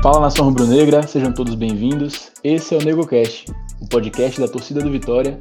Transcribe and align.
Fala 0.00 0.20
nação 0.20 0.44
rubro-negra, 0.44 1.02
sejam 1.02 1.32
todos 1.32 1.56
bem-vindos. 1.56 2.30
Esse 2.44 2.72
é 2.72 2.78
o 2.78 2.84
NegoCast, 2.84 3.46
o 3.80 3.88
podcast 3.88 4.40
da 4.40 4.46
torcida 4.46 4.80
do 4.80 4.92
Vitória, 4.92 5.40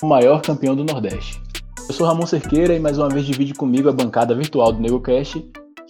o 0.00 0.06
maior 0.06 0.40
campeão 0.42 0.76
do 0.76 0.84
Nordeste. 0.84 1.42
Eu 1.88 1.92
sou 1.92 2.06
Ramon 2.06 2.24
Cerqueira 2.24 2.72
e 2.72 2.78
mais 2.78 2.98
uma 2.98 3.08
vez 3.08 3.26
divide 3.26 3.52
comigo 3.52 3.88
a 3.88 3.92
bancada 3.92 4.32
virtual 4.32 4.72
do 4.72 4.80
NegoCast, 4.80 5.44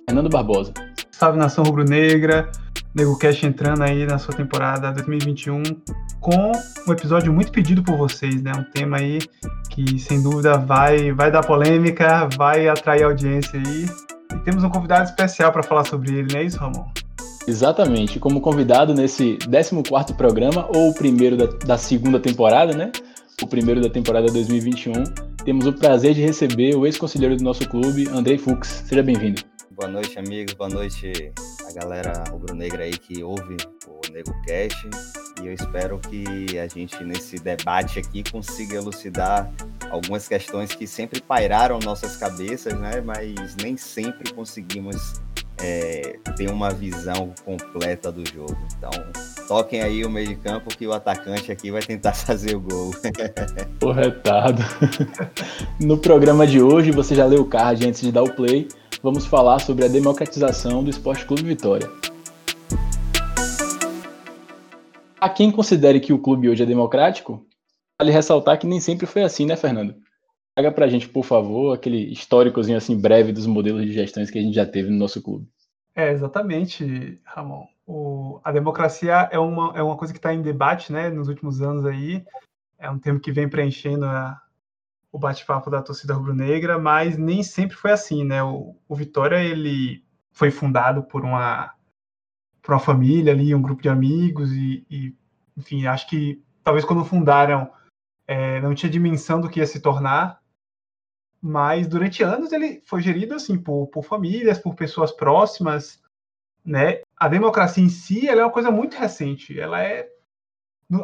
Fernando 0.06 0.30
Barbosa. 0.30 0.72
Salve 1.10 1.38
nação 1.38 1.62
rubro-negra, 1.62 2.50
NegoCast 2.94 3.44
entrando 3.44 3.82
aí 3.82 4.06
na 4.06 4.16
sua 4.16 4.34
temporada 4.34 4.92
2021 4.92 5.62
com 6.18 6.52
um 6.88 6.92
episódio 6.92 7.30
muito 7.30 7.52
pedido 7.52 7.82
por 7.82 7.98
vocês, 7.98 8.42
né? 8.42 8.50
Um 8.56 8.64
tema 8.72 8.96
aí 8.96 9.18
que 9.68 9.98
sem 9.98 10.22
dúvida 10.22 10.56
vai 10.56 11.12
vai 11.12 11.30
dar 11.30 11.46
polêmica, 11.46 12.26
vai 12.34 12.66
atrair 12.66 13.02
audiência 13.02 13.60
aí. 13.60 13.84
E 14.34 14.38
temos 14.38 14.64
um 14.64 14.70
convidado 14.70 15.04
especial 15.04 15.52
para 15.52 15.62
falar 15.62 15.84
sobre 15.84 16.14
ele, 16.14 16.32
não 16.32 16.40
é 16.40 16.44
isso, 16.44 16.58
Ramon? 16.58 16.86
Exatamente, 17.46 18.18
como 18.18 18.40
convidado 18.40 18.92
nesse 18.92 19.38
14 19.38 20.14
programa, 20.14 20.68
ou 20.74 20.90
o 20.90 20.94
primeiro 20.94 21.36
da, 21.36 21.46
da, 21.46 21.78
segunda 21.78 22.18
temporada, 22.18 22.76
né? 22.76 22.90
O 23.40 23.46
primeiro 23.46 23.80
da 23.80 23.88
temporada 23.88 24.26
2021, 24.26 25.04
temos 25.44 25.64
o 25.64 25.72
prazer 25.72 26.12
de 26.12 26.22
receber 26.22 26.74
o 26.74 26.84
ex-conselheiro 26.84 27.36
do 27.36 27.44
nosso 27.44 27.68
clube, 27.68 28.08
Andrei 28.08 28.36
Fux. 28.36 28.82
Seja 28.86 29.00
bem-vindo. 29.00 29.42
Boa 29.70 29.88
noite, 29.88 30.18
amigos. 30.18 30.54
Boa 30.54 30.70
noite 30.70 31.32
a 31.68 31.72
galera 31.72 32.24
rubro-negra 32.30 32.82
aí 32.82 32.98
que 32.98 33.22
ouve 33.22 33.56
o 33.86 34.00
Nego 34.10 34.34
Cash. 34.44 34.88
E 35.40 35.46
eu 35.46 35.52
espero 35.52 36.00
que 36.00 36.58
a 36.58 36.66
gente, 36.66 37.04
nesse 37.04 37.36
debate 37.36 38.00
aqui, 38.00 38.24
consiga 38.28 38.74
elucidar 38.74 39.52
algumas 39.88 40.26
questões 40.26 40.74
que 40.74 40.86
sempre 40.86 41.20
pairaram 41.20 41.78
nossas 41.78 42.16
cabeças, 42.16 42.72
né? 42.80 43.00
Mas 43.00 43.54
nem 43.62 43.76
sempre 43.76 44.32
conseguimos 44.32 45.20
é, 45.62 46.18
ter 46.36 46.50
uma 46.50 46.70
visão 46.70 47.32
completa 47.44 48.12
do 48.12 48.26
jogo. 48.28 48.56
Então, 48.76 48.90
toquem 49.48 49.82
aí 49.82 50.04
o 50.04 50.10
meio 50.10 50.28
de 50.28 50.36
campo 50.36 50.76
que 50.76 50.86
o 50.86 50.92
atacante 50.92 51.50
aqui 51.50 51.70
vai 51.70 51.82
tentar 51.82 52.12
fazer 52.14 52.56
o 52.56 52.60
gol. 52.60 52.90
Corretado. 53.80 54.62
No 55.80 55.98
programa 55.98 56.46
de 56.46 56.60
hoje, 56.60 56.90
você 56.90 57.14
já 57.14 57.24
leu 57.24 57.42
o 57.42 57.46
card 57.46 57.86
antes 57.86 58.00
de 58.00 58.12
dar 58.12 58.22
o 58.22 58.32
play, 58.32 58.68
vamos 59.02 59.26
falar 59.26 59.58
sobre 59.60 59.84
a 59.84 59.88
democratização 59.88 60.82
do 60.82 60.90
Esporte 60.90 61.24
Clube 61.24 61.42
Vitória. 61.42 61.88
A 65.20 65.28
quem 65.28 65.50
considere 65.50 65.98
que 65.98 66.12
o 66.12 66.18
clube 66.18 66.48
hoje 66.48 66.62
é 66.62 66.66
democrático, 66.66 67.44
vale 67.98 68.12
ressaltar 68.12 68.58
que 68.58 68.66
nem 68.66 68.80
sempre 68.80 69.06
foi 69.06 69.22
assim, 69.22 69.46
né, 69.46 69.56
Fernando? 69.56 70.05
Traga 70.56 70.72
pra 70.72 70.88
gente, 70.88 71.06
por 71.06 71.22
favor, 71.22 71.74
aquele 71.74 72.10
históricozinho 72.10 72.78
assim 72.78 72.98
breve 72.98 73.30
dos 73.30 73.46
modelos 73.46 73.84
de 73.84 73.92
gestões 73.92 74.30
que 74.30 74.38
a 74.38 74.42
gente 74.42 74.54
já 74.54 74.64
teve 74.64 74.88
no 74.88 74.96
nosso 74.96 75.22
clube. 75.22 75.46
É, 75.94 76.10
exatamente, 76.10 77.20
Ramon. 77.24 77.66
O, 77.86 78.40
a 78.42 78.50
democracia 78.50 79.28
é 79.30 79.38
uma, 79.38 79.76
é 79.76 79.82
uma 79.82 79.98
coisa 79.98 80.14
que 80.14 80.18
está 80.18 80.32
em 80.32 80.40
debate 80.40 80.90
né, 80.90 81.10
nos 81.10 81.28
últimos 81.28 81.60
anos 81.60 81.84
aí. 81.84 82.24
É 82.78 82.90
um 82.90 82.98
termo 82.98 83.20
que 83.20 83.30
vem 83.30 83.50
preenchendo 83.50 84.06
a, 84.06 84.40
o 85.12 85.18
bate-papo 85.18 85.68
da 85.68 85.82
torcida 85.82 86.14
rubro-negra, 86.14 86.78
mas 86.78 87.18
nem 87.18 87.42
sempre 87.42 87.76
foi 87.76 87.92
assim, 87.92 88.24
né? 88.24 88.42
O, 88.42 88.74
o 88.88 88.96
Vitória, 88.96 89.36
ele 89.36 90.02
foi 90.32 90.50
fundado 90.50 91.02
por 91.02 91.22
uma, 91.22 91.74
por 92.62 92.72
uma 92.72 92.80
família 92.80 93.34
ali, 93.34 93.54
um 93.54 93.60
grupo 93.60 93.82
de 93.82 93.90
amigos 93.90 94.50
e, 94.52 94.86
e 94.90 95.14
enfim, 95.54 95.86
acho 95.86 96.08
que 96.08 96.42
talvez 96.64 96.82
quando 96.82 97.04
fundaram 97.04 97.70
é, 98.26 98.58
não 98.62 98.74
tinha 98.74 98.90
dimensão 98.90 99.38
do 99.38 99.50
que 99.50 99.60
ia 99.60 99.66
se 99.66 99.80
tornar, 99.80 100.40
mas 101.46 101.86
durante 101.86 102.24
anos 102.24 102.50
ele 102.52 102.80
foi 102.84 103.00
gerido 103.00 103.32
assim 103.32 103.56
por, 103.56 103.86
por 103.86 104.04
famílias, 104.04 104.58
por 104.58 104.74
pessoas 104.74 105.12
próximas, 105.12 106.02
né? 106.64 107.02
A 107.16 107.28
democracia 107.28 107.84
em 107.84 107.88
si 107.88 108.26
ela 108.26 108.40
é 108.40 108.44
uma 108.44 108.52
coisa 108.52 108.68
muito 108.68 108.96
recente, 108.96 109.58
ela 109.58 109.80
é 109.80 110.10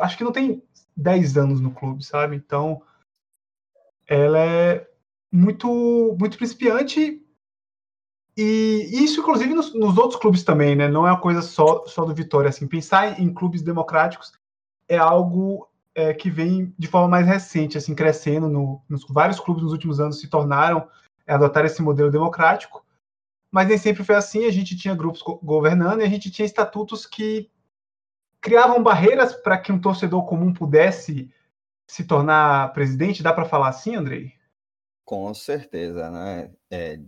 acho 0.01 0.19
que 0.19 0.25
não 0.25 0.33
tem 0.33 0.61
10 0.97 1.37
anos 1.37 1.61
no 1.61 1.71
clube, 1.71 2.05
sabe? 2.05 2.35
Então 2.35 2.83
ela 4.05 4.41
é 4.41 4.91
muito 5.31 6.17
muito 6.19 6.37
principiante 6.37 7.25
e 8.37 8.91
isso 8.93 9.21
inclusive 9.21 9.55
nos, 9.55 9.73
nos 9.73 9.97
outros 9.97 10.21
clubes 10.21 10.43
também, 10.43 10.75
né? 10.75 10.89
Não 10.89 11.07
é 11.07 11.13
uma 11.13 11.21
coisa 11.21 11.41
só 11.41 11.87
só 11.87 12.05
do 12.05 12.13
Vitória 12.13 12.49
assim, 12.49 12.67
pensar 12.67 13.21
em 13.21 13.33
clubes 13.33 13.63
democráticos 13.63 14.33
é 14.89 14.99
algo 14.99 15.69
é, 15.95 16.15
que 16.15 16.31
vem 16.31 16.75
de 16.79 16.87
forma 16.87 17.09
mais 17.09 17.27
recente, 17.27 17.77
assim, 17.77 17.95
crescendo. 17.95 18.49
No, 18.49 18.83
nos, 18.89 19.05
vários 19.09 19.41
clubes 19.41 19.63
nos 19.63 19.73
últimos 19.73 20.01
anos 20.01 20.21
se 20.21 20.29
tornaram 20.29 20.89
é, 21.27 21.35
adotar 21.35 21.65
esse 21.65 21.83
modelo 21.83 22.11
democrático, 22.11 22.85
mas 23.51 23.69
nem 23.69 23.79
sempre 23.79 24.05
foi 24.05 24.15
assim. 24.15 24.47
A 24.47 24.51
gente 24.51 24.77
tinha 24.77 24.95
grupos 24.95 25.23
governando 25.43 26.01
e 26.01 26.05
a 26.05 26.09
gente 26.09 26.31
tinha 26.31 26.47
estatutos 26.47 27.07
que 27.07 27.51
criavam 28.41 28.83
barreiras 28.83 29.35
para 29.35 29.59
que 29.59 29.71
um 29.71 29.81
torcedor 29.81 30.27
comum 30.27 30.53
pudesse 30.53 31.33
se 31.87 32.05
tornar 32.05 32.73
presidente. 32.73 33.23
Dá 33.23 33.33
para 33.33 33.45
falar 33.45 33.69
assim, 33.69 33.95
Andrei? 33.95 34.33
Com 35.05 35.33
certeza, 35.35 36.11
né? 36.11 36.51
É, 36.71 36.99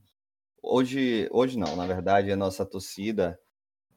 hoje, 0.63 1.29
hoje 1.33 1.59
não, 1.59 1.75
na 1.75 1.87
verdade, 1.87 2.31
a 2.31 2.37
nossa 2.37 2.67
torcida 2.67 3.39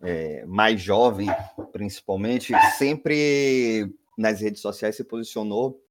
é, 0.01 0.45
mais 0.45 0.81
jovem, 0.81 1.27
principalmente, 1.71 2.53
sempre 2.77 3.93
nas 4.17 4.41
redes 4.41 4.61
sociais 4.61 4.95
se 4.95 5.03
posicionou 5.03 5.81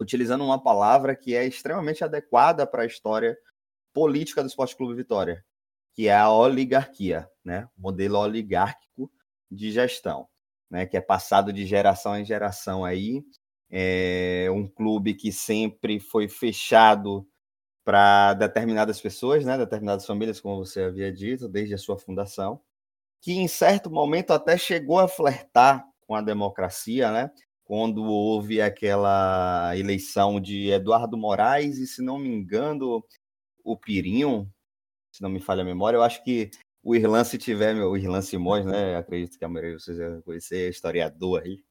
utilizando 0.00 0.44
uma 0.44 0.62
palavra 0.62 1.16
que 1.16 1.34
é 1.34 1.46
extremamente 1.46 2.04
adequada 2.04 2.66
para 2.66 2.82
a 2.82 2.86
história 2.86 3.36
política 3.92 4.42
do 4.42 4.48
Esporte 4.48 4.76
Clube 4.76 4.94
Vitória, 4.94 5.44
que 5.94 6.08
é 6.08 6.16
a 6.16 6.30
oligarquia, 6.30 7.28
né? 7.44 7.68
O 7.78 7.82
modelo 7.82 8.18
oligárquico 8.18 9.10
de 9.50 9.70
gestão, 9.70 10.28
né? 10.70 10.86
Que 10.86 10.96
é 10.96 11.00
passado 11.00 11.52
de 11.52 11.64
geração 11.66 12.16
em 12.16 12.24
geração 12.24 12.84
aí. 12.84 13.24
É 13.70 14.48
um 14.50 14.66
clube 14.66 15.14
que 15.14 15.32
sempre 15.32 15.98
foi 15.98 16.28
fechado 16.28 17.26
para 17.84 18.34
determinadas 18.34 19.00
pessoas, 19.00 19.44
né? 19.44 19.56
Determinadas 19.56 20.06
famílias, 20.06 20.40
como 20.40 20.64
você 20.64 20.82
havia 20.82 21.12
dito, 21.12 21.48
desde 21.48 21.74
a 21.74 21.78
sua 21.78 21.98
fundação, 21.98 22.60
que 23.20 23.32
em 23.32 23.48
certo 23.48 23.90
momento 23.90 24.32
até 24.32 24.56
chegou 24.58 24.98
a 24.98 25.08
flertar 25.08 25.86
com 26.06 26.14
a 26.14 26.22
democracia, 26.22 27.10
né? 27.10 27.30
Quando 27.72 28.04
houve 28.04 28.60
aquela 28.60 29.74
eleição 29.74 30.38
de 30.38 30.68
Eduardo 30.68 31.16
Moraes 31.16 31.78
e, 31.78 31.86
se 31.86 32.02
não 32.02 32.18
me 32.18 32.28
engano, 32.28 33.02
o 33.64 33.74
Pirinho, 33.78 34.46
se 35.10 35.22
não 35.22 35.30
me 35.30 35.40
falha 35.40 35.62
a 35.62 35.64
memória, 35.64 35.96
eu 35.96 36.02
acho 36.02 36.22
que 36.22 36.50
o 36.84 36.94
Irlan, 36.94 37.24
se 37.24 37.38
tiver, 37.38 37.74
meu, 37.74 37.92
o 37.92 37.96
Irlan 37.96 38.20
Simões, 38.20 38.66
né? 38.66 38.96
Acredito 38.96 39.38
que 39.38 39.44
a 39.46 39.48
maioria 39.48 39.74
de 39.74 39.82
vocês 39.82 39.96
já 39.96 40.20
conhecer, 40.20 40.66
é 40.66 40.68
historiador 40.68 41.40
aí, 41.40 41.64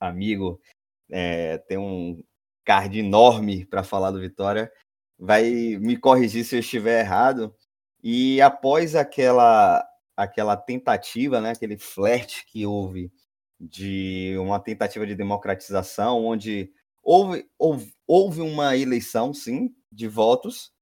amigo, 0.00 0.60
é, 1.08 1.58
tem 1.58 1.78
um 1.78 2.20
card 2.64 2.98
enorme 2.98 3.64
para 3.64 3.84
falar 3.84 4.10
do 4.10 4.20
Vitória. 4.20 4.72
Vai 5.16 5.76
me 5.78 5.96
corrigir 5.96 6.44
se 6.44 6.56
eu 6.56 6.60
estiver 6.60 6.98
errado. 6.98 7.54
E 8.02 8.40
após 8.40 8.96
aquela 8.96 9.88
aquela 10.16 10.56
tentativa, 10.56 11.40
né, 11.40 11.50
aquele 11.52 11.78
flerte 11.78 12.44
que 12.44 12.66
houve 12.66 13.12
de 13.60 14.36
uma 14.38 14.58
tentativa 14.60 15.06
de 15.06 15.14
democratização, 15.14 16.24
onde 16.24 16.72
houve, 17.02 17.48
houve, 17.58 17.94
houve 18.06 18.40
uma 18.40 18.76
eleição, 18.76 19.32
sim, 19.32 19.74
de 19.90 20.08
votos, 20.08 20.72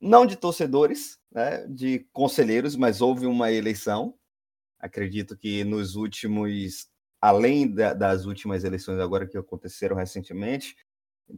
não 0.00 0.26
de 0.26 0.36
torcedores, 0.36 1.18
né, 1.30 1.66
de 1.68 2.00
conselheiros, 2.12 2.74
mas 2.76 3.00
houve 3.00 3.26
uma 3.26 3.52
eleição. 3.52 4.14
Acredito 4.78 5.36
que 5.36 5.62
nos 5.64 5.94
últimos, 5.94 6.88
além 7.20 7.72
da, 7.72 7.94
das 7.94 8.24
últimas 8.24 8.64
eleições 8.64 8.98
agora 8.98 9.26
que 9.28 9.38
aconteceram 9.38 9.94
recentemente, 9.94 10.76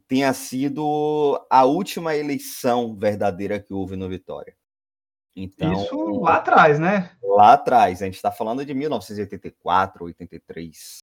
tenha 0.08 0.32
sido 0.32 1.44
a 1.50 1.64
última 1.64 2.16
eleição 2.16 2.96
verdadeira 2.96 3.60
que 3.60 3.72
houve 3.72 3.96
no 3.96 4.08
Vitória. 4.08 4.56
Então, 5.36 5.72
Isso 5.72 6.20
lá 6.20 6.36
atrás, 6.36 6.78
né? 6.78 7.16
Lá 7.22 7.54
atrás, 7.54 8.00
a 8.00 8.04
gente 8.04 8.14
está 8.14 8.30
falando 8.30 8.64
de 8.64 8.72
1984, 8.72 10.04
83. 10.04 10.98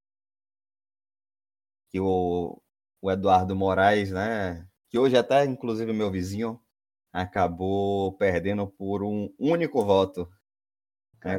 Que 1.89 2.00
o, 2.00 2.61
o 3.01 3.11
Eduardo 3.11 3.56
Moraes, 3.56 4.11
né? 4.11 4.65
Que 4.89 4.97
hoje 4.97 5.17
até, 5.17 5.44
inclusive, 5.44 5.91
meu 5.91 6.09
vizinho, 6.09 6.61
acabou 7.11 8.13
perdendo 8.13 8.65
por 8.67 9.03
um 9.03 9.33
único 9.38 9.83
voto. 9.83 10.31
É, 11.23 11.35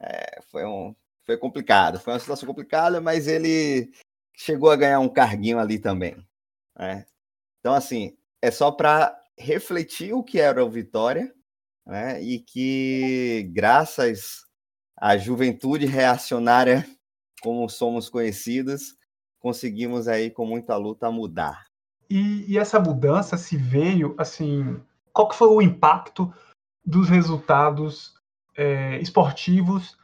é, 0.00 0.42
foi, 0.42 0.66
um, 0.66 0.94
foi 1.24 1.38
complicado, 1.38 1.98
foi 1.98 2.12
uma 2.12 2.20
situação 2.20 2.46
complicada, 2.46 3.00
mas 3.00 3.26
ele 3.26 3.90
chegou 4.34 4.70
a 4.70 4.76
ganhar 4.76 5.00
um 5.00 5.08
carguinho 5.08 5.58
ali 5.58 5.78
também. 5.78 6.16
Né? 6.78 7.06
Então, 7.60 7.74
assim, 7.74 8.16
é 8.42 8.50
só 8.50 8.70
para 8.70 9.18
refletir 9.38 10.12
o 10.12 10.22
que 10.22 10.38
era 10.38 10.62
o 10.64 10.70
Vitória 10.70 11.34
né? 11.86 12.22
e 12.22 12.38
que, 12.38 13.50
graças 13.52 14.46
à 14.96 15.16
juventude 15.16 15.86
reacionária, 15.86 16.86
como 17.42 17.68
somos 17.68 18.08
conhecidos, 18.08 18.94
conseguimos 19.40 20.06
aí, 20.06 20.30
com 20.30 20.46
muita 20.46 20.76
luta, 20.76 21.10
mudar. 21.10 21.64
E, 22.08 22.44
e 22.52 22.58
essa 22.58 22.78
mudança 22.78 23.36
se 23.36 23.56
veio, 23.56 24.14
assim, 24.18 24.80
qual 25.12 25.28
que 25.28 25.36
foi 25.36 25.48
o 25.48 25.62
impacto 25.62 26.32
dos 26.84 27.08
resultados 27.08 28.14
é, 28.56 28.98
esportivos 29.00 29.96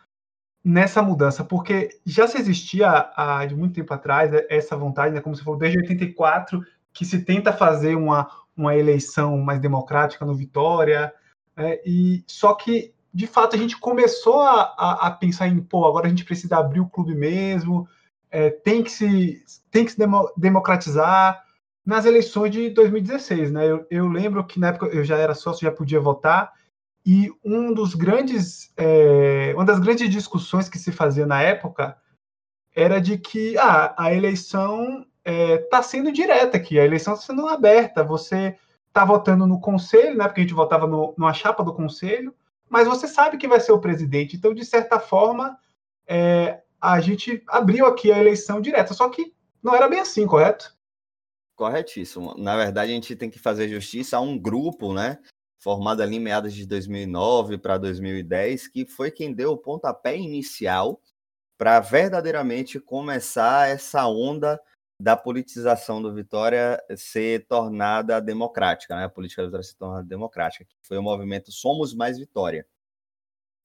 nessa 0.64 1.02
mudança, 1.02 1.44
porque 1.44 2.00
já 2.04 2.26
se 2.26 2.38
existia 2.38 3.10
há 3.16 3.44
de 3.46 3.54
muito 3.54 3.74
tempo 3.74 3.92
atrás 3.94 4.30
essa 4.48 4.76
vontade, 4.76 5.14
né, 5.14 5.20
como 5.20 5.34
você 5.34 5.42
falou, 5.42 5.58
desde 5.58 5.78
84, 5.78 6.62
que 6.92 7.04
se 7.04 7.24
tenta 7.24 7.52
fazer 7.52 7.94
uma, 7.94 8.28
uma 8.56 8.76
eleição 8.76 9.38
mais 9.38 9.60
democrática 9.60 10.26
no 10.26 10.34
Vitória, 10.34 11.12
é, 11.58 11.82
e 11.84 12.22
só 12.26 12.54
que 12.54 12.94
de 13.12 13.26
fato 13.26 13.56
a 13.56 13.58
gente 13.58 13.76
começou 13.76 14.40
a, 14.40 14.74
a, 14.78 15.06
a, 15.08 15.10
pensar 15.10 15.48
em 15.48 15.60
pô, 15.60 15.84
agora 15.84 16.06
a 16.06 16.08
gente 16.08 16.24
precisa 16.24 16.56
abrir 16.56 16.78
o 16.78 16.88
clube 16.88 17.14
mesmo, 17.14 17.88
é, 18.30 18.50
tem 18.50 18.82
que 18.82 18.90
se 18.90 19.42
tem 19.70 19.84
que 19.84 19.92
se 19.92 19.98
demo, 19.98 20.30
democratizar 20.36 21.42
nas 21.84 22.04
eleições 22.04 22.52
de 22.52 22.70
2016, 22.70 23.50
né? 23.50 23.66
Eu, 23.66 23.86
eu, 23.90 24.06
lembro 24.06 24.44
que 24.44 24.60
na 24.60 24.68
época 24.68 24.86
eu 24.86 25.02
já 25.02 25.16
era 25.16 25.34
sócio, 25.34 25.64
já 25.64 25.72
podia 25.72 25.98
votar 25.98 26.52
e 27.04 27.32
um 27.44 27.72
dos 27.72 27.94
grandes, 27.94 28.70
é, 28.76 29.52
uma 29.54 29.64
das 29.64 29.80
grandes 29.80 30.08
discussões 30.10 30.68
que 30.68 30.78
se 30.78 30.92
fazia 30.92 31.26
na 31.26 31.42
época 31.42 31.96
era 32.76 33.00
de 33.00 33.18
que 33.18 33.56
ah, 33.58 33.94
a 33.96 34.14
eleição 34.14 35.06
está 35.24 35.32
é, 35.32 35.58
tá 35.58 35.82
sendo 35.82 36.12
direta 36.12 36.56
aqui, 36.56 36.78
a 36.78 36.84
eleição 36.84 37.14
está 37.14 37.26
sendo 37.26 37.48
aberta. 37.48 38.04
Você 38.04 38.56
está 38.88 39.04
votando 39.04 39.46
no 39.46 39.60
conselho, 39.60 40.16
né? 40.16 40.24
Porque 40.26 40.40
a 40.40 40.44
gente 40.44 40.54
votava 40.54 40.86
no, 40.86 41.14
numa 41.16 41.32
chapa 41.32 41.62
do 41.62 41.74
conselho, 41.74 42.34
mas 42.68 42.88
você 42.88 43.06
sabe 43.06 43.38
que 43.38 43.48
vai 43.48 43.60
ser 43.60 43.72
o 43.72 43.80
presidente. 43.80 44.36
Então, 44.36 44.52
de 44.52 44.64
certa 44.64 44.98
forma, 44.98 45.58
é, 46.06 46.62
a 46.80 47.00
gente 47.00 47.42
abriu 47.48 47.86
aqui 47.86 48.10
a 48.10 48.18
eleição 48.18 48.60
direta. 48.60 48.94
Só 48.94 49.08
que 49.08 49.34
não 49.62 49.74
era 49.74 49.88
bem 49.88 50.00
assim, 50.00 50.26
correto? 50.26 50.76
Corretíssimo. 51.54 52.34
Na 52.36 52.56
verdade, 52.56 52.92
a 52.92 52.94
gente 52.94 53.16
tem 53.16 53.30
que 53.30 53.38
fazer 53.38 53.68
justiça 53.68 54.16
a 54.16 54.20
um 54.20 54.38
grupo, 54.38 54.92
né? 54.92 55.18
Formado 55.60 56.02
ali 56.02 56.16
em 56.16 56.20
meados 56.20 56.54
de 56.54 56.66
2009 56.66 57.58
para 57.58 57.78
2010, 57.78 58.68
que 58.68 58.86
foi 58.86 59.10
quem 59.10 59.32
deu 59.32 59.52
o 59.52 59.58
pontapé 59.58 60.16
inicial 60.16 61.00
para 61.58 61.80
verdadeiramente 61.80 62.78
começar 62.78 63.68
essa 63.68 64.06
onda 64.06 64.60
da 65.00 65.16
politização 65.16 66.02
do 66.02 66.12
Vitória 66.12 66.82
ser 66.96 67.46
tornada 67.46 68.20
democrática, 68.20 68.96
né? 68.96 69.04
A 69.04 69.08
política 69.08 69.42
do 69.42 69.48
Vitória 69.48 69.64
ser 69.64 69.76
tornada 69.76 70.04
democrática, 70.04 70.64
que 70.64 70.74
foi 70.82 70.98
o 70.98 71.02
movimento 71.02 71.52
Somos 71.52 71.94
Mais 71.94 72.18
Vitória, 72.18 72.66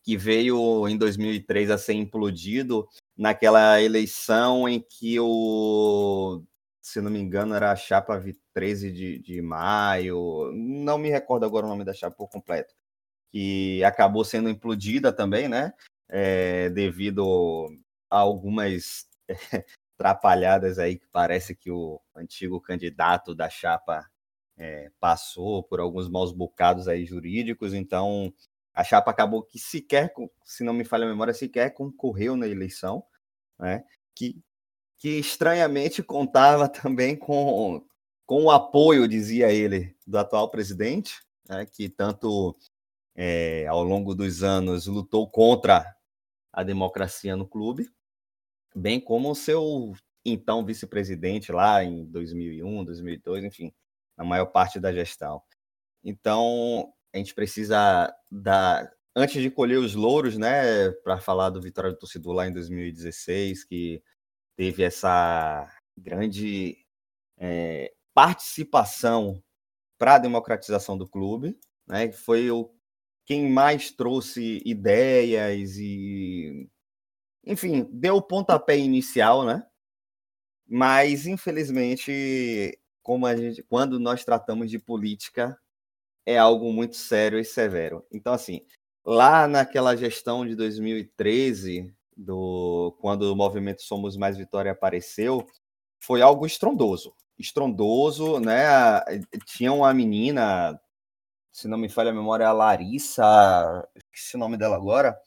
que 0.03 0.15
veio 0.15 0.87
em 0.87 0.97
2003 0.97 1.71
a 1.71 1.77
ser 1.77 1.93
implodido 1.93 2.87
naquela 3.17 3.81
eleição 3.81 4.69
em 4.69 4.79
que 4.79 5.19
o, 5.19 6.43
se 6.81 7.01
não 7.01 7.09
me 7.09 7.19
engano, 7.19 7.55
era 7.55 7.71
a 7.71 7.75
chapa 7.75 8.21
13 8.53 8.91
de, 8.91 9.19
de 9.19 9.41
maio, 9.41 10.51
não 10.53 10.97
me 10.97 11.09
recordo 11.09 11.45
agora 11.45 11.65
o 11.65 11.69
nome 11.69 11.85
da 11.85 11.93
chapa 11.93 12.15
por 12.15 12.29
completo, 12.29 12.75
que 13.31 13.83
acabou 13.83 14.23
sendo 14.23 14.49
implodida 14.49 15.11
também, 15.11 15.49
né? 15.49 15.73
É, 16.09 16.69
devido 16.69 17.67
a 18.09 18.19
algumas 18.19 19.07
atrapalhadas 19.95 20.79
aí 20.79 20.97
que 20.97 21.07
parece 21.07 21.55
que 21.55 21.71
o 21.71 22.01
antigo 22.15 22.59
candidato 22.59 23.33
da 23.33 23.49
chapa 23.49 24.05
é, 24.57 24.91
passou 24.99 25.63
por 25.63 25.79
alguns 25.79 26.09
maus 26.09 26.31
bocados 26.31 26.87
aí 26.87 27.05
jurídicos, 27.05 27.73
então 27.73 28.33
a 28.73 28.83
chapa 28.83 29.11
acabou 29.11 29.43
que 29.43 29.59
sequer, 29.59 30.11
se 30.43 30.63
não 30.63 30.73
me 30.73 30.83
falha 30.83 31.05
a 31.05 31.09
memória, 31.09 31.33
sequer 31.33 31.73
concorreu 31.73 32.35
na 32.35 32.47
eleição, 32.47 33.03
né? 33.59 33.83
Que, 34.15 34.41
que 34.97 35.19
estranhamente 35.19 36.01
contava 36.01 36.67
também 36.69 37.15
com, 37.15 37.85
com 38.25 38.45
o 38.45 38.51
apoio, 38.51 39.07
dizia 39.07 39.51
ele, 39.51 39.95
do 40.07 40.17
atual 40.17 40.49
presidente, 40.49 41.21
né? 41.47 41.65
que 41.65 41.87
tanto 41.87 42.57
é, 43.15 43.67
ao 43.67 43.83
longo 43.83 44.15
dos 44.15 44.41
anos 44.43 44.87
lutou 44.87 45.29
contra 45.29 45.95
a 46.51 46.63
democracia 46.63 47.35
no 47.35 47.47
clube, 47.47 47.89
bem 48.75 48.99
como 48.99 49.31
o 49.31 49.35
seu 49.35 49.93
então 50.25 50.65
vice-presidente 50.65 51.51
lá 51.51 51.83
em 51.83 52.05
2001, 52.05 52.85
2002, 52.85 53.43
enfim, 53.43 53.73
na 54.17 54.23
maior 54.23 54.45
parte 54.47 54.79
da 54.79 54.93
gestão. 54.93 55.41
Então, 56.03 56.93
a 57.13 57.17
gente 57.17 57.33
precisa 57.33 58.13
dar 58.31 58.91
antes 59.15 59.41
de 59.41 59.49
colher 59.49 59.77
os 59.79 59.95
louros, 59.95 60.37
né, 60.37 60.89
para 61.03 61.19
falar 61.19 61.49
do 61.49 61.61
Vitória 61.61 61.91
do 61.91 61.97
Torcedor 61.97 62.33
lá 62.33 62.47
em 62.47 62.53
2016, 62.53 63.63
que 63.63 64.01
teve 64.55 64.83
essa 64.83 65.69
grande 65.97 66.77
é, 67.37 67.93
participação 68.13 69.41
para 69.97 70.15
a 70.15 70.19
democratização 70.19 70.97
do 70.97 71.07
clube, 71.07 71.57
né, 71.87 72.11
foi 72.11 72.49
o 72.51 72.73
quem 73.25 73.49
mais 73.49 73.91
trouxe 73.91 74.61
ideias 74.65 75.77
e 75.77 76.69
enfim, 77.45 77.87
deu 77.91 78.15
o 78.17 78.21
pontapé 78.21 78.77
inicial, 78.77 79.45
né? 79.45 79.65
Mas, 80.67 81.27
infelizmente, 81.27 82.79
como 83.01 83.25
a 83.25 83.35
gente, 83.35 83.61
quando 83.63 83.99
nós 83.99 84.23
tratamos 84.23 84.71
de 84.71 84.79
política, 84.79 85.57
é 86.25 86.37
algo 86.37 86.71
muito 86.71 86.95
sério 86.95 87.39
e 87.39 87.45
severo. 87.45 88.05
Então, 88.11 88.33
assim, 88.33 88.65
lá 89.05 89.47
naquela 89.47 89.95
gestão 89.95 90.47
de 90.47 90.55
2013, 90.55 91.93
do, 92.15 92.95
quando 93.01 93.23
o 93.23 93.35
movimento 93.35 93.81
Somos 93.81 94.15
Mais 94.15 94.37
Vitória 94.37 94.71
apareceu, 94.71 95.45
foi 95.99 96.21
algo 96.21 96.45
estrondoso. 96.45 97.13
Estrondoso, 97.37 98.39
né? 98.39 98.63
Tinha 99.45 99.73
uma 99.73 99.93
menina, 99.93 100.79
se 101.51 101.67
não 101.67 101.77
me 101.77 101.89
falha 101.89 102.11
a 102.11 102.13
memória, 102.13 102.47
a 102.47 102.53
Larissa, 102.53 103.23
esqueci 103.95 104.35
o 104.35 104.39
nome 104.39 104.57
dela 104.57 104.75
agora, 104.75 105.17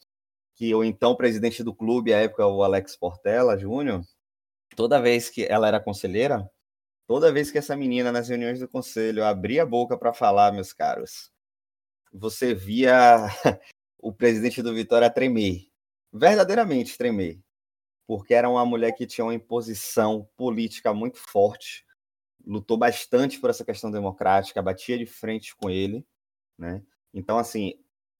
que 0.57 0.73
o 0.73 0.83
então 0.83 1.15
presidente 1.15 1.63
do 1.63 1.73
clube, 1.73 2.11
à 2.11 2.17
época, 2.17 2.45
o 2.47 2.63
Alex 2.63 2.95
Portela 2.95 3.55
Júnior, 3.55 4.03
toda 4.75 4.99
vez 4.99 5.29
que 5.29 5.45
ela 5.45 5.67
era 5.67 5.79
conselheira, 5.79 6.49
toda 7.05 7.31
vez 7.31 7.51
que 7.51 7.59
essa 7.59 7.77
menina 7.77 8.11
nas 8.11 8.27
reuniões 8.27 8.59
do 8.59 8.67
conselho 8.67 9.23
abria 9.23 9.61
a 9.61 9.65
boca 9.67 9.95
para 9.95 10.15
falar, 10.15 10.51
meus 10.51 10.73
caros, 10.73 11.31
você 12.11 12.55
via 12.55 13.27
o 14.01 14.11
presidente 14.11 14.63
do 14.63 14.73
Vitória 14.73 15.11
tremer, 15.11 15.67
verdadeiramente 16.11 16.97
tremer, 16.97 17.39
porque 18.07 18.33
era 18.33 18.49
uma 18.49 18.65
mulher 18.65 18.93
que 18.93 19.05
tinha 19.05 19.25
uma 19.25 19.35
imposição 19.35 20.27
política 20.35 20.91
muito 20.91 21.19
forte, 21.19 21.85
lutou 22.43 22.77
bastante 22.77 23.39
por 23.39 23.51
essa 23.51 23.63
questão 23.63 23.91
democrática, 23.91 24.59
batia 24.59 24.97
de 24.97 25.05
frente 25.05 25.55
com 25.55 25.69
ele, 25.69 26.03
né? 26.57 26.81
Então, 27.13 27.37
assim, 27.37 27.75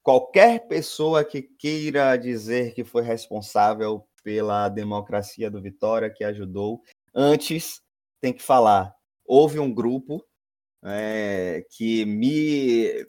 qualquer 0.08 0.66
pessoa 0.66 1.22
que 1.22 1.42
queira 1.42 2.16
dizer 2.16 2.72
que 2.72 2.82
foi 2.82 3.02
responsável 3.02 4.08
pela 4.24 4.66
democracia 4.70 5.50
do 5.50 5.60
Vitória, 5.60 6.08
que 6.08 6.24
ajudou, 6.24 6.82
antes 7.14 7.82
tem 8.18 8.32
que 8.32 8.42
falar. 8.42 8.96
Houve 9.26 9.58
um 9.58 9.70
grupo 9.70 10.24
é, 10.82 11.62
que 11.72 12.06
me. 12.06 13.04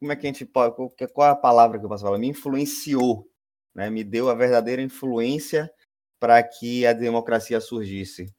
Como 0.00 0.10
é 0.10 0.16
que 0.16 0.26
a 0.26 0.32
gente 0.32 0.44
pode. 0.44 0.74
Qual 1.14 1.28
é 1.28 1.30
a 1.30 1.36
palavra 1.36 1.78
que 1.78 1.84
eu 1.84 1.88
posso 1.88 2.02
falar? 2.02 2.18
Me 2.18 2.26
influenciou, 2.26 3.30
né? 3.72 3.88
me 3.88 4.02
deu 4.02 4.28
a 4.30 4.34
verdadeira 4.34 4.82
influência 4.82 5.72
para 6.18 6.42
que 6.42 6.84
a 6.84 6.92
democracia 6.92 7.60
surgisse. 7.60 8.34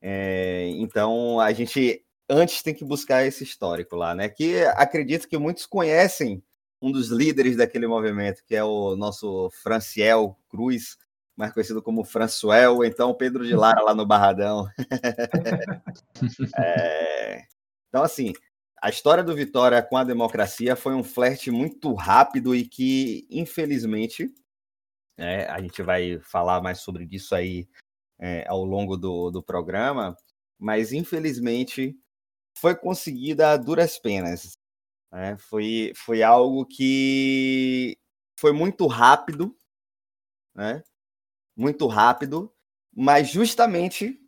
É, 0.00 0.66
então, 0.78 1.40
a 1.40 1.52
gente 1.52 2.07
antes 2.28 2.62
tem 2.62 2.74
que 2.74 2.84
buscar 2.84 3.24
esse 3.24 3.44
histórico 3.44 3.96
lá, 3.96 4.14
né? 4.14 4.28
Que 4.28 4.62
acredito 4.76 5.28
que 5.28 5.38
muitos 5.38 5.66
conhecem 5.66 6.42
um 6.80 6.92
dos 6.92 7.08
líderes 7.08 7.56
daquele 7.56 7.86
movimento, 7.86 8.44
que 8.46 8.54
é 8.54 8.62
o 8.62 8.94
nosso 8.94 9.50
Franciel 9.62 10.38
Cruz, 10.48 10.96
mais 11.36 11.52
conhecido 11.52 11.82
como 11.82 12.04
Françoel, 12.04 12.76
ou 12.76 12.84
então 12.84 13.14
Pedro 13.14 13.46
de 13.46 13.54
Lara 13.54 13.82
lá 13.82 13.94
no 13.94 14.06
Barradão. 14.06 14.68
é... 16.58 17.44
Então, 17.88 18.02
assim, 18.02 18.32
a 18.80 18.90
história 18.90 19.24
do 19.24 19.34
Vitória 19.34 19.82
com 19.82 19.96
a 19.96 20.04
democracia 20.04 20.76
foi 20.76 20.94
um 20.94 21.02
flerte 21.02 21.50
muito 21.50 21.94
rápido 21.94 22.54
e 22.54 22.64
que, 22.66 23.26
infelizmente, 23.30 24.32
é, 25.16 25.46
a 25.46 25.60
gente 25.60 25.82
vai 25.82 26.20
falar 26.20 26.60
mais 26.62 26.80
sobre 26.80 27.08
isso 27.10 27.34
aí 27.34 27.68
é, 28.20 28.44
ao 28.48 28.64
longo 28.64 28.96
do, 28.96 29.30
do 29.30 29.42
programa, 29.42 30.16
mas 30.58 30.92
infelizmente 30.92 31.96
foi 32.60 32.74
conseguida 32.74 33.52
a 33.52 33.56
duras 33.56 33.98
penas. 33.98 34.58
Né? 35.12 35.36
Foi, 35.38 35.92
foi 35.94 36.22
algo 36.22 36.66
que 36.66 37.96
foi 38.38 38.52
muito 38.52 38.86
rápido, 38.86 39.56
né? 40.54 40.82
muito 41.56 41.86
rápido, 41.86 42.52
mas 42.94 43.28
justamente 43.28 44.20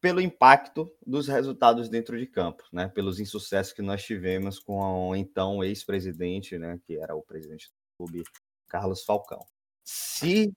pelo 0.00 0.20
impacto 0.20 0.92
dos 1.06 1.28
resultados 1.28 1.88
dentro 1.88 2.18
de 2.18 2.26
campo, 2.26 2.64
né? 2.72 2.88
pelos 2.88 3.20
insucessos 3.20 3.72
que 3.72 3.82
nós 3.82 4.02
tivemos 4.04 4.58
com 4.58 5.10
o 5.10 5.16
então 5.16 5.62
ex-presidente, 5.62 6.58
né? 6.58 6.80
que 6.84 6.98
era 6.98 7.14
o 7.14 7.22
presidente 7.22 7.68
do 7.68 7.96
clube, 7.96 8.24
Carlos 8.68 9.04
Falcão. 9.04 9.44
Se, 9.84 10.52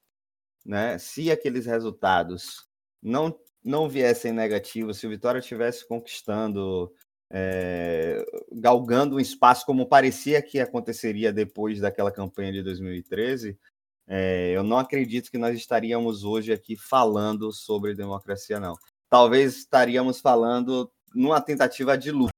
né, 0.63 0.97
se 0.99 1.31
aqueles 1.31 1.65
resultados 1.65 2.67
não, 3.01 3.37
não 3.63 3.89
viessem 3.89 4.31
negativos, 4.31 4.97
se 4.97 5.07
o 5.07 5.09
Vitória 5.09 5.39
estivesse 5.39 5.87
conquistando 5.87 6.93
é, 7.37 8.25
galgando 8.49 9.17
um 9.17 9.19
espaço 9.19 9.65
como 9.65 9.89
parecia 9.89 10.41
que 10.41 10.57
aconteceria 10.57 11.33
depois 11.33 11.81
daquela 11.81 12.09
campanha 12.09 12.53
de 12.53 12.63
2013, 12.63 13.59
É, 14.07 14.51
eu 14.51 14.63
não 14.63 14.77
acredito 14.77 15.31
que 15.31 15.37
nós 15.37 15.57
estaríamos 15.57 16.23
hoje 16.23 16.53
aqui 16.53 16.77
falando 16.77 17.51
sobre 17.51 17.95
democracia, 17.95 18.59
não. 18.59 18.75
Talvez 19.09 19.57
estaríamos 19.57 20.21
falando 20.21 20.91
numa 21.13 21.41
tentativa 21.41 21.97
de 21.97 22.11
luta, 22.11 22.31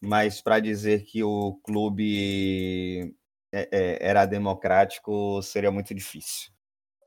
mas 0.00 0.40
para 0.42 0.60
dizer 0.60 1.04
que 1.04 1.24
o 1.24 1.54
clube 1.64 3.16
é, 3.52 3.68
é, 3.72 3.98
era 4.08 4.26
democrático 4.26 5.42
seria 5.42 5.70
muito 5.72 5.94
difícil. 5.94 6.52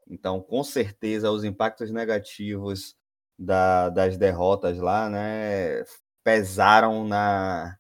Então, 0.09 0.41
com 0.41 0.63
certeza, 0.63 1.31
os 1.31 1.43
impactos 1.43 1.91
negativos 1.91 2.95
da, 3.37 3.89
das 3.89 4.17
derrotas 4.17 4.79
lá, 4.79 5.09
né, 5.09 5.83
pesaram 6.23 7.07
na, 7.07 7.75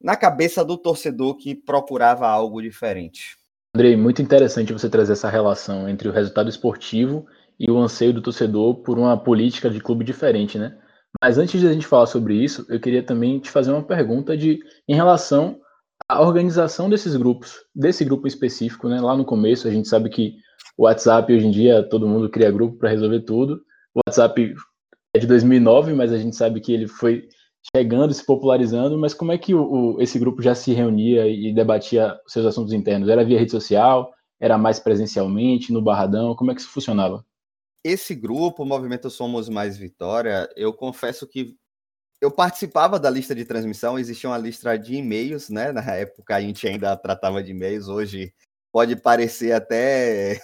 na 0.00 0.16
cabeça 0.16 0.64
do 0.64 0.76
torcedor 0.76 1.36
que 1.36 1.54
procurava 1.54 2.26
algo 2.26 2.60
diferente. 2.60 3.36
Andrei, 3.74 3.96
muito 3.96 4.20
interessante 4.20 4.72
você 4.72 4.88
trazer 4.88 5.12
essa 5.12 5.30
relação 5.30 5.88
entre 5.88 6.08
o 6.08 6.12
resultado 6.12 6.50
esportivo 6.50 7.26
e 7.58 7.70
o 7.70 7.78
anseio 7.78 8.12
do 8.12 8.20
torcedor 8.20 8.82
por 8.82 8.98
uma 8.98 9.16
política 9.16 9.70
de 9.70 9.80
clube 9.80 10.04
diferente, 10.04 10.58
né? 10.58 10.76
Mas 11.22 11.38
antes 11.38 11.60
de 11.60 11.66
a 11.66 11.72
gente 11.72 11.86
falar 11.86 12.06
sobre 12.06 12.34
isso, 12.34 12.66
eu 12.68 12.80
queria 12.80 13.02
também 13.02 13.38
te 13.38 13.50
fazer 13.50 13.70
uma 13.70 13.82
pergunta 13.82 14.36
de 14.36 14.60
em 14.88 14.94
relação 14.94 15.60
à 16.08 16.20
organização 16.20 16.90
desses 16.90 17.16
grupos, 17.16 17.54
desse 17.74 18.04
grupo 18.04 18.26
específico, 18.26 18.88
né? 18.88 19.00
Lá 19.00 19.16
no 19.16 19.24
começo 19.24 19.68
a 19.68 19.70
gente 19.70 19.88
sabe 19.88 20.10
que 20.10 20.36
o 20.76 20.84
WhatsApp 20.84 21.32
hoje 21.32 21.46
em 21.46 21.50
dia 21.50 21.82
todo 21.82 22.08
mundo 22.08 22.28
cria 22.28 22.50
grupo 22.50 22.76
para 22.76 22.90
resolver 22.90 23.20
tudo. 23.20 23.62
O 23.94 24.00
WhatsApp 24.06 24.54
é 25.14 25.18
de 25.18 25.26
2009, 25.26 25.94
mas 25.94 26.12
a 26.12 26.18
gente 26.18 26.34
sabe 26.34 26.60
que 26.60 26.72
ele 26.72 26.86
foi 26.86 27.28
chegando, 27.74 28.12
se 28.12 28.24
popularizando, 28.24 28.98
mas 28.98 29.14
como 29.14 29.32
é 29.32 29.38
que 29.38 29.54
o, 29.54 29.62
o, 29.96 30.02
esse 30.02 30.18
grupo 30.18 30.42
já 30.42 30.54
se 30.54 30.72
reunia 30.72 31.26
e 31.26 31.52
debatia 31.52 32.18
seus 32.26 32.44
assuntos 32.46 32.72
internos? 32.72 33.08
Era 33.08 33.24
via 33.24 33.38
rede 33.38 33.50
social? 33.50 34.12
Era 34.40 34.58
mais 34.58 34.80
presencialmente, 34.80 35.72
no 35.72 35.80
Barradão? 35.80 36.34
Como 36.34 36.50
é 36.50 36.54
que 36.54 36.60
isso 36.60 36.70
funcionava? 36.70 37.24
Esse 37.84 38.14
grupo, 38.14 38.62
o 38.62 38.66
Movimento 38.66 39.10
Somos 39.10 39.48
Mais 39.48 39.76
Vitória, 39.76 40.48
eu 40.56 40.72
confesso 40.72 41.26
que 41.26 41.56
eu 42.20 42.30
participava 42.30 43.00
da 43.00 43.10
lista 43.10 43.34
de 43.34 43.44
transmissão, 43.44 43.98
existia 43.98 44.30
uma 44.30 44.38
lista 44.38 44.76
de 44.76 44.94
e-mails, 44.94 45.48
né? 45.48 45.72
Na 45.72 45.82
época 45.96 46.36
a 46.36 46.40
gente 46.40 46.66
ainda 46.68 46.96
tratava 46.96 47.42
de 47.42 47.50
e-mails, 47.50 47.88
hoje 47.88 48.32
pode 48.72 48.94
parecer 48.94 49.52
até 49.52 50.40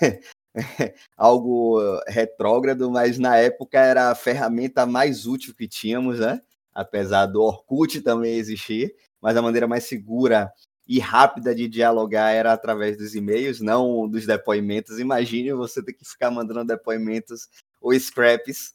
algo 1.17 1.81
retrógrado, 2.09 2.91
mas 2.91 3.19
na 3.19 3.37
época 3.37 3.79
era 3.79 4.11
a 4.11 4.15
ferramenta 4.17 4.85
mais 4.85 5.25
útil 5.27 5.55
que 5.55 5.69
tínhamos, 5.69 6.19
né? 6.19 6.43
Apesar 6.75 7.27
do 7.27 7.43
Orkut 7.43 8.01
também 8.01 8.35
existir, 8.35 8.95
mas 9.21 9.37
a 9.37 9.43
maneira 9.43 9.67
mais 9.67 9.85
segura 9.85 10.53
e 10.87 10.99
rápida 10.99 11.55
de 11.55 11.69
dialogar 11.69 12.31
era 12.31 12.53
através 12.53 12.97
dos 12.97 13.15
e-mails, 13.15 13.61
não 13.61 14.09
dos 14.09 14.25
depoimentos. 14.27 14.99
Imagine 14.99 15.53
você 15.53 15.83
ter 15.83 15.93
que 15.93 16.05
ficar 16.05 16.31
mandando 16.31 16.65
depoimentos 16.65 17.49
ou 17.81 17.99
scraps, 17.99 18.75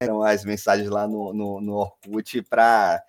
eram 0.00 0.22
as 0.22 0.44
mensagens 0.44 0.88
lá 0.88 1.06
no, 1.06 1.32
no, 1.32 1.60
no 1.60 1.74
Orkut 1.74 2.42
para 2.42 3.02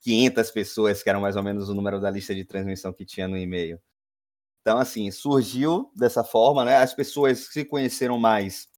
500 0.00 0.50
pessoas, 0.50 1.02
que 1.02 1.08
eram 1.08 1.20
mais 1.20 1.36
ou 1.36 1.42
menos 1.42 1.68
o 1.68 1.74
número 1.74 2.00
da 2.00 2.10
lista 2.10 2.34
de 2.34 2.44
transmissão 2.44 2.92
que 2.92 3.04
tinha 3.04 3.28
no 3.28 3.36
e-mail. 3.36 3.80
Então, 4.60 4.78
assim, 4.78 5.10
surgiu 5.10 5.90
dessa 5.96 6.22
forma, 6.22 6.64
né? 6.64 6.76
As 6.76 6.94
pessoas 6.94 7.46
se 7.52 7.64
conheceram 7.64 8.18
mais 8.18 8.68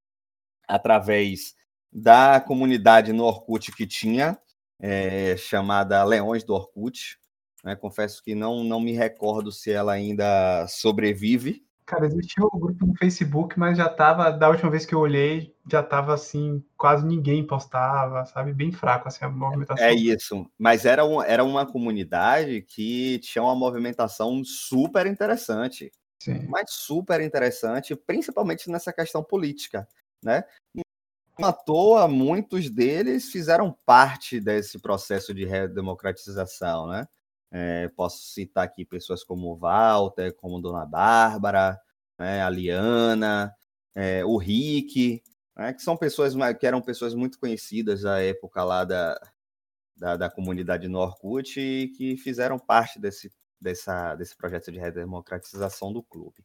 através 0.67 1.55
da 1.93 2.41
comunidade 2.41 3.13
no 3.13 3.25
Orkut 3.25 3.71
que 3.73 3.87
tinha, 3.87 4.39
é, 4.81 5.37
chamada 5.37 6.03
Leões 6.05 6.45
do 6.45 6.55
Orkut. 6.55 7.19
Né? 7.65 7.75
Confesso 7.75 8.23
que 8.23 8.35
não, 8.35 8.63
não 8.63 8.81
me 8.81 8.93
recordo 8.93 9.51
se 9.51 9.71
ela 9.71 9.93
ainda 9.93 10.67
sobrevive. 10.69 11.65
Cara, 11.87 12.07
existia 12.07 12.43
o 12.43 12.51
um 12.55 12.59
grupo 12.59 12.87
no 12.87 12.95
Facebook, 12.97 13.59
mas 13.59 13.77
já 13.77 13.89
tava, 13.89 14.31
da 14.31 14.49
última 14.49 14.71
vez 14.71 14.87
que 14.87 14.95
eu 14.95 15.01
olhei, 15.01 15.55
já 15.71 15.83
tava 15.83 16.15
assim, 16.15 16.65
quase 16.79 17.07
ninguém 17.07 17.47
postava, 17.47 18.25
sabe? 18.25 18.55
Bem 18.55 18.73
fraco 18.73 19.07
assim 19.07 19.25
a 19.25 19.29
movimentação. 19.29 19.85
É 19.85 19.93
isso. 19.93 20.47
Mas 20.59 20.87
era, 20.87 21.05
um, 21.05 21.23
era 21.23 21.45
uma 21.45 21.67
comunidade 21.67 22.63
que 22.63 23.19
tinha 23.19 23.43
uma 23.43 23.55
movimentação 23.55 24.43
super 24.45 25.07
interessante. 25.07 25.93
Sim. 26.23 26.47
Mas 26.49 26.71
super 26.71 27.21
interessante, 27.21 27.95
principalmente 27.95 28.71
nessa 28.71 28.91
questão 28.91 29.23
política, 29.23 29.87
né? 30.23 30.43
À 31.43 31.53
toa, 31.53 32.07
muitos 32.07 32.71
deles 32.71 33.31
fizeram 33.31 33.77
parte 33.87 34.39
desse 34.39 34.79
processo 34.79 35.33
de 35.33 35.45
redemocratização, 35.45 36.87
né? 36.87 37.09
É, 37.51 37.89
posso 37.89 38.19
citar 38.33 38.65
aqui 38.65 38.85
pessoas 38.85 39.25
como 39.25 39.57
Walter, 39.57 40.35
como 40.35 40.61
Dona 40.61 40.85
Bárbara, 40.85 41.81
né, 42.19 42.43
a 42.43 42.51
Liana, 42.51 43.55
é, 43.95 44.25
o 44.25 44.37
Rick, 44.37 45.23
né, 45.57 45.73
que 45.73 45.81
são 45.81 45.97
pessoas 45.97 46.35
que 46.59 46.67
eram 46.67 46.83
pessoas 46.83 47.15
muito 47.15 47.39
conhecidas 47.39 48.03
da 48.03 48.21
época 48.21 48.65
lá 48.65 48.85
da, 48.85 49.21
da, 49.97 50.17
da 50.17 50.31
comunidade 50.31 50.89
no 50.89 50.99
Orkut 50.99 51.61
e 51.61 51.89
que 51.89 52.17
fizeram 52.17 52.59
parte 52.59 52.99
desse, 52.99 53.33
dessa, 53.61 54.15
desse 54.17 54.37
projeto 54.37 54.73
de 54.73 54.79
redemocratização 54.79 55.93
do 55.93 56.03
clube. 56.03 56.45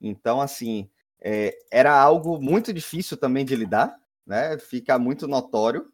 Então, 0.00 0.40
assim, 0.40 0.88
é, 1.20 1.56
era 1.70 1.98
algo 1.98 2.40
muito 2.40 2.72
difícil 2.72 3.16
também 3.16 3.44
de 3.44 3.56
lidar, 3.56 3.98
né? 4.26 4.58
Fica 4.58 4.98
muito 4.98 5.26
notório, 5.28 5.90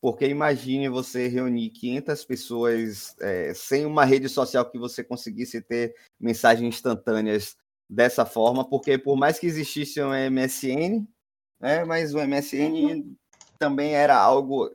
porque 0.00 0.26
imagine 0.26 0.88
você 0.88 1.28
reunir 1.28 1.70
500 1.70 2.24
pessoas 2.24 3.16
é, 3.20 3.54
sem 3.54 3.86
uma 3.86 4.04
rede 4.04 4.28
social 4.28 4.70
que 4.70 4.78
você 4.78 5.02
conseguisse 5.02 5.62
ter 5.62 5.94
mensagens 6.20 6.74
instantâneas 6.74 7.56
dessa 7.88 8.24
forma, 8.24 8.68
porque 8.68 8.98
por 8.98 9.16
mais 9.16 9.38
que 9.38 9.46
existisse 9.46 10.02
um 10.02 10.12
MSN, 10.12 11.06
né, 11.60 11.84
mas 11.84 12.14
o 12.14 12.18
MSN 12.18 13.16
também 13.58 13.94
era 13.94 14.16
algo 14.16 14.70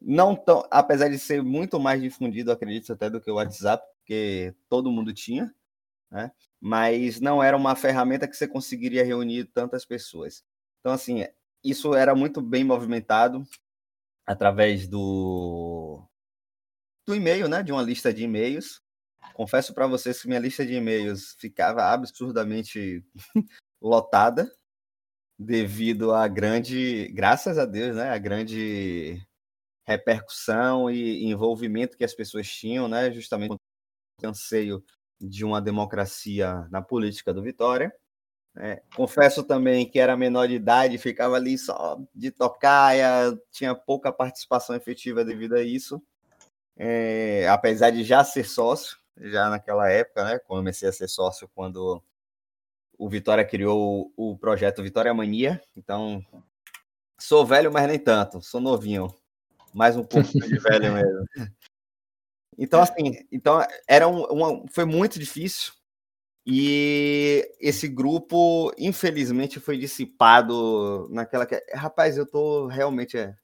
não 0.00 0.36
tão, 0.36 0.66
apesar 0.70 1.08
de 1.08 1.18
ser 1.18 1.42
muito 1.42 1.80
mais 1.80 2.00
difundido, 2.00 2.52
acredito 2.52 2.92
até 2.92 3.08
do 3.08 3.20
que 3.20 3.30
o 3.30 3.36
WhatsApp, 3.36 3.84
porque 3.98 4.54
todo 4.68 4.90
mundo 4.90 5.14
tinha, 5.14 5.54
né? 6.10 6.30
Mas 6.60 7.20
não 7.20 7.42
era 7.42 7.56
uma 7.56 7.74
ferramenta 7.74 8.28
que 8.28 8.36
você 8.36 8.46
conseguiria 8.46 9.04
reunir 9.04 9.44
tantas 9.46 9.84
pessoas. 9.84 10.44
Então 10.80 10.92
assim, 10.92 11.24
isso 11.64 11.94
era 11.94 12.14
muito 12.14 12.42
bem 12.42 12.62
movimentado 12.62 13.46
através 14.26 14.86
do, 14.86 16.06
do 17.06 17.14
e-mail, 17.14 17.48
né? 17.48 17.62
De 17.62 17.72
uma 17.72 17.82
lista 17.82 18.12
de 18.12 18.24
e-mails. 18.24 18.80
Confesso 19.32 19.72
para 19.74 19.86
vocês 19.86 20.20
que 20.20 20.28
minha 20.28 20.38
lista 20.38 20.64
de 20.64 20.74
e-mails 20.74 21.34
ficava 21.38 21.84
absurdamente 21.92 23.04
lotada 23.80 24.54
devido 25.38 26.12
à 26.12 26.28
grande, 26.28 27.08
graças 27.08 27.58
a 27.58 27.64
Deus, 27.64 27.96
né? 27.96 28.10
A 28.10 28.18
grande 28.18 29.20
repercussão 29.86 30.90
e 30.90 31.24
envolvimento 31.24 31.96
que 31.96 32.04
as 32.04 32.14
pessoas 32.14 32.48
tinham, 32.48 32.88
né? 32.88 33.10
Justamente 33.10 33.54
o 33.54 34.26
anseio 34.26 34.84
de 35.20 35.44
uma 35.44 35.60
democracia 35.60 36.68
na 36.70 36.82
política 36.82 37.32
do 37.32 37.42
Vitória. 37.42 37.92
É, 38.56 38.80
confesso 38.94 39.42
também 39.42 39.88
que 39.88 39.98
era 39.98 40.16
menor 40.16 40.46
de 40.46 40.54
idade, 40.54 40.96
ficava 40.96 41.34
ali 41.34 41.58
só 41.58 41.98
de 42.14 42.30
tocaia, 42.30 43.36
tinha 43.50 43.74
pouca 43.74 44.12
participação 44.12 44.76
efetiva 44.76 45.24
devido 45.24 45.54
a 45.56 45.62
isso. 45.62 46.00
É, 46.76 47.48
apesar 47.48 47.90
de 47.90 48.04
já 48.04 48.22
ser 48.22 48.44
sócio, 48.44 48.96
já 49.16 49.48
naquela 49.50 49.88
época, 49.90 50.24
né? 50.24 50.38
Comecei 50.38 50.88
a 50.88 50.92
ser 50.92 51.08
sócio 51.08 51.48
quando 51.54 52.02
o 52.96 53.08
Vitória 53.08 53.44
criou 53.44 54.12
o 54.16 54.36
projeto 54.38 54.82
Vitória 54.82 55.12
Mania. 55.12 55.60
Então, 55.76 56.24
sou 57.18 57.44
velho, 57.44 57.72
mas 57.72 57.88
nem 57.88 57.98
tanto, 57.98 58.40
sou 58.40 58.60
novinho. 58.60 59.12
Mais 59.72 59.96
um 59.96 60.04
pouco 60.04 60.28
de 60.28 60.58
velho 60.58 60.92
mesmo. 60.92 61.26
Então, 62.56 62.80
assim, 62.80 63.26
então 63.32 63.66
era 63.88 64.06
um, 64.06 64.22
uma, 64.26 64.64
foi 64.70 64.84
muito 64.84 65.18
difícil 65.18 65.72
e 66.46 67.50
esse 67.58 67.88
grupo, 67.88 68.70
infelizmente, 68.78 69.58
foi 69.58 69.78
dissipado 69.78 71.08
naquela. 71.10 71.46
Rapaz, 71.72 72.18
eu 72.18 72.26
tô 72.26 72.66
realmente 72.66 73.16
é, 73.16 73.34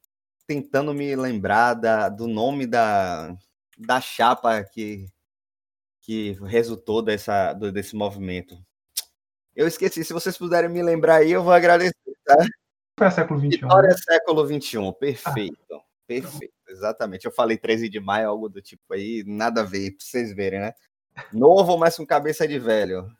tentando 0.46 0.92
me 0.92 1.16
lembrar 1.16 1.74
da, 1.74 2.08
do 2.10 2.26
nome 2.26 2.66
da, 2.66 3.34
da 3.78 4.00
chapa 4.00 4.62
que, 4.64 5.06
que 6.02 6.32
resultou 6.44 7.00
dessa, 7.00 7.54
do, 7.54 7.72
desse 7.72 7.96
movimento. 7.96 8.58
Eu 9.56 9.66
esqueci, 9.66 10.04
se 10.04 10.12
vocês 10.12 10.36
puderem 10.36 10.68
me 10.68 10.82
lembrar 10.82 11.16
aí, 11.16 11.32
eu 11.32 11.42
vou 11.42 11.52
agradecer, 11.52 11.94
tá? 12.24 12.36
Foi 12.98 13.10
século 13.10 13.40
XXI. 13.40 13.48
Vitória 13.48 13.88
né? 13.88 13.96
século 13.96 14.46
XXI, 14.46 14.92
perfeito. 14.98 15.74
Ah. 15.74 15.80
Perfeito, 16.06 16.52
exatamente. 16.68 17.24
Eu 17.24 17.30
falei 17.30 17.56
13 17.56 17.88
de 17.88 18.00
maio, 18.00 18.28
algo 18.28 18.48
do 18.48 18.60
tipo 18.60 18.92
aí, 18.92 19.22
nada 19.24 19.60
a 19.60 19.64
ver, 19.64 19.92
pra 19.92 20.04
vocês 20.04 20.34
verem, 20.34 20.58
né? 20.58 20.74
Novo, 21.32 21.76
mas 21.78 21.96
com 21.96 22.06
cabeça 22.06 22.46
de 22.46 22.58
velho. 22.58 23.10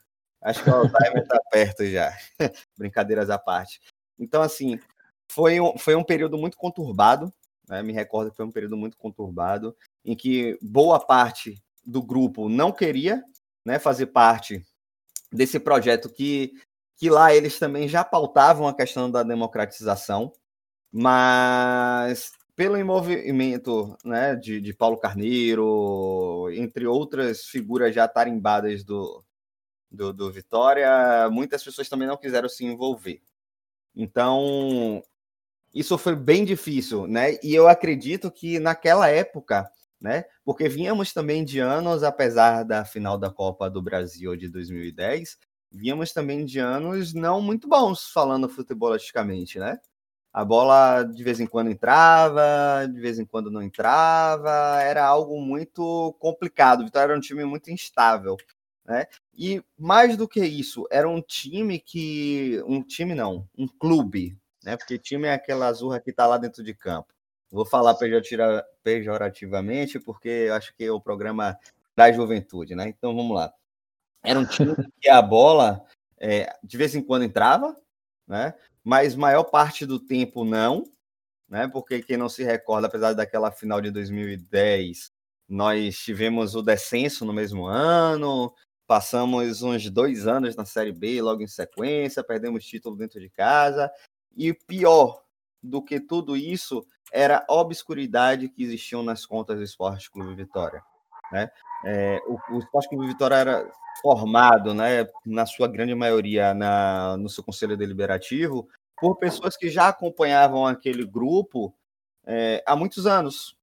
Acho 0.41 0.63
que 0.63 0.69
o 0.69 0.73
Alzheimer 0.73 1.27
tá 1.27 1.39
perto 1.51 1.85
já. 1.85 2.11
Brincadeiras 2.77 3.29
à 3.29 3.37
parte. 3.37 3.79
Então, 4.17 4.41
assim, 4.41 4.79
foi 5.31 5.59
um, 5.59 5.77
foi 5.77 5.95
um 5.95 6.03
período 6.03 6.37
muito 6.37 6.57
conturbado. 6.57 7.31
Né? 7.67 7.83
Me 7.83 7.93
recordo 7.93 8.31
que 8.31 8.37
foi 8.37 8.45
um 8.45 8.51
período 8.51 8.75
muito 8.75 8.97
conturbado, 8.97 9.75
em 10.03 10.15
que 10.15 10.57
boa 10.61 10.99
parte 10.99 11.61
do 11.85 12.01
grupo 12.01 12.49
não 12.49 12.71
queria 12.71 13.23
né, 13.65 13.79
fazer 13.79 14.07
parte 14.07 14.65
desse 15.31 15.59
projeto 15.59 16.09
que 16.09 16.53
que 17.01 17.09
lá 17.09 17.33
eles 17.33 17.57
também 17.57 17.87
já 17.87 18.03
pautavam 18.03 18.67
a 18.67 18.75
questão 18.75 19.09
da 19.09 19.23
democratização, 19.23 20.31
mas 20.91 22.31
pelo 22.61 22.77
envolvimento 22.77 23.97
né, 24.05 24.35
de, 24.35 24.61
de 24.61 24.71
Paulo 24.71 24.95
Carneiro, 24.95 26.47
entre 26.53 26.85
outras 26.85 27.45
figuras 27.45 27.95
já 27.95 28.07
tarimbadas 28.07 28.83
do, 28.83 29.25
do, 29.89 30.13
do 30.13 30.31
Vitória, 30.31 31.27
muitas 31.31 31.63
pessoas 31.63 31.89
também 31.89 32.07
não 32.07 32.15
quiseram 32.15 32.47
se 32.47 32.63
envolver. 32.63 33.19
Então, 33.95 35.01
isso 35.73 35.97
foi 35.97 36.15
bem 36.15 36.45
difícil, 36.45 37.07
né? 37.07 37.39
E 37.41 37.55
eu 37.55 37.67
acredito 37.67 38.29
que 38.29 38.59
naquela 38.59 39.07
época, 39.09 39.67
né? 39.99 40.25
Porque 40.45 40.69
vínhamos 40.69 41.11
também 41.13 41.43
de 41.43 41.57
anos, 41.57 42.03
apesar 42.03 42.61
da 42.61 42.85
final 42.85 43.17
da 43.17 43.31
Copa 43.31 43.71
do 43.71 43.81
Brasil 43.81 44.35
de 44.35 44.47
2010, 44.47 45.35
vínhamos 45.71 46.13
também 46.13 46.45
de 46.45 46.59
anos 46.59 47.11
não 47.11 47.41
muito 47.41 47.67
bons, 47.67 48.11
falando 48.11 48.47
futebolisticamente, 48.47 49.57
né? 49.57 49.79
A 50.33 50.45
bola 50.45 51.03
de 51.03 51.23
vez 51.23 51.39
em 51.39 51.45
quando 51.45 51.69
entrava, 51.69 52.87
de 52.87 52.99
vez 53.01 53.19
em 53.19 53.25
quando 53.25 53.51
não 53.51 53.61
entrava, 53.61 54.81
era 54.81 55.05
algo 55.05 55.41
muito 55.41 56.15
complicado. 56.19 56.81
O 56.81 56.85
Vitória 56.85 57.11
era 57.11 57.17
um 57.17 57.21
time 57.21 57.43
muito 57.43 57.69
instável, 57.69 58.37
né? 58.85 59.07
E 59.33 59.61
mais 59.77 60.15
do 60.15 60.27
que 60.27 60.43
isso, 60.45 60.87
era 60.89 61.09
um 61.09 61.21
time 61.21 61.79
que. 61.79 62.63
Um 62.65 62.81
time 62.81 63.13
não, 63.13 63.47
um 63.57 63.67
clube, 63.67 64.37
né? 64.63 64.77
Porque 64.77 64.97
time 64.97 65.27
é 65.27 65.33
aquela 65.33 65.67
azurra 65.67 65.99
que 65.99 66.11
está 66.11 66.25
lá 66.25 66.37
dentro 66.37 66.63
de 66.63 66.73
campo. 66.73 67.13
Vou 67.51 67.65
falar 67.65 67.97
pejorativamente, 68.83 69.99
porque 69.99 70.29
eu 70.29 70.53
acho 70.53 70.73
que 70.73 70.85
é 70.85 70.91
o 70.91 71.01
programa 71.01 71.57
da 71.93 72.09
juventude, 72.09 72.73
né? 72.73 72.87
Então 72.87 73.13
vamos 73.13 73.35
lá. 73.35 73.53
Era 74.23 74.39
um 74.39 74.45
time 74.45 74.75
que 75.01 75.09
a 75.09 75.21
bola 75.21 75.83
é, 76.17 76.55
de 76.63 76.77
vez 76.77 76.95
em 76.95 77.01
quando 77.01 77.23
entrava, 77.23 77.75
né? 78.27 78.53
Mas 78.83 79.15
maior 79.15 79.43
parte 79.43 79.85
do 79.85 79.99
tempo 79.99 80.43
não, 80.43 80.83
né? 81.47 81.67
Porque 81.67 82.01
quem 82.01 82.17
não 82.17 82.29
se 82.29 82.43
recorda, 82.43 82.87
apesar 82.87 83.13
daquela 83.13 83.51
final 83.51 83.81
de 83.81 83.91
2010, 83.91 85.11
nós 85.47 85.97
tivemos 85.97 86.55
o 86.55 86.61
descenso 86.61 87.25
no 87.25 87.33
mesmo 87.33 87.65
ano, 87.65 88.53
passamos 88.87 89.61
uns 89.61 89.89
dois 89.89 90.25
anos 90.27 90.55
na 90.55 90.65
Série 90.65 90.91
B 90.91 91.21
logo 91.21 91.41
em 91.41 91.47
sequência, 91.47 92.23
perdemos 92.23 92.65
título 92.65 92.95
dentro 92.95 93.19
de 93.19 93.29
casa. 93.29 93.91
E 94.35 94.53
pior 94.53 95.21
do 95.61 95.83
que 95.83 95.99
tudo 95.99 96.35
isso 96.35 96.85
era 97.11 97.45
a 97.47 97.53
obscuridade 97.53 98.49
que 98.49 98.63
existiam 98.63 99.03
nas 99.03 99.25
contas 99.25 99.57
do 99.57 99.63
Esporte 99.63 100.09
Clube 100.09 100.33
Vitória. 100.35 100.81
Né? 101.31 101.49
É, 101.85 102.19
o, 102.27 102.55
o 102.55 102.59
Esporte 102.59 102.89
Clube 102.89 103.07
Vitória 103.07 103.35
era 103.35 103.71
formado, 104.01 104.73
né, 104.73 105.07
na 105.25 105.45
sua 105.45 105.67
grande 105.67 105.93
maioria, 105.93 106.53
na, 106.53 107.17
no 107.17 107.29
seu 107.29 107.43
conselho 107.43 107.77
deliberativo, 107.77 108.67
por 108.99 109.17
pessoas 109.17 109.57
que 109.57 109.69
já 109.69 109.87
acompanhavam 109.87 110.65
aquele 110.65 111.05
grupo 111.05 111.75
é, 112.25 112.63
há 112.65 112.75
muitos 112.75 113.05
anos. 113.05 113.57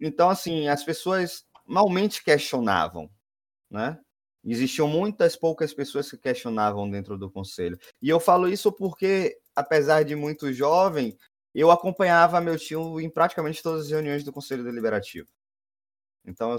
Então, 0.00 0.28
assim, 0.28 0.68
as 0.68 0.84
pessoas 0.84 1.44
malmente 1.64 2.22
questionavam, 2.22 3.10
né? 3.70 3.98
Existiam 4.44 4.86
muitas 4.86 5.34
poucas 5.34 5.74
pessoas 5.74 6.08
que 6.08 6.16
questionavam 6.16 6.88
dentro 6.88 7.18
do 7.18 7.28
conselho. 7.28 7.78
E 8.00 8.08
eu 8.08 8.20
falo 8.20 8.48
isso 8.48 8.70
porque, 8.70 9.36
apesar 9.56 10.04
de 10.04 10.14
muito 10.14 10.52
jovem, 10.52 11.16
eu 11.52 11.70
acompanhava 11.70 12.40
meu 12.40 12.56
tio 12.56 13.00
em 13.00 13.10
praticamente 13.10 13.62
todas 13.62 13.86
as 13.86 13.90
reuniões 13.90 14.22
do 14.22 14.32
conselho 14.32 14.62
deliberativo. 14.62 15.28
Então, 16.24 16.52
eu, 16.52 16.58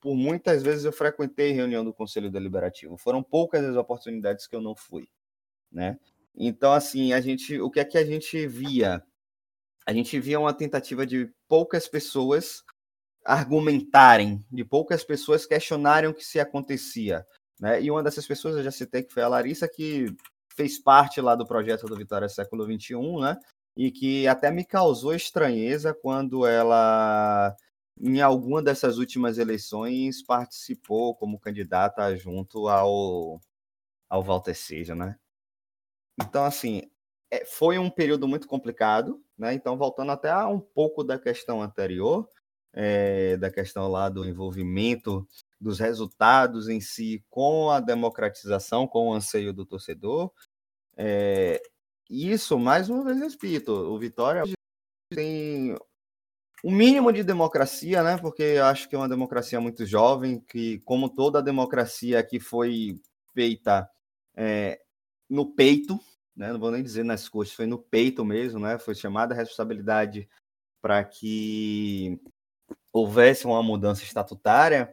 por 0.00 0.14
muitas 0.14 0.62
vezes 0.62 0.84
eu 0.84 0.92
frequentei 0.92 1.52
reunião 1.52 1.84
do 1.84 1.92
Conselho 1.92 2.30
Deliberativo. 2.30 2.96
Foram 2.96 3.22
poucas 3.22 3.64
as 3.64 3.76
oportunidades 3.76 4.46
que 4.46 4.56
eu 4.56 4.60
não 4.60 4.74
fui, 4.74 5.08
né? 5.70 5.98
Então, 6.34 6.72
assim, 6.72 7.12
a 7.12 7.20
gente, 7.20 7.60
o 7.60 7.70
que 7.70 7.80
é 7.80 7.84
que 7.84 7.98
a 7.98 8.04
gente 8.04 8.46
via? 8.46 9.02
A 9.86 9.92
gente 9.92 10.18
via 10.20 10.40
uma 10.40 10.52
tentativa 10.52 11.06
de 11.06 11.30
poucas 11.48 11.88
pessoas 11.88 12.62
argumentarem, 13.24 14.44
de 14.50 14.64
poucas 14.64 15.04
pessoas 15.04 15.46
questionarem 15.46 16.08
o 16.08 16.14
que 16.14 16.24
se 16.24 16.38
acontecia, 16.38 17.26
né? 17.60 17.82
E 17.82 17.90
uma 17.90 18.02
dessas 18.02 18.26
pessoas 18.26 18.56
eu 18.56 18.62
já 18.62 18.70
citei 18.70 19.02
que 19.02 19.12
foi 19.12 19.22
a 19.22 19.28
Larissa 19.28 19.68
que 19.68 20.06
fez 20.54 20.78
parte 20.78 21.20
lá 21.20 21.34
do 21.34 21.46
projeto 21.46 21.86
do 21.86 21.96
Vitória 21.96 22.28
Século 22.28 22.66
21, 22.66 23.20
né? 23.20 23.36
E 23.76 23.90
que 23.90 24.26
até 24.26 24.50
me 24.50 24.64
causou 24.64 25.14
estranheza 25.14 25.92
quando 25.94 26.46
ela 26.46 27.54
em 28.00 28.20
alguma 28.20 28.62
dessas 28.62 28.98
últimas 28.98 29.38
eleições 29.38 30.22
participou 30.22 31.14
como 31.14 31.38
candidata 31.38 32.14
junto 32.16 32.68
ao, 32.68 33.40
ao 34.08 34.22
Walter 34.22 34.54
Seja, 34.54 34.94
né? 34.94 35.18
Então, 36.20 36.44
assim, 36.44 36.82
é, 37.30 37.44
foi 37.44 37.78
um 37.78 37.90
período 37.90 38.28
muito 38.28 38.46
complicado, 38.48 39.22
né? 39.36 39.54
Então, 39.54 39.76
voltando 39.76 40.12
até 40.12 40.30
a 40.30 40.46
um 40.48 40.60
pouco 40.60 41.02
da 41.04 41.18
questão 41.18 41.62
anterior, 41.62 42.28
é, 42.72 43.36
da 43.36 43.50
questão 43.50 43.88
lá 43.88 44.08
do 44.08 44.24
envolvimento 44.24 45.26
dos 45.60 45.78
resultados 45.78 46.68
em 46.68 46.80
si 46.80 47.24
com 47.30 47.70
a 47.70 47.80
democratização, 47.80 48.86
com 48.86 49.08
o 49.08 49.14
anseio 49.14 49.52
do 49.52 49.64
torcedor, 49.64 50.32
é, 50.96 51.60
isso, 52.08 52.58
mais 52.58 52.88
uma 52.88 53.04
vez, 53.04 53.18
repito, 53.32 53.72
o 53.72 53.98
Vitória 53.98 54.44
tem 55.10 55.76
o 56.66 56.70
mínimo 56.72 57.12
de 57.12 57.22
democracia, 57.22 58.02
né? 58.02 58.18
Porque 58.18 58.42
eu 58.42 58.64
acho 58.64 58.88
que 58.88 58.96
é 58.96 58.98
uma 58.98 59.08
democracia 59.08 59.60
muito 59.60 59.86
jovem, 59.86 60.40
que, 60.40 60.80
como 60.80 61.08
toda 61.08 61.40
democracia 61.40 62.20
que 62.24 62.40
foi 62.40 63.00
feita 63.32 63.88
é, 64.34 64.80
no 65.30 65.54
peito, 65.54 65.96
né? 66.34 66.52
Não 66.52 66.58
vou 66.58 66.72
nem 66.72 66.82
dizer 66.82 67.04
nas 67.04 67.28
coxas, 67.28 67.54
foi 67.54 67.66
no 67.68 67.78
peito 67.78 68.24
mesmo, 68.24 68.58
né? 68.58 68.80
Foi 68.80 68.96
chamada 68.96 69.32
a 69.32 69.36
responsabilidade 69.36 70.28
para 70.82 71.04
que 71.04 72.20
houvesse 72.92 73.46
uma 73.46 73.62
mudança 73.62 74.02
estatutária. 74.02 74.92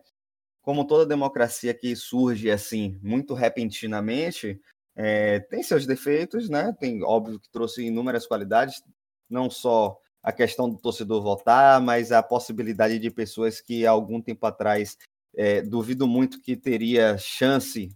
Como 0.61 0.85
toda 0.85 1.07
democracia 1.07 1.73
que 1.73 1.95
surge 1.95 2.51
assim 2.51 2.99
muito 3.01 3.33
repentinamente, 3.33 4.61
é, 4.95 5.39
tem 5.39 5.63
seus 5.63 5.87
defeitos, 5.87 6.49
né? 6.49 6.71
Tem 6.79 7.01
óbvio 7.01 7.39
que 7.39 7.49
trouxe 7.49 7.83
inúmeras 7.83 8.27
qualidades, 8.27 8.83
não 9.27 9.49
só 9.49 9.99
a 10.23 10.31
questão 10.31 10.69
do 10.69 10.77
torcedor 10.77 11.21
votar, 11.21 11.81
mas 11.81 12.11
a 12.11 12.23
possibilidade 12.23 12.97
de 12.97 13.11
pessoas 13.11 13.59
que 13.59 13.85
algum 13.85 14.21
tempo 14.21 14.45
atrás 14.45 14.97
é, 15.35 15.61
duvido 15.61 16.07
muito 16.07 16.41
que 16.41 16.55
teria 16.55 17.17
chance 17.17 17.89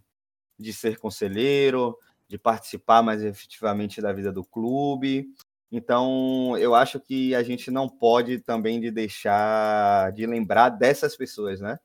de 0.58 0.72
ser 0.72 0.98
conselheiro, 0.98 1.96
de 2.28 2.36
participar 2.38 3.02
mais 3.02 3.22
efetivamente 3.22 4.02
da 4.02 4.12
vida 4.12 4.30
do 4.30 4.44
clube. 4.44 5.28
Então, 5.72 6.56
eu 6.58 6.74
acho 6.74 7.00
que 7.00 7.34
a 7.34 7.42
gente 7.42 7.70
não 7.70 7.88
pode 7.88 8.40
também 8.40 8.80
de 8.80 8.90
deixar 8.90 10.12
de 10.12 10.26
lembrar 10.26 10.70
dessas 10.70 11.16
pessoas, 11.16 11.60
né? 11.60 11.78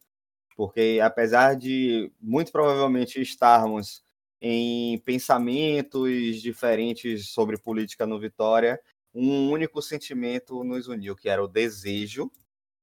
Porque 0.55 0.99
apesar 1.01 1.55
de 1.55 2.11
muito 2.21 2.51
provavelmente 2.51 3.21
estarmos 3.21 4.03
em 4.41 4.99
pensamentos 4.99 6.41
diferentes 6.41 7.29
sobre 7.29 7.57
política 7.57 8.05
no 8.05 8.19
Vitória, 8.19 8.79
um 9.13 9.51
único 9.51 9.81
sentimento 9.81 10.63
nos 10.63 10.87
uniu, 10.87 11.15
que 11.15 11.29
era 11.29 11.43
o 11.43 11.47
desejo 11.47 12.31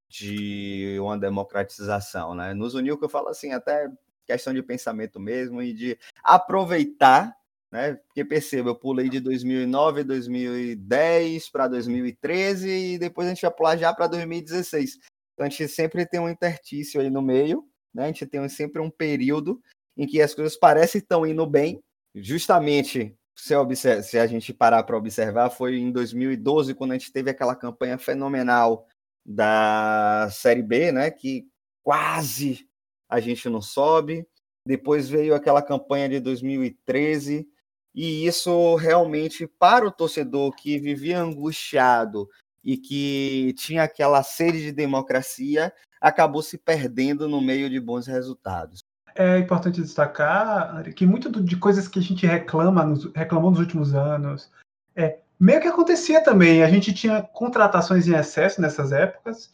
de 0.08 0.98
uma 1.00 1.18
democratização, 1.18 2.34
né? 2.34 2.54
Nos 2.54 2.74
uniu, 2.74 2.98
que 2.98 3.04
eu 3.04 3.08
falo 3.08 3.28
assim, 3.28 3.52
até 3.52 3.88
questão 4.26 4.52
de 4.54 4.62
pensamento 4.62 5.18
mesmo 5.18 5.62
e 5.62 5.72
de 5.72 5.98
aproveitar, 6.22 7.34
né? 7.70 7.94
Porque 7.94 8.24
perceba, 8.24 8.70
eu 8.70 8.74
pulei 8.74 9.08
de 9.08 9.20
2009, 9.20 10.04
2010 10.04 11.48
para 11.50 11.68
2013 11.68 12.68
e 12.68 12.98
depois 12.98 13.26
a 13.26 13.30
gente 13.30 13.42
vai 13.42 13.50
pular 13.50 13.76
já 13.76 13.92
para 13.92 14.08
2016. 14.08 14.98
Então 15.34 15.46
a 15.46 15.48
gente 15.48 15.68
sempre 15.68 16.06
tem 16.06 16.20
um 16.20 16.28
intertício 16.28 17.00
aí 17.00 17.10
no 17.10 17.22
meio, 17.22 17.64
né? 17.94 18.04
A 18.04 18.06
gente 18.06 18.26
tem 18.26 18.48
sempre 18.48 18.80
um 18.80 18.90
período 18.90 19.60
em 19.96 20.06
que 20.06 20.20
as 20.20 20.34
coisas 20.34 20.56
parecem 20.56 21.00
estão 21.00 21.26
indo 21.26 21.46
bem, 21.46 21.80
justamente 22.14 23.16
se, 23.40 23.54
observa, 23.54 24.02
se 24.02 24.18
a 24.18 24.26
gente 24.26 24.52
parar 24.52 24.82
para 24.82 24.96
observar, 24.96 25.50
foi 25.50 25.76
em 25.78 25.90
2012, 25.90 26.74
quando 26.74 26.92
a 26.92 26.98
gente 26.98 27.12
teve 27.12 27.30
aquela 27.30 27.56
campanha 27.56 27.96
fenomenal 27.98 28.86
da 29.24 30.28
Série 30.30 30.62
B, 30.62 30.92
né? 30.92 31.10
Que 31.10 31.48
quase 31.82 32.68
a 33.08 33.18
gente 33.20 33.48
não 33.48 33.62
sobe. 33.62 34.26
Depois 34.66 35.08
veio 35.08 35.34
aquela 35.34 35.62
campanha 35.62 36.08
de 36.08 36.20
2013, 36.20 37.48
e 37.94 38.26
isso 38.26 38.74
realmente, 38.76 39.46
para 39.46 39.86
o 39.86 39.90
torcedor 39.90 40.54
que 40.54 40.78
vivia 40.78 41.18
angustiado 41.18 42.28
e 42.62 42.76
que 42.76 43.54
tinha 43.56 43.84
aquela 43.84 44.22
sede 44.22 44.60
de 44.60 44.72
democracia, 44.72 45.72
acabou 46.00 46.42
se 46.42 46.58
perdendo 46.58 47.28
no 47.28 47.40
meio 47.40 47.70
de 47.70 47.80
bons 47.80 48.06
resultados 48.06 48.89
é 49.14 49.38
importante 49.38 49.80
destacar 49.80 50.82
que 50.94 51.06
muito 51.06 51.30
de 51.42 51.56
coisas 51.56 51.88
que 51.88 51.98
a 51.98 52.02
gente 52.02 52.26
reclama, 52.26 52.94
reclamou 53.14 53.50
nos 53.50 53.60
últimos 53.60 53.94
anos, 53.94 54.50
é, 54.94 55.18
meio 55.38 55.60
que 55.60 55.68
acontecia 55.68 56.22
também. 56.22 56.62
A 56.62 56.68
gente 56.68 56.92
tinha 56.92 57.22
contratações 57.22 58.06
em 58.06 58.14
excesso 58.14 58.60
nessas 58.60 58.92
épocas, 58.92 59.52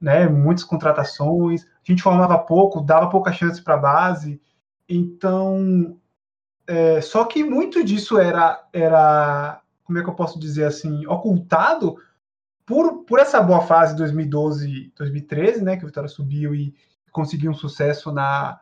né? 0.00 0.28
Muitas 0.28 0.64
contratações, 0.64 1.64
a 1.64 1.90
gente 1.90 2.02
formava 2.02 2.38
pouco, 2.38 2.80
dava 2.80 3.08
pouca 3.08 3.32
chance 3.32 3.62
para 3.62 3.74
a 3.74 3.78
base. 3.78 4.40
Então, 4.88 5.96
É, 6.66 7.00
só 7.00 7.24
que 7.24 7.42
muito 7.42 7.82
disso 7.82 8.18
era, 8.18 8.62
era, 8.74 9.62
como 9.84 9.98
é 9.98 10.02
que 10.02 10.08
eu 10.10 10.14
posso 10.14 10.38
dizer 10.38 10.64
assim, 10.66 11.06
ocultado 11.06 11.96
por, 12.66 13.04
por 13.04 13.18
essa 13.18 13.40
boa 13.40 13.62
fase 13.62 13.96
2012, 13.96 14.92
2013, 14.94 15.64
né, 15.64 15.78
que 15.78 15.84
o 15.84 15.86
Vitória 15.86 16.10
subiu 16.10 16.54
e 16.54 16.74
conseguiu 17.10 17.50
um 17.50 17.54
sucesso 17.54 18.12
na, 18.12 18.60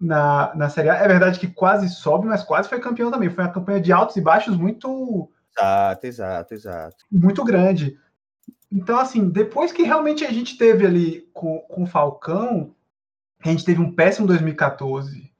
na, 0.00 0.54
na 0.54 0.70
Série 0.70 0.88
A. 0.88 0.94
É 0.96 1.06
verdade 1.06 1.38
que 1.38 1.46
quase 1.46 1.88
sobe, 1.88 2.26
mas 2.26 2.42
quase 2.42 2.68
foi 2.68 2.80
campeão 2.80 3.10
também. 3.10 3.28
Foi 3.28 3.44
uma 3.44 3.52
campanha 3.52 3.80
de 3.80 3.92
altos 3.92 4.16
e 4.16 4.20
baixos 4.20 4.56
muito. 4.56 5.30
Exato, 5.56 6.06
exato, 6.06 6.54
exato. 6.54 7.04
Muito 7.10 7.44
grande. 7.44 7.98
Então, 8.72 8.98
assim, 8.98 9.28
depois 9.28 9.72
que 9.72 9.82
realmente 9.82 10.24
a 10.24 10.30
gente 10.30 10.56
teve 10.56 10.86
ali 10.86 11.28
com, 11.32 11.58
com 11.68 11.82
o 11.82 11.86
Falcão, 11.86 12.74
a 13.44 13.48
gente 13.48 13.64
teve 13.64 13.80
um 13.80 13.92
péssimo 13.92 14.26
2014 14.26 15.30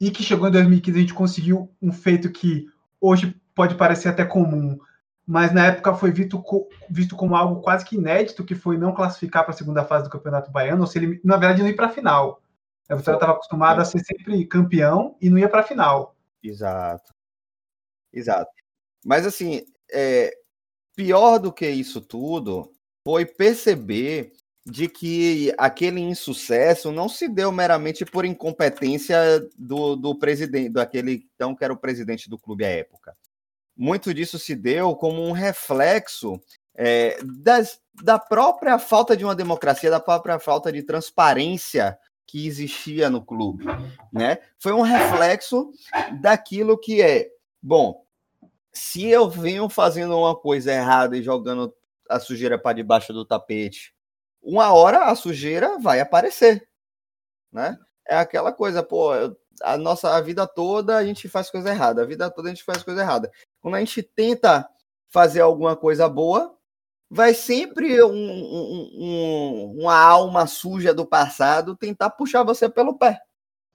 e 0.00 0.10
que 0.10 0.22
chegou 0.22 0.48
em 0.48 0.52
2015 0.52 0.96
a 0.96 1.00
gente 1.00 1.14
conseguiu 1.14 1.70
um 1.82 1.92
feito 1.92 2.30
que 2.30 2.66
hoje 3.00 3.36
pode 3.54 3.74
parecer 3.74 4.08
até 4.08 4.24
comum, 4.24 4.78
mas 5.26 5.52
na 5.52 5.66
época 5.66 5.94
foi 5.94 6.10
visto, 6.12 6.42
visto 6.88 7.16
como 7.16 7.34
algo 7.34 7.60
quase 7.60 7.84
que 7.84 7.96
inédito, 7.96 8.44
que 8.44 8.54
foi 8.54 8.78
não 8.78 8.94
classificar 8.94 9.42
para 9.42 9.52
a 9.52 9.56
segunda 9.56 9.84
fase 9.84 10.04
do 10.04 10.10
Campeonato 10.10 10.50
Baiano, 10.50 10.82
ou 10.82 10.86
se 10.86 10.98
ele, 10.98 11.20
na 11.24 11.36
verdade, 11.36 11.62
não 11.62 11.68
ir 11.68 11.76
para 11.76 11.86
a 11.86 11.90
final. 11.90 12.40
A 12.90 12.96
Vitória 12.96 13.16
estava 13.16 13.32
acostumada 13.32 13.82
a 13.82 13.84
ser 13.84 14.00
sempre 14.00 14.44
campeão 14.46 15.16
e 15.20 15.30
não 15.30 15.38
ia 15.38 15.48
para 15.48 15.60
a 15.60 15.64
final. 15.64 16.16
Exato. 16.42 17.14
Exato. 18.12 18.50
Mas, 19.04 19.24
assim, 19.24 19.64
é, 19.90 20.36
pior 20.96 21.38
do 21.38 21.52
que 21.52 21.68
isso 21.68 22.00
tudo 22.00 22.72
foi 23.04 23.24
perceber 23.24 24.32
de 24.66 24.88
que 24.88 25.54
aquele 25.56 26.00
insucesso 26.00 26.92
não 26.92 27.08
se 27.08 27.28
deu 27.28 27.50
meramente 27.50 28.04
por 28.04 28.24
incompetência 28.24 29.16
do, 29.56 29.96
do 29.96 30.18
presidente, 30.18 30.70
daquele 30.70 31.26
então 31.34 31.54
que 31.54 31.64
era 31.64 31.72
o 31.72 31.78
presidente 31.78 32.28
do 32.28 32.38
clube 32.38 32.64
à 32.64 32.68
época 32.68 33.16
muito 33.80 34.12
disso 34.12 34.38
se 34.38 34.54
deu 34.54 34.94
como 34.94 35.22
um 35.22 35.32
reflexo 35.32 36.38
é, 36.74 37.18
das, 37.22 37.80
da 38.02 38.18
própria 38.18 38.78
falta 38.78 39.16
de 39.16 39.24
uma 39.24 39.34
democracia, 39.34 39.90
da 39.90 39.98
própria 39.98 40.38
falta 40.38 40.70
de 40.70 40.82
transparência 40.82 41.98
que 42.30 42.46
existia 42.46 43.10
no 43.10 43.20
clube, 43.20 43.64
né? 44.12 44.38
Foi 44.56 44.72
um 44.72 44.82
reflexo 44.82 45.72
daquilo 46.20 46.78
que 46.78 47.02
é, 47.02 47.28
bom, 47.60 48.04
se 48.72 49.08
eu 49.08 49.28
venho 49.28 49.68
fazendo 49.68 50.16
uma 50.16 50.36
coisa 50.36 50.72
errada 50.72 51.16
e 51.16 51.24
jogando 51.24 51.74
a 52.08 52.20
sujeira 52.20 52.56
para 52.56 52.76
debaixo 52.76 53.12
do 53.12 53.24
tapete, 53.24 53.92
uma 54.40 54.72
hora 54.72 55.06
a 55.06 55.16
sujeira 55.16 55.76
vai 55.80 55.98
aparecer, 55.98 56.68
né? 57.52 57.76
É 58.06 58.16
aquela 58.16 58.52
coisa, 58.52 58.80
pô, 58.80 59.10
a 59.60 59.76
nossa 59.76 60.14
a 60.14 60.20
vida 60.20 60.46
toda 60.46 60.96
a 60.96 61.04
gente 61.04 61.28
faz 61.28 61.50
coisa 61.50 61.70
errada, 61.70 62.02
a 62.02 62.06
vida 62.06 62.30
toda 62.30 62.48
a 62.48 62.54
gente 62.54 62.62
faz 62.62 62.84
coisa 62.84 63.00
errada. 63.00 63.28
Quando 63.60 63.74
a 63.74 63.80
gente 63.80 64.04
tenta 64.04 64.68
fazer 65.08 65.40
alguma 65.40 65.74
coisa 65.74 66.08
boa, 66.08 66.56
vai 67.10 67.34
sempre 67.34 68.02
um, 68.04 68.12
um, 68.12 68.90
um, 68.94 69.80
uma 69.80 69.98
alma 69.98 70.46
suja 70.46 70.94
do 70.94 71.04
passado 71.04 71.76
tentar 71.76 72.10
puxar 72.10 72.44
você 72.44 72.68
pelo 72.68 72.96
pé. 72.96 73.20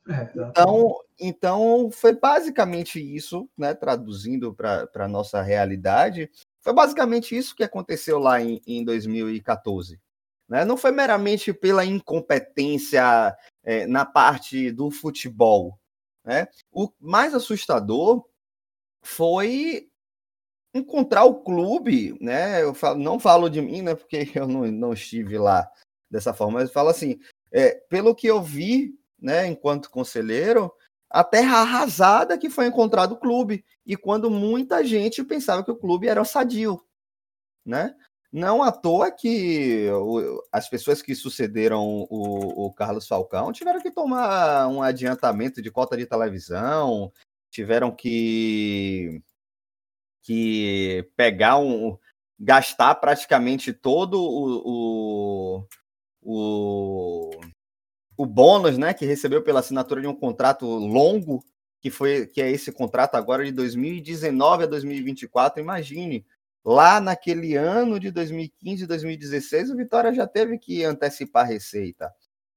É, 0.08 0.32
então, 0.36 0.96
então, 1.20 1.90
foi 1.92 2.14
basicamente 2.14 3.00
isso, 3.00 3.50
né, 3.58 3.74
traduzindo 3.74 4.54
para 4.54 4.88
a 4.96 5.08
nossa 5.08 5.42
realidade, 5.42 6.30
foi 6.62 6.74
basicamente 6.74 7.36
isso 7.36 7.56
que 7.56 7.64
aconteceu 7.64 8.20
lá 8.20 8.40
em, 8.40 8.62
em 8.66 8.84
2014. 8.84 10.00
Né? 10.48 10.64
Não 10.64 10.78
foi 10.78 10.92
meramente 10.92 11.52
pela 11.52 11.84
incompetência 11.84 13.36
é, 13.64 13.86
na 13.88 14.06
parte 14.06 14.72
do 14.72 14.92
futebol. 14.92 15.78
Né? 16.24 16.48
O 16.72 16.90
mais 17.00 17.34
assustador 17.34 18.26
foi 19.02 19.90
encontrar 20.76 21.24
o 21.24 21.36
clube, 21.36 22.18
né? 22.20 22.62
Eu 22.62 22.74
falo, 22.74 23.00
não 23.00 23.18
falo 23.18 23.50
de 23.50 23.62
mim, 23.62 23.82
né? 23.82 23.96
Porque 23.96 24.30
eu 24.36 24.48
não, 24.48 24.70
não 24.72 24.94
estive 24.94 25.38
lá 25.38 25.68
dessa 26.12 26.34
forma, 26.34 26.60
mas 26.60 26.72
falo 26.72 26.90
assim, 26.90 27.18
é, 27.52 27.76
pelo 27.90 28.14
que 28.14 28.28
eu 28.28 28.42
vi, 28.42 28.94
né? 29.20 29.48
Enquanto 29.48 29.90
conselheiro, 29.90 30.72
a 31.10 31.24
terra 31.24 31.60
arrasada 31.60 32.38
que 32.38 32.50
foi 32.50 32.68
encontrado 32.68 33.14
o 33.14 33.20
clube 33.20 33.64
e 33.86 33.96
quando 33.96 34.30
muita 34.30 34.84
gente 34.84 35.24
pensava 35.24 35.64
que 35.64 35.72
o 35.72 35.78
clube 35.78 36.08
era 36.08 36.26
sadio, 36.26 36.84
né? 37.66 37.96
Não 38.32 38.62
à 38.62 38.70
toa 38.70 39.10
que 39.10 39.88
as 40.52 40.68
pessoas 40.68 41.02
que 41.02 41.16
sucederam 41.16 42.06
o, 42.10 42.66
o 42.66 42.74
Carlos 42.74 43.08
Falcão 43.08 43.54
tiveram 43.54 43.80
que 43.80 43.90
tomar 43.90 44.68
um 44.68 44.84
adiantamento 44.84 45.62
de 45.62 45.72
cota 45.72 45.96
de 45.96 46.06
televisão, 46.06 47.14
tiveram 47.50 47.96
que, 47.96 49.22
que 50.26 51.08
pegar 51.16 51.58
um. 51.60 51.98
gastar 52.40 52.96
praticamente 52.96 53.72
todo 53.72 54.20
o, 54.20 55.60
o, 55.62 55.68
o, 56.24 57.30
o 58.18 58.26
bônus 58.26 58.78
né, 58.78 58.94
que 58.94 59.06
recebeu 59.06 59.44
pela 59.44 59.60
assinatura 59.60 60.02
de 60.02 60.08
um 60.08 60.16
contrato 60.16 60.66
longo, 60.66 61.44
que 61.80 61.92
foi 61.92 62.26
que 62.26 62.42
é 62.42 62.50
esse 62.50 62.72
contrato 62.72 63.16
agora 63.16 63.46
de 63.46 63.52
2019 63.52 64.64
a 64.64 64.68
2024. 64.68 65.62
Imagine, 65.62 66.26
lá 66.66 67.00
naquele 67.00 67.56
ano 67.56 68.00
de 68.00 68.10
2015 68.10 68.88
2016, 68.88 69.70
o 69.70 69.78
Vitória 69.78 70.14
já 70.14 70.26
teve 70.26 70.58
que 70.58 70.84
antecipar 70.84 71.46
a 71.46 71.48
receita. 71.48 72.12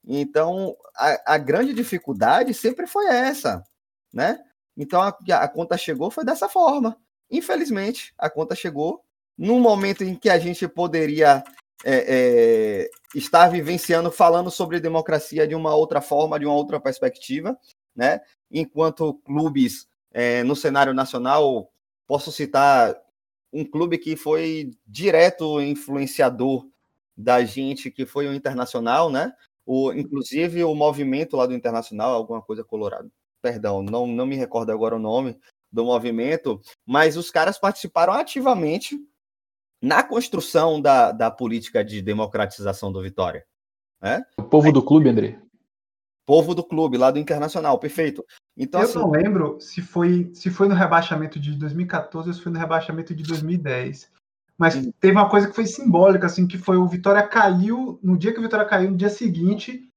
Então, 0.07 0.75
a, 0.97 1.35
a 1.35 1.39
grande 1.39 1.75
dificuldade 1.75 2.55
sempre 2.55 2.87
foi 2.87 3.07
essa, 3.09 3.63
né? 4.13 4.39
Então 4.75 5.03
a, 5.03 5.09
a 5.09 5.49
conta 5.49 5.77
chegou 5.77 6.11
foi 6.11 6.25
dessa 6.25 6.49
forma. 6.49 6.97
Infelizmente, 7.31 8.13
a 8.17 8.31
conta 8.31 8.55
chegou 8.55 9.03
num 9.37 9.61
momento 9.61 10.03
em 10.03 10.15
que 10.15 10.29
a 10.29 10.39
gente 10.39 10.67
poderia 10.67 11.45
é, 11.85 12.05
é, 12.09 12.91
estar 13.15 13.49
vivenciando, 13.49 14.11
falando 14.11 14.51
sobre 14.51 14.81
democracia 14.81 15.47
de 15.47 15.55
uma 15.55 15.75
outra 15.75 16.01
forma, 16.01 16.39
de 16.39 16.47
uma 16.47 16.55
outra 16.55 16.81
perspectiva, 16.81 17.57
né? 17.95 18.21
Enquanto 18.51 19.15
clubes 19.25 19.87
é, 20.13 20.43
no 20.43 20.57
cenário 20.57 20.93
nacional, 20.93 21.71
posso 22.07 22.33
citar 22.33 22.97
um 23.53 23.65
clube 23.65 23.99
que 23.99 24.17
foi 24.17 24.71
direto 24.87 25.61
influenciador 25.61 26.67
da 27.17 27.45
gente, 27.45 27.91
que 27.91 28.07
foi 28.07 28.27
o 28.27 28.35
Internacional, 28.35 29.11
né? 29.11 29.33
O, 29.65 29.93
inclusive 29.93 30.65
o 30.65 30.75
movimento 30.75 31.37
lá 31.37 31.47
do 31.47 31.55
Internacional, 31.55 32.13
alguma 32.13 32.43
coisa 32.43 32.65
colorado 32.65 33.11
perdão, 33.41 33.83
não, 33.83 34.07
não 34.07 34.27
me 34.27 34.37
recordo 34.37 34.71
agora 34.71 34.97
o 34.97 34.99
nome 34.99 35.39
do 35.71 35.85
movimento, 35.85 36.61
mas 36.87 37.17
os 37.17 37.31
caras 37.31 37.59
participaram 37.59 38.13
ativamente 38.13 38.99
na 39.83 40.03
construção 40.03 40.81
da, 40.81 41.13
da 41.13 41.31
política 41.31 41.85
de 41.85 42.03
democratização 42.03 42.91
do 42.91 43.03
Vitória. 43.03 43.45
Né? 44.01 44.23
O 44.39 44.43
povo 44.43 44.73
do 44.73 44.83
clube, 44.83 45.09
André. 45.09 45.41
Povo 46.27 46.55
do 46.55 46.63
clube, 46.63 46.99
lá 46.99 47.11
do 47.11 47.19
Internacional, 47.19 47.79
perfeito. 47.79 48.25
Então, 48.57 48.81
Eu 48.81 48.87
assim, 48.87 48.99
não 48.99 49.11
lembro 49.11 49.59
se 49.61 49.81
foi, 49.81 50.31
se 50.35 50.51
foi 50.51 50.69
no 50.69 50.75
rebaixamento 50.75 51.39
de 51.39 51.53
2014 51.53 52.29
ou 52.29 52.35
se 52.35 52.43
foi 52.43 52.53
no 52.53 52.59
rebaixamento 52.59 53.15
de 53.15 53.23
2010. 53.23 54.11
Mas 54.59 54.75
sim. 54.75 54.93
teve 55.01 55.13
uma 55.17 55.31
coisa 55.31 55.49
que 55.49 55.55
foi 55.55 55.65
simbólica, 55.67 56.27
assim, 56.27 56.47
que 56.47 56.59
foi 56.59 56.77
o 56.77 56.87
Vitória 56.87 57.27
caiu, 57.27 57.99
no 58.03 58.19
dia 58.19 58.33
que 58.33 58.41
o 58.41 58.43
Vitória 58.43 58.67
caiu, 58.67 58.91
no 58.91 58.97
dia 58.97 59.09
seguinte, 59.09 59.89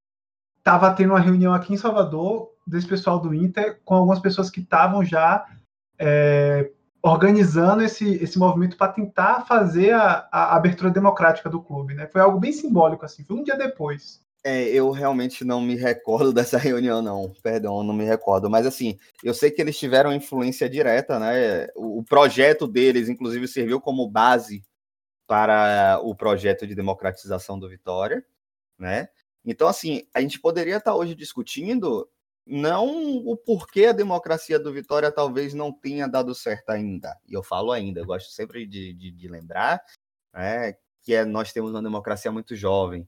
estava 0.60 0.94
tendo 0.94 1.10
uma 1.10 1.20
reunião 1.20 1.54
aqui 1.54 1.74
em 1.74 1.78
Salvador 1.78 2.52
desse 2.66 2.88
pessoal 2.88 3.20
do 3.20 3.34
Inter 3.34 3.82
com 3.84 3.96
algumas 3.96 4.20
pessoas 4.20 4.50
que 4.52 4.62
estavam 4.62 5.04
já 5.04 5.46
é, 6.04 6.72
organizando 7.04 7.84
esse, 7.84 8.16
esse 8.16 8.40
movimento 8.40 8.76
para 8.76 8.92
tentar 8.92 9.46
fazer 9.46 9.94
a, 9.94 10.28
a, 10.32 10.56
abertura 10.56 10.90
democrática 10.90 11.48
do 11.48 11.62
clube. 11.62 11.94
Né? 11.94 12.08
Foi 12.08 12.20
algo 12.20 12.40
bem 12.40 12.52
simbólico, 12.52 13.06
assim, 13.06 13.24
foi 13.24 13.38
um 13.38 13.44
dia 13.44 13.56
depois. 13.56 14.20
É, 14.44 14.64
eu 14.70 14.90
realmente 14.90 15.46
não 15.46 15.62
me 15.62 15.76
recordo 15.76 16.34
dessa 16.34 16.58
reunião, 16.58 17.04
não. 17.04 17.32
Perdão, 17.44 17.84
não 17.84 17.94
me 17.94 18.04
recordo. 18.04 18.50
Mas 18.50 18.66
assim, 18.66 18.98
eu 19.24 19.34
sei 19.34 19.52
que 19.52 19.62
eles 19.62 19.78
tiveram 19.78 20.12
influência 20.12 20.68
direta, 20.68 21.20
né? 21.20 21.68
O, 21.76 22.00
o 22.00 22.04
projeto 22.04 22.68
deles, 22.68 23.08
inclusive, 23.08 23.48
serviu 23.48 23.80
como 23.80 24.10
base 24.10 24.64
para 25.28 26.00
o 26.04 26.16
projeto 26.16 26.66
de 26.66 26.74
democratização 26.74 27.60
do 27.60 27.70
Vitória, 27.70 28.26
né? 28.78 29.08
Então, 29.46 29.68
assim, 29.68 30.04
a 30.14 30.22
gente 30.22 30.40
poderia 30.40 30.78
estar 30.78 30.96
hoje 30.96 31.16
discutindo 31.16 32.08
não 32.52 33.18
o 33.26 33.38
porquê 33.38 33.86
a 33.86 33.94
democracia 33.94 34.60
do 34.60 34.74
Vitória 34.74 35.10
talvez 35.10 35.54
não 35.54 35.72
tenha 35.72 36.06
dado 36.06 36.36
certo 36.36 36.70
ainda. 36.72 37.18
E 37.26 37.34
eu 37.34 37.42
falo 37.42 37.72
ainda, 37.72 38.02
eu 38.02 38.06
gosto 38.06 38.30
sempre 38.32 38.66
de, 38.66 38.94
de, 38.94 39.10
de 39.10 39.28
lembrar 39.30 39.82
né, 40.34 40.76
que 41.02 41.14
é, 41.14 41.24
nós 41.24 41.54
temos 41.54 41.72
uma 41.72 41.82
democracia 41.82 42.30
muito 42.30 42.54
jovem. 42.54 43.08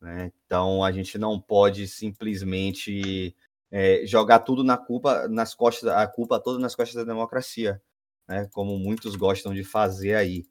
Né? 0.00 0.32
Então 0.44 0.82
a 0.82 0.90
gente 0.90 1.16
não 1.18 1.40
pode 1.40 1.86
simplesmente 1.86 3.36
é, 3.70 4.04
jogar 4.06 4.40
tudo 4.40 4.64
na 4.64 4.76
culpa, 4.76 5.28
nas 5.28 5.54
costas, 5.54 5.88
a 5.88 6.06
culpa 6.08 6.40
toda 6.40 6.58
nas 6.58 6.74
costas 6.74 6.96
da 6.96 7.04
democracia, 7.04 7.80
né? 8.26 8.48
como 8.52 8.76
muitos 8.76 9.14
gostam 9.14 9.54
de 9.54 9.62
fazer 9.62 10.16
aí. 10.16 10.44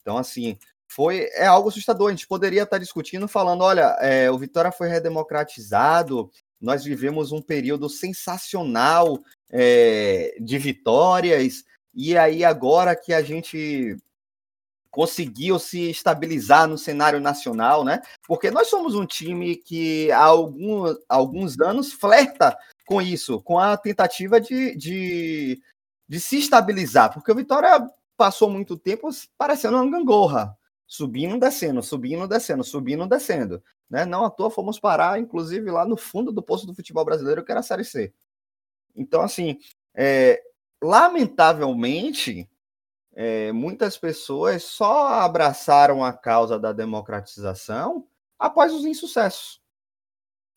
Então, 0.00 0.18
assim, 0.18 0.58
foi 0.88 1.28
é 1.34 1.46
algo 1.46 1.68
assustador. 1.68 2.08
A 2.08 2.10
gente 2.10 2.26
poderia 2.26 2.62
estar 2.62 2.78
discutindo, 2.78 3.28
falando: 3.28 3.62
olha, 3.62 3.96
é, 4.00 4.30
o 4.30 4.38
Vitória 4.38 4.72
foi 4.72 4.88
redemocratizado 4.88 6.30
nós 6.66 6.84
vivemos 6.84 7.30
um 7.30 7.40
período 7.40 7.88
sensacional 7.88 9.22
é, 9.48 10.36
de 10.40 10.58
vitórias, 10.58 11.64
e 11.94 12.18
aí 12.18 12.44
agora 12.44 12.96
que 12.96 13.14
a 13.14 13.22
gente 13.22 13.96
conseguiu 14.90 15.60
se 15.60 15.90
estabilizar 15.90 16.66
no 16.66 16.76
cenário 16.76 17.20
nacional, 17.20 17.84
né? 17.84 18.02
Porque 18.26 18.50
nós 18.50 18.68
somos 18.68 18.96
um 18.96 19.06
time 19.06 19.54
que 19.54 20.10
há 20.10 20.24
alguns 21.08 21.60
anos 21.60 21.92
flerta 21.92 22.58
com 22.84 23.00
isso, 23.00 23.40
com 23.42 23.60
a 23.60 23.76
tentativa 23.76 24.40
de, 24.40 24.74
de, 24.74 25.62
de 26.08 26.20
se 26.20 26.38
estabilizar, 26.38 27.12
porque 27.12 27.30
o 27.30 27.36
Vitória 27.36 27.88
passou 28.16 28.50
muito 28.50 28.76
tempo 28.76 29.08
parecendo 29.38 29.76
uma 29.76 29.90
gangorra, 29.90 30.56
subindo, 30.84 31.38
descendo, 31.38 31.80
subindo, 31.80 32.26
descendo, 32.26 32.64
subindo, 32.64 33.06
descendo. 33.06 33.62
Né? 33.88 34.04
Não 34.04 34.24
à 34.24 34.30
toa 34.30 34.50
fomos 34.50 34.78
parar, 34.78 35.18
inclusive, 35.18 35.70
lá 35.70 35.84
no 35.84 35.96
fundo 35.96 36.32
do 36.32 36.42
poço 36.42 36.66
do 36.66 36.74
futebol 36.74 37.04
brasileiro, 37.04 37.44
que 37.44 37.50
era 37.50 37.60
a 37.60 37.62
Série 37.62 37.84
C. 37.84 38.12
Então, 38.94 39.20
assim, 39.22 39.58
é, 39.94 40.42
lamentavelmente, 40.82 42.48
é, 43.14 43.52
muitas 43.52 43.96
pessoas 43.96 44.62
só 44.64 45.08
abraçaram 45.08 46.04
a 46.04 46.12
causa 46.12 46.58
da 46.58 46.72
democratização 46.72 48.06
após 48.38 48.72
os 48.72 48.84
insucessos, 48.84 49.60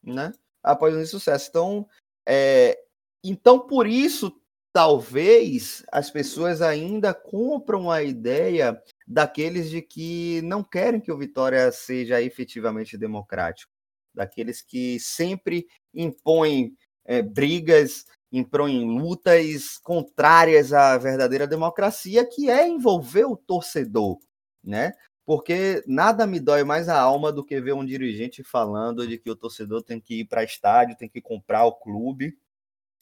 né? 0.04 0.34
Após 0.62 0.94
os 0.94 1.02
insucessos. 1.02 1.48
Então, 1.48 1.88
é, 2.28 2.78
então 3.24 3.60
por 3.60 3.88
isso, 3.88 4.40
talvez 4.74 5.86
as 5.92 6.10
pessoas 6.10 6.62
ainda 6.62 7.14
compram 7.14 7.90
a 7.90 8.04
ideia 8.04 8.82
daqueles 9.10 9.72
de 9.72 9.82
que 9.82 10.40
não 10.44 10.64
querem 10.64 11.02
que 11.02 11.12
o 11.12 11.18
Vitória 11.18 11.72
seja 11.72 12.22
efetivamente 12.22 12.96
democrático, 12.96 13.72
daqueles 14.14 14.62
que 14.62 15.00
sempre 15.00 15.66
impõem 15.92 16.78
é, 17.04 17.20
brigas, 17.20 18.06
impõem 18.32 18.86
lutas 18.86 19.80
contrárias 19.80 20.72
à 20.72 20.96
verdadeira 21.00 21.48
democracia, 21.48 22.24
que 22.24 22.52
é 22.52 22.68
envolver 22.68 23.26
o 23.26 23.36
torcedor, 23.36 24.20
né? 24.64 24.94
Porque 25.26 25.84
nada 25.88 26.28
me 26.28 26.40
dói 26.40 26.64
mais 26.64 26.88
a 26.88 27.00
alma 27.00 27.32
do 27.32 27.44
que 27.44 27.60
ver 27.60 27.74
um 27.74 27.86
dirigente 27.86 28.44
falando 28.44 29.08
de 29.08 29.18
que 29.18 29.30
o 29.32 29.36
torcedor 29.36 29.82
tem 29.82 30.00
que 30.00 30.22
ir 30.22 30.26
para 30.26 30.44
estádio, 30.44 30.98
tem 30.98 31.10
que 31.10 31.22
comprar 31.22 31.66
o 31.66 31.74
clube, 31.74 32.38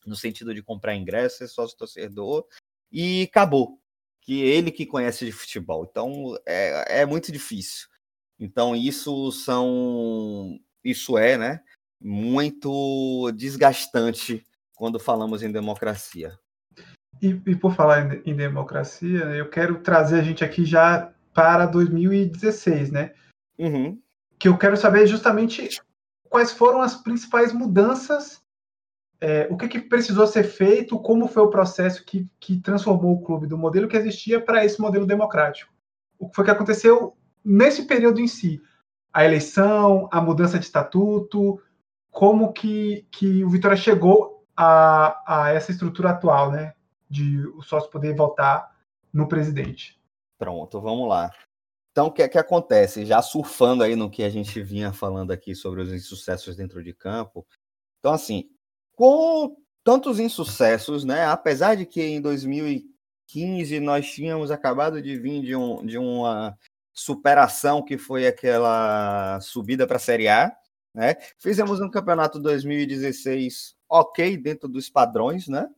no 0.06 0.16
sentido 0.16 0.54
de 0.54 0.64
comprar 0.64 0.96
ingresso, 0.96 1.40
ser 1.40 1.50
sócio 1.50 1.78
torcedor, 1.78 2.46
e 2.90 3.24
acabou 3.24 3.78
que 4.28 4.42
ele 4.42 4.72
que 4.72 4.86
conhece 4.86 5.26
de 5.26 5.32
futebol. 5.32 5.88
Então 5.90 6.38
é, 6.46 7.02
é 7.02 7.06
muito 7.06 7.32
difícil. 7.32 7.88
Então 8.38 8.76
isso 8.76 9.32
são 9.32 10.60
isso 10.84 11.18
é, 11.18 11.38
né, 11.38 11.64
muito 12.02 13.32
desgastante 13.32 14.46
quando 14.76 15.00
falamos 15.00 15.42
em 15.42 15.52
democracia. 15.52 16.38
E, 17.22 17.30
e 17.48 17.56
por 17.56 17.74
falar 17.74 18.16
em, 18.16 18.32
em, 18.32 18.36
democracia, 18.36 19.24
eu 19.34 19.50
quero 19.50 19.80
trazer 19.80 20.20
a 20.20 20.24
gente 20.24 20.44
aqui 20.44 20.66
já 20.66 21.12
para 21.34 21.66
2016, 21.66 22.92
né? 22.92 23.14
Uhum. 23.58 24.00
Que 24.38 24.48
eu 24.50 24.58
quero 24.58 24.78
saber 24.78 25.08
justamente 25.08 25.82
quais 26.30 26.52
foram 26.52 26.82
as 26.82 26.96
principais 26.96 27.52
mudanças 27.54 28.44
é, 29.20 29.48
o 29.50 29.58
que, 29.58 29.68
que, 29.68 29.80
precisou 29.80 30.28
ser 30.28 30.44
feito, 30.44 31.00
como 31.00 31.28
foi 31.28 31.44
o 31.44 31.50
processo 31.50 32.06
que, 32.06 32.30
que 32.40 32.60
transformou 32.60 33.16
o 33.16 33.22
clube 33.22 33.48
do 33.48 33.58
modelo 33.58 33.88
que 33.88 33.98
existia 33.98 34.40
para 34.40 34.64
esse 34.64 34.80
modelo 34.80 35.06
democrático. 35.06 35.74
O 36.20 36.30
que 36.30 36.36
foi 36.36 36.46
que 36.46 36.52
aconteceu 36.52 37.16
nesse 37.44 37.86
período 37.86 38.20
em 38.20 38.28
si? 38.28 38.62
A 39.12 39.26
eleição, 39.26 40.08
a 40.12 40.22
mudança 40.22 40.60
de 40.60 40.66
estatuto, 40.66 41.60
como 42.12 42.54
que, 42.54 43.08
que 43.12 43.44
o 43.44 43.50
Vitória 43.50 43.78
chegou 43.78 44.46
a, 44.56 45.46
a 45.46 45.50
essa 45.52 45.72
estrutura 45.72 46.12
atual, 46.12 46.52
né? 46.52 46.74
De 47.10 47.48
o 47.48 47.62
sócio 47.62 47.90
poder 47.90 48.16
votar 48.16 48.76
no 49.14 49.28
presidente. 49.28 50.00
Pronto, 50.38 50.80
vamos 50.80 51.08
lá. 51.08 51.32
Então, 51.92 52.08
o 52.08 52.12
que 52.12 52.22
é 52.22 52.28
que 52.28 52.38
acontece? 52.38 53.06
Já 53.06 53.24
surfando 53.24 53.84
aí 53.84 53.96
no 53.96 54.12
que 54.12 54.22
a 54.22 54.30
gente 54.30 54.62
vinha 54.62 54.94
falando 54.94 55.32
aqui 55.32 55.56
sobre 55.56 55.82
os 55.82 55.92
insucessos 55.92 56.56
dentro 56.56 56.84
de 56.84 56.94
campo. 56.94 57.44
Então, 58.00 58.14
assim, 58.14 58.52
com 58.98 59.56
tantos 59.84 60.20
insucessos, 60.20 61.06
né? 61.06 61.26
Apesar 61.28 61.76
de 61.76 61.86
que 61.86 62.02
em 62.02 62.20
2015 62.20 63.80
nós 63.80 64.12
tínhamos 64.12 64.50
acabado 64.50 65.00
de 65.02 65.18
vir 65.18 65.44
de, 65.44 65.56
um, 65.56 65.86
de 65.86 66.00
uma 66.00 66.58
superação 66.92 67.86
que 67.86 67.96
foi 67.96 68.26
aquela 68.26 69.40
subida 69.40 69.86
para 69.86 69.98
a 69.98 70.00
Série 70.00 70.28
A, 70.28 70.52
né? 70.96 71.16
Fizemos 71.38 71.80
um 71.80 71.92
campeonato 71.92 72.40
2016 72.40 73.76
ok 73.88 74.36
dentro 74.36 74.68
dos 74.68 74.90
padrões, 74.90 75.48
né? 75.48 75.70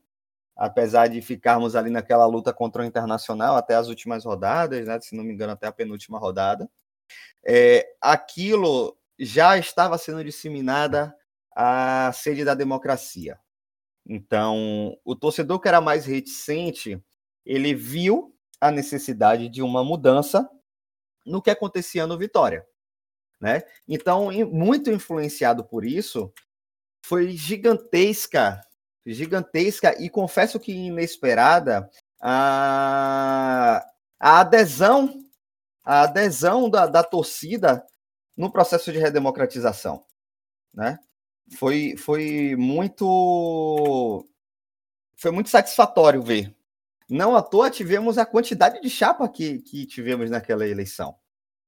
Apesar 0.56 1.06
de 1.08 1.20
ficarmos 1.20 1.76
ali 1.76 1.90
naquela 1.90 2.24
luta 2.26 2.54
contra 2.54 2.82
o 2.82 2.86
Internacional 2.86 3.54
até 3.54 3.74
as 3.74 3.88
últimas 3.88 4.24
rodadas, 4.24 4.86
né? 4.86 4.98
Se 4.98 5.14
não 5.14 5.22
me 5.22 5.34
engano, 5.34 5.52
até 5.52 5.66
a 5.66 5.72
penúltima 5.72 6.18
rodada. 6.18 6.70
É, 7.46 7.86
aquilo 8.00 8.96
já 9.18 9.58
estava 9.58 9.98
sendo 9.98 10.24
disseminada 10.24 11.14
a 11.54 12.12
sede 12.12 12.44
da 12.44 12.54
democracia. 12.54 13.38
Então, 14.06 14.96
o 15.04 15.14
torcedor 15.14 15.60
que 15.60 15.68
era 15.68 15.80
mais 15.80 16.06
reticente, 16.06 17.02
ele 17.44 17.74
viu 17.74 18.34
a 18.60 18.70
necessidade 18.70 19.48
de 19.48 19.62
uma 19.62 19.84
mudança 19.84 20.48
no 21.24 21.40
que 21.40 21.50
acontecia 21.50 22.06
no 22.06 22.18
Vitória, 22.18 22.66
né? 23.40 23.62
Então, 23.86 24.30
muito 24.46 24.90
influenciado 24.90 25.64
por 25.64 25.84
isso, 25.84 26.32
foi 27.04 27.30
gigantesca, 27.30 28.60
gigantesca 29.06 30.00
e 30.02 30.10
confesso 30.10 30.60
que 30.60 30.72
inesperada 30.72 31.88
a, 32.20 33.84
a 34.18 34.40
adesão, 34.40 35.24
a 35.84 36.02
adesão 36.02 36.68
da, 36.68 36.86
da 36.86 37.02
torcida 37.02 37.84
no 38.36 38.50
processo 38.50 38.92
de 38.92 38.98
redemocratização, 38.98 40.04
né? 40.74 40.98
Foi, 41.56 41.96
foi 41.96 42.54
muito 42.56 44.26
foi 45.16 45.30
muito 45.30 45.50
satisfatório 45.50 46.22
ver. 46.22 46.54
Não 47.08 47.36
à 47.36 47.42
toa 47.42 47.70
tivemos 47.70 48.16
a 48.16 48.24
quantidade 48.24 48.80
de 48.80 48.88
chapa 48.88 49.28
que, 49.28 49.58
que 49.58 49.84
tivemos 49.84 50.30
naquela 50.30 50.66
eleição. 50.66 51.16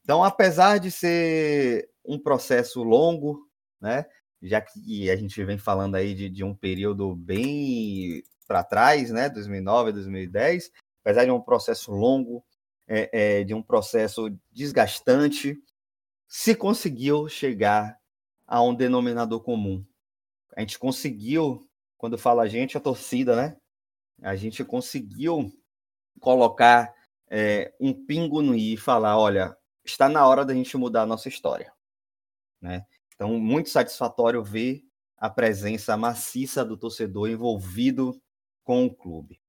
Então, 0.02 0.24
apesar 0.24 0.78
de 0.78 0.90
ser 0.90 1.90
um 2.04 2.18
processo 2.18 2.82
longo, 2.82 3.46
né, 3.80 4.06
já 4.40 4.60
que 4.60 5.10
a 5.10 5.16
gente 5.16 5.42
vem 5.44 5.58
falando 5.58 5.96
aí 5.96 6.14
de, 6.14 6.28
de 6.28 6.42
um 6.42 6.54
período 6.54 7.14
bem 7.14 8.22
para 8.46 8.64
trás, 8.64 9.10
né, 9.10 9.28
2009, 9.28 9.92
2010, 9.92 10.70
apesar 11.04 11.24
de 11.24 11.30
um 11.30 11.40
processo 11.40 11.92
longo, 11.92 12.44
é, 12.88 13.10
é, 13.12 13.44
de 13.44 13.54
um 13.54 13.62
processo 13.62 14.28
desgastante, 14.50 15.56
se 16.28 16.54
conseguiu 16.54 17.28
chegar 17.28 17.96
a 18.52 18.60
um 18.60 18.74
denominador 18.74 19.40
comum. 19.40 19.82
A 20.54 20.60
gente 20.60 20.78
conseguiu, 20.78 21.66
quando 21.96 22.18
fala 22.18 22.42
a 22.42 22.46
gente, 22.46 22.76
a 22.76 22.80
torcida, 22.80 23.34
né? 23.34 23.56
A 24.20 24.36
gente 24.36 24.62
conseguiu 24.62 25.50
colocar 26.20 26.94
é, 27.30 27.72
um 27.80 27.94
pingo 27.94 28.42
no 28.42 28.54
i 28.54 28.74
e 28.74 28.76
falar, 28.76 29.16
olha, 29.16 29.56
está 29.82 30.06
na 30.06 30.28
hora 30.28 30.44
da 30.44 30.52
gente 30.52 30.76
mudar 30.76 31.04
a 31.04 31.06
nossa 31.06 31.30
história, 31.30 31.72
né? 32.60 32.84
Então, 33.14 33.40
muito 33.40 33.70
satisfatório 33.70 34.44
ver 34.44 34.82
a 35.16 35.30
presença 35.30 35.96
maciça 35.96 36.62
do 36.62 36.76
torcedor 36.76 37.30
envolvido 37.30 38.20
com 38.64 38.84
o 38.84 38.94
clube. 38.94 39.40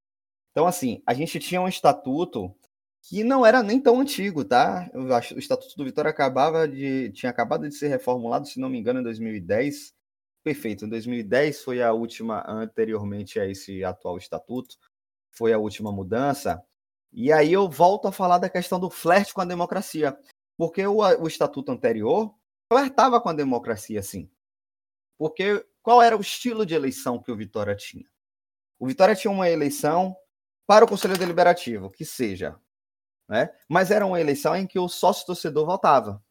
Então, 0.50 0.66
assim, 0.66 1.02
a 1.06 1.12
gente 1.12 1.38
tinha 1.38 1.60
um 1.60 1.68
estatuto 1.68 2.56
que 3.06 3.22
não 3.22 3.44
era 3.44 3.62
nem 3.62 3.78
tão 3.78 4.00
antigo, 4.00 4.44
tá? 4.44 4.90
o 4.94 5.38
Estatuto 5.38 5.76
do 5.76 5.84
Vitória 5.84 6.10
acabava 6.10 6.66
de 6.66 7.12
tinha 7.12 7.28
acabado 7.28 7.68
de 7.68 7.74
ser 7.74 7.88
reformulado, 7.88 8.46
se 8.46 8.58
não 8.58 8.70
me 8.70 8.78
engano, 8.78 9.00
em 9.00 9.02
2010. 9.02 9.92
Perfeito, 10.42 10.86
em 10.86 10.88
2010 10.88 11.62
foi 11.62 11.82
a 11.82 11.92
última 11.92 12.44
anteriormente 12.48 13.38
a 13.38 13.46
esse 13.46 13.84
atual 13.84 14.16
estatuto, 14.16 14.76
foi 15.30 15.52
a 15.52 15.58
última 15.58 15.92
mudança. 15.92 16.62
E 17.12 17.30
aí 17.30 17.52
eu 17.52 17.68
volto 17.68 18.08
a 18.08 18.12
falar 18.12 18.38
da 18.38 18.48
questão 18.48 18.80
do 18.80 18.88
flerte 18.88 19.34
com 19.34 19.42
a 19.42 19.44
democracia, 19.44 20.16
porque 20.56 20.86
o, 20.86 20.98
o 20.98 21.26
estatuto 21.26 21.72
anterior 21.72 22.34
flertava 22.72 23.20
com 23.20 23.28
a 23.28 23.34
democracia, 23.34 24.02
sim. 24.02 24.30
Porque 25.18 25.64
qual 25.82 26.00
era 26.00 26.16
o 26.16 26.22
estilo 26.22 26.64
de 26.64 26.74
eleição 26.74 27.22
que 27.22 27.30
o 27.30 27.36
Vitória 27.36 27.76
tinha? 27.76 28.06
O 28.78 28.86
Vitória 28.86 29.14
tinha 29.14 29.30
uma 29.30 29.48
eleição 29.48 30.16
para 30.66 30.84
o 30.86 30.88
Conselho 30.88 31.18
Deliberativo, 31.18 31.90
que 31.90 32.04
seja 32.04 32.58
né? 33.28 33.50
Mas 33.68 33.90
era 33.90 34.06
uma 34.06 34.20
eleição 34.20 34.54
em 34.56 34.66
que 34.66 34.78
o 34.78 34.88
sócio 34.88 35.26
torcedor 35.26 35.66
votava, 35.66 36.22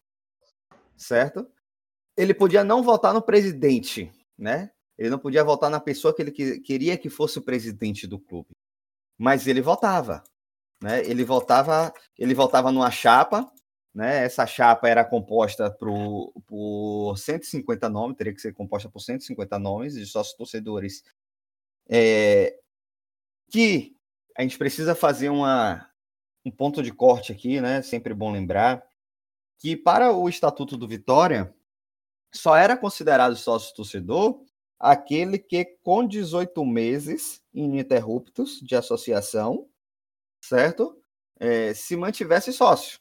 certo? 0.96 1.46
Ele 2.16 2.34
podia 2.34 2.62
não 2.64 2.82
votar 2.82 3.12
no 3.12 3.22
presidente, 3.22 4.12
né? 4.38 4.70
Ele 4.96 5.10
não 5.10 5.18
podia 5.18 5.42
votar 5.42 5.70
na 5.70 5.80
pessoa 5.80 6.14
que 6.14 6.22
ele 6.22 6.60
queria 6.60 6.96
que 6.96 7.10
fosse 7.10 7.38
o 7.38 7.42
presidente 7.42 8.06
do 8.06 8.18
clube, 8.18 8.50
mas 9.18 9.46
ele 9.46 9.60
votava, 9.60 10.22
né? 10.82 11.04
Ele 11.04 11.24
votava, 11.24 11.92
ele 12.18 12.34
votava 12.34 12.70
numa 12.72 12.90
chapa 12.90 13.50
Né? 13.94 14.24
Essa 14.24 14.46
chapa 14.46 14.88
era 14.88 15.04
composta 15.04 15.70
por, 15.70 16.32
por 16.46 17.16
150 17.16 17.88
nomes, 17.88 18.16
teria 18.16 18.34
que 18.34 18.40
ser 18.40 18.52
composta 18.52 18.88
por 18.90 19.00
150 19.00 19.58
nomes 19.58 19.94
de 19.94 20.06
sócios 20.06 20.36
torcedores. 20.36 21.04
É, 21.88 22.58
que 23.50 23.96
a 24.36 24.42
gente 24.42 24.58
precisa 24.58 24.94
fazer 24.94 25.28
uma, 25.30 25.88
um 26.44 26.50
ponto 26.50 26.82
de 26.82 26.92
corte 26.92 27.32
aqui, 27.32 27.60
né? 27.60 27.82
Sempre 27.82 28.12
bom 28.14 28.30
lembrar 28.30 28.84
que 29.58 29.76
para 29.76 30.12
o 30.12 30.28
Estatuto 30.28 30.76
do 30.76 30.86
Vitória 30.86 31.54
só 32.32 32.56
era 32.56 32.76
considerado 32.76 33.36
sócio 33.36 33.74
torcedor 33.74 34.44
aquele 34.78 35.38
que 35.38 35.64
com 35.82 36.06
18 36.06 36.64
meses 36.64 37.40
ininterruptos 37.54 38.60
de 38.60 38.76
associação, 38.76 39.66
certo? 40.42 41.00
É, 41.38 41.72
se 41.72 41.96
mantivesse 41.96 42.52
sócio. 42.52 43.00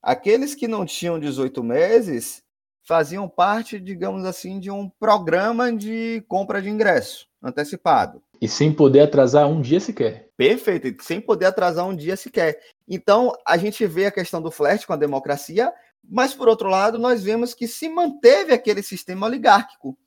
Aqueles 0.00 0.54
que 0.54 0.68
não 0.68 0.86
tinham 0.86 1.18
18 1.18 1.62
meses 1.62 2.42
faziam 2.86 3.28
parte, 3.28 3.80
digamos 3.80 4.24
assim, 4.24 4.60
de 4.60 4.70
um 4.70 4.88
programa 4.88 5.72
de 5.72 6.24
compra 6.28 6.62
de 6.62 6.70
ingresso 6.70 7.26
antecipado. 7.42 8.22
E 8.40 8.48
sem 8.48 8.72
poder 8.72 9.00
atrasar 9.00 9.48
um 9.48 9.60
dia 9.60 9.80
sequer. 9.80 10.30
Perfeito, 10.36 11.02
sem 11.02 11.20
poder 11.20 11.46
atrasar 11.46 11.86
um 11.86 11.96
dia 11.96 12.16
sequer. 12.16 12.58
Então, 12.86 13.32
a 13.46 13.56
gente 13.56 13.84
vê 13.86 14.06
a 14.06 14.12
questão 14.12 14.40
do 14.40 14.50
flerte 14.50 14.86
com 14.86 14.92
a 14.92 14.96
democracia, 14.96 15.72
mas, 16.04 16.32
por 16.32 16.48
outro 16.48 16.68
lado, 16.68 16.98
nós 16.98 17.22
vemos 17.22 17.54
que 17.54 17.66
se 17.66 17.88
manteve 17.88 18.52
aquele 18.52 18.82
sistema 18.82 19.26
oligárquico. 19.26 19.98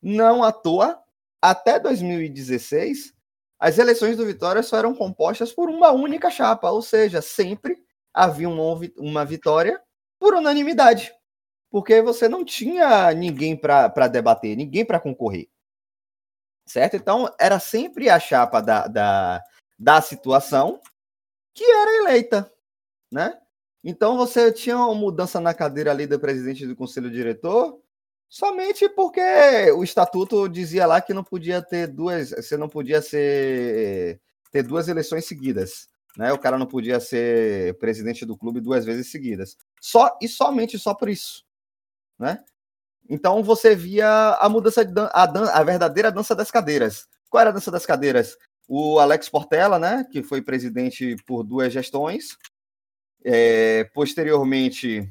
Não 0.00 0.44
à 0.44 0.52
toa, 0.52 0.98
até 1.42 1.80
2016, 1.80 3.12
as 3.58 3.78
eleições 3.78 4.16
do 4.16 4.24
Vitória 4.24 4.62
só 4.62 4.76
eram 4.76 4.94
compostas 4.94 5.52
por 5.52 5.68
uma 5.68 5.90
única 5.90 6.30
chapa, 6.30 6.70
ou 6.70 6.82
seja, 6.82 7.20
sempre 7.20 7.76
havia 8.14 8.48
uma, 8.48 9.24
vitória 9.24 9.80
por 10.18 10.34
unanimidade, 10.34 11.12
porque 11.70 12.00
você 12.02 12.28
não 12.28 12.44
tinha 12.44 13.12
ninguém 13.12 13.56
para 13.56 14.08
debater, 14.08 14.56
ninguém 14.56 14.84
para 14.84 15.00
concorrer. 15.00 15.48
Certo? 16.66 16.96
Então, 16.96 17.34
era 17.40 17.58
sempre 17.58 18.10
a 18.10 18.20
chapa 18.20 18.60
da, 18.60 18.86
da, 18.86 19.42
da 19.78 20.00
situação 20.02 20.80
que 21.54 21.64
era 21.64 21.96
eleita, 21.96 22.52
né? 23.10 23.38
Então, 23.82 24.16
você 24.16 24.52
tinha 24.52 24.76
uma 24.76 24.94
mudança 24.94 25.40
na 25.40 25.54
cadeira 25.54 25.90
ali 25.90 26.06
do 26.06 26.20
presidente 26.20 26.66
do 26.66 26.76
conselho 26.76 27.10
diretor, 27.10 27.80
somente 28.28 28.88
porque 28.88 29.20
o 29.72 29.82
estatuto 29.82 30.48
dizia 30.48 30.86
lá 30.86 31.00
que 31.00 31.14
não 31.14 31.24
podia 31.24 31.62
ter 31.62 31.86
duas, 31.86 32.30
você 32.30 32.56
não 32.56 32.68
podia 32.68 33.00
ser 33.00 34.20
ter 34.50 34.62
duas 34.62 34.88
eleições 34.88 35.26
seguidas 35.26 35.88
né? 36.18 36.32
O 36.32 36.38
cara 36.38 36.58
não 36.58 36.66
podia 36.66 36.98
ser 36.98 37.78
presidente 37.78 38.26
do 38.26 38.36
clube 38.36 38.60
duas 38.60 38.84
vezes 38.84 39.08
seguidas. 39.08 39.56
Só 39.80 40.18
e 40.20 40.26
somente 40.26 40.76
só 40.76 40.92
por 40.92 41.08
isso, 41.08 41.44
né? 42.18 42.42
Então 43.08 43.42
você 43.42 43.74
via 43.74 44.36
a 44.40 44.48
mudança 44.48 44.84
dan 44.84 45.08
a, 45.12 45.26
dan 45.26 45.50
a 45.50 45.62
verdadeira 45.62 46.12
dança 46.12 46.34
das 46.34 46.50
cadeiras. 46.50 47.06
Qual 47.30 47.40
era 47.40 47.50
a 47.50 47.52
dança 47.52 47.70
das 47.70 47.86
cadeiras? 47.86 48.36
O 48.66 48.98
Alex 48.98 49.28
Portela, 49.28 49.78
né, 49.78 50.06
que 50.10 50.22
foi 50.22 50.42
presidente 50.42 51.16
por 51.26 51.42
duas 51.42 51.72
gestões, 51.72 52.36
é, 53.24 53.84
posteriormente 53.94 55.10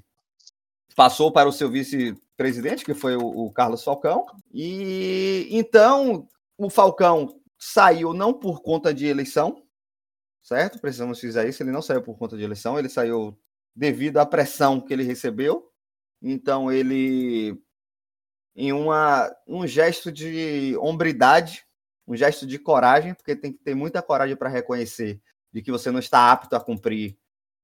passou 0.95 1.31
para 1.31 1.49
o 1.49 1.51
seu 1.51 1.69
vice-presidente, 1.69 2.85
que 2.85 2.93
foi 2.93 3.15
o, 3.15 3.45
o 3.45 3.51
Carlos 3.51 3.83
Falcão, 3.83 4.25
e 4.53 5.47
então 5.51 6.27
o 6.57 6.69
Falcão 6.69 7.39
saiu 7.57 8.13
não 8.13 8.33
por 8.33 8.61
conta 8.61 8.93
de 8.93 9.07
eleição, 9.07 9.63
certo? 10.41 10.79
Precisamos 10.79 11.19
frisar 11.19 11.47
isso. 11.47 11.61
Ele 11.61 11.71
não 11.71 11.81
saiu 11.81 12.01
por 12.01 12.17
conta 12.17 12.37
de 12.37 12.43
eleição, 12.43 12.77
ele 12.77 12.89
saiu 12.89 13.37
devido 13.75 14.17
à 14.17 14.25
pressão 14.25 14.79
que 14.79 14.93
ele 14.93 15.03
recebeu. 15.03 15.71
Então, 16.21 16.71
ele, 16.71 17.59
em 18.55 18.73
uma, 18.73 19.33
um 19.47 19.67
gesto 19.67 20.11
de 20.11 20.75
hombridade, 20.79 21.65
um 22.07 22.15
gesto 22.15 22.45
de 22.45 22.57
coragem, 22.57 23.13
porque 23.13 23.35
tem 23.35 23.51
que 23.51 23.59
ter 23.59 23.75
muita 23.75 24.01
coragem 24.01 24.35
para 24.35 24.49
reconhecer 24.49 25.21
de 25.51 25.61
que 25.61 25.71
você 25.71 25.91
não 25.91 25.99
está 25.99 26.31
apto 26.31 26.55
a 26.55 26.59
cumprir 26.59 27.17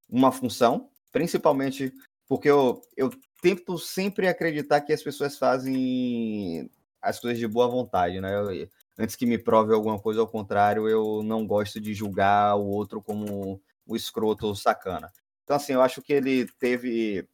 uma 0.09 0.31
função, 0.31 0.89
principalmente 1.11 1.93
porque 2.27 2.49
eu, 2.49 2.81
eu 2.95 3.11
tento 3.41 3.77
sempre 3.77 4.27
acreditar 4.27 4.81
que 4.81 4.93
as 4.93 5.03
pessoas 5.03 5.37
fazem 5.37 6.69
as 7.01 7.19
coisas 7.19 7.37
de 7.37 7.47
boa 7.47 7.67
vontade, 7.67 8.21
né? 8.21 8.33
Eu, 8.35 8.67
antes 8.97 9.15
que 9.15 9.25
me 9.25 9.37
prove 9.37 9.73
alguma 9.73 9.99
coisa 9.99 10.21
ao 10.21 10.27
contrário, 10.27 10.87
eu 10.87 11.21
não 11.23 11.45
gosto 11.45 11.79
de 11.79 11.93
julgar 11.93 12.55
o 12.55 12.65
outro 12.65 13.01
como 13.01 13.61
o 13.85 13.95
escroto 13.95 14.47
ou 14.47 14.55
sacana. 14.55 15.11
Então, 15.43 15.57
assim, 15.57 15.73
eu 15.73 15.81
acho 15.81 16.01
que 16.01 16.13
ele 16.13 16.47
teve 16.59 17.27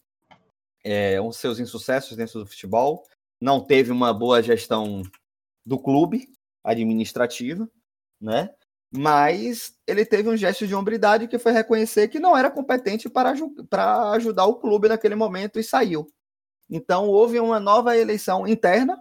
é, 0.83 1.19
os 1.21 1.37
seus 1.37 1.59
insucessos 1.59 2.15
dentro 2.15 2.39
do 2.39 2.45
futebol, 2.45 3.03
não 3.41 3.59
teve 3.59 3.91
uma 3.91 4.13
boa 4.13 4.41
gestão 4.41 5.01
do 5.65 5.79
clube 5.79 6.27
administrativa, 6.63 7.69
né? 8.19 8.49
Mas 8.91 9.77
ele 9.85 10.03
teve 10.03 10.29
um 10.29 10.37
gesto 10.37 10.65
de 10.65 10.73
hombridade 10.73 11.27
que 11.27 11.37
foi 11.37 11.51
reconhecer 11.51 12.07
que 12.07 12.19
não 12.19 12.35
era 12.35 12.49
competente 12.49 13.07
para, 13.07 13.33
para 13.69 14.11
ajudar 14.11 14.45
o 14.45 14.55
clube 14.55 14.87
naquele 14.87 15.15
momento 15.15 15.59
e 15.59 15.63
saiu. 15.63 16.07
Então 16.69 17.07
houve 17.07 17.39
uma 17.39 17.59
nova 17.59 17.95
eleição 17.95 18.47
interna, 18.47 18.97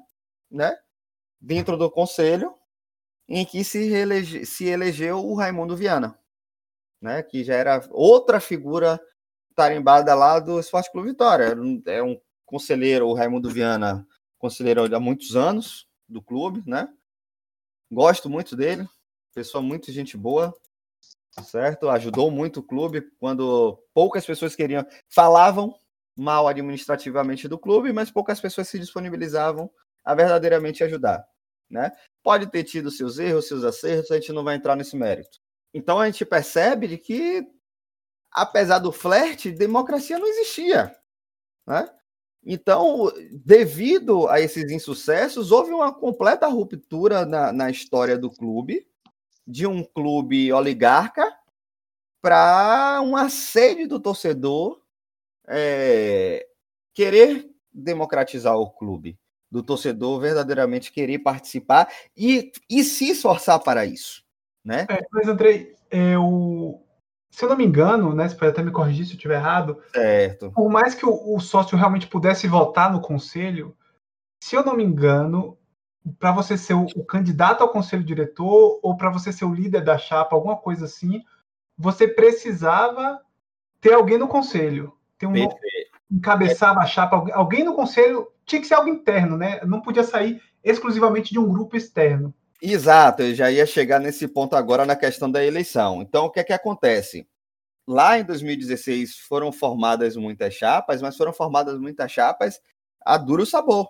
né? 0.50 0.76
dentro 1.40 1.76
do 1.76 1.90
conselho, 1.90 2.54
em 3.28 3.44
que 3.44 3.62
se, 3.62 3.92
elege, 3.92 4.44
se 4.44 4.66
elegeu 4.66 5.18
o 5.18 5.34
Raimundo 5.34 5.76
Viana, 5.76 6.18
né, 7.00 7.22
que 7.22 7.44
já 7.44 7.54
era 7.54 7.86
outra 7.90 8.40
figura 8.40 9.00
tarimbada 9.58 10.14
lá 10.14 10.38
do 10.38 10.60
Esporte 10.60 10.92
Clube 10.92 11.08
Vitória. 11.08 11.56
É 11.86 12.00
um 12.00 12.16
conselheiro, 12.46 13.08
o 13.08 13.12
Raimundo 13.12 13.50
Viana, 13.50 14.06
conselheiro 14.38 14.84
há 14.94 15.00
muitos 15.00 15.34
anos 15.34 15.88
do 16.08 16.22
clube, 16.22 16.62
né? 16.64 16.88
Gosto 17.90 18.30
muito 18.30 18.54
dele, 18.54 18.86
pessoa 19.34 19.60
muito 19.60 19.90
gente 19.90 20.16
boa, 20.16 20.54
certo? 21.42 21.88
Ajudou 21.88 22.30
muito 22.30 22.60
o 22.60 22.62
clube 22.62 23.10
quando 23.18 23.82
poucas 23.92 24.24
pessoas 24.24 24.54
queriam, 24.54 24.86
falavam 25.08 25.74
mal 26.16 26.46
administrativamente 26.46 27.48
do 27.48 27.58
clube, 27.58 27.92
mas 27.92 28.12
poucas 28.12 28.40
pessoas 28.40 28.68
se 28.68 28.78
disponibilizavam 28.78 29.68
a 30.04 30.14
verdadeiramente 30.14 30.84
ajudar. 30.84 31.26
Né? 31.68 31.90
Pode 32.22 32.46
ter 32.46 32.62
tido 32.62 32.92
seus 32.92 33.18
erros, 33.18 33.48
seus 33.48 33.64
acertos, 33.64 34.12
a 34.12 34.14
gente 34.14 34.32
não 34.32 34.44
vai 34.44 34.54
entrar 34.54 34.76
nesse 34.76 34.96
mérito. 34.96 35.40
Então 35.74 35.98
a 35.98 36.06
gente 36.06 36.24
percebe 36.24 36.86
de 36.86 36.96
que, 36.96 37.44
apesar 38.32 38.78
do 38.78 38.92
flerte, 38.92 39.50
democracia 39.50 40.18
não 40.18 40.26
existia. 40.26 40.94
Né? 41.66 41.88
Então, 42.44 43.12
devido 43.32 44.28
a 44.28 44.40
esses 44.40 44.70
insucessos, 44.70 45.52
houve 45.52 45.72
uma 45.72 45.92
completa 45.92 46.46
ruptura 46.46 47.26
na, 47.26 47.52
na 47.52 47.70
história 47.70 48.16
do 48.16 48.30
clube, 48.30 48.86
de 49.46 49.66
um 49.66 49.82
clube 49.82 50.52
oligarca 50.52 51.36
para 52.20 53.00
uma 53.02 53.28
sede 53.28 53.86
do 53.86 54.00
torcedor 54.00 54.80
é, 55.46 56.46
querer 56.94 57.48
democratizar 57.72 58.56
o 58.56 58.70
clube 58.70 59.18
do 59.50 59.62
torcedor 59.62 60.20
verdadeiramente 60.20 60.92
querer 60.92 61.20
participar 61.20 61.90
e, 62.16 62.52
e 62.68 62.84
se 62.84 63.10
esforçar 63.10 63.58
para 63.60 63.86
isso, 63.86 64.22
né? 64.64 64.86
É, 64.90 65.00
mas 65.10 65.26
Andrei, 65.26 65.74
eu, 65.90 66.82
se 67.30 67.44
eu 67.44 67.48
não 67.48 67.56
me 67.56 67.64
engano, 67.64 68.14
né, 68.14 68.28
você 68.28 68.34
pode 68.34 68.50
até 68.50 68.62
me 68.62 68.70
corrigir 68.70 69.04
se 69.04 69.12
eu 69.12 69.16
estiver 69.16 69.36
errado. 69.36 69.78
Certo. 69.92 70.50
Por 70.52 70.68
mais 70.68 70.94
que 70.94 71.06
o, 71.06 71.34
o 71.34 71.40
sócio 71.40 71.76
realmente 71.76 72.06
pudesse 72.06 72.46
votar 72.48 72.92
no 72.92 73.00
conselho, 73.00 73.76
se 74.42 74.56
eu 74.56 74.64
não 74.64 74.76
me 74.76 74.84
engano, 74.84 75.56
para 76.18 76.32
você 76.32 76.56
ser 76.56 76.74
o, 76.74 76.86
o, 76.96 77.04
candidato 77.04 77.62
ao 77.62 77.68
conselho 77.68 78.02
diretor 78.02 78.80
ou 78.82 78.96
para 78.96 79.10
você 79.10 79.32
ser 79.32 79.44
o 79.44 79.54
líder 79.54 79.82
da 79.82 79.98
chapa, 79.98 80.34
alguma 80.34 80.56
coisa 80.56 80.86
assim, 80.86 81.22
você 81.76 82.08
precisava 82.08 83.20
ter 83.80 83.92
alguém 83.92 84.18
no 84.18 84.28
conselho, 84.28 84.96
ter 85.18 85.26
um 85.26 85.34
encabeçava 86.10 86.80
a 86.80 86.86
chapa, 86.86 87.24
alguém 87.34 87.62
no 87.62 87.74
conselho 87.74 88.28
tinha 88.46 88.60
que 88.60 88.66
ser 88.66 88.74
algo 88.74 88.88
interno, 88.88 89.36
né? 89.36 89.60
Não 89.64 89.82
podia 89.82 90.02
sair 90.02 90.42
exclusivamente 90.64 91.30
de 91.30 91.38
um 91.38 91.48
grupo 91.48 91.76
externo. 91.76 92.34
Exato, 92.60 93.22
eu 93.22 93.34
já 93.34 93.50
ia 93.50 93.64
chegar 93.66 94.00
nesse 94.00 94.26
ponto 94.26 94.56
agora 94.56 94.84
na 94.84 94.96
questão 94.96 95.30
da 95.30 95.44
eleição. 95.44 96.02
Então, 96.02 96.26
o 96.26 96.30
que 96.30 96.40
é 96.40 96.44
que 96.44 96.52
acontece? 96.52 97.28
Lá 97.86 98.18
em 98.18 98.24
2016 98.24 99.18
foram 99.28 99.52
formadas 99.52 100.16
muitas 100.16 100.54
chapas, 100.54 101.00
mas 101.00 101.16
foram 101.16 101.32
formadas 101.32 101.78
muitas 101.78 102.10
chapas 102.12 102.60
a 103.00 103.16
duro 103.16 103.46
sabor, 103.46 103.88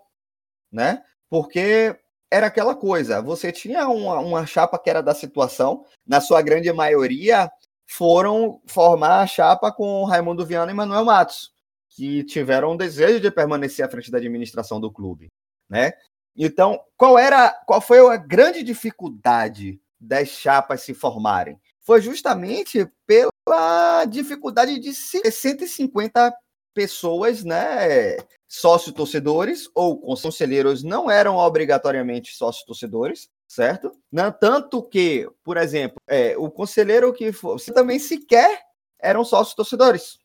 né? 0.70 1.02
Porque 1.30 1.98
era 2.30 2.46
aquela 2.46 2.74
coisa, 2.74 3.22
você 3.22 3.50
tinha 3.50 3.88
uma, 3.88 4.18
uma 4.20 4.46
chapa 4.46 4.78
que 4.78 4.90
era 4.90 5.02
da 5.02 5.14
situação, 5.14 5.84
na 6.06 6.20
sua 6.20 6.42
grande 6.42 6.72
maioria 6.72 7.50
foram 7.86 8.60
formar 8.66 9.20
a 9.22 9.26
chapa 9.26 9.72
com 9.72 10.04
Raimundo 10.04 10.44
Viana 10.44 10.70
e 10.70 10.74
Manuel 10.74 11.06
Matos 11.06 11.52
que 11.98 12.22
tiveram 12.22 12.72
um 12.72 12.76
desejo 12.76 13.18
de 13.18 13.28
permanecer 13.28 13.84
à 13.84 13.88
frente 13.88 14.08
da 14.08 14.18
administração 14.18 14.80
do 14.80 14.92
clube, 14.92 15.32
né? 15.68 15.92
Então, 16.38 16.80
qual 16.96 17.18
era, 17.18 17.50
qual 17.66 17.80
foi 17.80 17.98
a 17.98 18.16
grande 18.16 18.62
dificuldade 18.62 19.80
das 20.00 20.28
chapas 20.28 20.82
se 20.82 20.94
formarem? 20.94 21.60
Foi 21.80 22.00
justamente 22.00 22.88
pela 23.04 24.04
dificuldade 24.04 24.78
de 24.78 24.94
150 24.94 26.32
pessoas, 26.72 27.42
né, 27.42 28.16
sócio-torcedores 28.46 29.68
ou 29.74 30.00
conselheiros 30.00 30.84
não 30.84 31.10
eram 31.10 31.36
obrigatoriamente 31.36 32.36
sócio-torcedores, 32.36 33.28
certo? 33.48 33.90
Não, 34.12 34.30
tanto 34.30 34.80
que, 34.82 35.28
por 35.42 35.56
exemplo, 35.56 35.96
é, 36.06 36.36
o 36.38 36.48
conselheiro 36.48 37.12
que 37.12 37.32
fosse 37.32 37.72
também 37.72 37.98
sequer 37.98 38.60
eram 39.00 39.24
sócios-torcedores, 39.24 40.18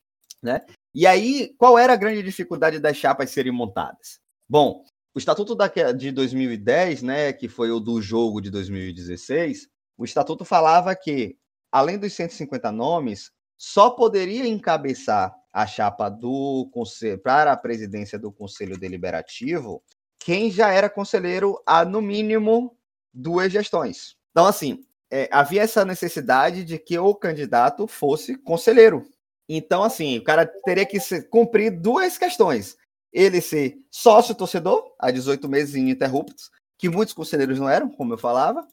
né? 0.43 0.61
E 0.93 1.07
aí, 1.07 1.55
qual 1.57 1.76
era 1.78 1.93
a 1.93 1.97
grande 1.97 2.22
dificuldade 2.22 2.78
das 2.78 2.97
chapas 2.97 3.32
serem 3.32 3.51
montadas? 3.51 4.20
Bom, 4.47 4.86
o 5.16 5.20
estatuto 5.20 5.55
da, 5.55 5.68
de 5.68 6.11
2010, 6.11 7.03
né, 7.03 7.34
que 7.34 7.47
foi 7.47 7.72
o 7.72 7.80
do 7.80 8.01
jogo 8.01 8.41
de 8.41 8.49
2016, 8.49 9.68
o 9.97 10.05
estatuto 10.05 10.43
falava 10.43 10.95
que, 10.95 11.38
além 11.72 11.97
dos 11.97 12.14
150 12.14 12.72
nomes, 12.72 13.32
só 13.57 13.91
poderia 13.91 14.47
encabeçar 14.47 15.34
a 15.51 15.68
chapa 15.68 16.09
do 16.09 16.70
conselho 16.74 17.20
para 17.20 17.51
a 17.51 17.57
presidência 17.57 18.18
do 18.18 18.32
Conselho 18.32 18.78
Deliberativo 18.78 19.84
quem 20.24 20.49
já 20.49 20.72
era 20.72 20.89
conselheiro 20.89 21.61
há, 21.66 21.84
no 21.84 22.01
mínimo, 22.01 22.78
duas 23.14 23.51
gestões. 23.51 24.16
Então, 24.32 24.45
assim, 24.45 24.86
é, 25.11 25.28
havia 25.32 25.61
essa 25.61 25.84
necessidade 25.84 26.64
de 26.64 26.80
que 26.80 26.97
o 26.97 27.14
candidato 27.14 27.86
fosse 27.88 28.38
conselheiro. 28.38 29.05
Então, 29.49 29.84
assim, 29.84 30.18
o 30.18 30.24
cara 30.24 30.45
teria 30.64 30.86
que 30.86 30.97
cumprir 31.24 31.72
duas 31.72 32.18
questões. 32.18 32.78
Ele 33.14 33.39
ser 33.39 33.78
sócio-torcedor, 33.91 34.93
há 34.99 35.11
18 35.11 35.47
meses 35.47 35.76
ininterruptos, 35.76 36.49
que 36.78 36.89
muitos 36.89 37.14
conselheiros 37.14 37.59
não 37.59 37.70
eram, 37.70 37.89
como 37.89 38.14
eu 38.14 38.18
falava, 38.18 38.68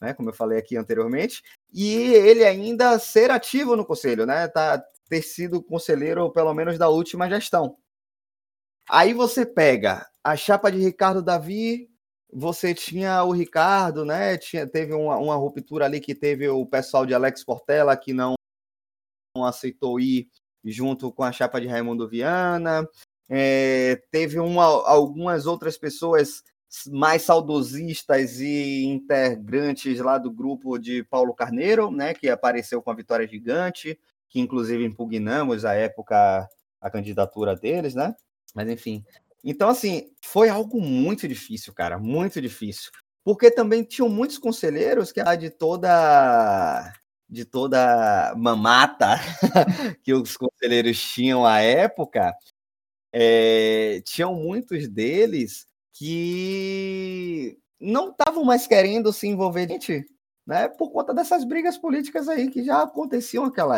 né, 0.00 0.12
como 0.12 0.28
eu 0.28 0.34
falei 0.34 0.58
aqui 0.58 0.76
anteriormente, 0.76 1.42
e 1.72 1.94
ele 1.94 2.44
ainda 2.44 2.98
ser 2.98 3.30
ativo 3.30 3.74
no 3.74 3.86
conselho, 3.86 4.26
né, 4.26 4.46
tá, 4.48 4.84
ter 5.08 5.22
sido 5.22 5.62
conselheiro 5.62 6.30
pelo 6.30 6.52
menos 6.52 6.78
da 6.78 6.88
última 6.88 7.28
gestão. 7.28 7.78
Aí 8.88 9.12
você 9.12 9.44
pega 9.44 10.06
a 10.22 10.36
chapa 10.36 10.70
de 10.70 10.78
Ricardo 10.78 11.22
Davi, 11.22 11.88
você 12.32 12.74
tinha 12.74 13.24
o 13.24 13.32
Ricardo, 13.32 14.04
né? 14.04 14.36
Tinha, 14.36 14.66
teve 14.66 14.92
uma, 14.92 15.16
uma 15.16 15.36
ruptura 15.36 15.86
ali 15.86 16.00
que 16.00 16.14
teve 16.14 16.48
o 16.48 16.66
pessoal 16.66 17.06
de 17.06 17.14
Alex 17.14 17.44
Portela 17.44 17.96
que 17.96 18.12
não, 18.12 18.34
não 19.36 19.44
aceitou 19.44 19.98
ir 19.98 20.28
junto 20.64 21.12
com 21.12 21.22
a 21.22 21.32
chapa 21.32 21.60
de 21.60 21.66
Raimundo 21.66 22.08
Viana. 22.08 22.88
É, 23.28 24.00
teve 24.10 24.38
uma, 24.38 24.64
algumas 24.64 25.46
outras 25.46 25.76
pessoas 25.76 26.42
mais 26.88 27.22
saudosistas 27.22 28.40
e 28.40 28.84
integrantes 28.84 29.98
lá 30.00 30.18
do 30.18 30.30
grupo 30.30 30.78
de 30.78 31.02
Paulo 31.04 31.34
Carneiro, 31.34 31.90
né, 31.90 32.12
que 32.12 32.28
apareceu 32.28 32.82
com 32.82 32.90
a 32.90 32.94
vitória 32.94 33.26
gigante 33.26 33.98
que 34.36 34.40
inclusive 34.40 34.84
impugnamos 34.84 35.64
à 35.64 35.74
época 35.74 36.46
a 36.80 36.90
candidatura 36.90 37.56
deles, 37.56 37.94
né? 37.94 38.14
Mas 38.54 38.68
enfim. 38.68 39.04
Então, 39.42 39.68
assim, 39.68 40.10
foi 40.22 40.48
algo 40.48 40.80
muito 40.80 41.26
difícil, 41.26 41.72
cara, 41.72 41.98
muito 41.98 42.40
difícil. 42.40 42.90
Porque 43.24 43.50
também 43.50 43.82
tinham 43.82 44.08
muitos 44.08 44.38
conselheiros 44.38 45.10
que 45.10 45.22
de 45.36 45.50
toda 45.50 46.92
de 47.28 47.44
toda 47.44 48.34
mamata 48.36 49.16
que 50.04 50.12
os 50.14 50.36
conselheiros 50.36 51.00
tinham 51.00 51.44
à 51.44 51.60
época, 51.60 52.32
é, 53.12 54.00
tinham 54.04 54.34
muitos 54.34 54.88
deles 54.88 55.66
que 55.92 57.58
não 57.80 58.10
estavam 58.10 58.44
mais 58.44 58.66
querendo 58.66 59.12
se 59.12 59.26
envolver. 59.26 59.68
Gente, 59.68 60.04
né, 60.46 60.68
por 60.68 60.90
conta 60.90 61.12
dessas 61.12 61.44
brigas 61.44 61.76
políticas 61.76 62.28
aí 62.28 62.48
que 62.48 62.62
já 62.62 62.82
aconteciam 62.82 63.46
naquela, 63.46 63.76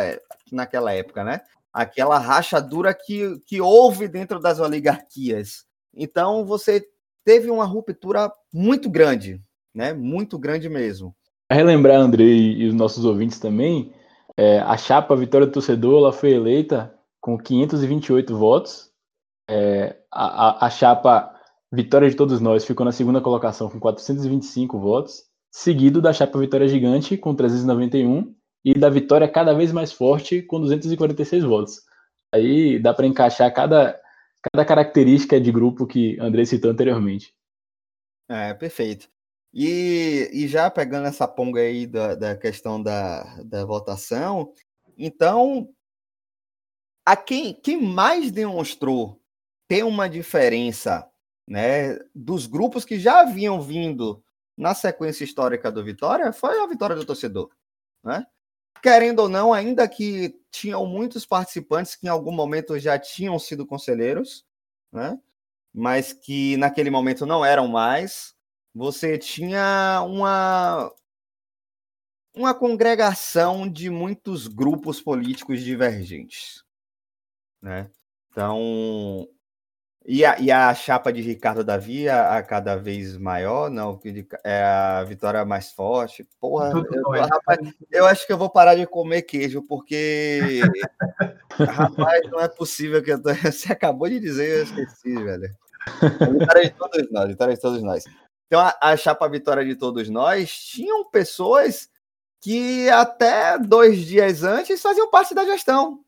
naquela 0.51 0.93
época, 0.93 1.23
né? 1.23 1.41
Aquela 1.71 2.17
rachadura 2.17 2.93
que, 2.93 3.39
que 3.45 3.61
houve 3.61 4.07
dentro 4.07 4.39
das 4.39 4.59
oligarquias. 4.59 5.65
Então, 5.93 6.45
você 6.45 6.85
teve 7.23 7.49
uma 7.49 7.65
ruptura 7.65 8.31
muito 8.53 8.89
grande, 8.89 9.41
né? 9.73 9.93
Muito 9.93 10.37
grande 10.37 10.69
mesmo. 10.69 11.15
Para 11.47 11.57
relembrar, 11.57 11.99
Andrei, 11.99 12.53
e 12.53 12.67
os 12.67 12.73
nossos 12.73 13.05
ouvintes 13.05 13.39
também, 13.39 13.91
é, 14.37 14.59
a 14.59 14.77
chapa 14.77 15.15
Vitória 15.15 15.47
do 15.47 15.53
Torcedor 15.53 15.97
ela 15.97 16.13
foi 16.13 16.31
eleita 16.31 16.93
com 17.19 17.37
528 17.37 18.37
votos. 18.37 18.88
É, 19.51 19.97
a, 20.11 20.67
a, 20.67 20.69
chapa 20.69 21.35
Vitória 21.71 22.07
de 22.07 22.15
Todos 22.15 22.39
Nós 22.39 22.63
ficou 22.63 22.85
na 22.85 22.91
segunda 22.91 23.19
colocação 23.19 23.67
com 23.67 23.79
425 23.79 24.79
votos 24.79 25.23
seguido 25.51 26.01
da 26.01 26.13
chapa 26.13 26.37
Vitória 26.37 26.67
Gigante 26.67 27.17
com 27.17 27.35
391 27.35 28.35
e 28.63 28.73
da 28.73 28.89
Vitória 28.89 29.27
cada 29.27 29.53
vez 29.53 29.71
mais 29.71 29.91
forte 29.91 30.41
com 30.41 30.59
246 30.61 31.43
votos. 31.43 31.81
Aí 32.33 32.79
dá 32.79 32.93
para 32.93 33.07
encaixar 33.07 33.51
cada, 33.53 33.99
cada 34.51 34.65
característica 34.65 35.39
de 35.41 35.51
grupo 35.51 35.87
que 35.87 36.19
André 36.19 36.45
citou 36.45 36.69
anteriormente. 36.69 37.33
É, 38.29 38.53
perfeito. 38.53 39.09
E, 39.51 40.29
e 40.31 40.47
já 40.47 40.69
pegando 40.69 41.07
essa 41.07 41.27
ponga 41.27 41.61
aí 41.61 41.87
da, 41.87 42.13
da 42.13 42.37
questão 42.37 42.81
da, 42.81 43.23
da 43.43 43.65
votação, 43.65 44.53
então, 44.95 45.69
a 47.03 47.15
quem, 47.15 47.53
quem 47.53 47.81
mais 47.81 48.31
demonstrou 48.31 49.18
ter 49.69 49.85
uma 49.85 50.09
diferença 50.09 51.07
né, 51.47 51.97
dos 52.13 52.47
grupos 52.47 52.83
que 52.83 52.99
já 52.99 53.21
haviam 53.21 53.61
vindo 53.61 54.21
na 54.57 54.73
sequência 54.73 55.23
histórica 55.23 55.71
do 55.71 55.83
Vitória 55.83 56.33
foi 56.33 56.59
a 56.59 56.65
vitória 56.65 56.95
do 56.95 57.05
torcedor, 57.05 57.49
né? 58.03 58.25
Querendo 58.81 59.19
ou 59.19 59.29
não, 59.29 59.53
ainda 59.53 59.87
que 59.87 60.41
tinham 60.51 60.85
muitos 60.85 61.25
participantes 61.25 61.95
que 61.95 62.07
em 62.07 62.09
algum 62.09 62.31
momento 62.31 62.79
já 62.79 62.97
tinham 62.97 63.37
sido 63.37 63.65
conselheiros, 63.65 64.43
né? 64.91 65.19
Mas 65.73 66.13
que 66.13 66.57
naquele 66.57 66.89
momento 66.89 67.25
não 67.25 67.45
eram 67.45 67.67
mais, 67.67 68.33
você 68.73 69.17
tinha 69.17 70.01
uma 70.03 70.91
uma 72.33 72.53
congregação 72.55 73.69
de 73.69 73.89
muitos 73.89 74.47
grupos 74.47 75.01
políticos 75.01 75.61
divergentes, 75.61 76.63
né? 77.61 77.91
Então, 78.31 79.27
e 80.11 80.25
a, 80.25 80.39
e 80.39 80.49
a 80.49 80.73
chapa 80.73 81.13
de 81.13 81.21
Ricardo 81.21 81.63
Davi 81.63 82.09
a, 82.09 82.37
a 82.37 82.41
cada 82.41 82.75
vez 82.75 83.15
maior, 83.15 83.69
não, 83.69 83.99
é 84.43 84.63
a 84.63 85.03
vitória 85.03 85.45
mais 85.45 85.71
forte. 85.71 86.27
Porra, 86.39 86.71
eu, 86.71 87.21
rapaz, 87.21 87.59
eu 87.91 88.07
acho 88.07 88.25
que 88.25 88.33
eu 88.33 88.37
vou 88.37 88.49
parar 88.49 88.73
de 88.73 88.87
comer 88.87 89.21
queijo, 89.21 89.61
porque 89.61 90.61
rapaz, 91.51 92.21
não 92.31 92.39
é 92.39 92.47
possível 92.47 93.03
que 93.03 93.11
eu 93.11 93.21
tô... 93.21 93.29
Você 93.53 93.71
acabou 93.71 94.09
de 94.09 94.19
dizer, 94.19 94.49
eu 94.49 94.63
esqueci, 94.63 95.13
velho. 95.13 95.55
A 95.85 96.25
vitória 96.25 96.63
de 96.63 96.71
todos 96.71 97.11
nós, 97.11 97.27
vitória 97.27 97.53
de 97.53 97.61
todos 97.61 97.83
nós. 97.83 98.03
Então, 98.47 98.61
a, 98.61 98.75
a 98.81 98.97
chapa 98.97 99.29
Vitória 99.29 99.63
de 99.63 99.75
Todos 99.75 100.09
Nós 100.09 100.51
tinham 100.51 101.07
pessoas 101.11 101.87
que 102.41 102.89
até 102.89 103.59
dois 103.59 103.99
dias 103.99 104.41
antes 104.41 104.81
faziam 104.81 105.11
parte 105.11 105.35
da 105.35 105.45
gestão. 105.45 106.03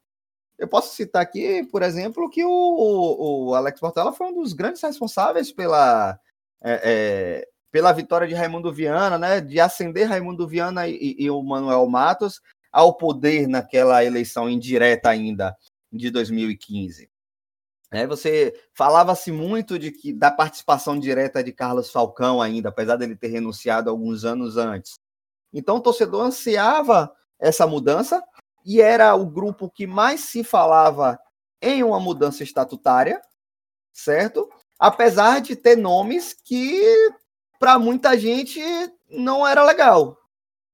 Eu 0.61 0.67
posso 0.67 0.95
citar 0.95 1.23
aqui, 1.23 1.63
por 1.71 1.81
exemplo, 1.81 2.29
que 2.29 2.45
o, 2.45 3.47
o 3.49 3.55
Alex 3.55 3.79
Portela 3.79 4.13
foi 4.13 4.27
um 4.27 4.33
dos 4.35 4.53
grandes 4.53 4.79
responsáveis 4.79 5.51
pela, 5.51 6.19
é, 6.63 6.81
é, 6.83 7.47
pela 7.71 7.91
vitória 7.91 8.27
de 8.27 8.35
Raimundo 8.35 8.71
Viana, 8.71 9.17
né? 9.17 9.41
De 9.41 9.59
ascender 9.59 10.07
Raimundo 10.07 10.47
Viana 10.47 10.87
e, 10.87 11.15
e 11.17 11.31
o 11.31 11.41
Manuel 11.41 11.87
Matos 11.87 12.39
ao 12.71 12.95
poder 12.95 13.47
naquela 13.47 14.05
eleição 14.05 14.47
indireta 14.47 15.09
ainda 15.09 15.57
de 15.91 16.11
2015. 16.11 17.09
É, 17.89 18.05
você 18.05 18.53
falava-se 18.71 19.31
muito 19.31 19.79
de 19.79 19.91
que 19.91 20.13
da 20.13 20.29
participação 20.29 20.99
direta 20.99 21.43
de 21.43 21.51
Carlos 21.51 21.89
Falcão 21.89 22.39
ainda, 22.39 22.69
apesar 22.69 22.97
dele 22.97 23.15
ter 23.15 23.29
renunciado 23.29 23.89
alguns 23.89 24.25
anos 24.25 24.57
antes. 24.57 24.93
Então 25.51 25.77
o 25.77 25.81
torcedor 25.81 26.21
ansiava 26.21 27.11
essa 27.39 27.65
mudança, 27.65 28.23
e 28.65 28.81
era 28.81 29.15
o 29.15 29.25
grupo 29.25 29.69
que 29.69 29.87
mais 29.87 30.21
se 30.21 30.43
falava 30.43 31.19
em 31.61 31.83
uma 31.83 31.99
mudança 31.99 32.43
estatutária, 32.43 33.21
certo? 33.93 34.49
Apesar 34.79 35.41
de 35.41 35.55
ter 35.55 35.75
nomes 35.75 36.33
que 36.33 36.81
para 37.59 37.77
muita 37.77 38.17
gente 38.17 38.59
não 39.09 39.47
era 39.47 39.63
legal, 39.63 40.17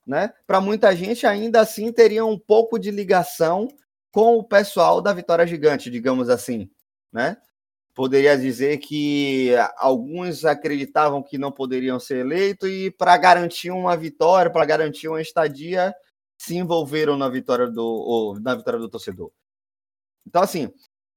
né? 0.06 0.34
Para 0.46 0.62
muita 0.62 0.96
gente 0.96 1.28
ainda 1.28 1.60
assim 1.60 1.92
teria 1.92 2.26
um 2.26 2.40
pouco 2.40 2.80
de 2.80 2.92
ligação 2.92 3.68
com 4.12 4.38
o 4.38 4.44
pessoal 4.44 5.02
da 5.02 5.12
Vitória 5.12 5.46
Gigante, 5.46 5.92
digamos 5.92 6.30
assim, 6.30 6.70
né? 7.12 7.38
Poderia 7.94 8.38
dizer 8.38 8.78
que 8.78 9.52
alguns 9.76 10.46
acreditavam 10.46 11.22
que 11.22 11.38
não 11.38 11.52
poderiam 11.52 12.00
ser 12.00 12.20
eleitos 12.20 12.70
e 12.70 12.92
para 12.92 13.18
garantir 13.18 13.72
uma 13.72 13.98
vitória, 13.98 14.52
para 14.52 14.66
garantir 14.66 15.08
uma 15.08 15.20
estadia, 15.20 15.94
se 16.38 16.56
envolveram 16.56 17.18
na 17.18 17.28
vitória 17.28 17.68
do, 17.68 17.86
ou, 17.86 18.40
na 18.40 18.56
vitória 18.56 18.80
do 18.80 18.90
torcedor. 18.90 19.32
Então, 20.26 20.42
assim, 20.42 20.72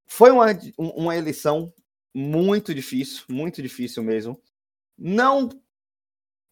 foi 0.06 0.30
uma, 0.30 0.46
uma 0.78 1.16
eleição 1.16 1.72
muito 2.14 2.74
difícil, 2.74 3.24
muito 3.28 3.62
difícil 3.62 4.02
mesmo. 4.02 4.40
Não 4.98 5.48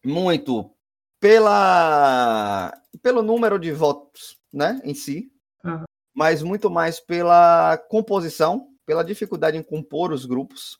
muito 0.03 0.73
pela 1.19 2.73
pelo 3.01 3.21
número 3.21 3.59
de 3.59 3.71
votos, 3.71 4.37
né, 4.51 4.81
em 4.83 4.93
si, 4.93 5.31
uhum. 5.63 5.83
mas 6.13 6.41
muito 6.41 6.69
mais 6.69 6.99
pela 6.99 7.77
composição, 7.89 8.73
pela 8.85 9.03
dificuldade 9.03 9.57
em 9.57 9.63
compor 9.63 10.11
os 10.11 10.25
grupos, 10.25 10.79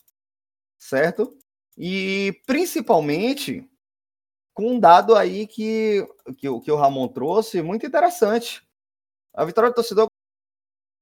certo? 0.78 1.38
E 1.78 2.42
principalmente 2.46 3.70
com 4.60 4.74
um 4.74 4.80
dado 4.80 5.16
aí 5.16 5.48
que, 5.48 6.06
que, 6.38 6.60
que 6.60 6.70
o 6.70 6.76
Ramon 6.76 7.08
trouxe, 7.08 7.62
muito 7.62 7.86
interessante. 7.86 8.62
A 9.34 9.46
vitória 9.46 9.70
do 9.70 9.74
torcedor 9.74 10.08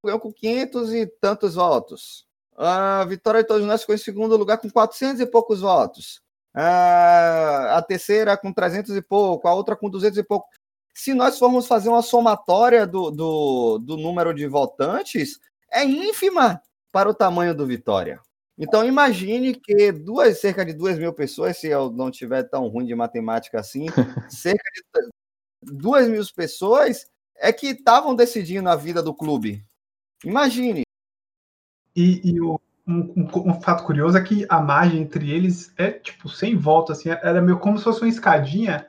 ganhou 0.05 0.19
com 0.19 0.31
500 0.31 0.93
e 0.93 1.07
tantos 1.07 1.55
votos. 1.55 2.27
A 2.55 3.03
vitória 3.05 3.41
de 3.41 3.47
todos 3.47 3.65
nós 3.65 3.81
ficou 3.81 3.95
em 3.95 3.97
segundo 3.97 4.37
lugar 4.37 4.59
com 4.59 4.69
400 4.69 5.21
e 5.21 5.25
poucos 5.25 5.61
votos. 5.61 6.21
A, 6.53 7.79
a 7.79 7.81
terceira 7.81 8.37
com 8.37 8.53
300 8.53 8.95
e 8.95 9.01
pouco, 9.01 9.47
a 9.47 9.55
outra 9.55 9.75
com 9.75 9.89
200 9.89 10.19
e 10.19 10.23
pouco. 10.23 10.47
Se 10.93 11.15
nós 11.15 11.39
formos 11.39 11.65
fazer 11.65 11.89
uma 11.89 12.03
somatória 12.03 12.85
do, 12.85 13.09
do, 13.09 13.79
do 13.79 13.97
número 13.97 14.35
de 14.35 14.45
votantes, 14.45 15.39
é 15.71 15.83
ínfima 15.83 16.61
para 16.91 17.09
o 17.09 17.13
tamanho 17.13 17.55
do 17.55 17.65
Vitória. 17.65 18.21
Então 18.57 18.83
imagine 18.83 19.53
que 19.53 19.91
duas, 19.91 20.39
cerca 20.39 20.65
de 20.65 20.73
duas 20.73 20.97
mil 20.97 21.13
pessoas, 21.13 21.57
se 21.57 21.67
eu 21.67 21.91
não 21.91 22.09
tiver 22.09 22.43
tão 22.43 22.67
ruim 22.67 22.85
de 22.85 22.95
matemática 22.95 23.59
assim, 23.59 23.85
cerca 24.29 24.63
de 24.73 25.09
duas 25.61 26.07
mil 26.07 26.23
pessoas 26.35 27.05
é 27.35 27.53
que 27.53 27.67
estavam 27.67 28.15
decidindo 28.15 28.67
a 28.69 28.75
vida 28.75 29.03
do 29.03 29.13
clube. 29.13 29.63
Imagine. 30.25 30.81
E, 31.95 32.21
e 32.23 32.41
o, 32.41 32.59
um, 32.87 33.13
um, 33.15 33.49
um, 33.51 33.61
fato 33.61 33.83
curioso 33.83 34.17
é 34.17 34.23
que 34.23 34.45
a 34.49 34.59
margem 34.59 35.01
entre 35.01 35.29
eles 35.29 35.71
é 35.77 35.91
tipo 35.91 36.27
sem 36.29 36.55
volta, 36.55 36.93
assim, 36.93 37.09
era 37.09 37.41
meio 37.41 37.59
como 37.59 37.77
se 37.77 37.83
fosse 37.83 38.01
uma 38.01 38.09
escadinha. 38.09 38.87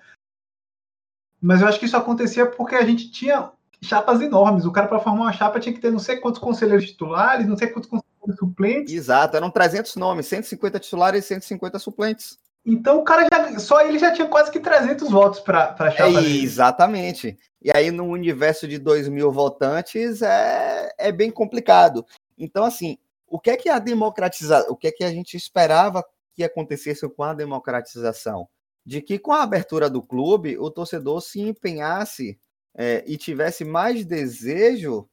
Mas 1.41 1.61
eu 1.61 1.69
acho 1.69 1.79
que 1.79 1.85
isso 1.85 1.97
acontecia 1.97 2.51
porque 2.51 2.75
a 2.75 2.85
gente 2.85 3.11
tinha 3.11 3.53
chapas 3.83 4.21
enormes. 4.21 4.65
O 4.65 4.73
cara, 4.73 4.89
para 4.89 4.99
formar 4.99 5.23
uma 5.23 5.33
chapa, 5.33 5.61
tinha 5.61 5.75
que 5.75 5.81
ter 5.81 5.91
não 5.91 5.99
sei 5.99 6.17
quantos 6.17 6.41
conselheiros 6.41 6.87
titulares, 6.87 7.47
não 7.47 7.57
sei 7.57 7.69
quantos 7.69 7.89
conselheiros 7.89 8.08
suplentes. 8.37 8.95
Exato, 8.95 9.37
eram 9.37 9.51
300 9.51 9.97
nomes, 9.97 10.27
150 10.27 10.79
titulares 10.79 11.25
e 11.25 11.29
150 11.29 11.79
suplentes. 11.79 12.39
Então 12.67 12.99
o 12.99 13.05
cara 13.05 13.27
já, 13.33 13.59
só 13.59 13.81
ele 13.81 13.99
já 13.99 14.13
tinha 14.13 14.29
quase 14.29 14.51
que 14.51 14.61
300 14.61 15.11
votos 15.11 15.41
para 15.41 15.75
a 15.79 15.91
chapa. 15.91 16.21
É, 16.21 16.23
exatamente. 16.23 17.39
E 17.61 17.71
aí, 17.75 17.91
no 17.91 18.05
universo 18.05 18.69
de 18.69 18.79
2 18.79 19.09
mil 19.09 19.33
votantes, 19.33 20.23
é, 20.23 20.93
é 20.97 21.11
bem 21.11 21.31
complicado. 21.31 22.07
Então, 22.37 22.65
assim, 22.65 22.99
o 23.27 23.39
que 23.39 23.51
é 23.51 23.57
que 23.57 23.69
a 23.69 23.79
democratização, 23.79 24.71
o 24.71 24.77
que 24.77 24.89
é 24.89 24.93
que 24.93 25.03
a 25.03 25.11
gente 25.11 25.37
esperava 25.37 26.05
que 26.35 26.45
acontecesse 26.45 27.09
com 27.09 27.23
a 27.25 27.35
democratização? 27.35 28.49
De 28.87 29.03
que 29.03 29.19
com 29.19 29.33
a 29.33 29.43
abertura 29.43 29.91
do 29.91 30.03
clube, 30.03 30.57
o 30.57 30.71
torcedor 30.71 31.21
se 31.21 31.41
empenhasse 31.41 32.39
é, 32.77 33.03
e 33.07 33.17
tivesse 33.17 33.65
mais 33.65 34.05
desejo 34.05 35.09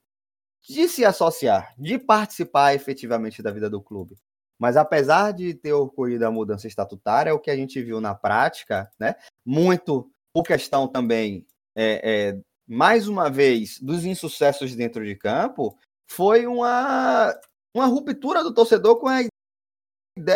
de 0.68 0.88
se 0.88 1.06
associar, 1.06 1.74
de 1.78 1.98
participar 1.98 2.74
efetivamente 2.74 3.42
da 3.42 3.52
vida 3.52 3.70
do 3.70 3.82
clube. 3.82 4.18
Mas 4.58 4.78
apesar 4.78 5.32
de 5.32 5.54
ter 5.54 5.74
ocorrido 5.74 6.26
a 6.26 6.32
mudança 6.32 6.68
estatutária, 6.68 7.34
o 7.34 7.40
que 7.40 7.52
a 7.52 7.56
gente 7.56 7.82
viu 7.82 8.00
na 8.00 8.16
prática, 8.16 8.90
né, 9.00 9.16
muito 9.46 10.10
por 10.34 10.44
questão 10.44 10.88
também 10.88 11.46
é, 11.76 12.30
é, 12.34 12.42
mais 12.68 13.08
uma 13.08 13.30
vez, 13.30 13.80
dos 13.80 14.06
insucessos 14.06 14.76
dentro 14.76 15.06
de 15.06 15.16
campo, 15.16 15.78
foi 16.10 16.48
uma, 16.48 17.38
uma 17.74 17.86
ruptura 17.86 18.44
do 18.44 18.54
torcedor 18.54 18.98
com, 19.00 19.08
a, 19.08 19.20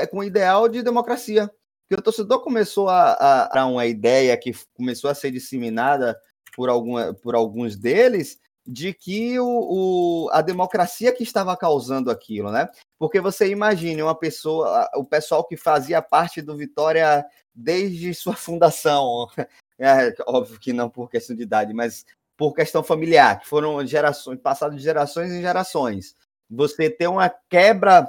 com 0.10 0.20
o 0.20 0.24
ideal 0.24 0.68
de 0.68 0.84
democracia. 0.84 1.50
Que 1.90 1.96
o 1.96 2.02
torcedor 2.02 2.42
começou 2.42 2.88
a, 2.88 3.50
a, 3.52 3.66
uma 3.66 3.86
ideia 3.88 4.38
que 4.38 4.52
começou 4.76 5.10
a 5.10 5.16
ser 5.16 5.32
disseminada 5.32 6.20
por, 6.56 6.70
alguma, 6.70 7.14
por 7.16 7.34
alguns 7.34 7.76
deles, 7.76 8.38
de 8.72 8.94
que 8.94 9.40
o, 9.40 9.48
o, 9.48 10.30
a 10.32 10.44
democracia 10.44 11.12
que 11.12 11.24
estava 11.24 11.58
causando 11.58 12.12
aquilo, 12.12 12.52
né? 12.52 12.70
Porque 13.00 13.20
você 13.20 13.50
imagine 13.50 14.04
uma 14.04 14.14
pessoa, 14.14 14.88
o 14.94 15.04
pessoal 15.04 15.44
que 15.44 15.58
fazia 15.58 16.04
parte 16.04 16.40
do 16.40 16.56
Vitória 16.56 17.26
desde 17.54 18.14
sua 18.14 18.36
fundação, 18.36 19.28
é, 19.80 20.14
óbvio 20.28 20.60
que 20.60 20.72
não 20.72 20.88
por 20.88 21.10
questão 21.10 21.36
de 21.36 21.42
idade, 21.42 21.74
mas 21.74 22.06
por 22.38 22.54
questão 22.54 22.84
familiar, 22.84 23.40
que 23.40 23.48
foram 23.48 23.84
gerações, 23.88 24.40
passado 24.40 24.76
de 24.76 24.84
gerações 24.84 25.32
em 25.32 25.42
gerações. 25.42 26.16
Você 26.48 26.92
ter 26.92 27.08
uma 27.08 27.28
quebra 27.50 28.08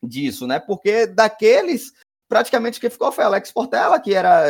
disso, 0.00 0.46
né? 0.46 0.60
Porque 0.60 1.04
daqueles, 1.08 1.92
praticamente 2.28 2.78
quem 2.78 2.90
ficou 2.90 3.10
foi 3.10 3.24
Alex 3.24 3.50
Portela, 3.50 3.98
que 3.98 4.14
era, 4.14 4.44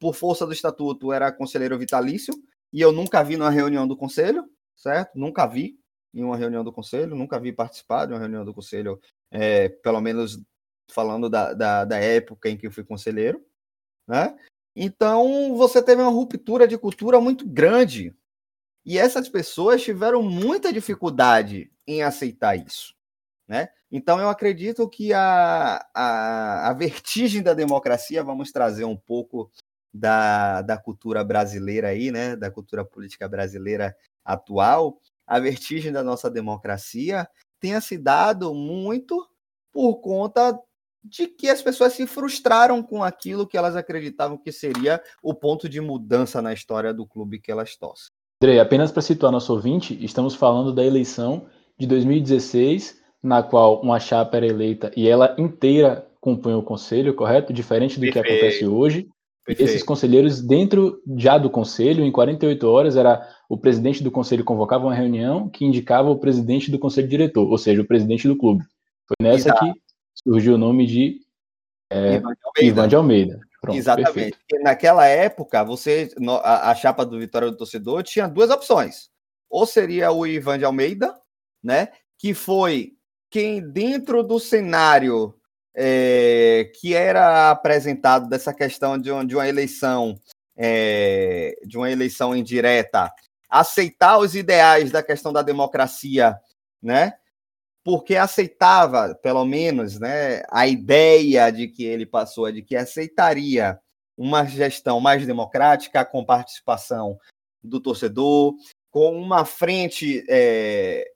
por 0.00 0.14
força 0.14 0.46
do 0.46 0.52
estatuto, 0.54 1.12
era 1.12 1.30
conselheiro 1.30 1.78
vitalício, 1.78 2.32
e 2.72 2.80
eu 2.80 2.90
nunca 2.90 3.22
vi 3.22 3.36
numa 3.36 3.50
reunião 3.50 3.86
do 3.86 3.94
conselho, 3.94 4.48
certo? 4.78 5.18
Nunca 5.18 5.46
vi 5.46 5.78
em 6.14 6.24
uma 6.24 6.36
reunião 6.36 6.64
do 6.64 6.72
conselho, 6.72 7.14
nunca 7.14 7.38
vi 7.38 7.52
participar 7.52 8.06
de 8.06 8.14
uma 8.14 8.18
reunião 8.18 8.44
do 8.44 8.54
conselho, 8.54 8.98
é, 9.30 9.68
pelo 9.68 10.00
menos 10.00 10.42
falando 10.90 11.28
da, 11.28 11.52
da, 11.52 11.84
da 11.84 11.98
época 11.98 12.48
em 12.48 12.56
que 12.56 12.66
eu 12.66 12.72
fui 12.72 12.82
conselheiro, 12.82 13.44
né? 14.06 14.34
Então, 14.80 15.56
você 15.56 15.82
teve 15.82 16.00
uma 16.00 16.10
ruptura 16.10 16.66
de 16.66 16.78
cultura 16.78 17.20
muito 17.20 17.46
grande. 17.46 18.14
E 18.86 18.96
essas 18.96 19.28
pessoas 19.28 19.82
tiveram 19.82 20.22
muita 20.22 20.72
dificuldade 20.72 21.70
em 21.84 22.02
aceitar 22.02 22.54
isso. 22.54 22.94
Né? 23.48 23.68
Então, 23.90 24.20
eu 24.20 24.28
acredito 24.28 24.88
que 24.88 25.12
a, 25.12 25.84
a, 25.92 26.68
a 26.68 26.72
vertigem 26.74 27.42
da 27.42 27.54
democracia, 27.54 28.22
vamos 28.22 28.52
trazer 28.52 28.84
um 28.84 28.96
pouco 28.96 29.50
da, 29.92 30.62
da 30.62 30.78
cultura 30.78 31.24
brasileira 31.24 31.88
aí, 31.88 32.12
né? 32.12 32.36
da 32.36 32.50
cultura 32.50 32.84
política 32.84 33.28
brasileira 33.28 33.96
atual, 34.28 34.98
a 35.26 35.38
vertigem 35.38 35.90
da 35.90 36.02
nossa 36.02 36.30
democracia 36.30 37.26
tenha 37.58 37.80
se 37.80 37.96
dado 37.96 38.54
muito 38.54 39.26
por 39.72 40.00
conta 40.00 40.58
de 41.02 41.26
que 41.26 41.48
as 41.48 41.62
pessoas 41.62 41.94
se 41.94 42.06
frustraram 42.06 42.82
com 42.82 43.02
aquilo 43.02 43.46
que 43.46 43.56
elas 43.56 43.74
acreditavam 43.74 44.36
que 44.36 44.52
seria 44.52 45.00
o 45.22 45.34
ponto 45.34 45.68
de 45.68 45.80
mudança 45.80 46.42
na 46.42 46.52
história 46.52 46.92
do 46.92 47.06
clube 47.06 47.40
que 47.40 47.50
elas 47.50 47.76
torcem. 47.76 48.10
André, 48.42 48.60
apenas 48.60 48.92
para 48.92 49.02
situar 49.02 49.32
nosso 49.32 49.52
ouvinte, 49.52 49.98
estamos 50.04 50.34
falando 50.34 50.72
da 50.72 50.84
eleição 50.84 51.46
de 51.78 51.86
2016, 51.86 53.00
na 53.22 53.42
qual 53.42 53.80
uma 53.80 53.98
chapa 53.98 54.36
era 54.36 54.46
eleita 54.46 54.92
e 54.96 55.08
ela 55.08 55.34
inteira 55.38 56.06
compunha 56.20 56.58
o 56.58 56.62
conselho, 56.62 57.14
correto? 57.14 57.52
Diferente 57.52 57.98
do 57.98 58.02
Perfeito. 58.02 58.26
que 58.26 58.32
acontece 58.32 58.66
hoje. 58.66 59.08
Perfeito. 59.48 59.70
Esses 59.70 59.82
conselheiros, 59.82 60.42
dentro 60.42 61.02
já 61.16 61.38
do 61.38 61.48
conselho, 61.48 62.04
em 62.04 62.12
48 62.12 62.68
horas, 62.68 62.96
era 62.96 63.26
o 63.48 63.56
presidente 63.56 64.04
do 64.04 64.10
conselho 64.10 64.44
convocava 64.44 64.84
uma 64.84 64.94
reunião 64.94 65.48
que 65.48 65.64
indicava 65.64 66.10
o 66.10 66.18
presidente 66.18 66.70
do 66.70 66.78
conselho 66.78 67.08
diretor, 67.08 67.48
ou 67.48 67.56
seja, 67.56 67.80
o 67.80 67.86
presidente 67.86 68.28
do 68.28 68.36
clube. 68.36 68.62
Foi 69.06 69.16
nessa 69.22 69.48
Exato. 69.48 69.64
que 69.64 69.80
surgiu 70.22 70.56
o 70.56 70.58
nome 70.58 70.86
de 70.86 71.20
é, 71.90 72.16
Ivan 72.16 72.34
de 72.34 72.40
Almeida. 72.44 72.60
Ivan 72.60 72.88
de 72.88 72.96
Almeida. 72.96 73.40
Pronto, 73.62 73.76
Exatamente. 73.78 74.36
Naquela 74.62 75.06
época, 75.06 75.64
você 75.64 76.10
a, 76.42 76.70
a, 76.70 76.74
chapa 76.74 77.06
do 77.06 77.18
Vitória 77.18 77.50
do 77.50 77.56
Torcedor 77.56 78.02
tinha 78.02 78.28
duas 78.28 78.50
opções. 78.50 79.08
Ou 79.48 79.64
seria 79.64 80.12
o 80.12 80.26
Ivan 80.26 80.58
de 80.58 80.66
Almeida, 80.66 81.18
né? 81.64 81.88
Que 82.18 82.34
foi 82.34 82.92
quem, 83.30 83.62
dentro 83.62 84.22
do 84.22 84.38
cenário 84.38 85.37
é, 85.74 86.70
que 86.80 86.94
era 86.94 87.50
apresentado 87.50 88.28
dessa 88.28 88.52
questão 88.52 88.98
de, 88.98 89.10
de 89.26 89.34
uma 89.34 89.48
eleição, 89.48 90.18
é, 90.56 91.54
de 91.64 91.76
uma 91.76 91.90
eleição 91.90 92.34
indireta, 92.34 93.12
aceitar 93.48 94.18
os 94.18 94.34
ideais 94.34 94.90
da 94.90 95.02
questão 95.02 95.32
da 95.32 95.42
democracia, 95.42 96.38
né? 96.82 97.14
porque 97.88 98.16
aceitava, 98.16 99.14
pelo 99.22 99.46
menos, 99.46 99.98
né, 99.98 100.42
a 100.50 100.66
ideia 100.66 101.50
de 101.50 101.68
que 101.68 101.84
ele 101.84 102.04
passou, 102.04 102.52
de 102.52 102.60
que 102.60 102.76
aceitaria 102.76 103.80
uma 104.14 104.44
gestão 104.44 105.00
mais 105.00 105.26
democrática, 105.26 106.04
com 106.04 106.22
participação 106.22 107.18
do 107.62 107.80
torcedor, 107.80 108.54
com 108.90 109.18
uma 109.18 109.46
frente 109.46 110.22
é, 110.28 111.10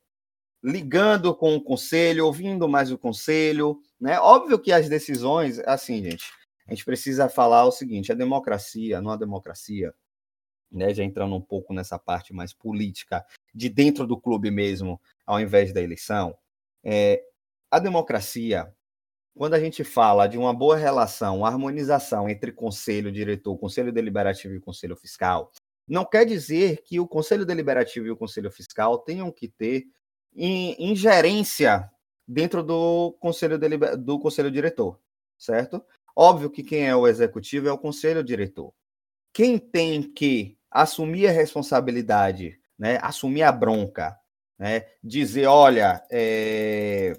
ligando 0.64 1.34
com 1.34 1.54
o 1.56 1.60
conselho, 1.60 2.24
ouvindo 2.24 2.66
mais 2.66 2.90
o 2.90 2.96
conselho, 2.96 3.78
né? 4.02 4.18
Óbvio 4.18 4.58
que 4.58 4.72
as 4.72 4.88
decisões, 4.88 5.60
assim, 5.60 6.02
gente, 6.02 6.24
a 6.66 6.74
gente 6.74 6.84
precisa 6.84 7.28
falar 7.28 7.64
o 7.64 7.70
seguinte: 7.70 8.10
a 8.10 8.16
democracia, 8.16 9.00
não 9.00 9.12
a 9.12 9.16
democracia, 9.16 9.94
né? 10.70 10.92
Já 10.92 11.04
entrando 11.04 11.36
um 11.36 11.40
pouco 11.40 11.72
nessa 11.72 11.96
parte 12.00 12.34
mais 12.34 12.52
política, 12.52 13.24
de 13.54 13.68
dentro 13.68 14.04
do 14.04 14.20
clube 14.20 14.50
mesmo, 14.50 15.00
ao 15.24 15.38
invés 15.38 15.72
da 15.72 15.80
eleição, 15.80 16.36
é, 16.82 17.22
a 17.70 17.78
democracia, 17.78 18.74
quando 19.36 19.54
a 19.54 19.60
gente 19.60 19.84
fala 19.84 20.26
de 20.26 20.36
uma 20.36 20.52
boa 20.52 20.76
relação, 20.76 21.38
uma 21.38 21.48
harmonização 21.48 22.28
entre 22.28 22.50
conselho 22.50 23.12
diretor, 23.12 23.56
conselho 23.56 23.92
deliberativo 23.92 24.52
e 24.56 24.60
conselho 24.60 24.96
fiscal, 24.96 25.52
não 25.86 26.04
quer 26.04 26.26
dizer 26.26 26.82
que 26.82 26.98
o 26.98 27.06
conselho 27.06 27.46
deliberativo 27.46 28.08
e 28.08 28.10
o 28.10 28.16
conselho 28.16 28.50
fiscal 28.50 28.98
tenham 28.98 29.30
que 29.30 29.46
ter 29.46 29.86
ingerência 30.34 31.88
dentro 32.26 32.62
do 32.62 33.12
conselho, 33.20 33.58
do 33.98 34.18
conselho 34.18 34.50
diretor, 34.50 34.98
certo? 35.38 35.84
Óbvio 36.14 36.50
que 36.50 36.62
quem 36.62 36.86
é 36.86 36.94
o 36.94 37.06
executivo 37.06 37.68
é 37.68 37.72
o 37.72 37.78
conselho 37.78 38.22
diretor. 38.22 38.72
Quem 39.32 39.58
tem 39.58 40.02
que 40.02 40.56
assumir 40.70 41.26
a 41.28 41.32
responsabilidade, 41.32 42.60
né, 42.78 42.98
assumir 43.02 43.42
a 43.42 43.52
bronca, 43.52 44.18
né? 44.58 44.86
Dizer, 45.02 45.46
olha, 45.46 46.02
é... 46.10 47.14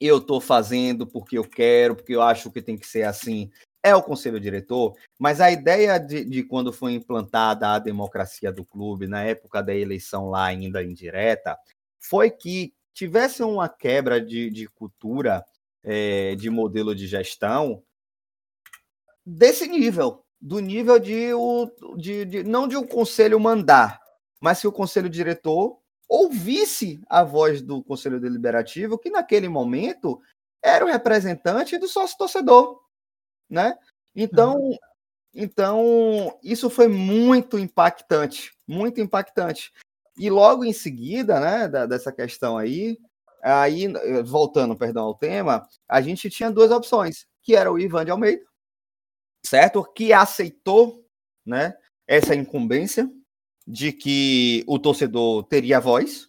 eu 0.00 0.18
estou 0.18 0.40
fazendo 0.40 1.06
porque 1.06 1.36
eu 1.38 1.44
quero, 1.44 1.96
porque 1.96 2.14
eu 2.14 2.22
acho 2.22 2.50
que 2.50 2.62
tem 2.62 2.76
que 2.76 2.86
ser 2.86 3.02
assim, 3.02 3.50
é 3.82 3.94
o 3.94 4.02
conselho 4.02 4.40
diretor, 4.40 4.96
mas 5.18 5.40
a 5.40 5.50
ideia 5.50 5.98
de, 5.98 6.24
de, 6.24 6.42
quando 6.42 6.72
foi 6.72 6.92
implantada 6.92 7.68
a 7.68 7.78
democracia 7.78 8.50
do 8.50 8.64
clube, 8.64 9.06
na 9.06 9.22
época 9.22 9.62
da 9.62 9.74
eleição 9.74 10.28
lá 10.28 10.46
ainda 10.46 10.82
indireta, 10.82 11.56
foi 12.00 12.30
que 12.30 12.72
tivesse 12.96 13.42
uma 13.42 13.68
quebra 13.68 14.18
de, 14.18 14.48
de 14.48 14.66
cultura, 14.68 15.44
é, 15.84 16.34
de 16.34 16.48
modelo 16.48 16.94
de 16.94 17.06
gestão, 17.06 17.84
desse 19.24 19.68
nível, 19.68 20.24
do 20.40 20.60
nível 20.60 20.98
de, 20.98 21.34
o, 21.34 21.70
de, 21.98 22.24
de 22.24 22.42
não 22.42 22.66
de 22.66 22.74
o 22.74 22.80
um 22.80 22.86
conselho 22.86 23.38
mandar, 23.38 24.00
mas 24.40 24.62
que 24.62 24.66
o 24.66 24.72
conselho 24.72 25.10
diretor 25.10 25.78
ouvisse 26.08 26.98
a 27.06 27.22
voz 27.22 27.60
do 27.60 27.84
conselho 27.84 28.18
deliberativo, 28.18 28.98
que 28.98 29.10
naquele 29.10 29.48
momento 29.48 30.18
era 30.62 30.82
o 30.82 30.88
representante 30.88 31.76
do 31.76 31.86
sócio 31.86 32.16
torcedor, 32.16 32.80
né? 33.50 33.76
Então, 34.14 34.56
uhum. 34.56 34.78
então 35.34 36.38
isso 36.42 36.70
foi 36.70 36.88
muito 36.88 37.58
impactante, 37.58 38.56
muito 38.66 39.02
impactante. 39.02 39.70
E 40.18 40.30
logo 40.30 40.64
em 40.64 40.72
seguida, 40.72 41.38
né, 41.40 41.68
da, 41.68 41.86
dessa 41.86 42.12
questão 42.12 42.56
aí, 42.56 42.98
aí 43.42 43.86
voltando, 44.24 44.76
perdão, 44.76 45.04
ao 45.04 45.14
tema, 45.14 45.66
a 45.88 46.00
gente 46.00 46.30
tinha 46.30 46.50
duas 46.50 46.70
opções, 46.70 47.26
que 47.42 47.54
era 47.54 47.70
o 47.70 47.78
Ivan 47.78 48.04
de 48.04 48.10
Almeida, 48.10 48.44
certo? 49.44 49.84
Que 49.94 50.12
aceitou, 50.12 51.04
né, 51.44 51.76
essa 52.06 52.34
incumbência 52.34 53.10
de 53.66 53.92
que 53.92 54.64
o 54.66 54.78
torcedor 54.78 55.44
teria 55.44 55.80
voz, 55.80 56.28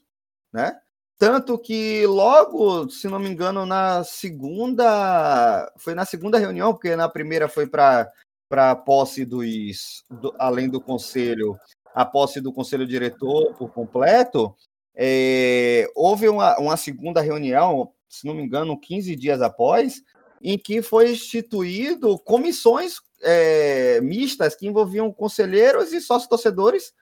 né? 0.51 0.79
Tanto 1.19 1.57
que 1.57 2.05
logo, 2.05 2.89
se 2.89 3.07
não 3.07 3.17
me 3.17 3.27
engano, 3.27 3.65
na 3.65 4.03
segunda. 4.03 5.71
Foi 5.77 5.95
na 5.95 6.05
segunda 6.05 6.37
reunião, 6.37 6.73
porque 6.73 6.95
na 6.95 7.09
primeira 7.09 7.47
foi 7.47 7.65
para 7.67 8.07
a 8.51 8.75
posse 8.75 9.25
dos. 9.25 10.03
Do, 10.09 10.33
além 10.37 10.69
do 10.69 10.79
conselho, 10.79 11.57
a 11.97 12.05
posse 12.05 12.39
do 12.39 12.53
conselho 12.53 12.85
diretor 12.85 13.55
por 13.55 13.71
completo. 13.71 14.55
É, 14.95 15.89
houve 15.95 16.29
uma, 16.29 16.55
uma 16.59 16.77
segunda 16.77 17.21
reunião, 17.21 17.91
se 18.07 18.27
não 18.27 18.35
me 18.35 18.43
engano, 18.43 18.79
15 18.79 19.15
dias 19.15 19.41
após, 19.41 20.03
em 20.39 20.59
que 20.59 20.83
foi 20.83 21.09
instituído 21.13 22.19
comissões 22.19 22.97
é, 23.23 23.99
mistas 23.99 24.55
que 24.55 24.67
envolviam 24.67 25.11
conselheiros 25.11 25.91
e 25.91 25.99
sócios-torcedores 25.99 26.93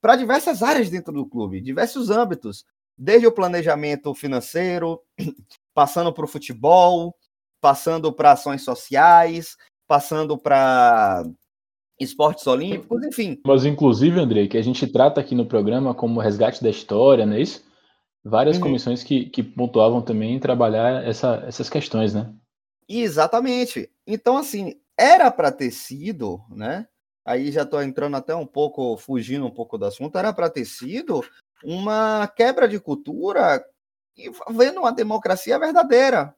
para 0.00 0.16
diversas 0.16 0.64
áreas 0.64 0.90
dentro 0.90 1.12
do 1.12 1.24
clube, 1.24 1.60
diversos 1.60 2.10
âmbitos, 2.10 2.64
desde 2.98 3.28
o 3.28 3.32
planejamento 3.32 4.12
financeiro, 4.16 5.00
passando 5.72 6.12
para 6.12 6.24
o 6.24 6.28
futebol, 6.28 7.14
passando 7.60 8.12
para 8.12 8.32
ações 8.32 8.64
sociais, 8.64 9.56
passando 9.86 10.36
para 10.36 11.24
esportes 12.00 12.46
olímpicos, 12.46 13.04
enfim. 13.04 13.38
Mas, 13.44 13.64
inclusive, 13.64 14.18
Andrei, 14.18 14.48
que 14.48 14.56
a 14.56 14.62
gente 14.62 14.86
trata 14.86 15.20
aqui 15.20 15.34
no 15.34 15.46
programa 15.46 15.94
como 15.94 16.20
resgate 16.20 16.62
da 16.62 16.70
história, 16.70 17.26
não 17.26 17.34
é 17.34 17.42
isso? 17.42 17.62
Várias 18.24 18.56
uhum. 18.56 18.62
comissões 18.62 19.02
que, 19.02 19.26
que 19.26 19.42
pontuavam 19.42 20.02
também 20.02 20.34
em 20.34 20.40
trabalhar 20.40 21.04
essa, 21.06 21.44
essas 21.46 21.68
questões, 21.68 22.14
né? 22.14 22.32
Exatamente. 22.88 23.90
Então, 24.06 24.36
assim, 24.36 24.74
era 24.98 25.30
para 25.30 25.52
ter 25.52 25.70
sido, 25.70 26.40
né? 26.50 26.86
Aí 27.24 27.52
já 27.52 27.62
estou 27.62 27.82
entrando 27.82 28.16
até 28.16 28.34
um 28.34 28.46
pouco, 28.46 28.96
fugindo 28.96 29.46
um 29.46 29.50
pouco 29.50 29.76
do 29.76 29.84
assunto, 29.84 30.16
era 30.16 30.32
para 30.32 30.50
ter 30.50 30.64
sido 30.64 31.22
uma 31.62 32.26
quebra 32.26 32.66
de 32.66 32.80
cultura 32.80 33.62
e 34.16 34.30
vendo 34.50 34.80
uma 34.80 34.92
democracia 34.92 35.58
verdadeira, 35.58 36.34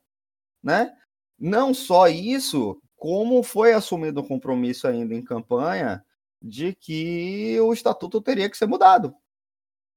né? 0.62 0.92
Não 1.38 1.72
só 1.72 2.08
isso, 2.08 2.80
como 3.02 3.42
foi 3.42 3.72
assumido 3.72 4.20
o 4.20 4.24
compromisso 4.24 4.86
ainda 4.86 5.12
em 5.12 5.24
campanha 5.24 6.06
de 6.40 6.72
que 6.72 7.58
o 7.60 7.72
estatuto 7.72 8.20
teria 8.20 8.48
que 8.48 8.56
ser 8.56 8.66
mudado, 8.66 9.12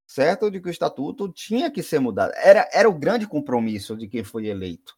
certo? 0.07 0.49
De 0.49 0.59
que 0.59 0.67
o 0.67 0.71
estatuto 0.71 1.31
tinha 1.31 1.69
que 1.69 1.83
ser 1.83 1.99
mudado. 1.99 2.33
Era, 2.35 2.67
era 2.73 2.89
o 2.89 2.97
grande 2.97 3.27
compromisso 3.27 3.95
de 3.95 4.07
quem 4.07 4.23
foi 4.23 4.47
eleito, 4.47 4.97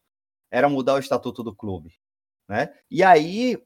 era 0.50 0.70
mudar 0.70 0.94
o 0.94 0.98
estatuto 0.98 1.42
do 1.42 1.54
clube, 1.54 2.00
né? 2.48 2.74
E 2.90 3.04
aí 3.04 3.62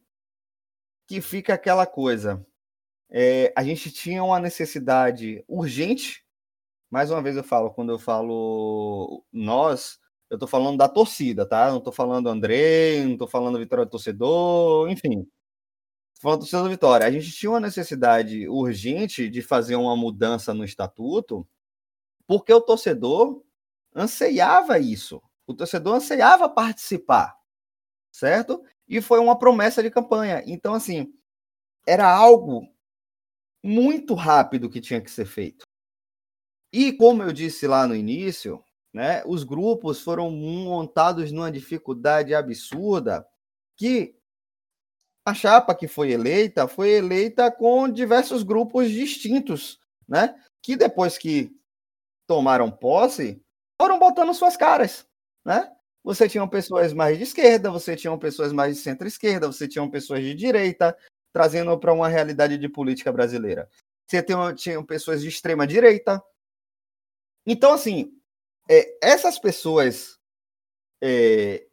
que 1.06 1.20
fica 1.20 1.54
aquela 1.54 1.86
coisa. 1.86 2.44
É, 3.08 3.52
a 3.56 3.62
gente 3.62 3.92
tinha 3.92 4.24
uma 4.24 4.40
necessidade 4.40 5.44
urgente. 5.46 6.26
Mais 6.90 7.12
uma 7.12 7.22
vez 7.22 7.36
eu 7.36 7.44
falo, 7.44 7.70
quando 7.70 7.92
eu 7.92 7.98
falo 7.98 9.24
nós, 9.32 10.00
eu 10.32 10.36
estou 10.36 10.48
falando 10.48 10.78
da 10.78 10.88
torcida, 10.88 11.46
tá? 11.46 11.70
Não 11.70 11.78
estou 11.78 11.92
falando 11.92 12.28
André, 12.28 13.04
não 13.04 13.12
estou 13.12 13.28
falando 13.28 13.58
Vitória 13.58 13.84
do 13.84 13.90
Torcedor, 13.90 14.88
enfim. 14.90 15.20
Estou 16.14 16.22
falando 16.22 16.38
do 16.38 16.42
torcedor 16.42 16.68
Vitória. 16.70 17.06
A 17.06 17.10
gente 17.10 17.30
tinha 17.30 17.50
uma 17.50 17.60
necessidade 17.60 18.48
urgente 18.48 19.28
de 19.28 19.42
fazer 19.42 19.76
uma 19.76 19.96
mudança 19.96 20.54
no 20.54 20.64
estatuto, 20.64 21.46
porque 22.26 22.52
o 22.52 22.60
torcedor 22.60 23.42
anseiava 23.94 24.78
isso. 24.78 25.22
O 25.46 25.54
torcedor 25.54 25.96
anseiava 25.96 26.48
participar, 26.48 27.36
certo? 28.10 28.64
e 28.92 29.00
foi 29.00 29.18
uma 29.20 29.38
promessa 29.38 29.82
de 29.82 29.90
campanha. 29.90 30.42
Então, 30.46 30.74
assim, 30.74 31.10
era 31.86 32.06
algo 32.06 32.68
muito 33.62 34.12
rápido 34.12 34.68
que 34.68 34.82
tinha 34.82 35.00
que 35.00 35.10
ser 35.10 35.24
feito. 35.24 35.64
E 36.70 36.92
como 36.92 37.22
eu 37.22 37.32
disse 37.32 37.66
lá 37.66 37.86
no 37.86 37.94
início, 37.94 38.62
né, 38.92 39.22
os 39.26 39.44
grupos 39.44 40.00
foram 40.00 40.30
montados 40.30 41.32
numa 41.32 41.50
dificuldade 41.50 42.34
absurda 42.34 43.26
que 43.76 44.14
a 45.26 45.32
chapa 45.32 45.74
que 45.74 45.88
foi 45.88 46.10
eleita 46.10 46.68
foi 46.68 46.90
eleita 46.90 47.50
com 47.50 47.88
diversos 47.88 48.42
grupos 48.42 48.90
distintos, 48.90 49.78
né, 50.06 50.34
que 50.62 50.76
depois 50.76 51.16
que 51.16 51.56
tomaram 52.26 52.70
posse 52.70 53.42
foram 53.80 53.98
botando 53.98 54.34
suas 54.34 54.56
caras, 54.56 55.06
né? 55.44 55.72
você 56.04 56.28
tinha 56.28 56.46
pessoas 56.46 56.92
mais 56.92 57.16
de 57.16 57.24
esquerda, 57.24 57.70
você 57.70 57.94
tinha 57.94 58.16
pessoas 58.18 58.52
mais 58.52 58.76
de 58.76 58.82
centro-esquerda, 58.82 59.46
você 59.46 59.68
tinha 59.68 59.88
pessoas 59.88 60.20
de 60.20 60.34
direita, 60.34 60.96
trazendo 61.32 61.78
para 61.78 61.92
uma 61.92 62.08
realidade 62.08 62.58
de 62.58 62.68
política 62.68 63.12
brasileira. 63.12 63.68
Você 64.06 64.22
tinha, 64.22 64.54
tinha 64.54 64.84
pessoas 64.84 65.22
de 65.22 65.28
extrema 65.28 65.66
direita. 65.66 66.22
Então, 67.46 67.72
assim, 67.72 68.12
é, 68.68 68.98
essas 69.02 69.38
pessoas 69.38 70.18
é, 71.02 71.66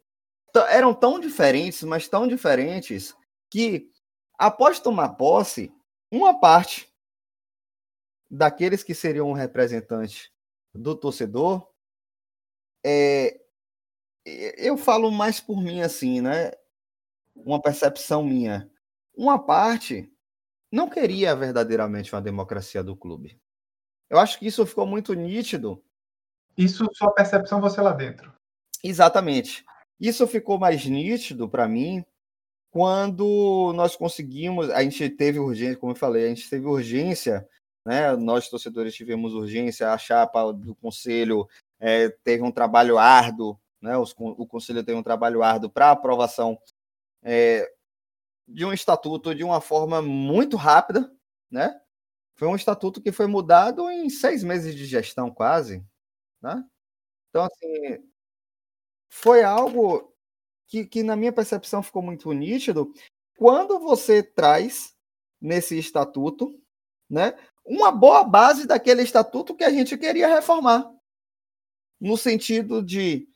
eram 0.70 0.92
tão 0.94 1.20
diferentes, 1.20 1.82
mas 1.82 2.08
tão 2.08 2.26
diferentes, 2.26 3.14
que 3.50 3.90
após 4.38 4.80
tomar 4.80 5.10
posse, 5.10 5.72
uma 6.10 6.38
parte 6.38 6.92
daqueles 8.30 8.82
que 8.82 8.94
seriam 8.94 9.28
um 9.28 9.34
representante 9.34 10.32
do 10.74 10.94
torcedor 10.94 11.68
é, 12.84 13.40
eu 14.24 14.76
falo 14.76 15.10
mais 15.10 15.40
por 15.40 15.60
mim 15.60 15.80
assim, 15.82 16.20
né? 16.20 16.52
Uma 17.34 17.60
percepção 17.60 18.24
minha. 18.24 18.70
Uma 19.14 19.38
parte 19.38 20.12
não 20.70 20.88
queria 20.88 21.34
verdadeiramente 21.34 22.14
uma 22.14 22.22
democracia 22.22 22.82
do 22.82 22.96
clube. 22.96 23.40
Eu 24.08 24.18
acho 24.18 24.38
que 24.38 24.46
isso 24.46 24.64
ficou 24.66 24.86
muito 24.86 25.14
nítido. 25.14 25.82
Isso 26.56 26.88
sua 26.94 27.12
percepção 27.12 27.60
você 27.60 27.80
lá 27.80 27.92
dentro. 27.92 28.32
Exatamente. 28.82 29.64
Isso 29.98 30.26
ficou 30.26 30.58
mais 30.58 30.84
nítido 30.84 31.48
para 31.48 31.68
mim 31.68 32.04
quando 32.70 33.72
nós 33.74 33.96
conseguimos, 33.96 34.70
a 34.70 34.82
gente 34.82 35.08
teve 35.10 35.38
urgência, 35.38 35.76
como 35.76 35.92
eu 35.92 35.96
falei, 35.96 36.26
a 36.26 36.28
gente 36.28 36.48
teve 36.48 36.66
urgência, 36.66 37.48
né? 37.84 38.14
Nós 38.14 38.48
torcedores 38.48 38.94
tivemos 38.94 39.34
urgência, 39.34 39.92
a 39.92 39.98
chapa 39.98 40.52
do 40.52 40.74
conselho 40.76 41.48
é, 41.80 42.08
teve 42.22 42.44
um 42.44 42.52
trabalho 42.52 42.96
árduo 42.96 43.58
né? 43.80 43.96
Os, 43.96 44.14
o 44.16 44.46
Conselho 44.46 44.84
tem 44.84 44.94
um 44.94 45.02
trabalho 45.02 45.42
árduo 45.42 45.70
para 45.70 45.90
aprovação 45.90 46.58
é, 47.22 47.70
de 48.46 48.64
um 48.64 48.72
estatuto 48.72 49.34
de 49.34 49.42
uma 49.42 49.60
forma 49.60 50.02
muito 50.02 50.56
rápida, 50.56 51.10
né? 51.50 51.80
Foi 52.36 52.48
um 52.48 52.56
estatuto 52.56 53.00
que 53.00 53.12
foi 53.12 53.26
mudado 53.26 53.90
em 53.90 54.08
seis 54.08 54.42
meses 54.42 54.74
de 54.74 54.86
gestão, 54.86 55.30
quase, 55.30 55.84
né? 56.42 56.64
Então, 57.28 57.44
assim, 57.44 58.10
foi 59.08 59.42
algo 59.42 60.12
que, 60.66 60.86
que, 60.86 61.02
na 61.02 61.16
minha 61.16 61.32
percepção, 61.32 61.82
ficou 61.82 62.02
muito 62.02 62.32
nítido 62.32 62.92
quando 63.36 63.78
você 63.78 64.22
traz 64.22 64.94
nesse 65.40 65.78
estatuto, 65.78 66.52
né, 67.08 67.36
uma 67.64 67.90
boa 67.90 68.22
base 68.22 68.66
daquele 68.66 69.02
estatuto 69.02 69.56
que 69.56 69.64
a 69.64 69.70
gente 69.70 69.96
queria 69.96 70.28
reformar, 70.28 70.92
no 72.00 72.16
sentido 72.16 72.82
de 72.82 73.30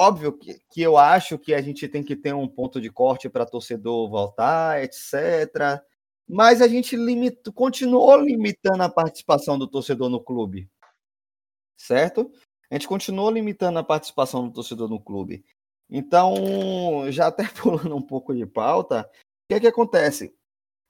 Óbvio 0.00 0.38
que, 0.38 0.60
que 0.70 0.80
eu 0.80 0.96
acho 0.96 1.36
que 1.36 1.52
a 1.52 1.60
gente 1.60 1.88
tem 1.88 2.04
que 2.04 2.14
ter 2.14 2.32
um 2.32 2.46
ponto 2.46 2.80
de 2.80 2.88
corte 2.88 3.28
para 3.28 3.44
torcedor 3.44 4.08
voltar, 4.08 4.80
etc. 4.84 5.82
Mas 6.24 6.62
a 6.62 6.68
gente 6.68 6.94
limita, 6.94 7.50
continuou 7.50 8.16
limitando 8.16 8.84
a 8.84 8.88
participação 8.88 9.58
do 9.58 9.66
torcedor 9.66 10.08
no 10.08 10.22
clube. 10.22 10.70
Certo? 11.76 12.30
A 12.70 12.74
gente 12.74 12.88
continuou 12.88 13.30
limitando 13.30 13.78
a 13.78 13.84
participação 13.84 14.46
do 14.46 14.52
torcedor 14.52 14.88
no 14.88 15.00
clube. 15.00 15.44
Então, 15.90 17.10
já 17.10 17.28
até 17.28 17.48
pulando 17.60 17.94
um 17.96 18.02
pouco 18.02 18.34
de 18.34 18.46
pauta, 18.46 19.02
o 19.02 19.48
que 19.48 19.54
é 19.54 19.60
que 19.60 19.66
acontece? 19.66 20.34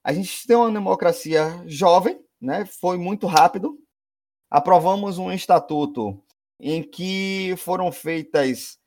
A 0.03 0.13
gente 0.13 0.47
tem 0.47 0.57
uma 0.57 0.73
democracia 0.73 1.63
jovem, 1.67 2.21
né? 2.41 2.65
Foi 2.67 2.97
muito 2.97 3.27
rápido. 3.27 3.79
Aprovamos 4.51 5.19
um 5.19 5.31
estatuto 5.31 6.23
em 6.59 6.83
que 6.83 7.55
foram 7.59 7.93
feitas 7.93 8.79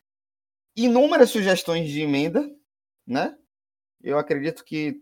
inúmeras 0.76 1.30
sugestões 1.30 1.90
de 1.90 2.02
emenda, 2.02 2.50
né? 3.06 3.38
Eu 4.02 4.18
acredito 4.18 4.64
que 4.64 5.02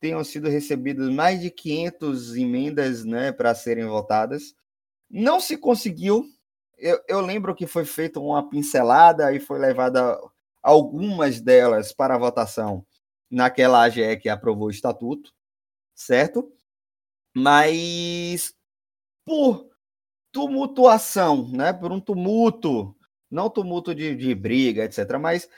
tenham 0.00 0.22
sido 0.24 0.48
recebidas 0.48 1.08
mais 1.10 1.40
de 1.40 1.50
500 1.50 2.36
emendas, 2.36 3.04
né, 3.04 3.32
para 3.32 3.54
serem 3.54 3.86
votadas. 3.86 4.54
Não 5.10 5.40
se 5.40 5.56
conseguiu. 5.56 6.24
Eu, 6.78 7.02
eu 7.08 7.20
lembro 7.20 7.54
que 7.54 7.66
foi 7.66 7.84
feita 7.84 8.20
uma 8.20 8.48
pincelada 8.48 9.32
e 9.32 9.40
foi 9.40 9.58
levada 9.58 10.18
algumas 10.62 11.40
delas 11.40 11.92
para 11.92 12.16
votação 12.16 12.86
naquela 13.30 13.82
AGE 13.82 14.16
que 14.18 14.28
aprovou 14.28 14.68
o 14.68 14.70
estatuto, 14.70 15.32
certo? 15.94 16.52
Mas 17.34 18.54
por 19.24 19.68
tumultuação, 20.32 21.48
né? 21.48 21.72
Por 21.72 21.90
um 21.90 22.00
tumulto, 22.00 22.96
não 23.30 23.50
tumulto 23.50 23.94
de, 23.94 24.14
de 24.14 24.34
briga, 24.34 24.84
etc., 24.84 25.18
mas 25.20 25.48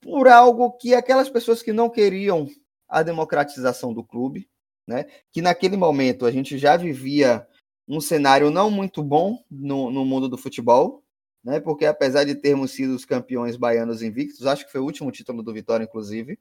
por 0.00 0.26
algo 0.28 0.72
que 0.72 0.94
aquelas 0.94 1.28
pessoas 1.28 1.62
que 1.62 1.72
não 1.72 1.90
queriam 1.90 2.48
a 2.88 3.02
democratização 3.02 3.92
do 3.92 4.04
clube, 4.04 4.48
né? 4.86 5.04
Que 5.32 5.42
naquele 5.42 5.76
momento 5.76 6.26
a 6.26 6.30
gente 6.30 6.58
já 6.58 6.76
vivia 6.76 7.46
um 7.86 8.00
cenário 8.00 8.50
não 8.50 8.70
muito 8.70 9.02
bom 9.02 9.42
no, 9.50 9.90
no 9.90 10.04
mundo 10.04 10.28
do 10.28 10.38
futebol, 10.38 11.02
né? 11.42 11.60
Porque 11.60 11.84
apesar 11.84 12.24
de 12.24 12.34
termos 12.34 12.70
sido 12.70 12.94
os 12.94 13.04
campeões 13.04 13.56
baianos 13.56 14.02
invictos, 14.02 14.46
acho 14.46 14.64
que 14.64 14.72
foi 14.72 14.80
o 14.80 14.84
último 14.84 15.10
título 15.12 15.42
do 15.42 15.52
Vitória, 15.52 15.84
inclusive, 15.84 16.38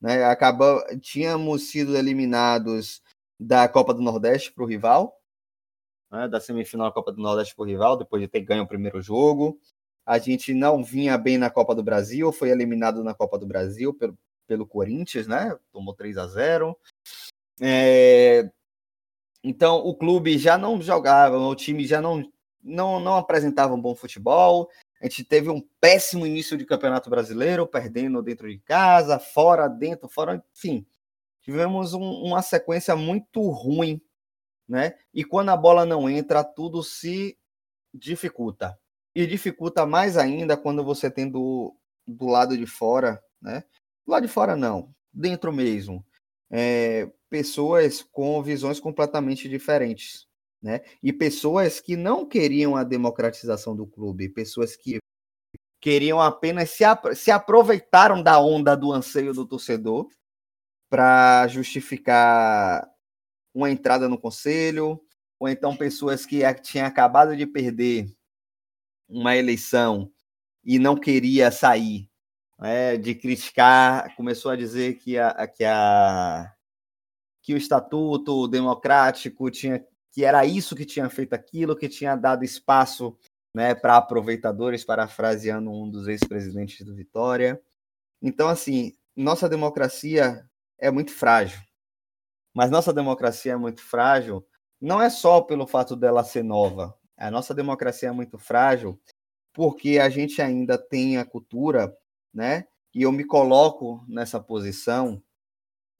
né? 0.00 0.24
Acabou, 0.24 0.82
tínhamos 1.00 1.70
sido 1.70 1.96
eliminados 1.96 3.02
da 3.38 3.68
Copa 3.68 3.92
do 3.92 4.00
Nordeste 4.00 4.52
para 4.52 4.64
o 4.64 4.66
rival, 4.66 5.20
né? 6.10 6.28
da 6.28 6.40
semifinal 6.40 6.86
da 6.86 6.92
Copa 6.92 7.12
do 7.12 7.20
Nordeste 7.20 7.54
para 7.54 7.64
o 7.64 7.66
rival, 7.66 7.96
depois 7.96 8.22
de 8.22 8.28
ter 8.28 8.40
ganho 8.40 8.62
o 8.62 8.68
primeiro 8.68 9.02
jogo. 9.02 9.58
A 10.06 10.18
gente 10.18 10.54
não 10.54 10.84
vinha 10.84 11.18
bem 11.18 11.36
na 11.36 11.50
Copa 11.50 11.74
do 11.74 11.82
Brasil, 11.82 12.32
foi 12.32 12.50
eliminado 12.50 13.02
na 13.02 13.12
Copa 13.12 13.36
do 13.36 13.46
Brasil 13.46 13.92
pelo, 13.92 14.16
pelo 14.46 14.66
Corinthians, 14.66 15.26
né? 15.26 15.58
Tomou 15.72 15.94
3 15.94 16.16
a 16.16 16.26
0. 16.28 16.78
É... 17.60 18.50
Então 19.48 19.76
o 19.76 19.94
clube 19.94 20.36
já 20.38 20.58
não 20.58 20.82
jogava, 20.82 21.38
o 21.38 21.54
time 21.54 21.86
já 21.86 22.00
não, 22.00 22.20
não, 22.60 22.98
não 22.98 23.16
apresentava 23.16 23.72
um 23.72 23.80
bom 23.80 23.94
futebol. 23.94 24.68
A 25.00 25.04
gente 25.04 25.22
teve 25.22 25.48
um 25.48 25.64
péssimo 25.80 26.26
início 26.26 26.58
de 26.58 26.66
campeonato 26.66 27.08
brasileiro, 27.08 27.64
perdendo 27.64 28.20
dentro 28.20 28.50
de 28.50 28.58
casa, 28.58 29.20
fora, 29.20 29.68
dentro, 29.68 30.08
fora, 30.08 30.44
enfim. 30.52 30.84
Tivemos 31.42 31.94
um, 31.94 32.02
uma 32.02 32.42
sequência 32.42 32.96
muito 32.96 33.40
ruim, 33.48 34.02
né? 34.68 34.94
E 35.14 35.22
quando 35.22 35.50
a 35.50 35.56
bola 35.56 35.86
não 35.86 36.10
entra, 36.10 36.42
tudo 36.42 36.82
se 36.82 37.38
dificulta. 37.94 38.76
E 39.14 39.28
dificulta 39.28 39.86
mais 39.86 40.16
ainda 40.16 40.56
quando 40.56 40.82
você 40.82 41.08
tem 41.08 41.30
do, 41.30 41.72
do 42.04 42.26
lado 42.26 42.58
de 42.58 42.66
fora, 42.66 43.22
né? 43.40 43.62
Do 44.04 44.10
lado 44.10 44.26
de 44.26 44.32
fora 44.32 44.56
não, 44.56 44.92
dentro 45.12 45.52
mesmo. 45.52 46.04
É, 46.50 47.08
pessoas 47.28 48.02
com 48.02 48.42
visões 48.42 48.80
completamente 48.80 49.48
diferentes, 49.48 50.26
né? 50.62 50.80
E 51.02 51.12
pessoas 51.12 51.80
que 51.80 51.96
não 51.96 52.26
queriam 52.26 52.76
a 52.76 52.84
democratização 52.84 53.74
do 53.76 53.86
clube, 53.86 54.28
pessoas 54.28 54.76
que 54.76 54.98
queriam 55.80 56.20
apenas 56.20 56.70
se, 56.70 56.84
se 57.14 57.30
aproveitaram 57.30 58.22
da 58.22 58.40
onda 58.40 58.76
do 58.76 58.92
anseio 58.92 59.32
do 59.32 59.46
torcedor 59.46 60.08
para 60.88 61.46
justificar 61.48 62.88
uma 63.54 63.70
entrada 63.70 64.08
no 64.08 64.18
conselho, 64.18 65.00
ou 65.38 65.48
então 65.48 65.76
pessoas 65.76 66.24
que 66.26 66.40
tinham 66.62 66.86
acabado 66.86 67.36
de 67.36 67.46
perder 67.46 68.06
uma 69.08 69.36
eleição 69.36 70.10
e 70.64 70.78
não 70.78 70.96
queria 70.96 71.50
sair 71.50 72.08
né, 72.58 72.96
de 72.96 73.14
criticar, 73.14 74.14
começou 74.16 74.50
a 74.50 74.56
dizer 74.56 74.94
que, 74.94 75.18
a, 75.18 75.46
que, 75.46 75.64
a, 75.64 76.52
que 77.46 77.54
o 77.54 77.56
estatuto 77.56 78.48
democrático 78.48 79.48
tinha 79.52 79.86
que 80.10 80.24
era 80.24 80.44
isso 80.44 80.74
que 80.74 80.84
tinha 80.84 81.08
feito 81.08 81.34
aquilo, 81.34 81.76
que 81.76 81.88
tinha 81.88 82.16
dado 82.16 82.42
espaço 82.42 83.16
né, 83.54 83.72
para 83.72 83.98
aproveitadores, 83.98 84.82
parafraseando 84.82 85.70
um 85.70 85.88
dos 85.88 86.08
ex-presidentes 86.08 86.84
do 86.84 86.92
Vitória. 86.92 87.62
Então, 88.20 88.48
assim, 88.48 88.94
nossa 89.14 89.46
democracia 89.46 90.44
é 90.76 90.90
muito 90.90 91.12
frágil. 91.12 91.60
Mas 92.52 92.68
nossa 92.68 92.92
democracia 92.92 93.52
é 93.52 93.56
muito 93.56 93.80
frágil 93.80 94.44
não 94.80 95.00
é 95.00 95.08
só 95.08 95.40
pelo 95.40 95.68
fato 95.68 95.94
dela 95.94 96.24
ser 96.24 96.42
nova, 96.42 96.98
a 97.16 97.30
nossa 97.30 97.54
democracia 97.54 98.08
é 98.08 98.12
muito 98.12 98.38
frágil 98.38 99.00
porque 99.52 99.98
a 100.00 100.08
gente 100.08 100.42
ainda 100.42 100.76
tem 100.76 101.16
a 101.16 101.24
cultura, 101.24 101.96
né? 102.34 102.66
E 102.92 103.02
eu 103.02 103.12
me 103.12 103.24
coloco 103.24 104.04
nessa 104.08 104.40
posição. 104.40 105.22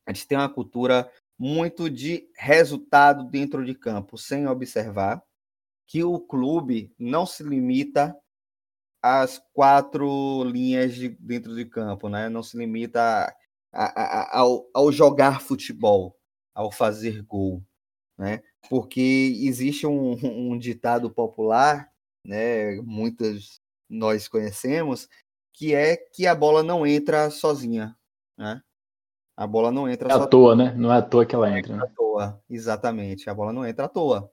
A 0.06 0.12
gente 0.12 0.26
tem 0.26 0.36
uma 0.36 0.48
cultura 0.48 1.10
muito 1.38 1.90
de 1.90 2.28
resultado 2.36 3.24
dentro 3.24 3.64
de 3.64 3.74
campo, 3.74 4.16
sem 4.16 4.46
observar 4.46 5.22
que 5.86 6.02
o 6.02 6.18
clube 6.18 6.92
não 6.98 7.26
se 7.26 7.42
limita 7.42 8.16
às 9.02 9.40
quatro 9.52 10.42
linhas 10.44 10.94
de, 10.94 11.10
dentro 11.20 11.54
de 11.54 11.64
campo, 11.64 12.08
né? 12.08 12.28
Não 12.28 12.42
se 12.42 12.56
limita 12.56 13.00
a, 13.72 13.84
a, 13.84 14.22
a, 14.22 14.38
ao, 14.40 14.68
ao 14.74 14.90
jogar 14.90 15.40
futebol, 15.40 16.16
ao 16.54 16.72
fazer 16.72 17.22
gol, 17.22 17.62
né? 18.18 18.42
porque 18.68 19.32
existe 19.42 19.86
um, 19.86 20.12
um 20.52 20.58
ditado 20.58 21.10
popular, 21.10 21.90
né, 22.24 22.76
muitas 22.82 23.60
nós 23.88 24.28
conhecemos, 24.28 25.08
que 25.52 25.74
é 25.74 25.96
que 25.96 26.26
a 26.26 26.34
bola 26.34 26.62
não 26.62 26.86
entra 26.86 27.30
sozinha, 27.30 27.96
né? 28.36 28.60
A 29.36 29.46
bola 29.46 29.70
não 29.70 29.88
entra 29.88 30.08
é 30.08 30.12
à 30.14 30.26
toa, 30.26 30.56
né? 30.56 30.74
Não 30.76 30.92
é 30.92 30.96
à 30.96 31.02
toa 31.02 31.26
que 31.26 31.34
ela 31.34 31.48
entra. 31.48 31.74
entra 31.74 31.76
né? 31.76 31.82
à 31.84 31.94
toa, 31.94 32.42
exatamente. 32.48 33.28
A 33.28 33.34
bola 33.34 33.52
não 33.52 33.66
entra 33.66 33.84
à 33.84 33.88
toa, 33.88 34.30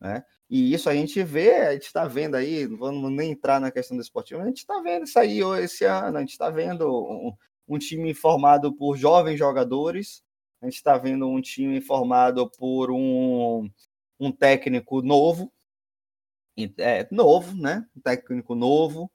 né? 0.00 0.24
E 0.50 0.74
isso 0.74 0.90
a 0.90 0.94
gente 0.94 1.22
vê, 1.22 1.54
a 1.54 1.72
gente 1.72 1.86
está 1.86 2.06
vendo 2.06 2.34
aí, 2.34 2.68
não 2.68 2.76
vamos 2.76 3.10
nem 3.10 3.30
entrar 3.30 3.58
na 3.58 3.70
questão 3.70 3.96
do 3.96 4.02
esportivo, 4.02 4.42
a 4.42 4.44
gente 4.44 4.58
está 4.58 4.78
vendo 4.82 5.04
isso 5.04 5.18
aí 5.18 5.40
esse 5.62 5.86
ano, 5.86 6.18
a 6.18 6.20
gente 6.20 6.32
está 6.32 6.50
vendo 6.50 6.86
um, 6.86 7.32
um 7.66 7.78
time 7.78 8.12
formado 8.12 8.70
por 8.70 8.98
jovens 8.98 9.38
jogadores, 9.38 10.22
a 10.60 10.66
gente 10.66 10.74
está 10.74 10.98
vendo 10.98 11.26
um 11.26 11.40
time 11.40 11.80
formado 11.80 12.50
por 12.50 12.90
um, 12.90 13.66
um 14.20 14.30
técnico 14.30 15.00
novo, 15.00 15.50
é, 16.76 17.08
novo, 17.10 17.56
né? 17.56 17.86
Um 17.96 18.00
técnico 18.02 18.54
novo, 18.54 19.10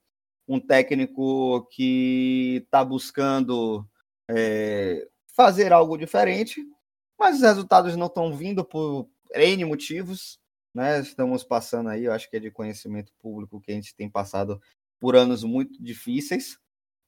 um 0.48 0.58
técnico 0.58 1.68
que 1.70 2.62
está 2.64 2.84
buscando 2.84 3.88
é, 4.28 5.06
fazer 5.38 5.72
algo 5.72 5.96
diferente, 5.96 6.68
mas 7.16 7.36
os 7.36 7.42
resultados 7.42 7.94
não 7.94 8.06
estão 8.06 8.36
vindo 8.36 8.64
por 8.64 9.08
N 9.32 9.64
motivos, 9.66 10.40
né? 10.74 10.98
Estamos 10.98 11.44
passando 11.44 11.90
aí, 11.90 12.06
eu 12.06 12.12
acho 12.12 12.28
que 12.28 12.38
é 12.38 12.40
de 12.40 12.50
conhecimento 12.50 13.12
público 13.20 13.60
que 13.60 13.70
a 13.70 13.74
gente 13.76 13.94
tem 13.94 14.10
passado 14.10 14.60
por 14.98 15.14
anos 15.14 15.44
muito 15.44 15.80
difíceis, 15.80 16.58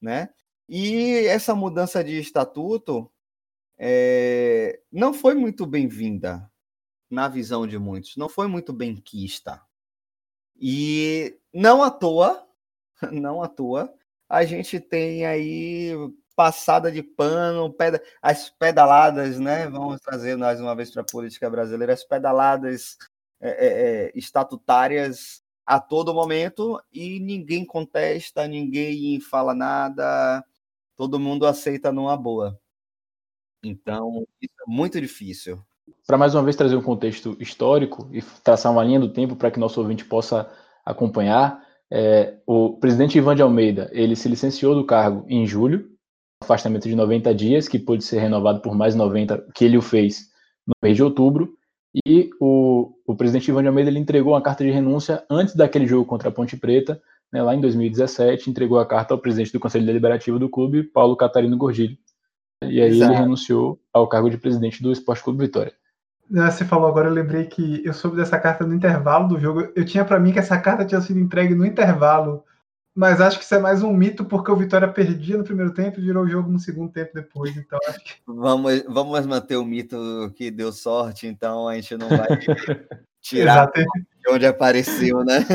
né? 0.01 0.29
E 0.69 1.27
essa 1.27 1.57
mudança 1.57 2.05
de 2.05 2.21
estatuto 2.21 3.11
é, 3.77 4.81
não 4.93 5.13
foi 5.13 5.35
muito 5.35 5.67
bem-vinda 5.67 6.49
na 7.11 7.27
visão 7.27 7.67
de 7.67 7.81
muitos, 7.81 8.17
não 8.17 8.29
foi 8.29 8.47
muito 8.47 8.73
bem 8.73 8.95
quista. 8.95 9.61
E 10.55 11.37
não 11.53 11.83
à 11.83 11.91
toa, 11.91 12.47
não 13.11 13.43
à 13.43 13.49
toa, 13.49 13.93
a 14.29 14.45
gente 14.45 14.79
tem 14.79 15.27
aí 15.27 15.97
passada 16.41 16.91
de 16.91 17.03
pano, 17.03 17.77
as 18.23 18.49
pedaladas, 18.49 19.39
né? 19.39 19.69
Vamos 19.69 20.01
trazer 20.01 20.39
mais 20.39 20.59
uma 20.59 20.75
vez 20.75 20.91
para 20.91 21.03
a 21.03 21.05
política 21.05 21.51
brasileira, 21.51 21.93
as 21.93 22.03
pedaladas 22.03 22.97
é, 23.39 23.51
é, 23.51 24.13
estatutárias 24.15 25.43
a 25.67 25.79
todo 25.79 26.15
momento 26.15 26.83
e 26.91 27.21
ninguém 27.21 27.63
contesta, 27.63 28.49
ninguém 28.49 29.21
fala 29.21 29.55
nada, 29.55 30.43
todo 30.97 31.21
mundo 31.21 31.45
aceita 31.45 31.93
numa 31.93 32.17
boa. 32.17 32.59
Então, 33.63 34.27
isso 34.41 34.55
é 34.67 34.71
muito 34.71 34.99
difícil. 34.99 35.63
Para 36.07 36.17
mais 36.17 36.35
uma 36.35 36.43
vez 36.43 36.57
trazer 36.57 36.75
um 36.75 36.83
contexto 36.83 37.37
histórico 37.39 38.09
e 38.11 38.23
traçar 38.23 38.73
uma 38.73 38.83
linha 38.83 38.99
do 38.99 39.13
tempo 39.13 39.37
para 39.37 39.51
que 39.51 39.61
nosso 39.61 39.79
ouvinte 39.79 40.07
possa 40.07 40.51
acompanhar, 40.87 41.63
é, 41.91 42.39
o 42.47 42.79
presidente 42.79 43.19
Ivan 43.19 43.37
de 43.37 43.43
Almeida 43.43 43.91
ele 43.93 44.17
se 44.17 44.27
licenciou 44.27 44.75
do 44.75 44.87
cargo 44.87 45.27
em 45.29 45.47
julho, 45.47 46.00
afastamento 46.43 46.89
de 46.89 46.95
90 46.95 47.35
dias, 47.35 47.69
que 47.69 47.79
pôde 47.79 48.05
ser 48.05 48.19
renovado 48.19 48.61
por 48.61 48.75
mais 48.75 48.95
90, 48.95 49.47
que 49.55 49.65
ele 49.65 49.77
o 49.77 49.83
fez 49.83 50.31
no 50.67 50.75
mês 50.83 50.97
de 50.97 51.03
outubro, 51.03 51.55
e 52.07 52.31
o, 52.41 52.93
o 53.07 53.17
presidente 53.17 53.49
Ivan 53.49 53.63
de 53.63 53.69
Almeida 53.69 53.91
ele 53.91 53.99
entregou 53.99 54.33
uma 54.33 54.43
carta 54.43 54.65
de 54.65 54.71
renúncia 54.71 55.25
antes 55.29 55.55
daquele 55.55 55.87
jogo 55.87 56.05
contra 56.05 56.29
a 56.29 56.33
Ponte 56.33 56.57
Preta, 56.57 57.01
né, 57.33 57.43
lá 57.43 57.55
em 57.55 57.61
2017, 57.61 58.51
entregou 58.51 58.79
a 58.79 58.87
carta 58.87 59.15
ao 59.15 59.19
presidente 59.19 59.53
do 59.53 59.61
Conselho 59.61 59.87
Deliberativo 59.87 60.39
do 60.39 60.49
clube, 60.49 60.83
Paulo 60.83 61.17
Catarino 61.17 61.57
Gordilho. 61.57 61.97
E 62.63 62.81
aí 62.81 62.91
Exato. 62.91 63.13
ele 63.13 63.21
renunciou 63.21 63.81
ao 63.93 64.09
cargo 64.09 64.29
de 64.29 64.37
presidente 64.37 64.83
do 64.83 64.93
Esporte 64.93 65.23
Clube 65.23 65.45
Vitória. 65.45 65.73
Você 66.31 66.65
falou 66.65 66.89
agora, 66.89 67.09
eu 67.09 67.13
lembrei 67.13 67.47
que 67.47 67.83
eu 67.85 67.93
soube 67.93 68.17
dessa 68.17 68.39
carta 68.39 68.65
no 68.65 68.75
intervalo 68.75 69.29
do 69.29 69.41
jogo. 69.41 69.69
Eu 69.75 69.85
tinha 69.85 70.05
para 70.05 70.21
mim 70.21 70.33
que 70.33 70.39
essa 70.39 70.59
carta 70.59 70.85
tinha 70.85 71.01
sido 71.01 71.19
entregue 71.19 71.55
no 71.55 71.67
intervalo, 71.67 72.45
mas 72.95 73.21
acho 73.21 73.39
que 73.39 73.45
isso 73.45 73.55
é 73.55 73.59
mais 73.59 73.83
um 73.83 73.93
mito 73.93 74.25
porque 74.25 74.51
o 74.51 74.57
Vitória 74.57 74.89
perdia 74.89 75.37
no 75.37 75.45
primeiro 75.45 75.73
tempo 75.73 75.99
e 75.99 76.03
virou 76.03 76.25
o 76.25 76.29
jogo 76.29 76.51
no 76.51 76.59
segundo 76.59 76.93
tempo 76.93 77.13
depois. 77.15 77.57
Então 77.57 77.79
acho 77.89 78.05
que... 78.05 78.13
vamos, 78.27 78.83
vamos 78.89 79.27
manter 79.27 79.57
o 79.57 79.65
mito 79.65 79.97
que 80.35 80.51
deu 80.51 80.73
sorte, 80.73 81.27
então 81.27 81.69
a 81.69 81.75
gente 81.77 81.97
não 81.97 82.09
vai 82.09 82.29
tirar 83.23 83.71
de 83.73 84.31
onde 84.31 84.47
apareceu, 84.47 85.25
né? 85.25 85.47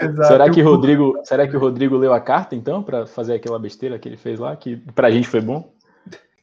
Exato. 0.00 0.28
Será 0.28 0.50
que 0.50 0.62
Rodrigo, 0.62 1.20
será 1.24 1.46
que 1.46 1.56
o 1.56 1.60
Rodrigo 1.60 1.96
leu 1.96 2.12
a 2.12 2.20
carta 2.20 2.54
então 2.54 2.82
para 2.82 3.06
fazer 3.06 3.34
aquela 3.34 3.58
besteira 3.58 3.98
que 3.98 4.08
ele 4.08 4.16
fez 4.16 4.38
lá, 4.38 4.56
que 4.56 4.76
pra 4.94 5.10
gente 5.10 5.28
foi 5.28 5.40
bom? 5.40 5.72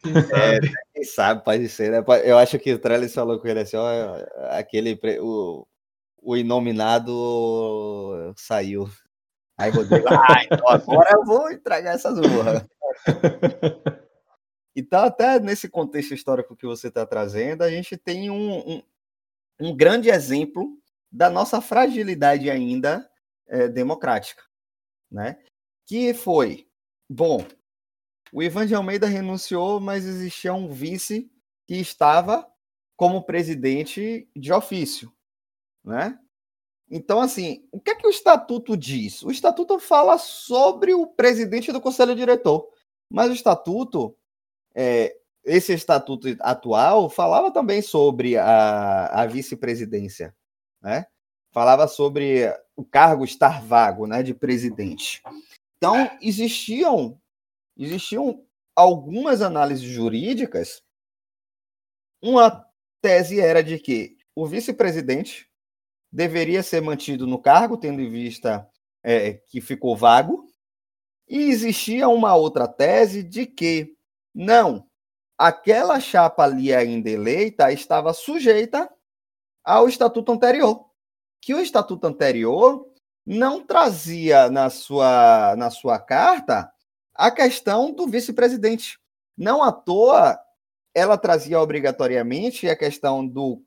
Quem 0.01 0.15
é, 0.15 0.21
sabe? 0.21 0.67
É, 0.67 0.71
quem 0.93 1.03
sabe, 1.03 1.43
pode 1.43 1.67
ser, 1.67 1.91
né? 1.91 2.03
Eu 2.23 2.37
acho 2.37 2.57
que 2.57 2.73
o 2.73 2.79
Trellis 2.79 3.13
falou 3.13 3.39
com 3.39 3.47
ele 3.47 3.59
assim, 3.59 3.77
ó, 3.77 4.15
aquele, 4.51 4.97
o, 5.19 5.65
o 6.21 6.37
inominado 6.37 8.33
saiu. 8.37 8.89
Aí 9.59 9.71
Rodrigo, 9.71 10.07
ah, 10.07 10.43
então 10.43 10.67
agora 10.69 11.09
eu 11.11 11.25
vou 11.25 11.51
entregar 11.51 11.93
essas 11.93 12.17
burras. 12.17 12.65
Então, 14.75 15.03
até 15.03 15.39
nesse 15.41 15.67
contexto 15.67 16.13
histórico 16.13 16.55
que 16.55 16.65
você 16.65 16.87
está 16.87 17.05
trazendo, 17.05 17.63
a 17.63 17.69
gente 17.69 17.97
tem 17.97 18.29
um, 18.29 18.59
um, 18.59 18.83
um, 19.59 19.75
grande 19.75 20.09
exemplo 20.09 20.79
da 21.11 21.29
nossa 21.29 21.59
fragilidade 21.59 22.49
ainda 22.49 23.09
é, 23.47 23.67
democrática, 23.67 24.41
né? 25.11 25.37
Que 25.85 26.13
foi, 26.13 26.65
bom, 27.09 27.45
o 28.31 28.41
Ivan 28.41 28.65
de 28.65 28.73
Almeida 28.73 29.05
renunciou, 29.05 29.81
mas 29.81 30.05
existia 30.05 30.53
um 30.53 30.69
vice 30.69 31.29
que 31.67 31.75
estava 31.75 32.49
como 32.95 33.25
presidente 33.25 34.29
de 34.33 34.53
ofício, 34.53 35.11
né? 35.83 36.17
Então, 36.89 37.21
assim, 37.21 37.67
o 37.71 37.79
que 37.79 37.91
é 37.91 37.95
que 37.95 38.07
o 38.07 38.09
estatuto 38.09 38.75
diz? 38.75 39.21
O 39.21 39.29
estatuto 39.29 39.79
fala 39.79 40.17
sobre 40.17 40.93
o 40.93 41.05
presidente 41.05 41.71
do 41.71 41.79
conselho 41.79 42.15
diretor, 42.15 42.67
mas 43.11 43.29
o 43.29 43.33
estatuto, 43.33 44.15
é, 44.73 45.15
esse 45.43 45.73
estatuto 45.73 46.27
atual, 46.39 47.09
falava 47.09 47.51
também 47.51 47.81
sobre 47.81 48.37
a, 48.37 49.05
a 49.07 49.25
vice-presidência, 49.27 50.35
né? 50.81 51.05
Falava 51.51 51.87
sobre 51.87 52.51
o 52.75 52.83
cargo 52.83 53.23
estar 53.23 53.61
vago, 53.61 54.05
né, 54.07 54.21
de 54.21 54.33
presidente. 54.33 55.21
Então, 55.77 56.09
existiam 56.21 57.19
existiam 57.77 58.45
algumas 58.75 59.41
análises 59.41 59.83
jurídicas. 59.83 60.83
Uma 62.21 62.65
tese 63.01 63.39
era 63.39 63.63
de 63.63 63.79
que 63.79 64.17
o 64.35 64.45
vice-presidente 64.45 65.48
deveria 66.11 66.63
ser 66.63 66.81
mantido 66.81 67.27
no 67.27 67.39
cargo, 67.39 67.77
tendo 67.77 68.01
em 68.01 68.09
vista 68.09 68.67
é, 69.03 69.33
que 69.33 69.61
ficou 69.61 69.95
vago. 69.95 70.47
E 71.27 71.49
existia 71.49 72.07
uma 72.07 72.35
outra 72.35 72.67
tese 72.67 73.21
de 73.21 73.45
que 73.45 73.95
não, 74.33 74.87
aquela 75.37 75.99
chapa 75.99 76.43
ali 76.43 76.73
ainda 76.73 77.09
eleita 77.09 77.71
estava 77.71 78.13
sujeita 78.13 78.89
ao 79.63 79.87
estatuto 79.87 80.31
anterior. 80.31 80.85
Que 81.41 81.53
o 81.53 81.59
estatuto 81.59 82.07
anterior 82.07 82.85
não 83.25 83.63
trazia 83.63 84.49
na 84.49 84.69
sua, 84.69 85.55
na 85.55 85.69
sua 85.69 85.99
carta 85.99 86.71
a 87.13 87.29
questão 87.29 87.93
do 87.93 88.07
vice-presidente. 88.07 88.99
Não 89.37 89.63
à 89.63 89.71
toa, 89.71 90.39
ela 90.93 91.17
trazia 91.17 91.59
obrigatoriamente 91.61 92.67
a 92.67 92.75
questão 92.75 93.25
do 93.25 93.63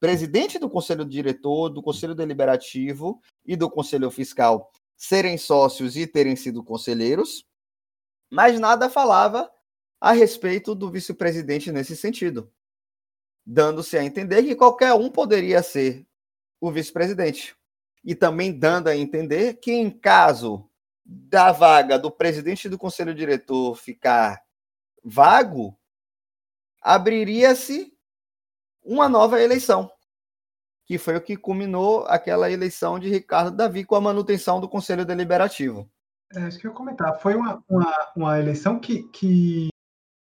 presidente 0.00 0.58
do 0.58 0.68
conselho 0.68 1.04
diretor, 1.04 1.68
do 1.68 1.82
conselho 1.82 2.14
deliberativo 2.14 3.20
e 3.44 3.54
do 3.54 3.70
conselho 3.70 4.10
fiscal 4.10 4.72
serem 4.96 5.38
sócios 5.38 5.96
e 5.96 6.06
terem 6.06 6.34
sido 6.34 6.64
conselheiros, 6.64 7.46
mas 8.30 8.58
nada 8.58 8.88
falava 8.88 9.50
a 10.00 10.12
respeito 10.12 10.74
do 10.74 10.90
vice-presidente 10.90 11.70
nesse 11.70 11.94
sentido, 11.94 12.50
dando-se 13.44 13.96
a 13.98 14.04
entender 14.04 14.42
que 14.42 14.56
qualquer 14.56 14.94
um 14.94 15.10
poderia 15.10 15.62
ser 15.62 16.06
o 16.60 16.70
vice-presidente. 16.70 17.54
E 18.02 18.14
também 18.14 18.58
dando 18.58 18.88
a 18.88 18.96
entender 18.96 19.54
que, 19.54 19.72
em 19.72 19.90
caso 19.90 20.66
da 21.04 21.52
vaga 21.52 21.98
do 21.98 22.10
presidente 22.10 22.68
do 22.68 22.78
conselho 22.78 23.14
diretor 23.14 23.76
ficar 23.76 24.42
vago, 25.04 25.78
abriria-se 26.80 27.94
uma 28.90 29.08
nova 29.08 29.40
eleição, 29.40 29.88
que 30.84 30.98
foi 30.98 31.16
o 31.16 31.20
que 31.20 31.36
culminou 31.36 32.04
aquela 32.08 32.50
eleição 32.50 32.98
de 32.98 33.08
Ricardo 33.08 33.56
Davi 33.56 33.84
com 33.84 33.94
a 33.94 34.00
manutenção 34.00 34.60
do 34.60 34.68
conselho 34.68 35.04
deliberativo. 35.04 35.88
É 36.34 36.48
isso 36.48 36.58
que 36.58 36.66
eu 36.66 36.72
ia 36.72 36.76
comentar. 36.76 37.16
Foi 37.20 37.36
uma, 37.36 37.62
uma, 37.68 38.12
uma 38.16 38.38
eleição 38.40 38.80
que, 38.80 39.04
que, 39.04 39.68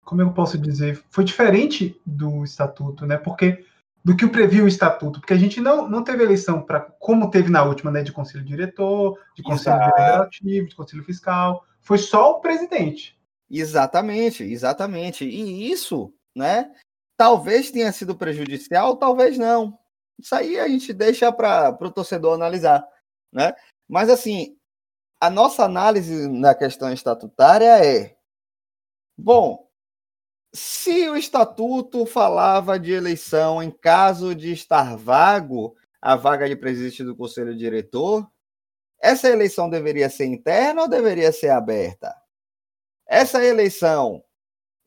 como 0.05 0.21
eu 0.21 0.31
posso 0.31 0.55
dizer, 0.55 1.03
foi 1.09 1.23
diferente 1.23 1.99
do 2.05 2.43
estatuto, 2.43 3.07
né? 3.07 3.17
Porque 3.17 3.65
do 4.05 4.15
que 4.15 4.23
o 4.23 4.29
previu 4.29 4.65
o 4.65 4.67
estatuto, 4.67 5.19
porque 5.19 5.33
a 5.33 5.37
gente 5.37 5.59
não, 5.59 5.89
não 5.89 6.03
teve 6.03 6.23
eleição 6.23 6.61
para 6.61 6.79
como 6.79 7.29
teve 7.29 7.49
na 7.49 7.63
última, 7.63 7.91
né, 7.91 8.01
de 8.01 8.13
conselho 8.13 8.45
diretor, 8.45 9.19
de 9.35 9.43
conselho 9.43 9.75
Exato. 9.75 9.95
deliberativo, 9.95 10.67
de 10.69 10.75
conselho 10.75 11.03
fiscal, 11.03 11.65
foi 11.81 11.97
só 11.97 12.31
o 12.31 12.39
presidente. 12.39 13.19
Exatamente, 13.49 14.43
exatamente. 14.43 15.25
E 15.25 15.69
isso, 15.69 16.13
né, 16.33 16.71
talvez 17.19 17.69
tenha 17.69 17.91
sido 17.91 18.15
prejudicial, 18.15 18.95
talvez 18.95 19.37
não. 19.37 19.77
Isso 20.17 20.33
aí 20.33 20.57
a 20.57 20.69
gente 20.69 20.93
deixa 20.93 21.29
para 21.33 21.77
o 21.81 21.91
torcedor 21.91 22.33
analisar, 22.33 22.81
né? 23.29 23.53
Mas 23.89 24.09
assim, 24.09 24.57
a 25.19 25.29
nossa 25.29 25.65
análise 25.65 26.29
na 26.29 26.55
questão 26.55 26.93
estatutária 26.93 27.85
é 27.85 28.15
bom, 29.17 29.69
se 30.53 31.09
o 31.09 31.17
estatuto 31.17 32.05
falava 32.05 32.79
de 32.79 32.93
eleição 32.93 33.61
em 33.61 33.69
caso 33.69 34.33
de 34.33 34.53
estar 34.53 34.95
vago 34.95 35.75
a 36.01 36.15
vaga 36.15 36.47
de 36.47 36.55
presidente 36.55 37.03
do 37.03 37.17
conselho 37.17 37.53
diretor, 37.53 38.25
essa 39.01 39.27
eleição 39.27 39.69
deveria 39.69 40.09
ser 40.09 40.25
interna 40.25 40.83
ou 40.83 40.87
deveria 40.87 41.33
ser 41.33 41.49
aberta? 41.49 42.15
Essa 43.05 43.43
eleição, 43.43 44.23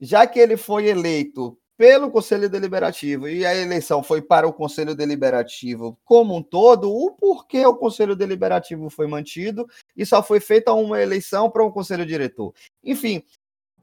já 0.00 0.26
que 0.26 0.38
ele 0.38 0.56
foi 0.56 0.86
eleito 0.86 1.58
pelo 1.76 2.10
Conselho 2.10 2.48
Deliberativo 2.48 3.28
e 3.28 3.44
a 3.44 3.54
eleição 3.54 4.02
foi 4.02 4.20
para 4.20 4.46
o 4.46 4.52
Conselho 4.52 4.94
Deliberativo 4.94 5.98
como 6.04 6.36
um 6.36 6.42
todo, 6.42 6.92
o 6.92 7.12
porquê 7.12 7.64
o 7.66 7.74
Conselho 7.74 8.14
Deliberativo 8.14 8.90
foi 8.90 9.06
mantido 9.06 9.66
e 9.96 10.04
só 10.04 10.22
foi 10.22 10.38
feita 10.38 10.72
uma 10.72 11.00
eleição 11.00 11.50
para 11.50 11.64
um 11.64 11.70
Conselho 11.70 12.06
Diretor. 12.06 12.54
Enfim, 12.84 13.22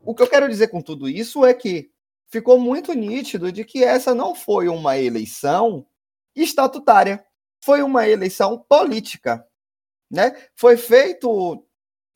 o 0.02 0.16
que 0.16 0.24
eu 0.24 0.28
quero 0.28 0.48
dizer 0.48 0.68
com 0.68 0.82
tudo 0.82 1.10
isso 1.10 1.46
é 1.46 1.54
que 1.54 1.90
ficou 2.28 2.60
muito 2.60 2.94
nítido 2.94 3.52
de 3.52 3.66
que 3.66 3.84
essa 3.84 4.14
não 4.14 4.36
foi 4.36 4.70
uma 4.70 4.98
eleição 4.98 5.86
estatutária, 6.36 7.26
foi 7.64 7.82
uma 7.82 8.08
eleição 8.08 8.58
política, 8.70 9.46
né? 10.10 10.36
Foi 10.56 10.78
feito 10.78 11.66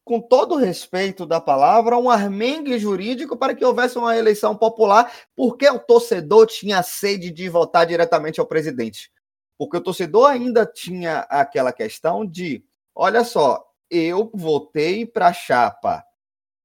com 0.04 0.20
todo 0.20 0.56
o 0.56 0.58
respeito 0.58 1.26
da 1.26 1.40
palavra, 1.40 1.98
um 1.98 2.10
armengue 2.10 2.78
jurídico 2.78 3.38
para 3.38 3.56
que 3.56 3.64
houvesse 3.64 3.98
uma 3.98 4.18
eleição 4.18 4.56
popular, 4.56 5.12
porque 5.36 5.70
o 5.70 5.80
torcedor 5.80 6.48
tinha 6.48 6.84
sede 6.84 7.32
de 7.32 7.48
votar 7.50 7.86
diretamente 7.86 8.40
ao 8.40 8.46
presidente. 8.46 9.12
Porque 9.58 9.78
o 9.78 9.82
torcedor 9.82 10.30
ainda 10.30 10.66
tinha 10.66 11.20
aquela 11.30 11.72
questão 11.72 12.26
de, 12.26 12.64
olha 12.94 13.24
só, 13.24 13.66
eu 13.90 14.30
votei 14.34 15.06
para 15.06 15.28
a 15.28 15.34
chapa 15.34 16.04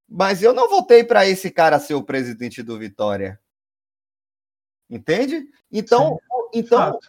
mas 0.09 0.41
eu 0.41 0.53
não 0.53 0.67
votei 0.67 1.03
para 1.03 1.27
esse 1.27 1.51
cara 1.51 1.79
ser 1.79 1.93
o 1.93 2.03
presidente 2.03 2.63
do 2.63 2.79
Vitória. 2.79 3.39
Entende? 4.89 5.47
Então, 5.71 6.19
então, 6.51 6.99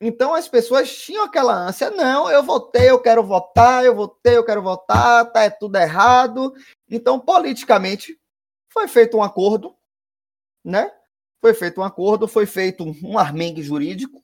então 0.00 0.34
as 0.34 0.48
pessoas 0.48 0.90
tinham 0.96 1.24
aquela 1.24 1.54
ânsia, 1.54 1.90
não, 1.90 2.30
eu 2.30 2.42
votei, 2.42 2.88
eu 2.88 3.00
quero 3.00 3.22
votar, 3.22 3.84
eu 3.84 3.94
votei, 3.94 4.36
eu 4.36 4.44
quero 4.44 4.62
votar, 4.62 5.30
tá 5.30 5.42
é 5.42 5.50
tudo 5.50 5.76
errado. 5.76 6.54
Então, 6.88 7.20
politicamente, 7.20 8.18
foi 8.72 8.88
feito 8.88 9.18
um 9.18 9.22
acordo, 9.22 9.76
né? 10.64 10.90
Foi 11.40 11.52
feito 11.52 11.80
um 11.80 11.84
acordo, 11.84 12.26
foi 12.26 12.46
feito 12.46 12.84
um 13.04 13.18
armengue 13.18 13.62
jurídico 13.62 14.22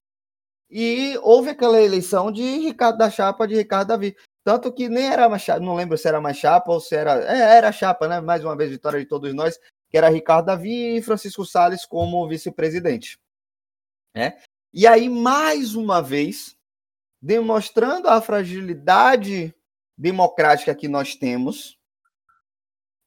e 0.70 1.18
houve 1.22 1.50
aquela 1.50 1.80
eleição 1.80 2.32
de 2.32 2.42
Ricardo 2.42 2.98
da 2.98 3.10
Chapa 3.10 3.46
de 3.46 3.54
Ricardo 3.54 3.88
Davi. 3.88 4.16
Tanto 4.44 4.72
que 4.72 4.88
nem 4.88 5.08
era 5.08 5.28
mais 5.28 5.42
chapa, 5.42 5.60
não 5.60 5.74
lembro 5.74 5.98
se 5.98 6.06
era 6.06 6.20
mais 6.20 6.36
chapa 6.36 6.70
ou 6.72 6.80
se 6.80 6.94
era. 6.94 7.20
É, 7.24 7.56
era 7.56 7.72
chapa, 7.72 8.06
né? 8.08 8.20
Mais 8.20 8.44
uma 8.44 8.56
vez, 8.56 8.70
vitória 8.70 8.98
de 8.98 9.06
todos 9.06 9.34
nós, 9.34 9.58
que 9.90 9.98
era 9.98 10.08
Ricardo 10.08 10.46
Davi 10.46 10.96
e 10.96 11.02
Francisco 11.02 11.44
Salles 11.44 11.84
como 11.84 12.26
vice-presidente. 12.28 13.18
Né? 14.14 14.38
E 14.76 14.86
aí, 14.86 15.08
mais 15.08 15.74
uma 15.74 16.02
vez, 16.02 16.54
demonstrando 17.22 18.08
a 18.08 18.20
fragilidade 18.20 19.54
democrática 19.96 20.74
que 20.74 20.86
nós 20.86 21.14
temos, 21.14 21.78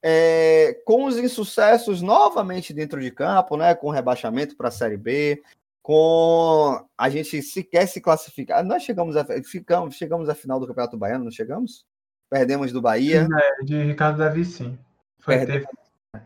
é, 0.02 0.82
com 0.84 1.04
os 1.04 1.16
insucessos 1.16 2.02
novamente 2.02 2.74
dentro 2.74 3.00
de 3.00 3.12
campo, 3.12 3.56
né, 3.56 3.72
com 3.72 3.88
rebaixamento 3.88 4.56
para 4.56 4.66
a 4.66 4.72
Série 4.72 4.96
B, 4.96 5.40
com 5.80 6.84
a 6.98 7.08
gente 7.08 7.40
sequer 7.40 7.86
se 7.86 8.00
classificar. 8.00 8.64
Nós 8.64 8.82
chegamos 8.82 9.16
a, 9.16 9.24
ficamos, 9.44 9.94
chegamos 9.94 10.28
à 10.28 10.34
final 10.34 10.58
do 10.58 10.66
Campeonato 10.66 10.98
Baiano, 10.98 11.22
não 11.22 11.30
chegamos? 11.30 11.86
Perdemos 12.28 12.72
do 12.72 12.82
Bahia. 12.82 13.26
Sim, 13.26 13.32
é, 13.32 13.64
de 13.64 13.82
Ricardo 13.84 14.18
Davi, 14.18 14.44
sim. 14.44 14.76
Foi, 15.20 15.36
perdemos, 15.36 15.68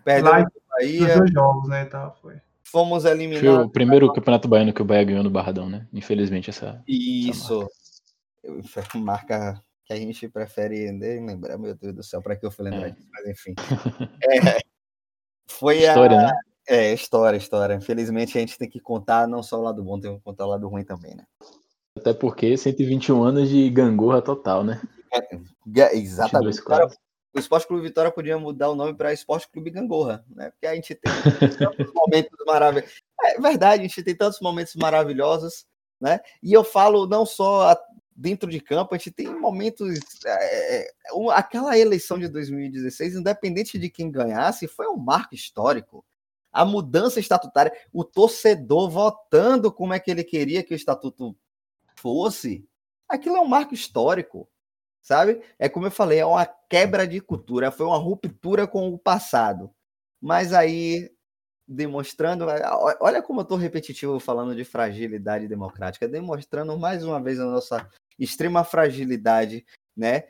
perdemos 0.03 0.53
do 0.55 0.63
Bahia. 0.71 1.19
dois 1.19 1.31
jogos, 1.31 1.69
né, 1.69 1.85
tá, 1.85 2.11
foi. 2.13 2.41
Fomos 2.75 3.05
eliminados. 3.05 3.49
Foi 3.49 3.65
o 3.65 3.71
primeiro 3.71 4.13
Campeonato 4.13 4.49
Baiano 4.49 4.73
que 4.75 4.83
o 4.83 4.85
Bahia 4.85 5.05
ganhou 5.05 5.23
no 5.23 5.31
Barradão, 5.31 5.71
né? 5.71 5.87
Infelizmente, 5.93 6.51
essa. 6.51 6.83
Isso. 6.89 7.71
Essa 8.43 8.99
marca. 8.99 9.39
marca 9.39 9.65
que 9.85 9.93
a 9.93 9.97
gente 9.97 10.29
prefere 10.29 10.91
nem 10.91 11.25
lembrar, 11.25 11.57
meu 11.57 11.77
Deus 11.77 11.95
do 11.95 12.03
céu, 12.03 12.21
para 12.21 12.35
que 12.35 12.45
eu 12.45 12.51
fui 12.51 12.65
lembrar 12.65 12.89
é. 12.89 12.91
disso, 12.91 13.09
mas 13.13 13.27
enfim. 13.29 13.55
É, 14.59 14.59
foi 15.47 15.85
história, 15.85 16.19
a. 16.19 16.23
Né? 16.23 16.33
É, 16.67 16.93
história, 16.93 17.37
história. 17.37 17.75
Infelizmente 17.75 18.37
a 18.37 18.41
gente 18.41 18.59
tem 18.59 18.69
que 18.69 18.81
contar 18.81 19.29
não 19.29 19.41
só 19.41 19.57
o 19.61 19.63
lado 19.63 19.85
bom, 19.85 20.01
tem 20.01 20.17
que 20.17 20.25
contar 20.25 20.45
o 20.45 20.51
lado 20.51 20.67
ruim 20.67 20.83
também, 20.83 21.15
né? 21.15 21.25
Até 21.97 22.13
porque 22.13 22.57
121 22.57 23.23
anos 23.23 23.49
de 23.49 23.71
gangorra 23.71 24.21
total, 24.21 24.65
né? 24.65 24.83
É, 25.13 25.97
exatamente. 25.97 26.61
Cara, 26.65 26.89
o 27.35 27.39
Esporte 27.39 27.67
Clube 27.67 27.83
Vitória 27.83 28.13
podia 28.13 28.39
mudar 28.39 28.71
o 28.71 28.77
nome 28.77 28.95
para 28.95 29.13
Esporte 29.13 29.49
Clube 29.49 29.71
Gangorra, 29.71 30.25
né? 30.29 30.51
Porque 30.51 30.67
a 30.67 30.75
gente 30.75 30.95
tem 30.95 31.13
tantos 31.59 31.93
momentos 31.93 32.39
maravilhosos. 32.47 33.03
É 33.23 33.41
verdade, 33.41 33.81
a 33.81 33.87
gente 33.89 34.03
tem 34.03 34.15
tantos 34.15 34.41
momentos 34.41 34.75
maravilhosos, 34.77 35.67
né? 36.01 36.21
E 36.43 36.53
eu 36.53 36.63
falo 36.63 37.07
não 37.07 37.27
só 37.27 37.77
dentro 38.15 38.49
de 38.49 38.61
campo, 38.61 38.95
a 38.95 38.99
gente 38.99 39.11
tem 39.11 39.27
momentos. 39.27 39.99
É, 40.25 40.83
é 40.83 40.89
aquela 41.33 41.77
eleição 41.77 42.19
de 42.19 42.29
2016, 42.29 43.17
independente 43.17 43.79
de 43.79 43.91
quem 43.91 44.11
ganhasse, 44.11 44.69
foi 44.69 44.87
um 44.87 44.97
marco 44.97 45.35
histórico. 45.35 46.05
A 46.53 46.65
mudança 46.65 47.19
estatutária, 47.19 47.73
o 47.93 48.05
torcedor 48.05 48.89
votando 48.89 49.73
como 49.73 49.93
é 49.93 49.99
que 49.99 50.09
ele 50.09 50.23
queria 50.23 50.63
que 50.63 50.73
o 50.73 50.77
estatuto 50.77 51.37
fosse, 51.97 52.65
aquilo 53.09 53.37
é 53.37 53.41
um 53.41 53.49
marco 53.49 53.75
histórico, 53.75 54.49
sabe? 55.05 55.41
É 55.59 55.69
como 55.69 55.87
eu 55.87 55.91
falei, 55.91 56.19
é 56.19 56.27
uma 56.27 56.47
quebra 56.69 57.07
de 57.07 57.21
cultura, 57.21 57.71
foi 57.71 57.87
uma 57.87 57.99
ruptura 57.99 58.67
com 58.67 58.89
o 58.89 58.99
passado. 58.99 59.71
Mas 60.21 60.53
aí 60.53 61.13
demonstrando, 61.69 62.47
olha 63.01 63.23
como 63.23 63.41
eu 63.41 63.43
estou 63.43 63.57
repetitivo 63.57 64.19
falando 64.19 64.55
de 64.55 64.65
fragilidade 64.65 65.49
democrática, 65.49 66.09
demonstrando 66.09 66.77
mais 66.79 67.05
uma 67.05 67.23
vez 67.23 67.39
a 67.41 67.47
nossa 67.47 67.89
extrema 68.19 68.65
fragilidade, 68.65 69.65
né? 69.97 70.25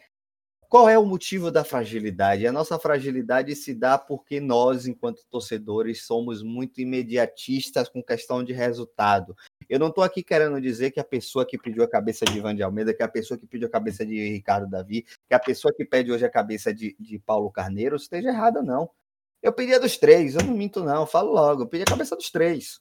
Qual 0.75 0.89
é 0.89 0.99
o 0.99 1.07
motivo 1.07 1.53
da 1.53 1.63
fragilidade? 1.63 2.49
A 2.49 2.51
nossa 2.51 2.77
fragilidade 2.81 3.55
se 3.55 3.73
dá 3.73 3.97
porque 3.97 4.41
nós, 4.41 4.89
enquanto 4.89 5.25
torcedores, 5.31 6.05
somos 6.05 6.43
muito 6.43 6.81
imediatistas 6.81 7.89
com 7.89 8.03
questão 8.03 8.43
de 8.43 8.53
resultado. 8.53 9.37
Eu 9.69 9.79
não 9.79 9.87
estou 9.87 10.03
aqui 10.03 10.21
querendo 10.21 10.61
dizer 10.61 10.91
que 10.91 10.99
a 10.99 11.05
pessoa 11.05 11.47
que 11.47 11.57
pediu 11.57 11.85
a 11.85 11.89
cabeça 11.89 12.25
de 12.25 12.39
Ivan 12.39 12.57
de 12.57 12.65
Almeida, 12.65 12.93
que 12.93 13.05
a 13.05 13.09
pessoa 13.09 13.39
que 13.39 13.47
pediu 13.47 13.69
a 13.69 13.71
cabeça 13.71 14.05
de 14.05 14.17
Ricardo 14.31 14.69
Davi, 14.69 15.07
que 15.29 15.35
a 15.35 15.39
pessoa 15.39 15.73
que 15.73 15.85
pede 15.85 16.11
hoje 16.11 16.27
a 16.27 16.29
cabeça 16.29 16.75
de, 16.75 16.97
de 16.99 17.21
Paulo 17.21 17.53
Carneiro 17.53 17.95
esteja 17.95 18.31
errada, 18.31 18.61
não. 18.61 18.91
Eu 19.41 19.53
pedi 19.53 19.73
a 19.75 19.79
dos 19.79 19.97
três, 19.97 20.35
eu 20.35 20.43
não 20.43 20.55
minto, 20.55 20.83
não, 20.83 21.03
eu 21.03 21.07
falo 21.07 21.33
logo, 21.33 21.63
eu 21.63 21.69
pedi 21.69 21.85
a 21.85 21.87
cabeça 21.87 22.17
dos 22.17 22.33
três. 22.33 22.81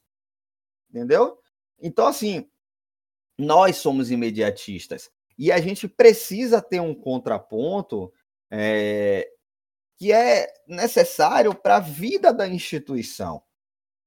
Entendeu? 0.90 1.38
Então, 1.80 2.08
assim, 2.08 2.50
nós 3.38 3.78
somos 3.78 4.10
imediatistas. 4.10 5.12
E 5.38 5.52
a 5.52 5.60
gente 5.60 5.88
precisa 5.88 6.62
ter 6.62 6.80
um 6.80 6.94
contraponto 6.94 8.12
é, 8.52 9.28
que 9.98 10.12
é 10.12 10.48
necessário 10.68 11.56
para 11.56 11.78
a 11.78 11.80
vida 11.80 12.34
da 12.34 12.48
instituição, 12.48 13.42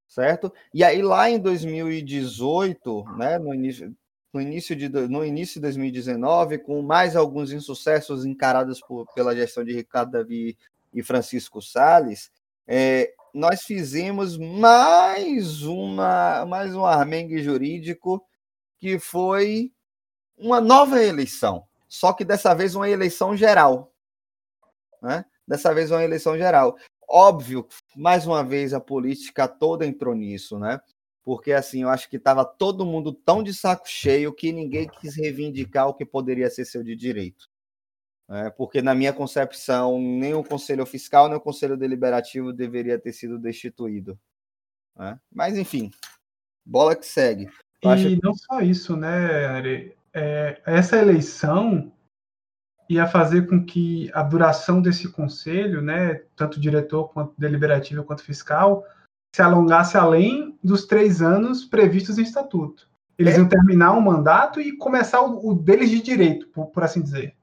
certo? 0.07 0.53
E 0.73 0.85
aí, 0.85 1.03
lá 1.03 1.29
em 1.29 1.39
2018, 1.39 3.05
né, 3.17 3.39
no 3.39 3.55
início, 3.55 3.95
no 4.33 4.41
início, 4.41 4.77
de, 4.77 4.89
no 4.89 5.25
início 5.25 5.55
de 5.55 5.63
2019, 5.63 6.59
com 6.59 6.83
mais 6.83 7.17
alguns 7.17 7.51
insucessos 7.53 8.25
encarados 8.25 8.81
por, 8.81 9.07
pela 9.15 9.35
gestão 9.35 9.65
de 9.65 9.73
Ricardo 9.73 10.13
Davi 10.13 10.57
e 10.93 11.03
Francisco 11.03 11.63
Salles, 11.63 12.31
é, 12.67 13.13
nós 13.33 13.63
fizemos 13.63 14.37
mais 14.39 15.63
uma 15.63 16.47
mais 16.47 16.75
um 16.75 16.85
armengue 16.85 17.43
jurídico 17.43 18.25
que 18.79 18.99
foi 18.99 19.73
uma 20.37 20.61
nova 20.61 21.03
eleição, 21.03 21.67
só 21.89 22.13
que 22.13 22.25
dessa 22.25 22.55
vez 22.55 22.75
uma 22.75 22.89
eleição 22.89 23.37
geral. 23.37 23.93
Né? 25.01 25.25
Dessa 25.47 25.73
vez 25.75 25.91
uma 25.91 26.05
eleição 26.05 26.37
geral. 26.37 26.77
Óbvio, 27.09 27.67
mais 27.95 28.27
uma 28.27 28.43
vez 28.43 28.75
a 28.75 28.81
política 28.81 29.47
toda 29.47 29.87
entrou 29.87 30.15
nisso, 30.15 30.59
né? 30.59 30.81
Porque 31.23 31.53
assim, 31.53 31.83
eu 31.83 31.89
acho 31.89 32.09
que 32.09 32.17
estava 32.17 32.45
todo 32.45 32.87
mundo 32.87 33.13
tão 33.13 33.43
de 33.43 33.55
saco 33.55 33.89
cheio 33.89 34.35
que 34.35 34.53
ninguém 34.53 34.89
quis 34.89 35.17
reivindicar 35.17 35.89
o 35.89 35.95
que 35.95 36.05
poderia 36.05 36.51
ser 36.51 36.65
seu 36.65 36.83
de 36.83 36.97
direito. 36.97 37.49
É, 38.29 38.51
porque, 38.51 38.83
na 38.83 38.93
minha 38.93 39.13
concepção, 39.13 40.01
nem 40.01 40.35
o 40.35 40.43
Conselho 40.43 40.85
Fiscal 40.85 41.29
nem 41.29 41.37
o 41.37 41.41
Conselho 41.41 41.77
Deliberativo 41.77 42.53
deveria 42.53 42.99
ter 42.99 43.13
sido 43.13 43.39
destituído. 43.39 44.19
Né? 44.97 45.19
Mas, 45.33 45.57
enfim, 45.57 45.93
bola 46.65 46.97
que 46.97 47.07
segue. 47.07 47.49
Eu 47.81 47.91
e 47.91 47.95
acho... 47.95 48.21
não 48.21 48.35
só 48.35 48.61
isso, 48.61 48.97
né, 48.97 49.47
Ari? 49.47 49.96
É, 50.19 50.63
essa 50.65 50.97
eleição 50.97 51.93
ia 52.89 53.07
fazer 53.07 53.47
com 53.47 53.63
que 53.63 54.11
a 54.15 54.23
duração 54.23 54.81
desse 54.81 55.11
conselho, 55.11 55.83
né, 55.83 56.23
tanto 56.35 56.59
diretor 56.59 57.09
quanto 57.13 57.35
deliberativo 57.39 58.03
quanto 58.03 58.23
fiscal, 58.23 58.83
se 59.35 59.43
alongasse 59.43 59.99
além 59.99 60.59
dos 60.65 60.87
três 60.87 61.21
anos 61.21 61.67
previstos 61.67 62.17
em 62.17 62.23
estatuto. 62.23 62.89
Eles 63.19 63.35
é. 63.35 63.39
iam 63.39 63.49
terminar 63.49 63.93
o 63.93 63.99
um 63.99 64.01
mandato 64.01 64.59
e 64.59 64.77
começar 64.79 65.21
o, 65.21 65.51
o 65.51 65.55
deles 65.55 65.91
de 65.91 66.01
direito, 66.01 66.49
por, 66.49 66.69
por, 66.69 66.83
assim 66.83 67.03
dizer. 67.03 67.35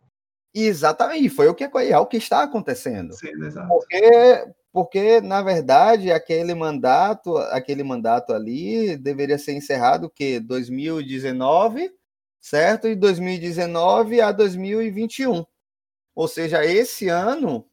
Exatamente, 0.51 1.29
foi 1.29 1.47
o 1.47 1.53
que, 1.53 1.63
é 1.63 1.97
o 1.99 2.07
que 2.07 2.17
está 2.17 2.41
acontecendo. 2.41 3.13
Sim, 3.13 3.29
exato. 3.43 3.67
Porque, 3.67 4.47
porque, 4.71 5.21
na 5.21 5.43
verdade, 5.43 6.11
aquele 6.11 6.55
mandato, 6.55 7.37
aquele 7.37 7.83
mandato 7.83 8.33
ali 8.33 8.97
deveria 8.97 9.37
ser 9.37 9.53
encerrado 9.53 10.09
que 10.09 10.39
2019, 10.39 11.91
certo? 12.43 12.87
E 12.87 12.95
2019 12.95 14.19
a 14.19 14.31
2021. 14.33 15.45
Ou 16.13 16.27
seja, 16.27 16.63
esse 16.63 17.07
ano, 17.07 17.65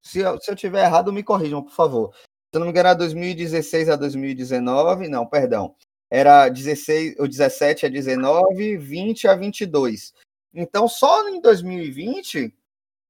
se 0.00 0.20
eu, 0.20 0.40
se 0.40 0.50
eu 0.50 0.56
tiver 0.56 0.84
errado, 0.84 1.12
me 1.12 1.22
corrijam, 1.24 1.62
por 1.62 1.72
favor. 1.72 2.14
Se 2.14 2.54
eu 2.54 2.60
não 2.60 2.66
me 2.66 2.70
engano, 2.70 2.88
era 2.88 2.94
2016 2.94 3.90
a 3.90 3.96
2019, 3.96 5.08
não, 5.08 5.26
perdão. 5.26 5.74
Era 6.08 6.48
16, 6.48 7.16
o 7.18 7.26
17 7.26 7.86
a 7.86 7.88
19, 7.88 8.78
20 8.78 9.28
a 9.28 9.34
22. 9.34 10.14
Então, 10.54 10.88
só 10.88 11.28
em 11.28 11.40
2020 11.40 12.54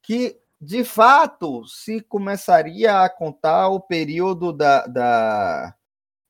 que 0.02 0.40
de 0.60 0.82
fato, 0.82 1.64
se 1.68 2.00
começaria 2.00 3.04
a 3.04 3.08
contar 3.08 3.68
o 3.68 3.78
período 3.78 4.52
da, 4.52 4.86
da, 4.88 5.74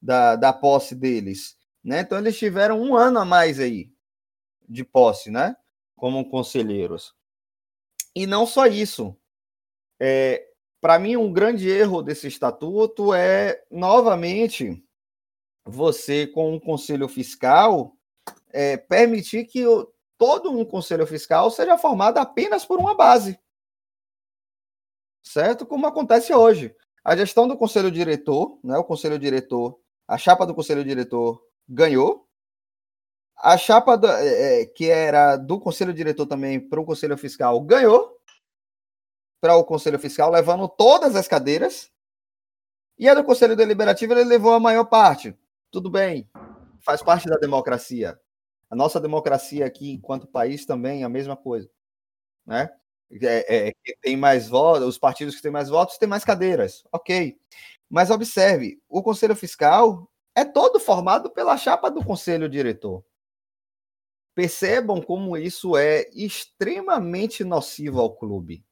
da, 0.02 0.36
da 0.36 0.52
posse 0.52 0.94
deles. 0.94 1.56
Né? 1.82 2.00
Então, 2.00 2.18
eles 2.18 2.36
tiveram 2.36 2.78
um 2.78 2.94
ano 2.94 3.20
a 3.20 3.24
mais 3.24 3.59
aí 3.59 3.90
de 4.69 4.85
posse, 4.85 5.31
né? 5.31 5.57
Como 5.97 6.29
conselheiros. 6.29 7.14
E 8.14 8.27
não 8.27 8.47
só 8.47 8.66
isso. 8.66 9.16
É, 10.01 10.47
Para 10.81 10.99
mim, 10.99 11.16
um 11.16 11.33
grande 11.33 11.69
erro 11.69 12.03
desse 12.03 12.29
estatuto 12.29 13.12
é, 13.14 13.62
novamente, 13.71 14.83
você, 15.64 16.27
com 16.27 16.55
um 16.55 16.61
conselho 16.61 17.09
fiscal, 17.09 17.97
é, 18.51 18.77
permitir 18.77 19.45
que 19.47 19.66
o, 19.66 19.93
todo 20.16 20.51
um 20.51 20.64
conselho 20.64 21.07
fiscal 21.07 21.51
seja 21.51 21.77
formado 21.79 22.19
apenas 22.19 22.64
por 22.64 22.79
uma 22.79 22.95
base 22.95 23.39
certo? 25.29 25.66
Como 25.66 25.87
acontece 25.87 26.35
hoje. 26.35 26.75
A 27.05 27.16
gestão 27.16 27.47
do 27.47 27.57
conselho 27.57 27.91
diretor, 27.91 28.59
né, 28.62 28.77
o 28.77 28.85
conselho 28.85 29.19
diretor, 29.19 29.79
a 30.07 30.19
chapa 30.19 30.47
do 30.47 30.55
conselho 30.55 30.85
diretor 30.85 31.43
ganhou. 31.69 32.28
A 33.41 33.57
chapa 33.57 33.97
do, 33.97 34.09
é, 34.09 34.62
é 34.62 34.66
que 34.66 34.91
era 34.91 35.36
do 35.36 35.61
conselho 35.61 35.95
diretor 35.95 36.26
também 36.26 36.61
para 36.61 36.80
o 36.80 36.84
conselho 36.84 37.16
fiscal 37.16 37.61
ganhou. 37.61 38.16
Para 39.41 39.57
o 39.57 39.64
conselho 39.64 39.99
fiscal, 39.99 40.30
levando 40.30 40.68
todas 40.68 41.14
as 41.14 41.28
cadeiras. 41.28 41.91
E 42.99 43.09
a 43.09 43.14
do 43.14 43.22
conselho 43.22 43.55
deliberativo 43.55 44.12
ele 44.12 44.24
levou 44.24 44.53
a 44.53 44.61
maior 44.61 44.84
parte. 44.84 45.36
Tudo 45.70 45.89
bem, 45.89 46.28
faz 46.80 47.03
parte 47.03 47.28
da 47.28 47.36
democracia. 47.36 48.18
A 48.68 48.74
nossa 48.74 49.01
democracia 49.01 49.64
aqui, 49.64 49.93
enquanto 49.93 50.26
país, 50.26 50.66
também 50.66 51.03
é 51.03 51.05
a 51.05 51.09
mesma 51.09 51.36
coisa. 51.36 51.70
Né? 52.45 52.68
é, 53.22 53.68
é, 53.68 53.72
tem 54.03 54.16
mais 54.16 54.49
votos, 54.49 54.86
os 54.86 54.99
partidos 54.99 55.34
que 55.34 55.43
têm 55.43 55.51
mais 55.51 55.68
votos 55.68 55.99
têm 55.99 56.09
mais 56.09 56.24
cadeiras. 56.24 56.84
Ok. 56.93 57.39
Mas 57.89 58.11
observe, 58.11 58.80
o 58.89 59.03
Conselho 59.03 59.34
Fiscal 59.34 60.11
é 60.34 60.45
todo 60.45 60.78
formado 60.78 61.30
pela 61.30 61.57
chapa 61.57 61.91
do 61.91 62.05
Conselho 62.05 62.49
Diretor. 62.49 63.03
Percebam 64.39 65.03
como 65.03 65.36
isso 65.36 65.76
é 65.76 66.09
extremamente 66.14 67.43
nocivo 67.43 68.01
ao 68.01 68.14
clube. 68.14 68.64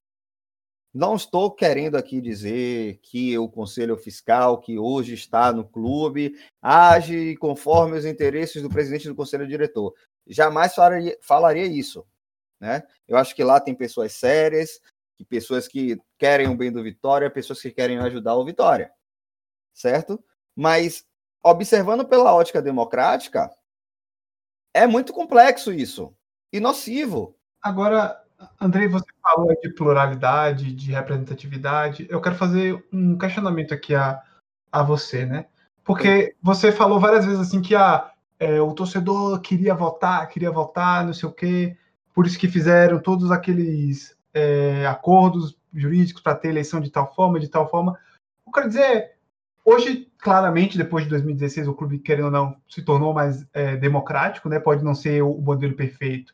Não 0.94 1.16
estou 1.16 1.50
querendo 1.50 1.96
aqui 1.96 2.20
dizer 2.20 3.00
que 3.02 3.36
o 3.36 3.48
Conselho 3.48 3.96
Fiscal, 3.96 4.60
que 4.60 4.78
hoje 4.78 5.14
está 5.14 5.52
no 5.52 5.68
clube, 5.68 6.38
age 6.62 7.36
conforme 7.38 7.98
os 7.98 8.04
interesses 8.04 8.62
do 8.62 8.68
presidente 8.68 9.08
do 9.08 9.14
Conselho 9.16 9.44
Diretor. 9.44 9.92
Jamais 10.24 10.72
falaria, 10.72 11.18
falaria 11.20 11.66
isso. 11.66 12.06
Né? 12.60 12.84
Eu 13.08 13.16
acho 13.16 13.34
que 13.34 13.42
lá 13.42 13.58
tem 13.58 13.74
pessoas 13.74 14.12
sérias, 14.12 14.80
que 15.16 15.24
pessoas 15.24 15.66
que 15.66 15.98
querem 16.16 16.46
o 16.46 16.56
bem 16.56 16.70
do 16.70 16.80
Vitória, 16.80 17.28
pessoas 17.28 17.60
que 17.60 17.72
querem 17.72 17.98
ajudar 17.98 18.36
o 18.36 18.44
Vitória. 18.44 18.92
Certo? 19.74 20.24
Mas, 20.54 21.04
observando 21.42 22.06
pela 22.06 22.32
ótica 22.32 22.62
democrática, 22.62 23.50
é 24.76 24.86
muito 24.86 25.12
complexo 25.12 25.72
isso. 25.72 26.14
E 26.52 26.60
nocivo. 26.60 27.34
Agora, 27.62 28.22
Andrei, 28.60 28.86
você 28.88 29.06
falou 29.22 29.54
de 29.60 29.70
pluralidade, 29.70 30.72
de 30.72 30.92
representatividade. 30.92 32.06
Eu 32.10 32.20
quero 32.20 32.36
fazer 32.36 32.86
um 32.92 33.16
questionamento 33.16 33.72
aqui 33.72 33.94
a, 33.94 34.22
a 34.70 34.82
você, 34.82 35.24
né? 35.24 35.46
Porque 35.82 36.34
você 36.42 36.70
falou 36.70 37.00
várias 37.00 37.24
vezes 37.24 37.40
assim 37.40 37.62
que 37.62 37.74
ah, 37.74 38.10
é, 38.38 38.60
o 38.60 38.72
torcedor 38.74 39.40
queria 39.40 39.74
votar, 39.74 40.28
queria 40.28 40.50
votar, 40.50 41.04
não 41.04 41.14
sei 41.14 41.28
o 41.28 41.32
quê, 41.32 41.76
por 42.14 42.26
isso 42.26 42.38
que 42.38 42.48
fizeram 42.48 43.00
todos 43.00 43.30
aqueles 43.30 44.16
é, 44.34 44.86
acordos 44.86 45.56
jurídicos 45.72 46.22
para 46.22 46.34
ter 46.34 46.48
eleição 46.48 46.80
de 46.80 46.90
tal 46.90 47.14
forma, 47.14 47.40
de 47.40 47.48
tal 47.48 47.68
forma. 47.70 47.98
Eu 48.46 48.52
quero 48.52 48.68
dizer, 48.68 49.15
hoje, 49.66 50.08
claramente, 50.18 50.78
depois 50.78 51.04
de 51.04 51.10
2016, 51.10 51.66
o 51.66 51.74
clube, 51.74 51.98
querendo 51.98 52.26
ou 52.26 52.30
não, 52.30 52.56
se 52.68 52.82
tornou 52.82 53.12
mais 53.12 53.44
é, 53.52 53.76
democrático, 53.76 54.48
né? 54.48 54.60
Pode 54.60 54.84
não 54.84 54.94
ser 54.94 55.22
o 55.22 55.34
modelo 55.34 55.74
perfeito, 55.74 56.32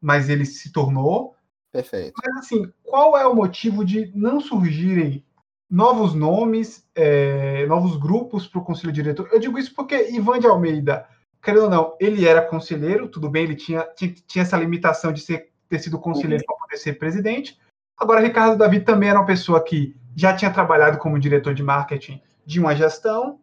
mas 0.00 0.30
ele 0.30 0.46
se 0.46 0.72
tornou. 0.72 1.34
Perfeito. 1.72 2.14
Mas 2.24 2.36
assim, 2.38 2.72
qual 2.84 3.18
é 3.18 3.26
o 3.26 3.34
motivo 3.34 3.84
de 3.84 4.10
não 4.14 4.40
surgirem 4.40 5.24
novos 5.68 6.14
nomes, 6.14 6.88
é, 6.94 7.66
novos 7.66 7.96
grupos 7.96 8.46
para 8.46 8.60
o 8.60 8.64
conselho 8.64 8.92
diretor? 8.92 9.28
Eu 9.32 9.40
digo 9.40 9.58
isso 9.58 9.74
porque 9.74 10.10
Ivan 10.10 10.38
de 10.38 10.46
Almeida, 10.46 11.06
querendo 11.42 11.64
ou 11.64 11.70
não, 11.70 11.96
ele 12.00 12.26
era 12.26 12.40
conselheiro, 12.40 13.08
tudo 13.08 13.28
bem, 13.28 13.44
ele 13.44 13.56
tinha, 13.56 13.82
tinha, 13.96 14.14
tinha 14.26 14.42
essa 14.42 14.56
limitação 14.56 15.12
de 15.12 15.20
ser, 15.20 15.50
ter 15.68 15.80
sido 15.80 15.98
conselheiro 15.98 16.42
uhum. 16.42 16.56
para 16.56 16.66
poder 16.66 16.76
ser 16.78 16.94
presidente. 16.94 17.58
Agora, 17.98 18.20
Ricardo 18.20 18.56
Davi 18.56 18.80
também 18.80 19.08
era 19.08 19.18
uma 19.18 19.26
pessoa 19.26 19.62
que 19.62 19.94
já 20.16 20.34
tinha 20.34 20.52
trabalhado 20.52 20.98
como 20.98 21.18
diretor 21.18 21.52
de 21.52 21.62
marketing 21.62 22.22
de 22.48 22.58
uma 22.58 22.74
gestão. 22.74 23.42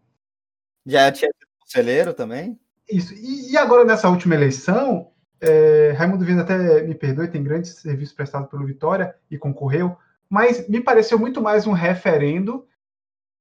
Já 0.83 1.11
tinha 1.11 1.29
sido 1.31 1.47
conselheiro 1.59 2.11
também? 2.11 2.59
Isso. 2.89 3.13
E, 3.13 3.51
e 3.51 3.57
agora, 3.57 3.85
nessa 3.85 4.09
última 4.09 4.33
eleição, 4.33 5.11
é, 5.39 5.91
Raimundo 5.91 6.25
Viana 6.25 6.41
até 6.41 6.81
me 6.81 6.95
perdoe, 6.95 7.27
tem 7.27 7.43
grandes 7.43 7.75
serviços 7.75 8.15
prestados 8.15 8.49
pelo 8.49 8.65
Vitória 8.65 9.15
e 9.29 9.37
concorreu, 9.37 9.95
mas 10.27 10.67
me 10.67 10.81
pareceu 10.81 11.19
muito 11.19 11.39
mais 11.39 11.67
um 11.67 11.71
referendo 11.71 12.67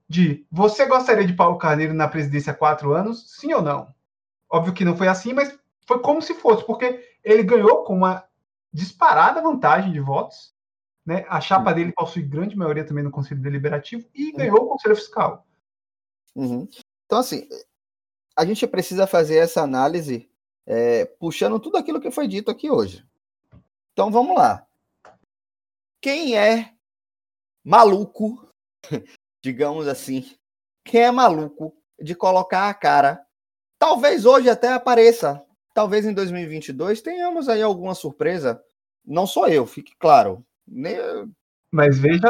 de 0.07 0.47
você 0.53 0.85
gostaria 0.85 1.27
de 1.27 1.33
Paulo 1.33 1.57
Carneiro 1.57 1.95
na 1.95 2.09
presidência 2.09 2.53
há 2.53 2.57
quatro 2.57 2.93
anos, 2.93 3.35
sim 3.35 3.55
ou 3.55 3.63
não? 3.63 3.89
Óbvio 4.51 4.75
que 4.75 4.85
não 4.85 4.99
foi 4.99 5.09
assim, 5.09 5.33
mas 5.33 5.59
foi 5.87 5.99
como 6.01 6.21
se 6.21 6.35
fosse, 6.35 6.63
porque 6.67 7.03
ele 7.25 7.43
ganhou 7.43 7.85
com 7.85 7.97
uma 7.97 8.23
disparada 8.71 9.41
vantagem 9.41 9.93
de 9.93 10.01
votos, 10.01 10.53
né? 11.07 11.25
A 11.27 11.41
chapa 11.41 11.73
dele 11.73 11.93
possui 11.93 12.23
grande 12.23 12.55
maioria 12.55 12.85
também 12.85 13.03
no 13.03 13.11
Conselho 13.11 13.41
Deliberativo 13.41 14.07
e 14.15 14.31
ganhou 14.33 14.59
o 14.59 14.69
Conselho 14.69 14.95
Fiscal. 14.95 15.47
Uhum. 16.35 16.69
Então, 17.07 17.19
assim, 17.19 17.49
a 18.37 18.45
gente 18.45 18.67
precisa 18.67 19.07
fazer 19.07 19.37
essa 19.37 19.63
análise 19.63 20.29
é, 20.67 21.05
puxando 21.05 21.61
tudo 21.61 21.77
aquilo 21.77 22.01
que 22.01 22.11
foi 22.11 22.27
dito 22.27 22.51
aqui 22.51 22.71
hoje. 22.71 23.05
Então 23.93 24.11
vamos 24.11 24.37
lá. 24.37 24.67
Quem 26.01 26.37
é 26.37 26.73
maluco, 27.65 28.49
digamos 29.43 29.87
assim, 29.87 30.37
quem 30.85 31.03
é 31.03 31.11
maluco 31.11 31.75
de 32.01 32.15
colocar 32.15 32.69
a 32.69 32.75
cara? 32.75 33.25
Talvez 33.79 34.25
hoje 34.27 34.51
até 34.51 34.73
apareça. 34.73 35.45
Talvez 35.73 36.05
em 36.05 36.13
2022 36.13 37.01
tenhamos 37.03 37.49
aí 37.49 37.63
alguma 37.63 37.95
surpresa. 37.95 38.63
Não 39.05 39.27
sou 39.27 39.47
eu, 39.49 39.67
fique 39.67 39.95
claro. 39.99 40.45
Mas 41.71 41.99
veja 41.99 42.29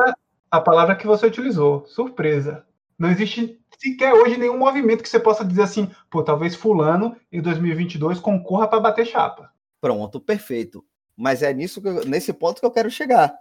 a 0.50 0.60
palavra 0.60 0.96
que 0.96 1.06
você 1.06 1.26
utilizou, 1.26 1.86
surpresa. 1.86 2.66
Não 2.98 3.10
existe 3.10 3.60
sequer 3.84 4.14
hoje 4.14 4.38
nenhum 4.38 4.56
movimento 4.56 5.02
que 5.02 5.08
você 5.08 5.20
possa 5.20 5.44
dizer 5.44 5.62
assim, 5.62 5.90
pô, 6.10 6.22
talvez 6.22 6.54
fulano 6.54 7.14
em 7.30 7.42
2022 7.42 8.18
concorra 8.18 8.66
para 8.66 8.80
bater 8.80 9.06
chapa. 9.06 9.52
Pronto, 9.80 10.18
perfeito. 10.18 10.82
Mas 11.14 11.42
é 11.42 11.52
nisso 11.52 11.82
que 11.82 11.88
eu, 11.88 12.04
nesse 12.06 12.32
ponto 12.32 12.60
que 12.60 12.66
eu 12.66 12.70
quero 12.70 12.90
chegar. 12.90 13.38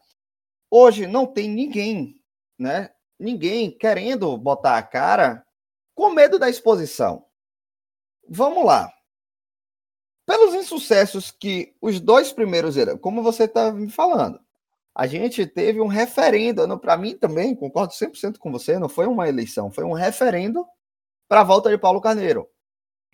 Hoje 0.69 1.07
não 1.07 1.25
tem 1.25 1.49
ninguém, 1.49 2.19
né? 2.59 2.89
Ninguém 3.17 3.71
querendo 3.71 4.37
botar 4.37 4.77
a 4.77 4.83
cara 4.83 5.45
com 5.95 6.09
medo 6.09 6.37
da 6.37 6.49
exposição. 6.49 7.25
Vamos 8.27 8.65
lá. 8.65 8.91
Pelos 10.25 10.53
insucessos 10.53 11.31
que 11.31 11.75
os 11.81 11.99
dois 11.99 12.33
primeiros 12.33 12.75
eram, 12.75 12.97
como 12.97 13.23
você 13.23 13.43
está 13.43 13.71
me 13.71 13.89
falando, 13.89 14.42
a 14.95 15.07
gente 15.07 15.45
teve 15.47 15.81
um 15.81 15.87
referendo, 15.87 16.77
para 16.79 16.95
mim 16.95 17.15
também, 17.15 17.55
concordo 17.55 17.93
100% 17.93 18.37
com 18.37 18.51
você, 18.51 18.77
não 18.77 18.87
foi 18.87 19.07
uma 19.07 19.27
eleição, 19.27 19.71
foi 19.71 19.83
um 19.83 19.93
referendo 19.93 20.65
para 21.27 21.41
a 21.41 21.43
volta 21.43 21.69
de 21.69 21.77
Paulo 21.77 21.99
Carneiro. 21.99 22.47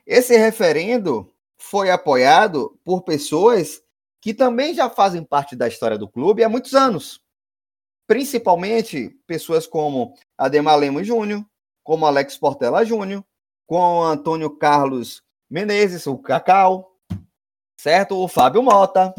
Esse 0.05 0.35
referendo 0.35 1.31
foi 1.57 1.89
apoiado 1.89 2.77
por 2.83 3.03
pessoas 3.03 3.81
que 4.21 4.33
também 4.33 4.73
já 4.73 4.89
fazem 4.89 5.23
parte 5.23 5.55
da 5.55 5.67
história 5.67 5.97
do 5.97 6.09
clube 6.09 6.43
há 6.43 6.49
muitos 6.49 6.73
anos. 6.73 7.21
Principalmente 8.05 9.17
pessoas 9.25 9.65
como 9.65 10.13
Ademar 10.37 10.77
Lemos 10.77 11.07
Júnior, 11.07 11.45
como 11.83 12.05
Alex 12.05 12.37
Portela 12.37 12.83
Júnior, 12.83 13.23
com 13.65 14.03
Antônio 14.03 14.49
Carlos 14.49 15.23
Menezes, 15.49 16.07
o 16.07 16.17
Cacau, 16.17 16.91
certo? 17.79 18.17
O 18.17 18.27
Fábio 18.27 18.63
Mota, 18.63 19.13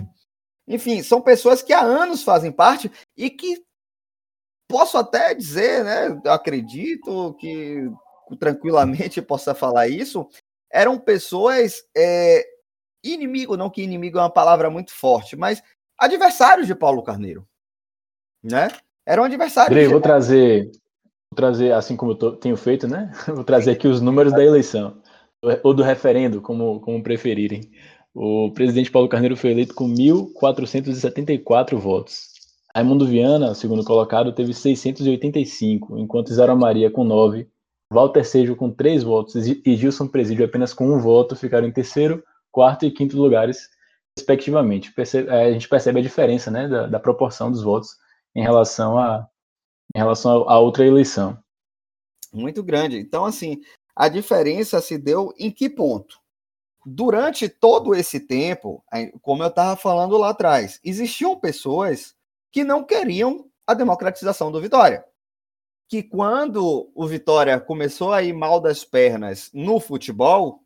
enfim, 0.70 1.02
são 1.02 1.20
pessoas 1.20 1.62
que 1.62 1.72
há 1.72 1.80
anos 1.80 2.22
fazem 2.22 2.52
parte 2.52 2.90
e 3.16 3.28
que 3.28 3.60
posso 4.68 4.96
até 4.96 5.34
dizer, 5.34 5.82
né? 5.84 6.20
Acredito 6.26 7.34
que 7.34 7.90
tranquilamente 8.38 9.20
possa 9.20 9.52
falar 9.52 9.88
isso. 9.88 10.28
Eram 10.72 10.96
pessoas 10.96 11.82
é, 11.94 12.44
inimigo, 13.04 13.56
não 13.56 13.68
que 13.68 13.82
inimigo 13.82 14.18
é 14.18 14.22
uma 14.22 14.32
palavra 14.32 14.70
muito 14.70 14.92
forte, 14.92 15.34
mas 15.34 15.60
adversários 15.98 16.68
de 16.68 16.74
Paulo 16.76 17.02
Carneiro, 17.02 17.44
né? 18.40 18.68
Eram 19.04 19.24
adversários. 19.24 19.72
Andrei, 19.72 19.88
vou 19.88 20.00
trazer, 20.00 20.66
vou 20.66 21.36
trazer, 21.36 21.72
assim 21.72 21.96
como 21.96 22.12
eu 22.12 22.16
tô, 22.16 22.36
tenho 22.36 22.56
feito, 22.56 22.86
né? 22.86 23.10
Vou 23.26 23.42
trazer 23.42 23.72
aqui 23.72 23.88
os 23.88 24.00
números 24.00 24.32
da 24.32 24.44
eleição 24.44 25.02
ou 25.64 25.74
do 25.74 25.82
referendo, 25.82 26.40
como, 26.40 26.80
como 26.80 27.02
preferirem. 27.02 27.70
O 28.14 28.50
presidente 28.52 28.90
Paulo 28.90 29.08
Carneiro 29.08 29.36
foi 29.36 29.50
eleito 29.50 29.74
com 29.74 29.88
1.474 29.88 31.76
votos. 31.76 32.30
Raimundo 32.74 33.06
Viana, 33.06 33.54
segundo 33.54 33.84
colocado, 33.84 34.32
teve 34.32 34.54
685, 34.54 35.98
enquanto 35.98 36.30
Isara 36.30 36.54
Maria 36.54 36.90
com 36.90 37.04
9, 37.04 37.48
Walter 37.92 38.24
Sejo 38.24 38.54
com 38.54 38.70
3 38.70 39.02
votos 39.02 39.34
e 39.46 39.76
Gilson 39.76 40.06
Presídio 40.06 40.44
apenas 40.44 40.72
com 40.72 40.86
1 40.94 41.00
voto 41.00 41.34
ficaram 41.34 41.66
em 41.66 41.72
terceiro, 41.72 42.22
quarto 42.52 42.86
e 42.86 42.90
quinto 42.90 43.16
lugares, 43.16 43.68
respectivamente. 44.16 44.92
É, 45.28 45.46
a 45.46 45.52
gente 45.52 45.68
percebe 45.68 45.98
a 45.98 46.02
diferença 46.02 46.50
né, 46.50 46.68
da, 46.68 46.86
da 46.86 47.00
proporção 47.00 47.50
dos 47.50 47.62
votos 47.62 47.96
em 48.34 48.42
relação 48.42 48.96
a, 48.96 49.26
em 49.94 49.98
relação 49.98 50.48
a, 50.48 50.58
outra 50.60 50.86
eleição. 50.86 51.36
Muito 52.32 52.62
grande. 52.62 52.98
Então, 52.98 53.24
assim, 53.24 53.60
a 53.96 54.08
diferença 54.08 54.80
se 54.80 54.96
deu 54.96 55.32
em 55.36 55.50
que 55.50 55.68
ponto? 55.68 56.19
Durante 56.84 57.48
todo 57.48 57.94
esse 57.94 58.20
tempo, 58.20 58.84
como 59.22 59.42
eu 59.42 59.48
estava 59.48 59.76
falando 59.76 60.16
lá 60.16 60.30
atrás, 60.30 60.80
existiam 60.84 61.38
pessoas 61.38 62.14
que 62.50 62.64
não 62.64 62.84
queriam 62.84 63.48
a 63.66 63.74
democratização 63.74 64.50
do 64.50 64.60
Vitória. 64.60 65.04
Que 65.88 66.02
quando 66.02 66.90
o 66.94 67.06
Vitória 67.06 67.58
começou 67.60 68.12
a 68.12 68.22
ir 68.22 68.32
mal 68.32 68.60
das 68.60 68.84
pernas 68.84 69.50
no 69.52 69.80
futebol, 69.80 70.62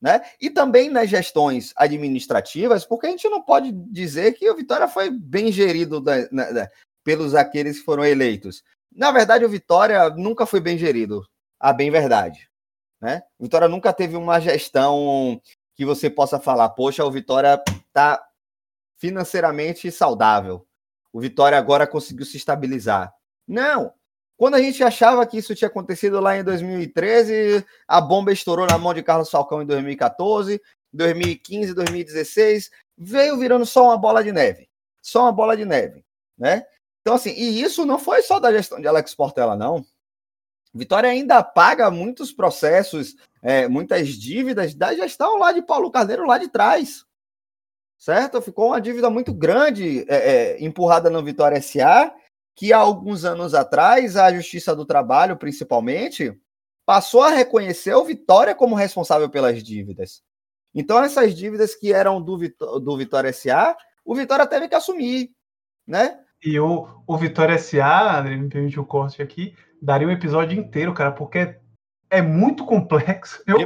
né, 0.00 0.20
e 0.40 0.48
também 0.48 0.88
nas 0.88 1.10
gestões 1.10 1.72
administrativas, 1.76 2.84
porque 2.84 3.06
a 3.06 3.10
gente 3.10 3.28
não 3.28 3.42
pode 3.42 3.72
dizer 3.72 4.32
que 4.34 4.48
o 4.48 4.56
Vitória 4.56 4.86
foi 4.86 5.10
bem 5.10 5.50
gerido 5.50 6.00
da, 6.00 6.28
na, 6.30 6.50
da, 6.50 6.68
pelos 7.02 7.34
aqueles 7.34 7.78
que 7.78 7.84
foram 7.84 8.04
eleitos. 8.04 8.62
Na 8.92 9.10
verdade, 9.10 9.44
o 9.44 9.48
Vitória 9.48 10.08
nunca 10.10 10.46
foi 10.46 10.60
bem 10.60 10.78
gerido, 10.78 11.26
a 11.58 11.72
bem 11.72 11.90
verdade. 11.90 12.48
Né? 13.00 13.22
O 13.38 13.44
Vitória 13.44 13.68
nunca 13.68 13.92
teve 13.92 14.16
uma 14.16 14.40
gestão 14.40 15.40
que 15.78 15.84
você 15.84 16.10
possa 16.10 16.40
falar, 16.40 16.70
poxa, 16.70 17.04
o 17.04 17.10
Vitória 17.10 17.62
está 17.86 18.20
financeiramente 18.96 19.92
saudável. 19.92 20.66
O 21.12 21.20
Vitória 21.20 21.56
agora 21.56 21.86
conseguiu 21.86 22.26
se 22.26 22.36
estabilizar. 22.36 23.14
Não. 23.46 23.94
Quando 24.36 24.56
a 24.56 24.60
gente 24.60 24.82
achava 24.82 25.24
que 25.24 25.38
isso 25.38 25.54
tinha 25.54 25.68
acontecido 25.68 26.18
lá 26.18 26.36
em 26.36 26.42
2013, 26.42 27.64
a 27.86 28.00
bomba 28.00 28.32
estourou 28.32 28.66
na 28.66 28.76
mão 28.76 28.92
de 28.92 29.04
Carlos 29.04 29.30
Falcão 29.30 29.62
em 29.62 29.66
2014, 29.66 30.60
2015, 30.92 31.72
2016, 31.72 32.70
veio 32.96 33.38
virando 33.38 33.64
só 33.64 33.84
uma 33.84 33.96
bola 33.96 34.24
de 34.24 34.32
neve. 34.32 34.68
Só 35.00 35.22
uma 35.22 35.32
bola 35.32 35.56
de 35.56 35.64
neve, 35.64 36.04
né? 36.36 36.64
Então, 37.02 37.14
assim, 37.14 37.30
e 37.30 37.62
isso 37.62 37.86
não 37.86 38.00
foi 38.00 38.22
só 38.22 38.40
da 38.40 38.50
gestão 38.50 38.80
de 38.80 38.88
Alex 38.88 39.14
Portela, 39.14 39.54
não. 39.54 39.86
Vitória 40.74 41.08
ainda 41.08 41.40
paga 41.40 41.88
muitos 41.88 42.32
processos, 42.32 43.14
é, 43.42 43.68
muitas 43.68 44.08
dívidas 44.08 44.74
da 44.74 44.94
gestão 44.94 45.38
lá 45.38 45.52
de 45.52 45.62
Paulo 45.62 45.90
Carneiro 45.90 46.26
lá 46.26 46.38
de 46.38 46.48
trás. 46.48 47.04
Certo? 47.98 48.40
Ficou 48.40 48.68
uma 48.68 48.80
dívida 48.80 49.10
muito 49.10 49.34
grande 49.34 50.04
é, 50.08 50.16
é, 50.16 50.64
empurrada 50.64 51.10
no 51.10 51.22
Vitória 51.22 51.60
SA, 51.60 52.12
que 52.54 52.72
há 52.72 52.78
alguns 52.78 53.24
anos 53.24 53.54
atrás 53.54 54.16
a 54.16 54.32
Justiça 54.32 54.74
do 54.74 54.84
Trabalho, 54.84 55.36
principalmente, 55.36 56.36
passou 56.86 57.22
a 57.22 57.30
reconhecer 57.30 57.94
o 57.94 58.04
Vitória 58.04 58.54
como 58.54 58.74
responsável 58.74 59.28
pelas 59.28 59.62
dívidas. 59.62 60.22
Então, 60.74 61.02
essas 61.02 61.34
dívidas 61.34 61.74
que 61.74 61.92
eram 61.92 62.22
do, 62.22 62.38
do 62.80 62.96
Vitória 62.96 63.32
SA, 63.32 63.76
o 64.04 64.14
Vitória 64.14 64.46
teve 64.46 64.68
que 64.68 64.74
assumir, 64.74 65.30
né? 65.86 66.18
E 66.42 66.58
o, 66.58 66.86
o 67.06 67.16
Vitória 67.16 67.58
SA, 67.58 68.20
André, 68.20 68.36
me 68.36 68.48
permite 68.48 68.78
o 68.78 68.86
corte 68.86 69.20
aqui, 69.20 69.54
daria 69.82 70.06
um 70.06 70.12
episódio 70.12 70.58
inteiro, 70.58 70.94
cara, 70.94 71.10
porque 71.10 71.38
é 71.38 71.60
muito 72.22 72.64
complexo. 72.64 73.42
Eu 73.46 73.58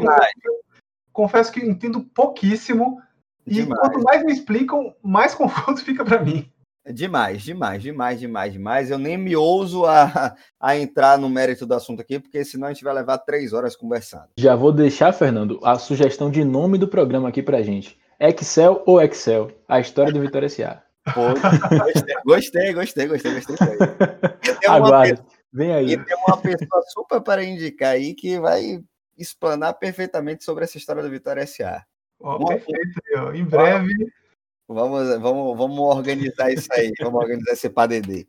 confesso 1.13 1.53
que 1.53 1.61
entendo 1.61 2.01
pouquíssimo. 2.01 3.01
Demais. 3.47 3.79
E 3.79 3.81
quanto 3.81 4.03
mais 4.03 4.25
me 4.25 4.33
explicam, 4.33 4.95
mais 5.03 5.35
confuso 5.37 5.85
fica 5.85 6.05
para 6.05 6.23
mim. 6.23 6.51
Demais, 6.85 7.43
demais, 7.43 7.81
demais, 7.81 8.19
demais, 8.19 8.53
demais. 8.53 8.91
Eu 8.91 8.99
nem 8.99 9.17
me 9.17 9.37
ouso 9.37 9.87
a, 9.87 10.35
a 10.61 10.77
entrar 10.77 11.17
no 11.17 11.29
mérito 11.29 11.65
do 11.65 11.75
assunto 11.75 12.01
aqui, 12.01 12.19
porque 12.19 12.45
senão 12.45 12.67
a 12.67 12.73
gente 12.73 12.83
vai 12.83 12.93
levar 12.93 13.19
três 13.19 13.53
horas 13.53 13.77
conversando. 13.77 14.29
Já 14.37 14.57
vou 14.57 14.73
deixar, 14.73 15.13
Fernando, 15.13 15.61
a 15.63 15.79
sugestão 15.79 16.29
de 16.29 16.45
nome 16.45 16.79
do 16.79 16.89
programa 16.89 17.29
aqui 17.29 17.41
pra 17.41 17.63
gente. 17.63 17.97
Excel 18.19 18.83
ou 18.85 19.01
Excel? 19.01 19.53
A 19.69 19.79
história 19.79 20.13
do 20.13 20.21
Vitória 20.21 20.47
S.A. 20.47 20.83
Pô, 21.15 21.21
gostei, 22.25 22.73
gostei, 22.73 22.73
gostei, 22.73 23.07
gostei, 23.07 23.33
gostei. 23.35 23.77
Aguarda, 24.69 25.25
vem 25.53 25.73
aí. 25.73 25.93
E 25.93 26.05
tem 26.05 26.17
uma 26.27 26.37
pessoa 26.41 26.83
super 26.89 27.21
para 27.21 27.45
indicar 27.45 27.91
aí 27.91 28.15
que 28.15 28.39
vai 28.39 28.83
explanar 29.17 29.75
perfeitamente 29.75 30.45
sobre 30.45 30.65
essa 30.65 30.79
história 30.79 31.03
do 31.03 31.11
Vitória 31.11 31.43
S.A. 31.43 31.85
Oh, 32.19 32.45
perfeito, 32.47 33.01
em 33.35 33.45
breve 33.45 33.95
Vamos, 34.73 35.21
vamos, 35.21 35.57
vamos 35.57 35.79
organizar 35.79 36.53
isso 36.53 36.69
aí, 36.73 36.93
vamos 37.01 37.21
organizar 37.21 37.53
esse 37.53 37.69
PADD. 37.69 38.27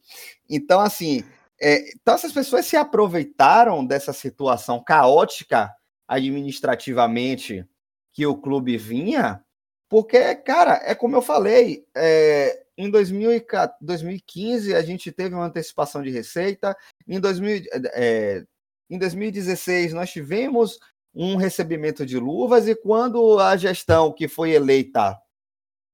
Então, 0.50 0.80
assim, 0.82 1.24
é, 1.62 1.92
então 1.94 2.16
essas 2.16 2.32
pessoas 2.32 2.66
se 2.66 2.76
aproveitaram 2.76 3.86
dessa 3.86 4.12
situação 4.14 4.84
caótica 4.84 5.72
administrativamente 6.08 7.66
que 8.12 8.26
o 8.26 8.36
clube 8.36 8.78
vinha, 8.78 9.44
porque, 9.90 10.36
cara, 10.36 10.82
é 10.84 10.94
como 10.94 11.16
eu 11.16 11.22
falei, 11.22 11.86
é, 11.96 12.64
em 12.78 12.90
2015 12.90 14.76
a 14.76 14.82
gente 14.82 15.12
teve 15.12 15.36
uma 15.36 15.46
antecipação 15.46 16.02
de 16.02 16.10
receita, 16.10 16.76
em, 17.08 17.20
2000, 17.20 17.64
é, 17.94 18.46
em 18.90 18.98
2016 18.98 19.94
nós 19.94 20.12
tivemos 20.12 20.80
um 21.14 21.36
recebimento 21.36 22.06
de 22.06 22.18
luvas, 22.18 22.68
e 22.68 22.76
quando 22.76 23.40
a 23.40 23.56
gestão 23.56 24.12
que 24.12 24.28
foi 24.28 24.52
eleita 24.52 25.20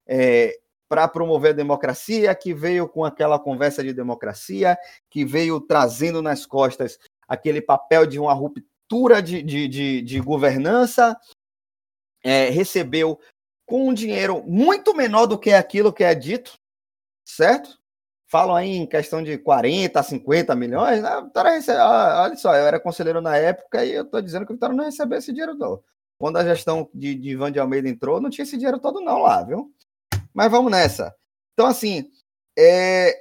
é, 0.08 0.58
para 0.88 1.08
promover 1.08 1.52
a 1.52 1.56
democracia, 1.56 2.34
que 2.34 2.54
veio 2.54 2.88
com 2.88 3.06
aquela 3.06 3.38
conversa 3.38 3.84
de 3.84 3.94
democracia, 3.94 4.78
que 5.10 5.24
veio 5.24 5.60
trazendo 5.60 6.22
nas 6.22 6.46
costas 6.46 6.98
aquele 7.28 7.62
papel 7.62 8.08
de 8.08 8.18
uma 8.18 8.34
ruptura 8.34 9.22
de, 9.22 9.44
de, 9.44 9.68
de, 9.68 10.02
de 10.02 10.20
governança, 10.20 11.16
é, 12.24 12.50
recebeu 12.50 13.20
com 13.66 13.90
um 13.90 13.94
dinheiro 13.94 14.44
muito 14.48 14.96
menor 14.96 15.28
do 15.28 15.38
que 15.38 15.52
aquilo 15.52 15.94
que 15.94 16.04
é 16.04 16.16
dito, 16.16 16.54
certo? 17.24 17.79
Falam 18.30 18.56
aí 18.56 18.76
em 18.76 18.86
questão 18.86 19.24
de 19.24 19.40
40, 19.40 20.04
50 20.04 20.56
milhões. 20.56 21.02
Né? 21.02 21.22
Vitória 21.22 21.52
recebe, 21.52 21.80
ah, 21.80 22.22
olha 22.24 22.36
só, 22.36 22.56
eu 22.56 22.68
era 22.68 22.80
conselheiro 22.80 23.22
na 23.22 23.36
época 23.36 23.84
e 23.84 23.92
eu 23.92 24.04
estou 24.04 24.22
dizendo 24.22 24.46
que 24.46 24.52
o 24.52 24.56
Vitória 24.56 24.76
não 24.76 24.86
recebeu 24.86 25.18
esse 25.18 25.32
dinheiro, 25.32 25.56
não. 25.56 25.82
Quando 26.20 26.38
a 26.38 26.44
gestão 26.44 26.88
de, 26.94 27.16
de 27.16 27.30
Ivan 27.32 27.52
de 27.52 27.60
Almeida 27.60 27.90
entrou, 27.90 28.22
não 28.22 28.30
tinha 28.30 28.44
esse 28.44 28.56
dinheiro 28.56 28.78
todo, 28.78 29.02
não, 29.02 29.18
lá, 29.20 29.42
viu? 29.42 29.74
Mas 30.32 30.52
vamos 30.52 30.72
nessa. 30.72 31.16
Então, 31.54 31.66
assim, 31.66 32.12
é, 32.56 33.18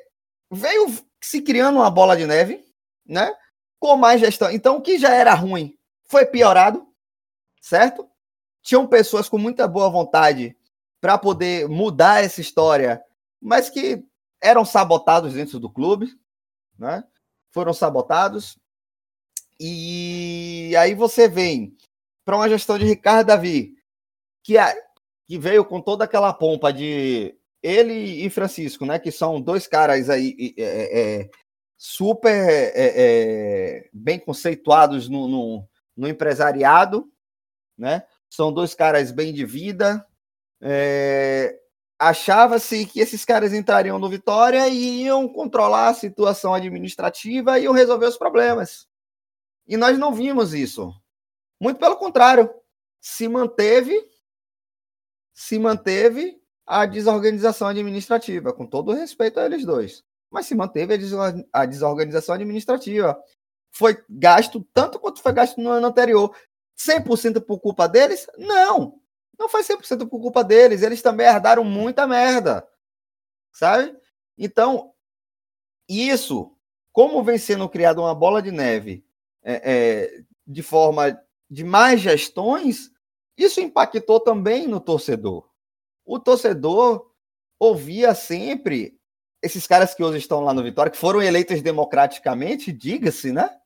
veio 0.51 0.93
se 1.23 1.41
criando 1.41 1.77
uma 1.77 1.91
bola 1.91 2.15
de 2.15 2.27
neve, 2.27 2.63
né? 3.07 3.35
Com 3.81 3.97
mais 3.97 4.21
gestão. 4.21 4.51
Então, 4.51 4.77
o 4.77 4.83
que 4.83 4.99
já 4.99 5.15
era 5.15 5.33
ruim 5.33 5.75
foi 6.05 6.27
piorado, 6.27 6.87
certo? 7.63 8.07
Tinham 8.63 8.87
pessoas 8.87 9.27
com 9.27 9.39
muita 9.39 9.67
boa 9.67 9.89
vontade 9.89 10.55
para 11.01 11.17
poder 11.17 11.67
mudar 11.67 12.23
essa 12.23 12.43
história, 12.43 13.03
mas 13.41 13.71
que 13.71 14.05
eram 14.43 14.65
sabotados 14.65 15.35
dentro 15.35 15.59
do 15.59 15.71
clube, 15.71 16.19
né? 16.79 17.05
Foram 17.51 17.73
sabotados. 17.73 18.59
E 19.61 20.75
aí 20.79 20.95
você 20.95 21.29
vem 21.29 21.77
para 22.25 22.37
uma 22.37 22.49
gestão 22.49 22.79
de 22.79 22.85
Ricardo 22.85 23.29
Davi, 23.29 23.75
que 24.45 24.55
que 25.27 25.39
veio 25.39 25.65
com 25.65 25.81
toda 25.81 26.05
aquela 26.05 26.33
pompa 26.33 26.73
de 26.73 27.37
ele 27.63 28.25
e 28.25 28.31
Francisco, 28.31 28.87
né? 28.87 28.99
Que 28.99 29.11
são 29.11 29.41
dois 29.41 29.67
caras 29.67 30.09
aí 30.09 30.55
é, 30.57 31.23
é, 31.23 31.31
super 31.77 32.31
é, 32.31 32.73
é, 32.75 33.91
bem 33.93 34.19
conceituados 34.19 35.09
no, 35.09 35.29
no, 35.29 35.69
no, 35.97 36.09
empresariado, 36.09 37.11
né? 37.77 38.05
São 38.31 38.53
dois 38.53 38.75
caras 38.75 39.11
bem 39.11 39.33
de 39.33 39.45
vida. 39.45 40.07
Achava-se 41.99 42.87
que 42.87 43.01
esses 43.01 43.25
caras 43.25 43.53
entrariam 43.53 43.99
no 43.99 44.09
Vitória 44.09 44.69
e 44.69 45.03
iam 45.03 45.29
controlar 45.29 45.89
a 45.89 45.95
situação 45.95 46.55
administrativa 46.55 47.59
e 47.59 47.65
iam 47.65 47.73
resolver 47.73 48.07
os 48.07 48.17
problemas. 48.17 48.87
E 49.67 49.77
nós 49.77 49.99
não 49.99 50.13
vimos 50.15 50.55
isso. 50.55 50.95
Muito 51.61 51.79
pelo 51.79 51.97
contrário, 51.97 52.49
se 53.01 53.27
manteve 53.27 54.01
se 55.35 55.57
manteve 55.57 56.37
a 56.67 56.85
desorganização 56.85 57.69
administrativa, 57.69 58.53
com 58.53 58.67
todo 58.67 58.93
respeito 58.93 59.39
a 59.39 59.47
eles 59.47 59.65
dois. 59.65 60.05
Mas 60.29 60.47
se 60.47 60.55
manteve 60.55 60.95
a 61.53 61.65
desorganização 61.65 62.35
administrativa. 62.35 63.17
Foi 63.71 64.03
gasto 64.11 64.67
tanto 64.75 64.99
quanto 64.99 65.23
foi 65.23 65.33
gasto 65.33 65.61
no 65.61 65.71
ano 65.71 65.87
anterior. 65.87 66.35
100% 66.77 67.41
por 67.41 67.61
culpa 67.61 67.89
deles? 67.89 68.27
Não. 68.37 68.98
Não 69.39 69.49
foi 69.49 69.63
100% 69.63 70.09
por 70.09 70.21
culpa 70.21 70.43
deles. 70.43 70.83
Eles 70.83 71.01
também 71.01 71.27
herdaram 71.27 71.65
muita 71.65 72.07
merda. 72.07 72.67
Sabe? 73.53 73.97
Então, 74.37 74.93
isso, 75.89 76.57
como 76.93 77.23
vem 77.23 77.39
sendo 77.39 77.69
criada 77.69 78.01
uma 78.01 78.15
bola 78.15 78.43
de 78.43 78.51
neve 78.51 79.05
é, 79.43 79.73
é, 79.73 80.23
de 80.47 80.63
forma 80.63 81.21
de 81.51 81.65
mais 81.65 82.01
gestões, 82.01 82.91
isso 83.37 83.61
impactou 83.61 84.21
também 84.21 84.67
no 84.67 84.81
torcedor. 84.81 85.49
O 86.05 86.19
torcedor 86.19 87.11
ouvia 87.59 88.15
sempre 88.15 88.99
esses 89.43 89.67
caras 89.67 89.95
que 89.95 90.03
hoje 90.03 90.19
estão 90.19 90.41
lá 90.41 90.53
no 90.53 90.63
Vitória, 90.63 90.91
que 90.91 90.99
foram 90.99 91.23
eleitos 91.23 91.63
democraticamente, 91.63 92.73
diga-se, 92.73 93.33
né? 93.33 93.57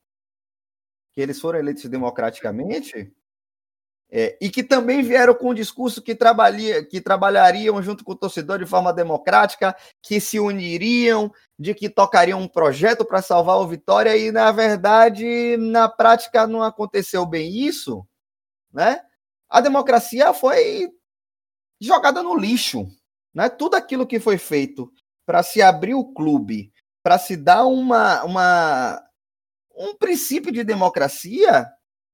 Que 1.13 1.21
eles 1.21 1.41
foram 1.41 1.59
eleitos 1.59 1.85
democraticamente, 1.87 3.13
é, 4.15 4.37
e 4.39 4.51
que 4.51 4.63
também 4.63 5.03
vieram 5.03 5.35
com 5.35 5.51
um 5.51 5.55
discurso 5.55 6.03
que, 6.03 6.15
trabalha, 6.15 6.85
que 6.85 7.01
trabalhariam 7.01 7.83
junto 7.83 8.05
com 8.05 8.13
o 8.13 8.17
torcedor 8.17 8.59
de 8.59 8.67
forma 8.67 8.93
democrática, 8.93 9.75
que 10.03 10.21
se 10.21 10.39
uniriam, 10.39 11.33
de 11.59 11.75
que 11.75 11.89
tocariam 11.89 12.39
um 12.39 12.47
projeto 12.47 13.07
para 13.07 13.23
salvar 13.23 13.57
o 13.57 13.67
Vitória, 13.67 14.15
e 14.15 14.31
na 14.31 14.53
verdade, 14.53 15.57
na 15.57 15.89
prática, 15.89 16.47
não 16.47 16.63
aconteceu 16.63 17.25
bem 17.25 17.51
isso, 17.57 18.07
né? 18.71 19.01
a 19.53 19.61
democracia 19.61 20.33
foi 20.33 20.91
jogada 21.81 22.23
no 22.23 22.35
lixo. 22.37 22.87
Né? 23.35 23.49
Tudo 23.51 23.77
aquilo 23.77 24.07
que 24.07 24.19
foi 24.19 24.39
feito 24.39 24.91
para 25.27 25.43
se 25.43 25.61
abrir 25.61 25.95
o 25.95 26.13
clube, 26.13 26.73
para 27.03 27.19
se 27.19 27.37
dar 27.37 27.67
uma, 27.67 28.25
uma, 28.25 29.03
um 29.77 29.95
princípio 29.95 30.51
de 30.51 30.65
democracia, 30.65 31.67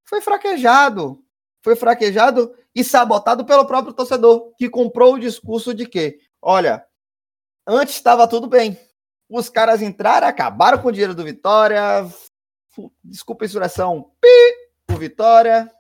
foi 0.05 0.21
fraquejado. 0.21 1.25
Foi 1.63 1.77
fraquejado 1.77 2.55
e 2.75 2.85
sabotado 2.85 3.45
pelo 3.45 3.67
próprio 3.67 3.93
torcedor, 3.93 4.53
que 4.57 4.69
comprou 4.69 5.15
o 5.15 5.19
discurso 5.19 5.75
de 5.75 5.87
que, 5.87 6.19
olha, 6.41 6.85
antes 7.67 7.95
estava 7.95 8.29
tudo 8.29 8.47
bem. 8.47 8.79
Os 9.29 9.49
caras 9.49 9.83
entraram, 9.83 10.29
acabaram 10.29 10.79
com 10.79 10.89
o 10.89 10.93
dinheiro 10.93 11.15
do 11.15 11.25
Vitória. 11.25 12.07
Desculpa 13.03 13.45
a 13.45 13.47
expressão, 13.47 14.13
pi, 14.21 14.95
o 14.95 14.97
Vitória 14.97 15.71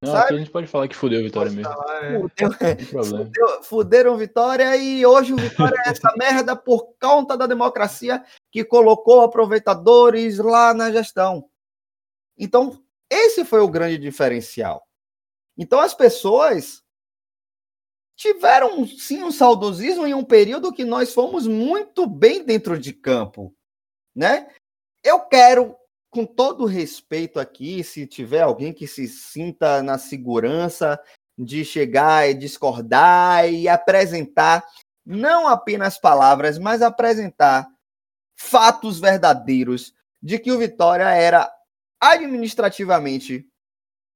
não, 0.00 0.16
aqui 0.16 0.34
a 0.34 0.38
gente 0.38 0.50
pode 0.50 0.68
falar 0.68 0.86
que 0.86 0.94
fudeu 0.94 1.18
a 1.18 1.22
Vitória 1.22 1.50
mesmo. 1.50 1.72
Falar, 1.72 2.04
é. 2.04 2.20
fudeu, 2.20 3.04
fudeu, 3.04 3.62
fuderam 3.64 4.16
Vitória 4.16 4.76
e 4.76 5.04
hoje 5.04 5.32
o 5.32 5.36
Vitória 5.36 5.76
é 5.84 5.90
essa 5.90 6.14
merda 6.16 6.54
por 6.54 6.94
conta 7.00 7.36
da 7.36 7.46
democracia 7.46 8.24
que 8.50 8.64
colocou 8.64 9.22
aproveitadores 9.22 10.38
lá 10.38 10.72
na 10.72 10.92
gestão. 10.92 11.48
Então, 12.38 12.80
esse 13.10 13.44
foi 13.44 13.60
o 13.60 13.68
grande 13.68 13.98
diferencial. 13.98 14.86
Então, 15.56 15.80
as 15.80 15.94
pessoas 15.94 16.82
tiveram 18.16 18.86
sim 18.86 19.22
um 19.22 19.30
saudosismo 19.30 20.06
em 20.06 20.14
um 20.14 20.24
período 20.24 20.72
que 20.72 20.84
nós 20.84 21.14
fomos 21.14 21.46
muito 21.46 22.06
bem 22.06 22.44
dentro 22.44 22.78
de 22.78 22.92
campo, 22.92 23.54
né? 24.14 24.48
Eu 25.04 25.20
quero, 25.20 25.76
com 26.10 26.26
todo 26.26 26.64
respeito 26.64 27.38
aqui, 27.38 27.84
se 27.84 28.06
tiver 28.06 28.42
alguém 28.42 28.72
que 28.72 28.86
se 28.86 29.06
sinta 29.06 29.82
na 29.82 29.98
segurança 29.98 31.00
de 31.38 31.64
chegar 31.64 32.28
e 32.28 32.34
discordar 32.34 33.48
e 33.48 33.68
apresentar 33.68 34.66
não 35.06 35.46
apenas 35.46 35.98
palavras, 35.98 36.58
mas 36.58 36.82
apresentar 36.82 37.66
fatos 38.36 39.00
verdadeiros 39.00 39.94
de 40.20 40.38
que 40.38 40.50
o 40.50 40.58
Vitória 40.58 41.08
era 41.08 41.50
administrativamente 42.00 43.46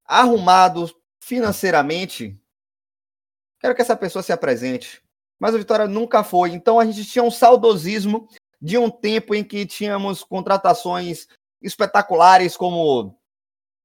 arrumado 0.05 0.91
financeiramente, 1.21 2.39
quero 3.61 3.75
que 3.75 3.83
essa 3.83 3.97
pessoa 3.97 4.23
se 4.23 4.33
apresente. 4.33 5.03
Mas 5.39 5.55
o 5.55 5.59
Vitória 5.59 5.87
nunca 5.87 6.23
foi. 6.23 6.51
Então 6.51 6.79
a 6.79 6.85
gente 6.85 7.05
tinha 7.05 7.23
um 7.23 7.31
saudosismo 7.31 8.29
de 8.61 8.79
um 8.79 8.91
tempo 8.91 9.35
em 9.35 9.43
que 9.43 9.67
tínhamos 9.67 10.23
contratações 10.23 11.27
espetaculares 11.61 12.57
como 12.57 13.17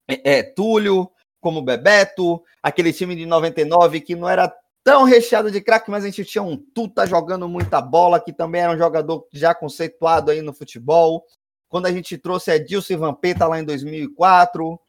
é, 0.08 0.38
é, 0.38 0.44
Túlio, 0.44 1.10
como 1.40 1.62
Bebeto, 1.62 2.44
aquele 2.62 2.92
time 2.92 3.16
de 3.16 3.26
99 3.26 4.02
que 4.02 4.16
não 4.16 4.28
era 4.28 4.54
tão 4.84 5.04
recheado 5.04 5.52
de 5.52 5.62
craque, 5.62 5.92
mas 5.92 6.04
a 6.04 6.08
gente 6.08 6.26
tinha 6.26 6.42
um 6.42 6.58
Tuta 6.58 7.06
jogando 7.06 7.48
muita 7.48 7.82
bola, 7.82 8.20
que 8.20 8.32
também 8.32 8.62
era 8.62 8.72
um 8.72 8.78
jogador 8.78 9.28
já 9.34 9.54
conceituado 9.54 10.32
aí 10.32 10.42
no 10.42 10.54
futebol. 10.54 11.26
Quando 11.70 11.86
a 11.86 11.92
gente 11.92 12.18
trouxe 12.18 12.52
Edilson 12.52 12.98
Vampeta 12.98 13.48
lá 13.48 13.60
em 13.60 13.64
2004, 13.64 14.80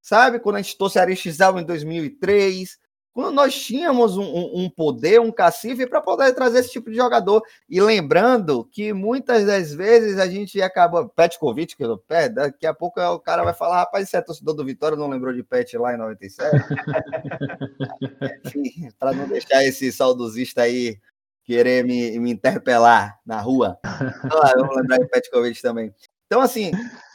sabe? 0.00 0.38
Quando 0.38 0.56
a 0.56 0.62
gente 0.62 0.76
trouxe 0.76 0.98
Aristizável 0.98 1.60
em 1.60 1.64
2003, 1.64 2.78
quando 3.18 3.34
nós 3.34 3.60
tínhamos 3.60 4.16
um, 4.16 4.22
um 4.22 4.70
poder, 4.70 5.20
um 5.20 5.32
cacife 5.32 5.88
para 5.88 6.00
poder 6.00 6.32
trazer 6.34 6.60
esse 6.60 6.70
tipo 6.70 6.88
de 6.88 6.94
jogador. 6.94 7.42
E 7.68 7.80
lembrando 7.80 8.64
que 8.64 8.92
muitas 8.92 9.44
das 9.44 9.74
vezes 9.74 10.20
a 10.20 10.28
gente 10.28 10.62
acaba. 10.62 11.08
Petkovic, 11.08 11.76
que 11.76 11.82
eu 11.82 11.98
pé, 11.98 12.28
daqui 12.28 12.64
a 12.64 12.72
pouco 12.72 13.00
o 13.00 13.18
cara 13.18 13.42
vai 13.42 13.52
falar: 13.52 13.78
rapaz, 13.78 14.06
esse 14.06 14.16
é 14.16 14.20
torcedor 14.20 14.54
do 14.54 14.64
Vitória, 14.64 14.96
não 14.96 15.08
lembrou 15.08 15.34
de 15.34 15.42
Pet 15.42 15.76
lá 15.76 15.94
em 15.94 15.96
97. 15.96 16.48
para 19.00 19.12
não 19.12 19.26
deixar 19.26 19.64
esse 19.64 19.90
saudosista 19.90 20.62
aí 20.62 20.96
querer 21.42 21.84
me, 21.84 22.16
me 22.20 22.30
interpelar 22.30 23.18
na 23.26 23.40
rua. 23.40 23.80
Vamos 24.56 24.76
lembrar 24.76 24.98
de 24.98 25.08
Petkovic 25.08 25.60
também. 25.60 25.92
Então, 26.28 26.42
assim, 26.42 26.70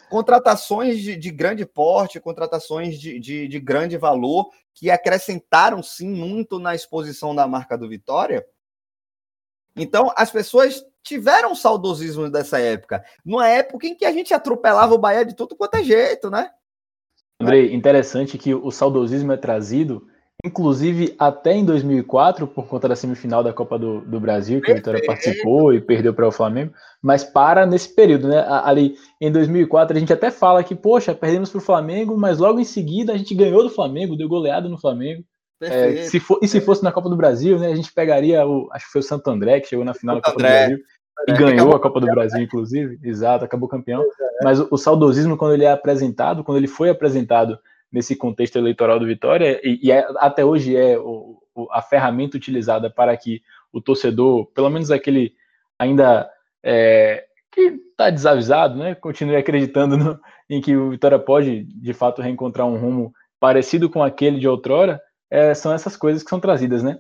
contratações 0.09 0.99
de, 0.99 1.15
de 1.15 1.31
grande 1.31 1.65
porte, 1.67 2.19
contratações 2.19 2.99
de, 2.99 3.19
de, 3.19 3.47
de, 3.47 3.59
grande 3.59 3.95
valor, 3.95 4.49
que 4.73 4.89
acrescentaram 4.89 5.83
sim 5.83 6.09
muito 6.09 6.57
na 6.57 6.73
exposição 6.73 7.35
da 7.35 7.47
marca 7.47 7.77
do 7.77 7.87
Vitória. 7.87 8.43
Então, 9.75 10.11
as 10.17 10.31
pessoas 10.31 10.83
tiveram 11.03 11.53
saudosismo 11.53 12.27
dessa 12.29 12.59
época, 12.59 13.03
numa 13.23 13.47
época 13.47 13.85
em 13.85 13.95
que 13.95 14.05
a 14.05 14.11
gente 14.11 14.33
atropelava 14.33 14.95
o 14.95 14.99
Bahia 14.99 15.23
de 15.23 15.35
tudo 15.35 15.55
quanto 15.55 15.75
é 15.75 15.83
jeito, 15.83 16.31
né? 16.31 16.49
Andrei, 17.39 17.73
interessante 17.73 18.37
que 18.37 18.53
o 18.55 18.71
saudosismo 18.71 19.31
é 19.31 19.37
trazido 19.37 20.07
inclusive 20.43 21.15
até 21.17 21.53
em 21.53 21.63
2004, 21.63 22.45
por 22.47 22.67
conta 22.67 22.89
da 22.89 22.95
semifinal 22.95 23.41
da 23.41 23.53
Copa 23.53 23.79
do, 23.79 24.01
do 24.01 24.19
Brasil, 24.19 24.61
que 24.61 24.71
a 24.71 24.75
Vitória 24.75 25.01
participou 25.05 25.73
e 25.73 25.79
perdeu 25.79 26.13
para 26.13 26.27
o 26.27 26.31
Flamengo, 26.31 26.73
mas 27.01 27.23
para 27.23 27.65
nesse 27.65 27.95
período, 27.95 28.27
né? 28.27 28.45
Ali 28.63 28.95
em 29.21 29.31
2004 29.31 29.95
a 29.95 29.99
gente 29.99 30.11
até 30.11 30.29
fala 30.29 30.63
que, 30.63 30.75
poxa, 30.75 31.15
perdemos 31.15 31.49
para 31.49 31.59
o 31.59 31.61
Flamengo, 31.61 32.17
mas 32.17 32.39
logo 32.39 32.59
em 32.59 32.65
seguida 32.65 33.13
a 33.13 33.17
gente 33.17 33.33
ganhou 33.33 33.63
do 33.63 33.69
Flamengo, 33.69 34.17
deu 34.17 34.27
goleado 34.27 34.67
no 34.67 34.77
Flamengo. 34.77 35.23
É, 35.61 36.03
se 36.03 36.19
for, 36.19 36.39
e 36.41 36.47
se 36.47 36.59
fosse 36.59 36.83
na 36.83 36.91
Copa 36.91 37.09
do 37.09 37.15
Brasil, 37.15 37.57
né? 37.57 37.67
A 37.67 37.75
gente 37.75 37.93
pegaria 37.93 38.45
o, 38.45 38.67
acho 38.73 38.85
que 38.85 38.91
foi 38.91 38.99
o 38.99 39.03
Santo 39.03 39.29
André 39.29 39.61
que 39.61 39.67
chegou 39.67 39.85
na 39.85 39.93
final 39.93 40.17
Santo 40.17 40.25
da 40.25 40.31
Copa 40.31 40.43
André. 40.43 40.51
do 40.51 40.67
Brasil 40.67 40.85
e 41.27 41.31
é, 41.31 41.35
ganhou 41.35 41.73
a 41.73 41.79
Copa 41.79 42.01
do 42.01 42.07
Brasil, 42.07 42.41
inclusive. 42.41 42.99
Exato, 43.01 43.45
acabou 43.45 43.69
campeão. 43.69 44.01
É. 44.01 44.43
Mas 44.43 44.59
o, 44.59 44.67
o 44.71 44.77
saudosismo 44.77 45.37
quando 45.37 45.53
ele 45.53 45.63
é 45.63 45.71
apresentado, 45.71 46.43
quando 46.43 46.57
ele 46.57 46.67
foi 46.67 46.89
apresentado 46.89 47.57
nesse 47.93 48.15
contexto 48.15 48.57
eleitoral 48.57 48.99
do 48.99 49.05
Vitória, 49.05 49.61
e, 49.63 49.79
e 49.83 49.91
é, 49.91 50.05
até 50.17 50.43
hoje 50.43 50.75
é 50.75 50.97
o, 50.97 51.37
o, 51.53 51.67
a 51.71 51.81
ferramenta 51.81 52.35
utilizada 52.35 52.89
para 52.89 53.15
que 53.15 53.43
o 53.71 53.79
torcedor, 53.79 54.47
pelo 54.47 54.69
menos 54.69 54.89
aquele 54.89 55.35
ainda 55.77 56.27
é, 56.63 57.25
que 57.51 57.61
está 57.61 58.09
desavisado, 58.09 58.75
né, 58.77 58.95
continue 58.95 59.35
acreditando 59.35 59.95
no, 59.95 60.19
em 60.49 60.59
que 60.59 60.75
o 60.75 60.89
Vitória 60.89 61.19
pode, 61.19 61.63
de 61.63 61.93
fato, 61.93 62.21
reencontrar 62.21 62.67
um 62.67 62.77
rumo 62.77 63.13
parecido 63.39 63.89
com 63.89 64.01
aquele 64.01 64.39
de 64.39 64.47
outrora, 64.47 64.99
é, 65.29 65.53
são 65.53 65.71
essas 65.71 65.95
coisas 65.95 66.23
que 66.23 66.29
são 66.29 66.39
trazidas, 66.39 66.81
né? 66.81 66.97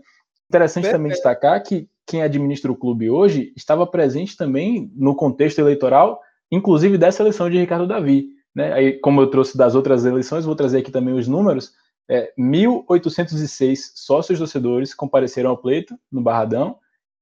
Interessante 0.49 0.91
também 0.91 1.11
destacar 1.11 1.63
que 1.63 1.87
quem 2.05 2.21
administra 2.21 2.71
o 2.71 2.75
clube 2.75 3.09
hoje 3.09 3.53
estava 3.55 3.87
presente 3.87 4.35
também 4.35 4.91
no 4.95 5.15
contexto 5.15 5.59
eleitoral, 5.59 6.19
inclusive 6.51 6.97
dessa 6.97 7.23
eleição 7.23 7.49
de 7.49 7.57
Ricardo 7.57 7.87
Davi. 7.87 8.27
Né? 8.55 8.73
Aí, 8.73 8.93
como 8.99 9.21
eu 9.21 9.27
trouxe 9.27 9.57
das 9.57 9.75
outras 9.75 10.05
eleições, 10.05 10.45
vou 10.45 10.55
trazer 10.55 10.79
aqui 10.79 10.91
também 10.91 11.13
os 11.13 11.27
números. 11.27 11.73
É, 12.09 12.33
1.806 12.37 13.77
sócios 13.95 14.37
torcedores 14.39 14.93
compareceram 14.93 15.49
ao 15.49 15.57
pleito 15.57 15.97
no 16.11 16.21
Barradão, 16.21 16.77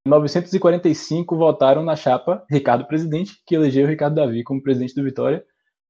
945 0.05 1.37
votaram 1.37 1.83
na 1.83 1.95
chapa 1.95 2.43
Ricardo 2.49 2.85
Presidente, 2.85 3.39
que 3.45 3.55
elegeu 3.55 3.87
Ricardo 3.87 4.15
Davi 4.15 4.43
como 4.43 4.61
presidente 4.61 4.95
do 4.95 5.03
Vitória. 5.03 5.43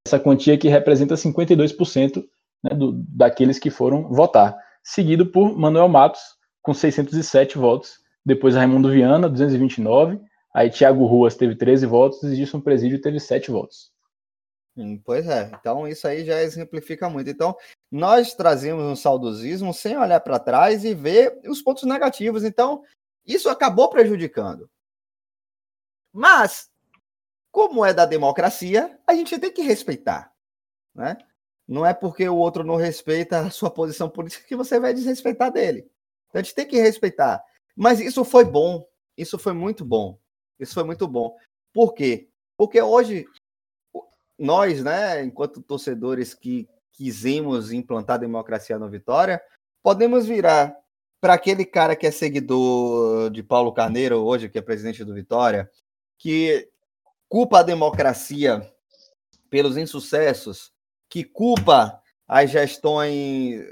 Essa 0.06 0.18
quantia 0.18 0.58
que 0.58 0.68
representa 0.68 1.14
52% 1.14 2.22
né, 2.62 2.76
do, 2.76 2.92
daqueles 3.08 3.58
que 3.58 3.70
foram 3.70 4.08
votar. 4.08 4.56
Seguido 4.84 5.26
por 5.26 5.56
Manuel 5.56 5.88
Matos, 5.88 6.20
com 6.60 6.74
607 6.74 7.56
votos. 7.56 8.02
Depois 8.24 8.54
Raimundo 8.54 8.90
Viana, 8.90 9.28
229. 9.28 10.20
Aí 10.54 10.68
Thiago 10.68 11.06
Ruas 11.06 11.34
teve 11.34 11.54
13 11.54 11.86
votos 11.86 12.22
e 12.22 12.36
Gilson 12.36 12.60
Presídio 12.60 13.00
teve 13.00 13.18
7 13.18 13.50
votos. 13.50 13.91
Hum, 14.76 14.98
pois 15.04 15.26
é, 15.28 15.50
então 15.54 15.86
isso 15.86 16.08
aí 16.08 16.24
já 16.24 16.40
exemplifica 16.40 17.08
muito. 17.08 17.28
Então, 17.28 17.56
nós 17.90 18.34
trazemos 18.34 18.82
um 18.84 18.96
saudosismo 18.96 19.72
sem 19.74 19.98
olhar 19.98 20.20
para 20.20 20.38
trás 20.38 20.84
e 20.84 20.94
ver 20.94 21.40
os 21.46 21.60
pontos 21.60 21.82
negativos. 21.82 22.42
Então, 22.42 22.82
isso 23.26 23.50
acabou 23.50 23.90
prejudicando. 23.90 24.70
Mas, 26.12 26.70
como 27.50 27.84
é 27.84 27.92
da 27.92 28.06
democracia, 28.06 28.98
a 29.06 29.14
gente 29.14 29.38
tem 29.38 29.52
que 29.52 29.62
respeitar. 29.62 30.32
Né? 30.94 31.18
Não 31.68 31.84
é 31.84 31.92
porque 31.92 32.26
o 32.28 32.36
outro 32.36 32.64
não 32.64 32.76
respeita 32.76 33.40
a 33.40 33.50
sua 33.50 33.70
posição 33.70 34.08
política 34.08 34.46
que 34.46 34.56
você 34.56 34.80
vai 34.80 34.94
desrespeitar 34.94 35.52
dele. 35.52 35.80
Então, 36.28 36.40
a 36.40 36.42
gente 36.42 36.54
tem 36.54 36.66
que 36.66 36.80
respeitar. 36.80 37.44
Mas 37.76 38.00
isso 38.00 38.24
foi 38.24 38.44
bom. 38.44 38.86
Isso 39.18 39.38
foi 39.38 39.52
muito 39.52 39.84
bom. 39.84 40.18
Isso 40.58 40.72
foi 40.72 40.84
muito 40.84 41.06
bom. 41.06 41.36
Por 41.72 41.92
quê? 41.92 42.30
Porque 42.56 42.80
hoje 42.80 43.26
nós, 44.38 44.82
né, 44.82 45.22
enquanto 45.22 45.62
torcedores 45.62 46.34
que 46.34 46.68
quisemos 46.92 47.72
implantar 47.72 48.14
a 48.14 48.20
democracia 48.20 48.78
no 48.78 48.88
Vitória, 48.88 49.40
podemos 49.82 50.26
virar 50.26 50.76
para 51.20 51.34
aquele 51.34 51.64
cara 51.64 51.94
que 51.94 52.06
é 52.06 52.10
seguidor 52.10 53.30
de 53.30 53.42
Paulo 53.42 53.72
Carneiro 53.72 54.16
hoje, 54.24 54.48
que 54.48 54.58
é 54.58 54.62
presidente 54.62 55.04
do 55.04 55.14
Vitória, 55.14 55.70
que 56.18 56.68
culpa 57.28 57.60
a 57.60 57.62
democracia 57.62 58.68
pelos 59.48 59.76
insucessos, 59.76 60.72
que 61.08 61.22
culpa 61.22 62.00
as 62.26 62.50
gestões 62.50 63.62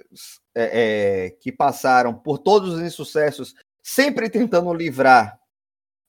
é, 0.54 1.26
é, 1.26 1.30
que 1.30 1.50
passaram 1.50 2.14
por 2.14 2.38
todos 2.38 2.74
os 2.74 2.80
insucessos, 2.82 3.54
sempre 3.82 4.28
tentando 4.28 4.72
livrar 4.74 5.40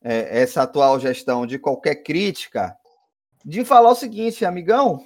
é, 0.04 0.42
essa 0.42 0.64
atual 0.64 1.00
gestão 1.00 1.46
de 1.46 1.58
qualquer 1.58 1.96
crítica, 2.04 2.78
de 3.44 3.66
falar 3.66 3.92
o 3.92 3.96
seguinte, 3.96 4.46
amigão, 4.46 5.06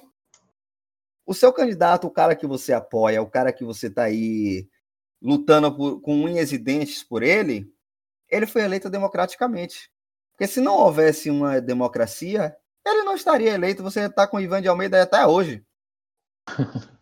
o 1.26 1.34
seu 1.34 1.52
candidato, 1.52 2.06
o 2.06 2.10
cara 2.10 2.36
que 2.36 2.46
você 2.46 2.72
apoia, 2.72 3.22
o 3.22 3.30
cara 3.30 3.52
que 3.52 3.64
você 3.64 3.88
está 3.88 4.04
aí 4.04 4.68
lutando 5.20 5.74
por, 5.74 6.00
com 6.00 6.22
unhas 6.22 6.52
e 6.52 6.58
dentes 6.58 7.02
por 7.02 7.22
ele, 7.22 7.70
ele 8.30 8.46
foi 8.46 8.62
eleito 8.62 8.88
democraticamente. 8.88 9.90
Porque 10.32 10.46
se 10.46 10.60
não 10.60 10.74
houvesse 10.74 11.30
uma 11.30 11.60
democracia, 11.60 12.54
ele 12.84 13.02
não 13.02 13.14
estaria 13.14 13.54
eleito. 13.54 13.82
Você 13.82 14.00
está 14.00 14.26
com 14.26 14.36
o 14.36 14.40
Ivan 14.40 14.60
de 14.60 14.68
Almeida 14.68 15.02
até 15.02 15.26
hoje. 15.26 15.64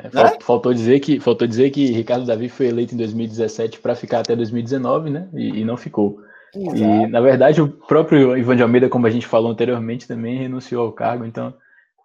É, 0.00 0.04
né? 0.14 0.38
faltou, 0.40 0.72
dizer 0.72 1.00
que, 1.00 1.18
faltou 1.18 1.46
dizer 1.46 1.70
que 1.70 1.86
Ricardo 1.86 2.24
Davi 2.24 2.48
foi 2.48 2.66
eleito 2.68 2.94
em 2.94 2.96
2017 2.96 3.80
para 3.80 3.96
ficar 3.96 4.20
até 4.20 4.36
2019, 4.36 5.10
né? 5.10 5.28
E, 5.34 5.60
e 5.60 5.64
não 5.64 5.76
ficou. 5.76 6.22
Exato. 6.54 6.76
E, 6.76 7.06
na 7.06 7.20
verdade, 7.20 7.60
o 7.60 7.68
próprio 7.68 8.36
Ivan 8.36 8.56
de 8.56 8.62
Almeida, 8.62 8.88
como 8.88 9.06
a 9.06 9.10
gente 9.10 9.26
falou 9.26 9.50
anteriormente, 9.50 10.08
também 10.08 10.38
renunciou 10.38 10.86
ao 10.86 10.92
cargo. 10.92 11.24
Então, 11.24 11.54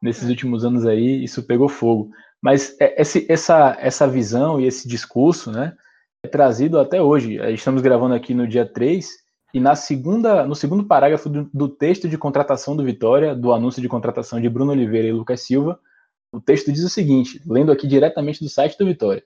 nesses 0.01 0.29
últimos 0.29 0.65
anos 0.65 0.85
aí, 0.85 1.23
isso 1.23 1.43
pegou 1.43 1.69
fogo. 1.69 2.09
Mas 2.41 2.75
é, 2.79 3.01
esse, 3.01 3.25
essa, 3.29 3.77
essa 3.79 4.07
visão 4.07 4.59
e 4.59 4.67
esse 4.67 4.87
discurso, 4.87 5.51
né, 5.51 5.73
é 6.23 6.27
trazido 6.27 6.79
até 6.79 7.01
hoje. 7.01 7.37
Estamos 7.53 7.81
gravando 7.81 8.13
aqui 8.13 8.33
no 8.33 8.47
dia 8.47 8.65
3, 8.65 9.23
e 9.53 9.59
na 9.59 9.75
segunda, 9.75 10.45
no 10.45 10.55
segundo 10.55 10.83
parágrafo 10.83 11.29
do, 11.29 11.49
do 11.53 11.69
texto 11.69 12.09
de 12.09 12.17
contratação 12.17 12.75
do 12.75 12.83
Vitória, 12.83 13.35
do 13.35 13.53
anúncio 13.53 13.81
de 13.81 13.87
contratação 13.87 14.41
de 14.41 14.49
Bruno 14.49 14.71
Oliveira 14.71 15.07
e 15.07 15.13
Lucas 15.13 15.41
Silva, 15.41 15.79
o 16.31 16.41
texto 16.41 16.71
diz 16.71 16.83
o 16.83 16.89
seguinte, 16.89 17.39
lendo 17.45 17.71
aqui 17.71 17.85
diretamente 17.85 18.43
do 18.43 18.49
site 18.49 18.75
do 18.77 18.85
Vitória. 18.85 19.23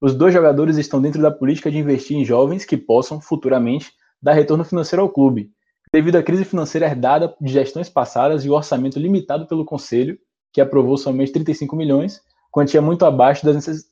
os 0.00 0.14
dois 0.14 0.34
jogadores 0.34 0.76
estão 0.76 1.00
dentro 1.00 1.22
da 1.22 1.30
política 1.30 1.70
de 1.70 1.78
investir 1.78 2.16
em 2.16 2.24
jovens 2.24 2.64
que 2.64 2.76
possam, 2.76 3.20
futuramente, 3.20 3.92
dar 4.20 4.32
retorno 4.32 4.64
financeiro 4.64 5.02
ao 5.02 5.08
clube, 5.08 5.52
devido 5.92 6.16
à 6.16 6.22
crise 6.22 6.44
financeira 6.44 6.86
herdada 6.86 7.34
de 7.40 7.52
gestões 7.52 7.88
passadas 7.88 8.44
e 8.44 8.50
o 8.50 8.54
orçamento 8.54 8.98
limitado 8.98 9.46
pelo 9.46 9.64
Conselho, 9.64 10.18
que 10.52 10.60
aprovou 10.60 10.96
somente 10.96 11.32
35 11.32 11.76
milhões, 11.76 12.20
quantia 12.50 12.80
muito 12.80 13.04
abaixo 13.04 13.44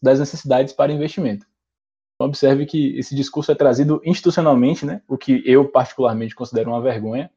das 0.02 0.18
necessidades 0.18 0.72
para 0.72 0.92
investimento. 0.92 1.46
Então, 2.14 2.28
observe 2.28 2.64
que 2.64 2.98
esse 2.98 3.14
discurso 3.14 3.52
é 3.52 3.54
trazido 3.54 4.00
institucionalmente, 4.04 4.86
né, 4.86 5.02
o 5.06 5.18
que 5.18 5.42
eu 5.44 5.68
particularmente 5.68 6.34
considero 6.34 6.70
uma 6.70 6.80
vergonha, 6.80 7.30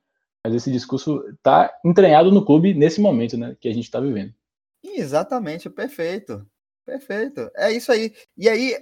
mas 0.46 0.56
esse 0.56 0.72
discurso 0.72 1.22
está 1.32 1.72
entranhado 1.84 2.32
no 2.32 2.46
clube 2.46 2.74
nesse 2.74 3.02
momento 3.02 3.38
né, 3.38 3.58
que 3.60 3.68
a 3.68 3.74
gente 3.74 3.84
está 3.84 4.00
vivendo. 4.00 4.34
Exatamente, 4.82 5.70
perfeito. 5.70 6.46
Perfeito. 6.86 7.52
É 7.56 7.72
isso 7.72 7.92
aí. 7.92 8.14
E 8.38 8.50
aí, 8.50 8.76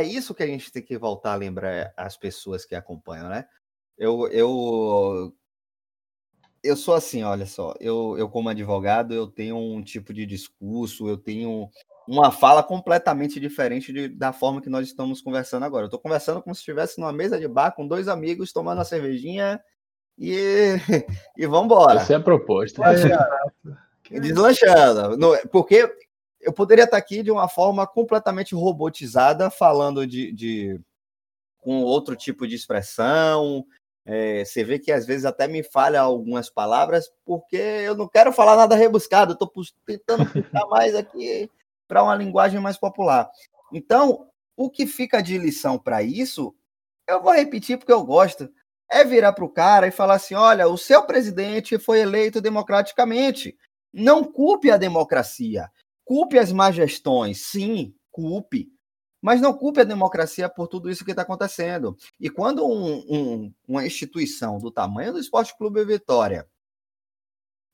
é 0.00 0.02
isso 0.02 0.34
que 0.34 0.42
a 0.42 0.46
gente 0.46 0.70
tem 0.72 0.82
que 0.82 0.98
voltar 0.98 1.32
a 1.32 1.36
lembrar 1.36 1.92
as 1.96 2.16
pessoas 2.16 2.64
que 2.64 2.74
acompanham, 2.74 3.28
né? 3.28 3.46
Eu, 3.96 4.28
eu, 4.28 5.34
eu 6.62 6.76
sou 6.76 6.94
assim, 6.94 7.22
olha 7.22 7.46
só. 7.46 7.74
Eu, 7.80 8.16
eu, 8.18 8.28
como 8.28 8.48
advogado, 8.48 9.14
eu 9.14 9.26
tenho 9.26 9.56
um 9.56 9.82
tipo 9.82 10.12
de 10.12 10.26
discurso, 10.26 11.08
eu 11.08 11.16
tenho 11.16 11.68
uma 12.08 12.30
fala 12.30 12.62
completamente 12.62 13.40
diferente 13.40 13.92
de, 13.92 14.08
da 14.08 14.32
forma 14.32 14.60
que 14.60 14.70
nós 14.70 14.86
estamos 14.86 15.20
conversando 15.20 15.64
agora. 15.64 15.84
Eu 15.84 15.86
estou 15.88 16.00
conversando 16.00 16.42
como 16.42 16.54
se 16.54 16.60
estivesse 16.60 17.00
numa 17.00 17.12
mesa 17.12 17.38
de 17.38 17.48
bar 17.48 17.72
com 17.72 17.86
dois 17.86 18.08
amigos 18.08 18.52
tomando 18.52 18.78
uma 18.78 18.84
cervejinha 18.84 19.60
e, 20.18 20.74
e 21.36 21.46
vamos 21.46 21.66
embora. 21.66 22.00
Essa 22.00 22.14
é 22.14 22.16
a 22.16 22.20
proposta. 22.20 22.82
É. 22.84 24.20
Deslanchando. 24.20 25.18
Porque 25.50 25.90
eu 26.44 26.52
poderia 26.52 26.84
estar 26.84 26.96
aqui 26.96 27.22
de 27.22 27.30
uma 27.30 27.48
forma 27.48 27.86
completamente 27.86 28.54
robotizada, 28.54 29.50
falando 29.50 30.06
de, 30.06 30.30
de 30.32 30.80
com 31.58 31.82
outro 31.82 32.14
tipo 32.14 32.46
de 32.46 32.54
expressão. 32.54 33.64
É, 34.06 34.44
você 34.44 34.62
vê 34.62 34.78
que 34.78 34.92
às 34.92 35.06
vezes 35.06 35.24
até 35.24 35.48
me 35.48 35.62
falha 35.62 36.00
algumas 36.00 36.50
palavras, 36.50 37.10
porque 37.24 37.56
eu 37.56 37.96
não 37.96 38.06
quero 38.06 38.32
falar 38.32 38.54
nada 38.54 38.76
rebuscado, 38.76 39.32
estou 39.32 39.50
tentando 39.86 40.26
puxar 40.26 40.66
mais 40.68 40.94
aqui 40.94 41.50
para 41.88 42.02
uma 42.02 42.14
linguagem 42.14 42.60
mais 42.60 42.76
popular. 42.76 43.30
Então, 43.72 44.28
o 44.56 44.70
que 44.70 44.86
fica 44.86 45.22
de 45.22 45.38
lição 45.38 45.78
para 45.78 46.02
isso, 46.02 46.54
eu 47.08 47.22
vou 47.22 47.32
repetir 47.32 47.78
porque 47.78 47.92
eu 47.92 48.04
gosto, 48.04 48.52
é 48.90 49.02
virar 49.04 49.32
para 49.32 49.44
o 49.44 49.52
cara 49.52 49.86
e 49.86 49.90
falar 49.90 50.14
assim: 50.14 50.34
olha, 50.34 50.68
o 50.68 50.76
seu 50.76 51.04
presidente 51.06 51.78
foi 51.78 52.00
eleito 52.00 52.40
democraticamente. 52.40 53.56
Não 53.92 54.24
culpe 54.24 54.70
a 54.70 54.76
democracia, 54.76 55.70
culpe 56.04 56.38
as 56.38 56.52
má 56.52 56.70
gestões, 56.70 57.42
sim, 57.46 57.94
culpe, 58.10 58.70
mas 59.20 59.40
não 59.40 59.54
culpe 59.54 59.80
a 59.80 59.84
democracia 59.84 60.48
por 60.48 60.68
tudo 60.68 60.90
isso 60.90 61.04
que 61.04 61.12
está 61.12 61.22
acontecendo. 61.22 61.96
E 62.20 62.28
quando 62.28 62.66
um, 62.66 63.04
um, 63.08 63.54
uma 63.66 63.86
instituição 63.86 64.58
do 64.58 64.70
tamanho 64.70 65.14
do 65.14 65.18
Esporte 65.18 65.56
Clube 65.56 65.84
Vitória 65.84 66.46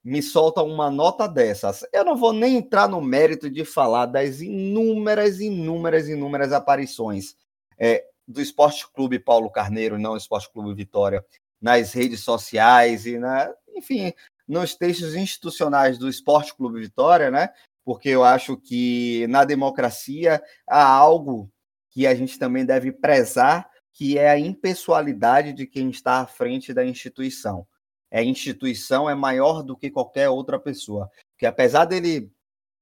me 0.02 0.22
solta 0.22 0.62
uma 0.62 0.90
nota 0.90 1.28
dessas. 1.28 1.84
Eu 1.92 2.04
não 2.04 2.16
vou 2.16 2.32
nem 2.32 2.56
entrar 2.56 2.88
no 2.88 3.00
mérito 3.00 3.50
de 3.50 3.64
falar 3.64 4.06
das 4.06 4.40
inúmeras, 4.40 5.40
inúmeras, 5.40 6.08
inúmeras 6.08 6.52
aparições 6.52 7.34
é, 7.78 8.04
do 8.26 8.40
Esporte 8.40 8.90
Clube 8.92 9.18
Paulo 9.18 9.50
Carneiro, 9.50 9.98
não 9.98 10.16
Esporte 10.16 10.50
Clube 10.50 10.74
Vitória, 10.74 11.24
nas 11.60 11.92
redes 11.92 12.20
sociais 12.20 13.04
e, 13.06 13.18
na, 13.18 13.52
enfim, 13.74 14.12
nos 14.48 14.74
textos 14.74 15.14
institucionais 15.14 15.98
do 15.98 16.08
Esporte 16.08 16.54
Clube 16.54 16.80
Vitória, 16.80 17.30
né? 17.30 17.50
Porque 17.84 18.08
eu 18.08 18.24
acho 18.24 18.56
que 18.56 19.26
na 19.28 19.44
democracia 19.44 20.42
há 20.68 20.84
algo 20.84 21.50
que 21.90 22.06
a 22.06 22.14
gente 22.14 22.38
também 22.38 22.64
deve 22.64 22.92
prezar, 22.92 23.68
que 23.92 24.16
é 24.18 24.30
a 24.30 24.38
impessoalidade 24.38 25.52
de 25.52 25.66
quem 25.66 25.90
está 25.90 26.20
à 26.20 26.26
frente 26.26 26.72
da 26.72 26.84
instituição 26.84 27.66
é 28.10 28.22
instituição 28.24 29.08
é 29.08 29.14
maior 29.14 29.62
do 29.62 29.76
que 29.76 29.90
qualquer 29.90 30.28
outra 30.28 30.58
pessoa. 30.58 31.10
Que 31.38 31.46
apesar 31.46 31.84
dele 31.84 32.30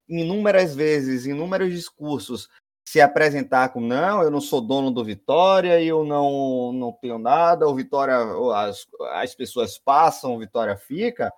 inúmeras 0.07 0.75
vezes, 0.75 1.25
inúmeros 1.25 1.71
discursos 1.71 2.49
se 2.87 2.99
apresentar 2.99 3.69
com 3.69 3.79
não, 3.79 4.23
eu 4.23 4.31
não 4.31 4.41
sou 4.41 4.59
dono 4.59 4.89
do 4.89 5.05
Vitória, 5.05 5.79
eu 5.81 6.03
não 6.03 6.73
não 6.73 6.91
tenho 6.91 7.19
nada, 7.19 7.67
o 7.67 7.75
Vitória 7.75 8.15
as, 8.55 8.87
as 9.13 9.35
pessoas 9.35 9.77
passam, 9.77 10.35
o 10.35 10.39
Vitória 10.39 10.75
fica. 10.75 11.31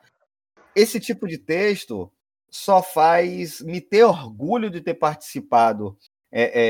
Esse 0.73 0.99
tipo 0.99 1.27
de 1.27 1.37
texto 1.37 2.09
só 2.51 2.83
faz 2.83 3.61
me 3.61 3.81
ter 3.81 4.03
orgulho 4.03 4.69
de 4.69 4.81
ter 4.81 4.95
participado 4.95 5.97
é, 6.31 6.61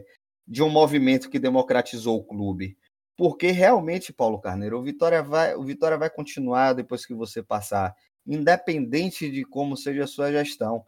é, 0.00 0.04
de 0.46 0.62
um 0.62 0.68
movimento 0.68 1.30
que 1.30 1.38
democratizou 1.38 2.18
o 2.18 2.24
clube 2.24 2.76
porque 3.18 3.50
realmente, 3.50 4.12
Paulo 4.12 4.38
Carneiro, 4.38 4.78
o 4.78 4.82
Vitória 4.82 5.20
vai, 5.24 5.56
o 5.56 5.64
Vitória 5.64 5.98
vai 5.98 6.08
continuar 6.08 6.72
depois 6.72 7.04
que 7.04 7.12
você 7.12 7.42
passar, 7.42 7.92
independente 8.24 9.28
de 9.28 9.44
como 9.44 9.76
seja 9.76 10.04
a 10.04 10.06
sua 10.06 10.30
gestão. 10.30 10.86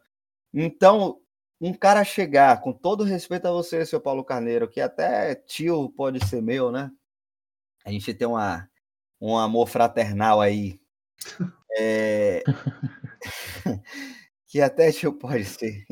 Então, 0.53 1.19
um 1.59 1.73
cara 1.73 2.05
chegar, 2.05 2.61
com 2.61 2.71
todo 2.71 3.03
respeito 3.03 3.49
a 3.49 3.51
você, 3.51 3.85
seu 3.85 3.99
Paulo 3.99 4.23
Carneiro, 4.23 4.69
que 4.69 4.79
até 4.79 5.35
tio 5.35 5.89
pode 5.89 6.25
ser 6.25 6.41
meu, 6.41 6.71
né? 6.71 6.89
A 7.83 7.91
gente 7.91 8.13
tem 8.13 8.25
uma, 8.25 8.69
um 9.19 9.37
amor 9.37 9.67
fraternal 9.67 10.39
aí. 10.39 10.79
É... 11.77 12.43
que 14.51 14.61
até 14.61 14.91
tio 14.93 15.13
pode 15.13 15.45
ser. 15.45 15.85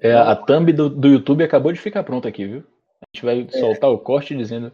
É, 0.00 0.14
a 0.14 0.36
thumb 0.36 0.72
do, 0.72 0.88
do 0.88 1.08
YouTube 1.08 1.42
acabou 1.42 1.72
de 1.72 1.80
ficar 1.80 2.04
pronta 2.04 2.28
aqui, 2.28 2.46
viu? 2.46 2.64
A 3.02 3.06
gente 3.14 3.24
vai 3.24 3.40
é. 3.42 3.58
soltar 3.58 3.90
o 3.90 3.98
corte 3.98 4.36
dizendo 4.36 4.72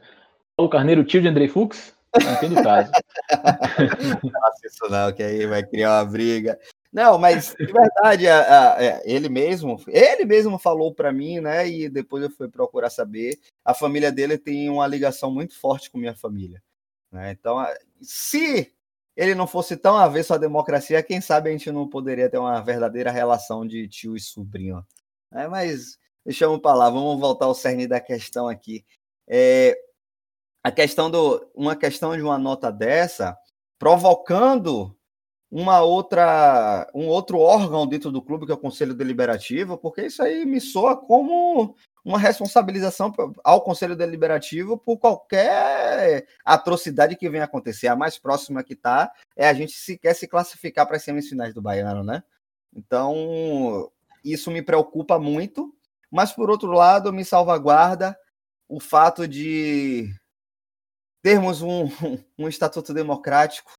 Paulo 0.57 0.71
Carneiro, 0.71 1.05
tio 1.05 1.23
de 1.23 1.29
Andrei 1.29 1.49
Fux? 1.49 1.97
Não 2.15 2.61
o 2.61 2.63
caso. 2.63 2.91
Nossa, 4.23 4.67
isso 4.67 4.89
não, 4.89 5.13
que 5.13 5.23
aí 5.23 5.47
vai 5.47 5.63
criar 5.63 5.99
uma 5.99 6.11
briga. 6.11 6.59
Não, 6.93 7.19
mas 7.19 7.55
de 7.59 7.67
verdade, 7.67 8.27
a, 8.27 8.41
a, 8.41 8.75
a, 8.75 8.83
é, 8.83 9.03
ele 9.05 9.29
mesmo, 9.29 9.77
ele 9.87 10.25
mesmo 10.25 10.59
falou 10.59 10.95
para 10.95 11.13
mim, 11.13 11.41
né? 11.41 11.69
E 11.69 11.91
depois 11.91 12.23
eu 12.23 12.31
fui 12.31 12.49
procurar 12.49 12.89
saber. 12.89 13.39
A 13.63 13.75
família 13.75 14.11
dele 14.11 14.39
tem 14.39 14.71
uma 14.71 14.87
ligação 14.87 15.31
muito 15.31 15.59
forte 15.61 15.91
com 15.91 15.99
minha 15.99 16.15
família. 16.15 16.63
Né? 17.13 17.33
Então, 17.33 17.65
se 18.01 18.73
ele 19.17 19.35
não 19.35 19.47
fosse 19.47 19.77
tão 19.77 19.97
avesso 19.97 20.35
à 20.35 20.39
democracia, 20.39 21.03
quem 21.03 21.21
sabe 21.21 21.49
a 21.49 21.53
gente 21.53 21.73
não 21.73 21.89
poderia 21.89 22.29
ter 22.29 22.39
uma 22.39 22.61
verdadeira 22.61 23.11
relação 23.11 23.67
de 23.67 23.89
tio 23.89 24.15
e 24.15 24.21
sobrinho. 24.21 24.85
É, 25.33 25.49
mas 25.49 25.99
deixamos 26.25 26.61
para 26.61 26.75
lá, 26.75 26.91
vamos 26.91 27.19
voltar 27.19 27.47
ao 27.47 27.55
cerne 27.55 27.87
da 27.87 28.01
questão 28.01 28.47
aqui. 28.49 28.85
É, 29.29 29.77
a 30.63 30.71
questão 30.71 31.11
do 31.11 31.49
uma 31.55 31.77
questão 31.77 32.17
de 32.17 32.23
uma 32.23 32.39
nota 32.39 32.71
dessa 32.71 33.37
provocando 33.79 34.97
uma 35.51 35.81
outra 35.81 36.91
um 36.95 37.07
outro 37.09 37.39
órgão 37.39 37.87
dentro 37.87 38.11
do 38.11 38.21
clube 38.21 38.47
que 38.47 38.53
é 38.53 38.55
o 38.55 38.59
conselho 38.59 38.95
deliberativo, 38.95 39.79
porque 39.79 40.07
isso 40.07 40.23
aí 40.23 40.45
me 40.45 40.61
soa 40.61 40.97
como 40.97 41.77
uma 42.07 42.21
responsabilização 42.21 43.13
ao 43.43 43.61
conselho 43.65 43.97
deliberativo 43.97 44.79
por 44.79 44.97
qualquer 44.97 46.25
atrocidade 46.45 47.17
que 47.17 47.29
venha 47.29 47.43
acontecer. 47.43 47.89
A 47.89 47.97
mais 47.97 48.17
próxima 48.17 48.63
que 48.63 48.75
está 48.75 49.13
é 49.35 49.49
a 49.49 49.53
gente 49.53 49.73
sequer 49.73 50.15
se 50.15 50.29
classificar 50.29 50.87
para 50.87 50.99
as 50.99 51.03
semifinais 51.03 51.53
do 51.53 51.61
Baiano, 51.61 52.05
né? 52.05 52.23
Então, 52.73 53.91
isso 54.25 54.53
me 54.53 54.63
preocupa 54.63 55.19
muito, 55.19 55.75
mas 56.09 56.31
por 56.31 56.49
outro 56.49 56.71
lado, 56.71 57.13
me 57.13 57.25
salvaguarda 57.25 58.17
o 58.69 58.79
fato 58.79 59.27
de 59.27 60.09
termos 61.21 61.61
um, 61.61 61.89
um 62.39 62.47
estatuto 62.47 62.95
democrático, 62.95 63.73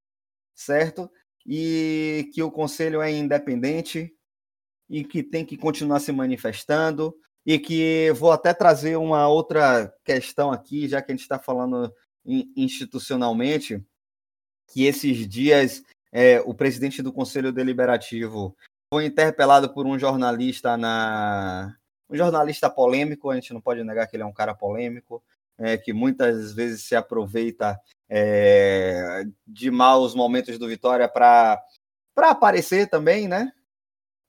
certo? 0.54 1.10
E 1.46 2.30
que 2.34 2.44
o 2.44 2.52
conselho 2.52 3.02
é 3.02 3.10
independente 3.10 4.14
e 4.90 5.06
que 5.06 5.24
tem 5.24 5.46
que 5.46 5.56
continuar 5.56 6.02
se 6.02 6.12
manifestando 6.12 7.18
e 7.48 7.58
que 7.58 8.12
vou 8.12 8.34
até 8.34 8.54
trazer 8.54 8.98
uma 8.98 9.30
outra 9.30 9.88
questão 10.04 10.52
aqui, 10.52 10.86
já 10.86 11.02
que 11.02 11.14
a 11.14 11.16
gente 11.16 11.22
está 11.22 11.40
falando 11.40 11.94
institucionalmente, 12.26 13.82
que 14.68 14.84
esses 14.84 15.26
dias 15.26 15.82
é, 16.12 16.42
o 16.42 16.54
presidente 16.54 17.02
do 17.02 17.14
Conselho 17.14 17.54
Deliberativo 17.54 18.54
foi 18.94 19.06
interpelado 19.06 19.74
por 19.74 19.86
um 19.88 19.98
jornalista 19.98 20.76
na 20.76 21.74
um 22.10 22.18
jornalista 22.18 22.70
polêmico, 22.70 23.30
a 23.30 23.36
gente 23.36 23.54
não 23.54 23.62
pode 23.62 23.82
negar 23.82 24.08
que 24.08 24.18
ele 24.18 24.24
é 24.24 24.26
um 24.26 24.34
cara 24.34 24.54
polêmico, 24.54 25.24
é, 25.58 25.78
que 25.78 25.94
muitas 25.94 26.52
vezes 26.52 26.84
se 26.84 26.96
aproveita 26.98 27.80
é, 28.10 29.24
de 29.46 29.72
maus 29.72 30.14
momentos 30.14 30.60
do 30.60 30.68
Vitória 30.68 31.08
para 31.08 31.62
aparecer 32.18 32.90
também, 32.90 33.26
né? 33.26 33.54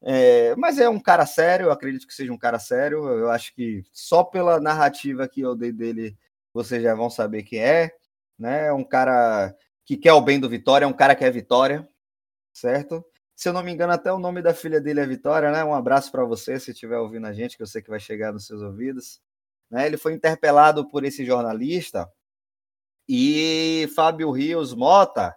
É, 0.03 0.55
mas 0.57 0.79
é 0.79 0.89
um 0.89 1.01
cara 1.01 1.27
sério, 1.27 1.67
eu 1.67 1.73
acredito 1.73 2.07
que 2.07 2.15
seja 2.15 2.33
um 2.33 2.39
cara 2.39 2.59
sério. 2.59 3.07
Eu 3.09 3.31
acho 3.31 3.55
que 3.55 3.85
só 3.93 4.23
pela 4.25 4.61
narrativa 4.61 5.29
que 5.29 5.41
eu 5.41 5.55
dei 5.57 5.73
dele, 5.73 6.17
vocês 6.53 6.83
já 6.83 6.95
vão 6.95 7.11
saber 7.11 7.43
quem 7.43 7.61
é. 7.61 7.93
Né? 8.39 8.67
É 8.67 8.73
um 8.73 8.85
cara 8.85 9.55
que 9.85 9.97
quer 9.97 10.13
o 10.13 10.21
bem 10.21 10.39
do 10.39 10.49
Vitória, 10.49 10.85
é 10.85 10.89
um 10.89 10.93
cara 10.93 11.15
que 11.17 11.25
é 11.25 11.31
Vitória, 11.31 11.89
certo? 12.53 13.05
Se 13.35 13.49
eu 13.49 13.53
não 13.53 13.63
me 13.63 13.73
engano, 13.73 13.93
até 13.93 14.13
o 14.13 14.19
nome 14.19 14.43
da 14.43 14.53
filha 14.53 14.81
dele 14.81 15.01
é 15.01 15.07
Vitória, 15.07 15.51
né? 15.51 15.65
Um 15.65 15.75
abraço 15.75 16.11
para 16.13 16.25
você 16.25 16.59
se 16.61 16.73
estiver 16.73 16.99
ouvindo 16.99 17.27
a 17.27 17.33
gente, 17.33 17.57
que 17.57 17.63
eu 17.63 17.67
sei 17.67 17.81
que 17.83 17.91
vai 17.91 18.01
chegar 18.01 18.33
nos 18.33 18.47
seus 18.47 18.63
ouvidos. 18.63 19.21
Né? 19.71 19.87
Ele 19.87 19.97
foi 19.97 20.13
interpelado 20.13 20.89
por 20.89 21.05
esse 21.05 21.25
jornalista 21.25 22.11
e 23.09 23.89
Fábio 23.95 24.31
Rios 24.31 24.75
Mota 24.75 25.35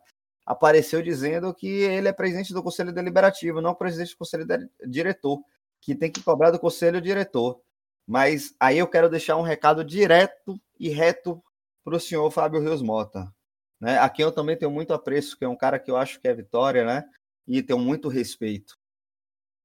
apareceu 0.51 1.01
dizendo 1.01 1.53
que 1.53 1.67
ele 1.67 2.09
é 2.09 2.13
presidente 2.13 2.53
do 2.53 2.61
Conselho 2.61 2.91
Deliberativo, 2.91 3.61
não 3.61 3.73
presidente 3.73 4.11
do 4.11 4.17
Conselho 4.17 4.45
Diretor, 4.85 5.41
que 5.79 5.95
tem 5.95 6.11
que 6.11 6.21
cobrar 6.21 6.51
do 6.51 6.59
Conselho 6.59 6.99
Diretor. 6.99 7.61
Mas 8.05 8.53
aí 8.59 8.77
eu 8.77 8.87
quero 8.87 9.09
deixar 9.09 9.37
um 9.37 9.41
recado 9.41 9.83
direto 9.83 10.59
e 10.77 10.89
reto 10.89 11.41
para 11.83 11.95
o 11.95 11.99
senhor 11.99 12.29
Fábio 12.31 12.59
Rios 12.59 12.81
Mota. 12.81 13.33
Né? 13.79 13.97
A 13.97 14.09
quem 14.09 14.23
eu 14.23 14.31
também 14.31 14.57
tenho 14.57 14.69
muito 14.69 14.93
apreço, 14.93 15.37
que 15.37 15.45
é 15.45 15.47
um 15.47 15.55
cara 15.55 15.79
que 15.79 15.89
eu 15.89 15.95
acho 15.95 16.19
que 16.19 16.27
é 16.27 16.33
vitória, 16.33 16.85
né? 16.85 17.09
E 17.47 17.63
tenho 17.63 17.79
muito 17.79 18.09
respeito. 18.09 18.77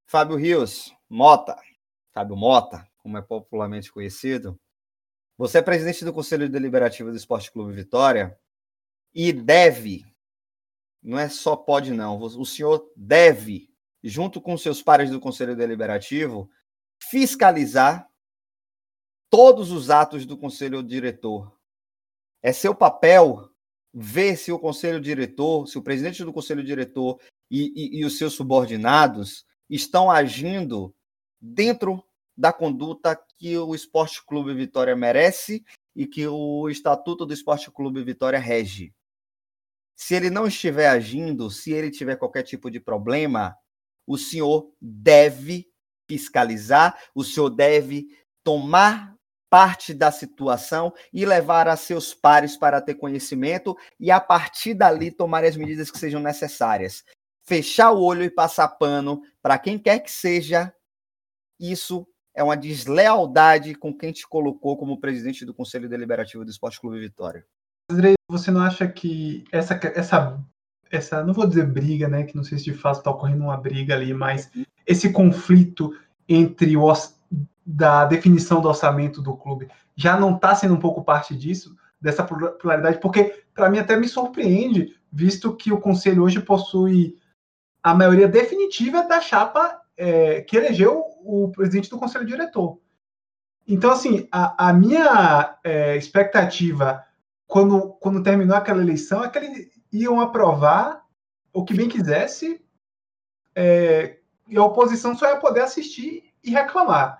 Fábio 0.06 0.36
Rios 0.36 0.94
Mota, 1.08 1.56
Fábio 2.12 2.36
Mota, 2.36 2.86
como 2.98 3.18
é 3.18 3.22
popularmente 3.22 3.92
conhecido, 3.92 4.58
você 5.36 5.58
é 5.58 5.62
presidente 5.62 6.04
do 6.04 6.12
Conselho 6.12 6.48
Deliberativo 6.48 7.10
do 7.10 7.16
Esporte 7.16 7.50
Clube 7.50 7.72
Vitória 7.74 8.38
e 9.12 9.32
deve, 9.32 10.04
não 11.06 11.16
é 11.16 11.28
só 11.28 11.54
pode 11.54 11.92
não, 11.92 12.18
o 12.18 12.44
senhor 12.44 12.90
deve, 12.96 13.70
junto 14.02 14.40
com 14.40 14.58
seus 14.58 14.82
pares 14.82 15.08
do 15.08 15.20
Conselho 15.20 15.54
Deliberativo, 15.54 16.50
fiscalizar 17.00 18.10
todos 19.30 19.70
os 19.70 19.88
atos 19.88 20.26
do 20.26 20.36
Conselho 20.36 20.82
Diretor. 20.82 21.56
É 22.42 22.52
seu 22.52 22.74
papel 22.74 23.48
ver 23.94 24.36
se 24.36 24.50
o 24.50 24.58
Conselho 24.58 25.00
Diretor, 25.00 25.68
se 25.68 25.78
o 25.78 25.82
presidente 25.82 26.24
do 26.24 26.32
Conselho 26.32 26.64
Diretor 26.64 27.20
e, 27.48 27.72
e, 27.76 28.00
e 28.00 28.04
os 28.04 28.18
seus 28.18 28.34
subordinados 28.34 29.46
estão 29.70 30.10
agindo 30.10 30.92
dentro 31.40 32.02
da 32.36 32.52
conduta 32.52 33.16
que 33.38 33.56
o 33.56 33.76
Esporte 33.76 34.26
Clube 34.26 34.52
Vitória 34.54 34.96
merece 34.96 35.64
e 35.94 36.04
que 36.04 36.26
o 36.26 36.68
Estatuto 36.68 37.24
do 37.24 37.32
Esporte 37.32 37.70
Clube 37.70 38.02
Vitória 38.02 38.40
rege. 38.40 38.92
Se 39.96 40.14
ele 40.14 40.28
não 40.28 40.46
estiver 40.46 40.88
agindo, 40.88 41.50
se 41.50 41.72
ele 41.72 41.90
tiver 41.90 42.16
qualquer 42.16 42.42
tipo 42.42 42.70
de 42.70 42.78
problema, 42.78 43.56
o 44.06 44.18
senhor 44.18 44.70
deve 44.80 45.66
fiscalizar, 46.06 46.96
o 47.14 47.24
senhor 47.24 47.48
deve 47.48 48.06
tomar 48.44 49.16
parte 49.48 49.94
da 49.94 50.12
situação 50.12 50.92
e 51.12 51.24
levar 51.24 51.66
a 51.66 51.76
seus 51.76 52.12
pares 52.12 52.56
para 52.56 52.80
ter 52.80 52.94
conhecimento 52.94 53.76
e 53.98 54.10
a 54.10 54.20
partir 54.20 54.74
dali 54.74 55.10
tomar 55.10 55.44
as 55.44 55.56
medidas 55.56 55.90
que 55.90 55.98
sejam 55.98 56.20
necessárias. 56.20 57.02
Fechar 57.42 57.92
o 57.92 58.02
olho 58.02 58.22
e 58.22 58.30
passar 58.30 58.68
pano 58.68 59.22
para 59.40 59.58
quem 59.58 59.78
quer 59.78 60.00
que 60.00 60.10
seja, 60.10 60.74
isso 61.58 62.06
é 62.34 62.42
uma 62.42 62.56
deslealdade 62.56 63.74
com 63.74 63.96
quem 63.96 64.12
te 64.12 64.28
colocou 64.28 64.76
como 64.76 65.00
presidente 65.00 65.44
do 65.44 65.54
Conselho 65.54 65.88
Deliberativo 65.88 66.44
do 66.44 66.50
Esporte 66.50 66.78
Clube 66.78 67.00
Vitória. 67.00 67.46
Você 68.28 68.50
não 68.50 68.60
acha 68.60 68.88
que 68.88 69.44
essa, 69.52 69.78
essa, 69.94 70.40
essa, 70.90 71.22
não 71.22 71.32
vou 71.32 71.46
dizer 71.46 71.66
briga, 71.66 72.08
né, 72.08 72.24
que 72.24 72.36
não 72.36 72.42
sei 72.42 72.58
se 72.58 72.64
de 72.64 72.74
fato 72.74 72.98
está 72.98 73.10
ocorrendo 73.10 73.44
uma 73.44 73.56
briga 73.56 73.94
ali, 73.94 74.12
mas 74.12 74.50
esse 74.84 75.12
conflito 75.12 75.92
entre 76.28 76.76
o 76.76 76.92
da 77.64 78.04
definição 78.04 78.60
do 78.60 78.68
orçamento 78.68 79.20
do 79.20 79.36
clube 79.36 79.68
já 79.96 80.18
não 80.18 80.36
está 80.36 80.54
sendo 80.54 80.74
um 80.74 80.80
pouco 80.80 81.02
parte 81.02 81.36
disso, 81.36 81.76
dessa 82.00 82.22
pluralidade, 82.24 83.00
porque 83.00 83.44
para 83.54 83.70
mim 83.70 83.78
até 83.78 83.96
me 83.96 84.08
surpreende, 84.08 84.94
visto 85.10 85.54
que 85.56 85.72
o 85.72 85.80
conselho 85.80 86.22
hoje 86.22 86.40
possui 86.40 87.16
a 87.82 87.94
maioria 87.94 88.28
definitiva 88.28 89.02
da 89.02 89.20
chapa 89.20 89.80
é, 89.96 90.42
que 90.42 90.56
elegeu 90.56 91.04
o 91.24 91.50
presidente 91.50 91.88
do 91.88 91.98
conselho 91.98 92.26
diretor. 92.26 92.78
Então, 93.66 93.90
assim, 93.90 94.28
a, 94.30 94.68
a 94.68 94.72
minha 94.72 95.58
é, 95.64 95.96
expectativa 95.96 97.04
quando, 97.56 97.94
quando 97.94 98.22
terminou 98.22 98.54
aquela 98.54 98.82
eleição 98.82 99.24
é 99.24 99.30
que 99.30 99.38
eles 99.38 99.70
iam 99.90 100.20
aprovar 100.20 101.02
o 101.54 101.64
que 101.64 101.72
bem 101.72 101.88
quisesse 101.88 102.62
é, 103.54 104.18
e 104.46 104.58
a 104.58 104.62
oposição 104.62 105.16
só 105.16 105.26
ia 105.26 105.40
poder 105.40 105.60
assistir 105.60 106.34
e 106.44 106.50
reclamar. 106.50 107.18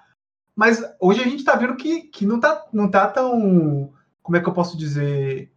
Mas 0.55 0.83
hoje 1.01 1.23
a 1.23 1.25
gente 1.25 1.37
está 1.37 1.57
vendo 1.57 1.75
que, 1.75 2.03
que 2.03 2.27
não 2.27 2.37
está 2.37 2.69
não 2.71 2.91
tá 2.91 3.09
tão. 3.09 3.95
Como 4.23 4.37
é 4.37 4.43
que 4.43 4.47
eu 4.47 4.53
posso 4.53 4.77
dizer? 4.77 5.51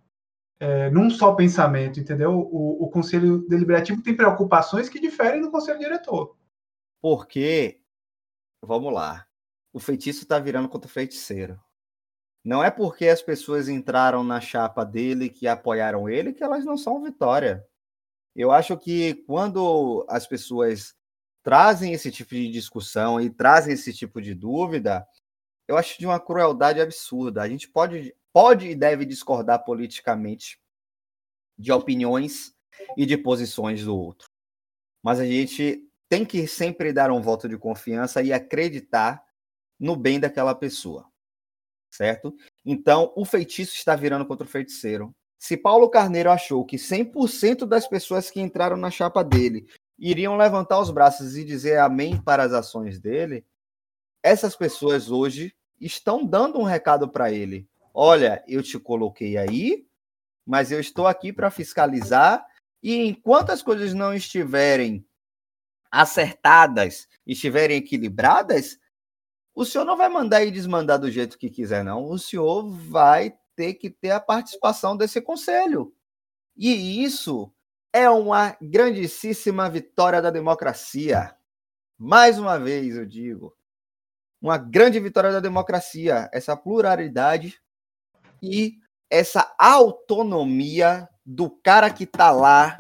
É, 0.62 0.90
num 0.92 1.10
só 1.10 1.36
pensamento, 1.36 2.00
entendeu? 2.00 2.32
O, 2.32 2.86
o 2.86 2.90
Conselho 2.90 3.46
Deliberativo 3.50 4.02
tem 4.02 4.16
preocupações 4.16 4.88
que 4.88 4.98
diferem 4.98 5.42
do 5.42 5.52
Conselho 5.52 5.80
Diretor. 5.80 6.38
Porque, 7.02 7.82
vamos 8.64 8.94
lá, 8.94 9.28
o 9.74 9.80
feitiço 9.80 10.24
está 10.24 10.40
virando 10.40 10.70
contra 10.70 10.88
o 10.88 10.92
feiticeiro. 10.92 11.60
Não 12.44 12.64
é 12.64 12.72
porque 12.72 13.08
as 13.08 13.22
pessoas 13.22 13.68
entraram 13.68 14.24
na 14.24 14.40
chapa 14.40 14.86
dele 14.86 15.30
que 15.30 15.48
apoiaram 15.48 16.10
ele 16.10 16.34
que 16.34 16.44
elas 16.44 16.64
não 16.64 16.78
são 16.78 17.04
vitória. 17.04 17.66
Eu 18.36 18.52
acho 18.52 18.78
que 18.78 19.16
quando 19.26 20.06
as 20.08 20.26
pessoas 20.26 20.96
trazem 21.44 21.94
esse 21.94 22.12
tipo 22.12 22.36
de 22.36 22.50
discussão 22.50 23.20
e 23.20 23.30
trazem 23.30 23.74
esse 23.74 23.94
tipo 23.94 24.22
de 24.22 24.34
dúvida, 24.34 25.06
eu 25.68 25.78
acho 25.78 26.00
de 26.00 26.06
uma 26.06 26.20
crueldade 26.20 26.80
absurda. 26.80 27.42
A 27.42 27.50
gente 27.50 27.68
pode, 27.68 28.16
pode 28.32 28.70
e 28.70 28.76
deve 28.76 29.06
discordar 29.06 29.64
politicamente 29.64 30.60
de 31.58 31.72
opiniões 31.72 32.54
e 32.96 33.06
de 33.06 33.18
posições 33.18 33.84
do 33.84 33.96
outro. 33.96 34.30
Mas 35.04 35.20
a 35.20 35.26
gente 35.26 35.86
tem 36.08 36.26
que 36.26 36.48
sempre 36.48 36.94
dar 36.94 37.12
um 37.12 37.22
voto 37.22 37.50
de 37.50 37.58
confiança 37.58 38.22
e 38.22 38.32
acreditar 38.32 39.24
no 39.80 39.96
bem 39.96 40.20
daquela 40.20 40.56
pessoa. 40.56 41.09
Certo? 41.90 42.36
Então, 42.66 43.12
o 43.16 43.26
feitiço 43.26 43.74
está 43.76 43.96
virando 43.96 44.26
contra 44.26 44.46
o 44.46 44.50
feiticeiro. 44.50 45.14
Se 45.38 45.56
Paulo 45.56 45.90
Carneiro 45.90 46.30
achou 46.30 46.66
que 46.66 46.76
100% 46.76 47.66
das 47.66 47.88
pessoas 47.88 48.30
que 48.30 48.42
entraram 48.42 48.78
na 48.78 48.92
chapa 48.92 49.24
dele 49.24 49.68
iriam 49.98 50.38
levantar 50.38 50.80
os 50.80 50.92
braços 50.92 51.36
e 51.36 51.44
dizer 51.44 51.80
amém 51.80 52.22
para 52.22 52.44
as 52.44 52.54
ações 52.54 53.00
dele, 53.00 53.46
essas 54.22 54.56
pessoas 54.56 55.10
hoje 55.10 55.54
estão 55.80 56.26
dando 56.26 56.60
um 56.60 56.64
recado 56.64 57.10
para 57.10 57.32
ele. 57.32 57.68
Olha, 57.94 58.44
eu 58.48 58.62
te 58.62 58.78
coloquei 58.78 59.38
aí, 59.38 59.86
mas 60.46 60.72
eu 60.72 60.80
estou 60.80 61.08
aqui 61.08 61.32
para 61.32 61.50
fiscalizar 61.50 62.46
e 62.82 62.96
enquanto 62.96 63.52
as 63.52 63.62
coisas 63.62 63.94
não 63.94 64.14
estiverem 64.14 65.06
acertadas, 65.92 67.08
estiverem 67.26 67.78
equilibradas, 67.78 68.78
o 69.60 69.66
senhor 69.66 69.84
não 69.84 69.98
vai 69.98 70.08
mandar 70.08 70.42
e 70.46 70.52
desmandar 70.52 70.98
do 70.98 71.12
jeito 71.12 71.38
que 71.38 71.50
quiser, 71.50 71.84
não. 71.84 72.10
O 72.10 72.18
senhor 72.18 72.66
vai 72.70 73.38
ter 73.58 73.74
que 73.74 73.90
ter 73.90 74.12
a 74.12 74.20
participação 74.20 74.96
desse 74.96 75.22
conselho. 75.22 75.94
E 76.56 77.04
isso 77.04 77.52
é 77.92 78.10
uma 78.10 78.56
grandíssima 78.62 79.70
vitória 79.70 80.22
da 80.22 80.30
democracia. 80.30 81.36
Mais 81.98 82.40
uma 82.40 82.58
vez 82.58 82.96
eu 82.96 83.06
digo, 83.06 83.54
uma 84.42 84.58
grande 84.58 84.98
vitória 84.98 85.30
da 85.30 85.42
democracia, 85.42 86.30
essa 86.32 86.56
pluralidade 86.56 87.60
e 88.42 88.78
essa 89.10 89.54
autonomia 89.60 91.06
do 91.26 91.50
cara 91.50 91.90
que 91.90 92.06
está 92.06 92.32
lá, 92.32 92.78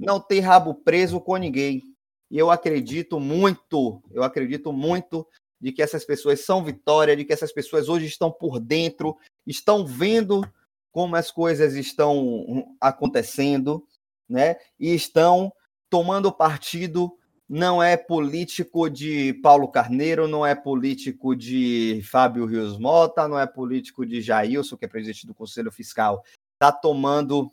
não 0.00 0.18
ter 0.18 0.40
rabo 0.40 0.74
preso 0.74 1.20
com 1.20 1.36
ninguém. 1.36 1.82
E 2.30 2.38
eu 2.38 2.50
acredito 2.50 3.20
muito, 3.20 4.02
eu 4.10 4.22
acredito 4.22 4.72
muito 4.72 5.28
de 5.64 5.72
que 5.72 5.80
essas 5.80 6.04
pessoas 6.04 6.44
são 6.44 6.62
vitória, 6.62 7.16
de 7.16 7.24
que 7.24 7.32
essas 7.32 7.50
pessoas 7.50 7.88
hoje 7.88 8.04
estão 8.04 8.30
por 8.30 8.60
dentro, 8.60 9.16
estão 9.46 9.86
vendo 9.86 10.46
como 10.92 11.16
as 11.16 11.30
coisas 11.30 11.72
estão 11.72 12.76
acontecendo, 12.78 13.82
né? 14.28 14.56
E 14.78 14.94
estão 14.94 15.50
tomando 15.88 16.30
partido. 16.30 17.16
Não 17.48 17.82
é 17.82 17.96
político 17.96 18.90
de 18.90 19.32
Paulo 19.42 19.66
Carneiro, 19.68 20.28
não 20.28 20.44
é 20.44 20.54
político 20.54 21.34
de 21.34 22.02
Fábio 22.10 22.44
Rios 22.44 22.78
Mota, 22.78 23.26
não 23.26 23.40
é 23.40 23.46
político 23.46 24.04
de 24.04 24.20
Jailson, 24.20 24.76
que 24.76 24.84
é 24.84 24.88
presidente 24.88 25.26
do 25.26 25.34
Conselho 25.34 25.72
Fiscal. 25.72 26.22
Está 26.52 26.70
tomando 26.70 27.50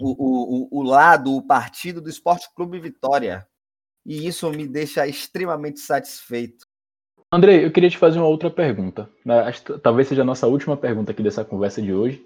o, 0.00 0.68
o, 0.70 0.80
o 0.80 0.82
lado, 0.82 1.36
o 1.36 1.46
partido 1.46 2.00
do 2.00 2.08
Esporte 2.08 2.48
Clube 2.54 2.80
Vitória. 2.80 3.46
E 4.06 4.26
isso 4.26 4.50
me 4.50 4.66
deixa 4.66 5.06
extremamente 5.06 5.80
satisfeito. 5.80 6.63
Andrei, 7.34 7.64
eu 7.64 7.70
queria 7.72 7.90
te 7.90 7.98
fazer 7.98 8.20
uma 8.20 8.28
outra 8.28 8.48
pergunta. 8.48 9.08
Né? 9.24 9.52
Talvez 9.82 10.06
seja 10.06 10.22
a 10.22 10.24
nossa 10.24 10.46
última 10.46 10.76
pergunta 10.76 11.10
aqui 11.10 11.20
dessa 11.20 11.44
conversa 11.44 11.82
de 11.82 11.92
hoje. 11.92 12.22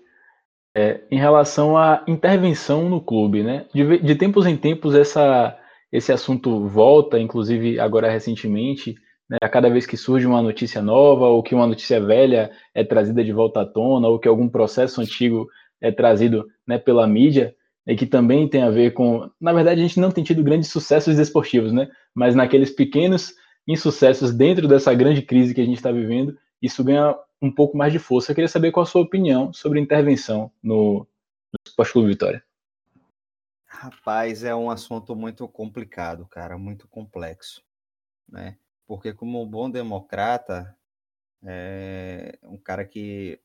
É, 0.76 1.00
em 1.10 1.18
relação 1.18 1.78
à 1.78 2.04
intervenção 2.06 2.90
no 2.90 3.00
clube, 3.00 3.42
né? 3.42 3.64
De, 3.72 3.98
de, 4.00 4.14
tempos 4.14 4.44
em 4.44 4.54
tempos 4.54 4.94
essa, 4.94 5.58
esse 5.90 6.12
assunto 6.12 6.68
volta, 6.68 7.18
inclusive 7.18 7.80
agora 7.80 8.10
recentemente, 8.10 8.96
né? 9.30 9.38
a 9.42 9.48
cada 9.48 9.70
vez 9.70 9.86
que 9.86 9.96
surge 9.96 10.26
uma 10.26 10.42
notícia 10.42 10.82
nova 10.82 11.26
ou 11.26 11.42
que 11.42 11.54
uma 11.54 11.66
notícia 11.66 11.98
velha 12.04 12.50
é 12.74 12.84
trazida 12.84 13.24
de 13.24 13.32
volta 13.32 13.62
à 13.62 13.66
tona 13.66 14.08
ou 14.08 14.18
que 14.18 14.28
algum 14.28 14.46
processo 14.46 15.00
antigo 15.00 15.48
é 15.80 15.90
trazido 15.90 16.44
né, 16.66 16.76
pela 16.76 17.06
mídia, 17.06 17.54
e 17.86 17.96
que 17.96 18.04
também 18.04 18.46
tem 18.46 18.62
a 18.62 18.68
ver 18.68 18.92
com. 18.92 19.30
Na 19.40 19.54
verdade, 19.54 19.80
a 19.80 19.82
gente 19.82 19.98
não 19.98 20.10
tem 20.10 20.22
tido 20.22 20.42
grandes 20.42 20.68
sucessos 20.68 21.16
desportivos, 21.16 21.72
né? 21.72 21.88
Mas 22.14 22.34
naqueles 22.34 22.70
pequenos 22.70 23.32
insucessos 23.68 24.32
dentro 24.32 24.66
dessa 24.66 24.94
grande 24.94 25.20
crise 25.20 25.54
que 25.54 25.60
a 25.60 25.64
gente 25.64 25.76
está 25.76 25.92
vivendo, 25.92 26.38
isso 26.60 26.82
ganha 26.82 27.14
um 27.40 27.54
pouco 27.54 27.76
mais 27.76 27.92
de 27.92 27.98
força. 27.98 28.32
Eu 28.32 28.34
queria 28.34 28.48
saber 28.48 28.72
qual 28.72 28.82
a 28.82 28.86
sua 28.86 29.02
opinião 29.02 29.52
sobre 29.52 29.78
intervenção 29.78 30.50
no, 30.62 31.06
no 31.52 31.58
Esporte 31.66 32.02
Vitória. 32.04 32.42
Rapaz, 33.66 34.42
é 34.42 34.54
um 34.54 34.70
assunto 34.70 35.14
muito 35.14 35.46
complicado, 35.46 36.26
cara, 36.26 36.56
muito 36.56 36.88
complexo, 36.88 37.62
né? 38.26 38.56
Porque 38.86 39.12
como 39.12 39.42
um 39.42 39.46
bom 39.46 39.70
democrata, 39.70 40.74
é 41.44 42.38
um 42.42 42.56
cara 42.56 42.86
que 42.86 43.38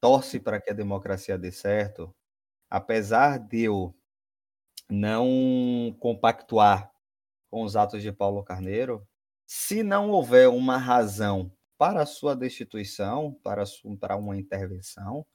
torce 0.00 0.40
para 0.40 0.60
que 0.60 0.70
a 0.70 0.74
democracia 0.74 1.36
dê 1.38 1.52
certo, 1.52 2.12
apesar 2.68 3.38
de 3.38 3.64
eu 3.64 3.94
não 4.90 5.94
compactuar 6.00 6.90
com 7.50 7.62
os 7.62 7.76
atos 7.76 8.02
de 8.02 8.10
Paulo 8.10 8.42
Carneiro, 8.42 9.06
se 9.54 9.82
não 9.82 10.10
houver 10.10 10.48
uma 10.48 10.78
razão 10.78 11.54
para 11.76 12.00
a 12.00 12.06
sua 12.06 12.34
destituição, 12.34 13.34
para, 13.44 13.66
sua, 13.66 13.94
para 13.98 14.16
uma 14.16 14.34
intervenção, 14.34 15.26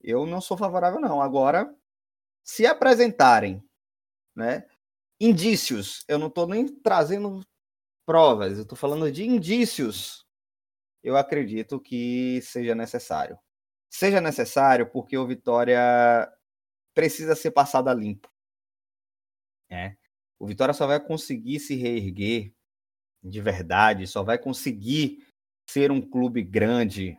eu 0.00 0.26
não 0.26 0.40
sou 0.40 0.56
favorável, 0.56 1.00
não. 1.00 1.22
Agora, 1.22 1.72
se 2.42 2.66
apresentarem 2.66 3.62
né, 4.34 4.66
indícios, 5.20 6.04
eu 6.08 6.18
não 6.18 6.26
estou 6.26 6.48
nem 6.48 6.66
trazendo 6.66 7.40
provas, 8.04 8.56
eu 8.56 8.62
estou 8.62 8.76
falando 8.76 9.12
de 9.12 9.24
indícios, 9.24 10.26
eu 11.00 11.16
acredito 11.16 11.78
que 11.78 12.42
seja 12.42 12.74
necessário. 12.74 13.38
Seja 13.88 14.20
necessário 14.20 14.90
porque 14.90 15.16
o 15.16 15.26
Vitória 15.26 15.78
precisa 16.92 17.36
ser 17.36 17.52
passado 17.52 17.92
limpo. 17.92 18.28
É. 19.70 19.96
O 20.36 20.48
Vitória 20.48 20.74
só 20.74 20.84
vai 20.84 20.98
conseguir 20.98 21.60
se 21.60 21.76
reerguer 21.76 22.52
de 23.22 23.40
verdade, 23.40 24.06
só 24.06 24.22
vai 24.22 24.38
conseguir 24.38 25.26
ser 25.68 25.90
um 25.90 26.00
clube 26.00 26.42
grande 26.42 27.18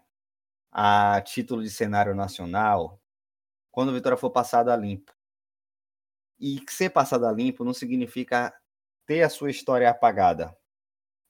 a 0.72 1.22
título 1.22 1.64
de 1.64 1.70
cenário 1.70 2.14
nacional 2.16 3.00
quando 3.72 3.90
o 3.90 3.94
Vitória 3.94 4.18
for 4.18 4.32
passado 4.32 4.70
a 4.70 4.76
limpo. 4.76 5.14
E 6.40 6.64
ser 6.70 6.90
passado 6.90 7.26
a 7.26 7.32
limpo 7.32 7.64
não 7.64 7.74
significa 7.74 8.54
ter 9.06 9.22
a 9.22 9.30
sua 9.30 9.50
história 9.50 9.90
apagada, 9.90 10.56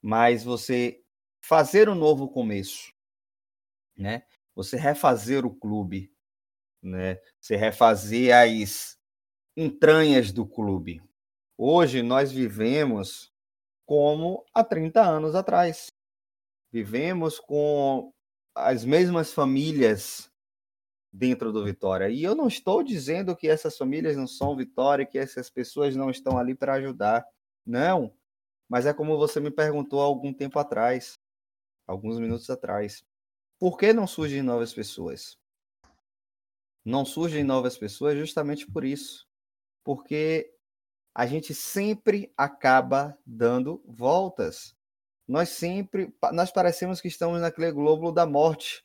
mas 0.02 0.44
você 0.44 1.04
fazer 1.42 1.90
um 1.90 1.96
novo 1.96 2.30
começo, 2.30 2.94
né? 3.96 4.26
Você 4.56 4.78
refazer 4.78 5.46
o 5.46 5.54
clube, 5.54 6.12
né? 6.82 7.20
Você 7.40 7.56
refazer 7.56 8.34
as 8.34 8.98
entranhas 9.56 10.32
do 10.32 10.46
clube. 10.46 11.02
Hoje 11.58 12.02
nós 12.02 12.32
vivemos 12.32 13.33
como 13.94 14.44
há 14.52 14.64
30 14.64 15.04
anos 15.04 15.36
atrás. 15.36 15.92
Vivemos 16.72 17.40
com 17.40 18.12
as 18.56 18.84
mesmas 18.84 19.32
famílias 19.32 20.32
dentro 21.12 21.54
do 21.54 21.64
Vitória. 21.64 22.10
E 22.10 22.24
eu 22.24 22.34
não 22.34 22.48
estou 22.48 22.82
dizendo 22.82 23.36
que 23.36 23.48
essas 23.48 23.78
famílias 23.78 24.18
não 24.18 24.26
são 24.26 24.56
Vitória, 24.56 25.06
que 25.06 25.20
essas 25.20 25.48
pessoas 25.48 25.96
não 25.96 26.10
estão 26.10 26.40
ali 26.40 26.56
para 26.56 26.74
ajudar. 26.74 27.24
Não. 27.64 28.12
Mas 28.68 28.88
é 28.88 28.94
como 28.96 29.16
você 29.16 29.40
me 29.40 29.52
perguntou 29.52 30.02
algum 30.02 30.34
tempo 30.34 30.58
atrás, 30.58 31.20
alguns 31.86 32.20
minutos 32.20 32.50
atrás. 32.50 33.06
Por 33.60 33.78
que 33.78 33.94
não 33.94 34.08
surgem 34.08 34.42
novas 34.42 34.74
pessoas? 34.74 35.38
Não 36.84 37.06
surgem 37.06 37.44
novas 37.44 37.78
pessoas 37.78 38.18
justamente 38.18 38.66
por 38.66 38.84
isso. 38.84 39.28
Porque 39.84 40.53
a 41.14 41.26
gente 41.26 41.54
sempre 41.54 42.32
acaba 42.38 43.18
dando 43.26 43.84
voltas. 43.86 44.76
Nós 45.28 45.50
sempre, 45.50 46.14
nós 46.32 46.52
parecemos 46.52 47.00
que 47.00 47.08
estamos 47.08 47.42
naquele 47.42 47.72
globo 47.72 48.12
da 48.12 48.26
morte, 48.26 48.84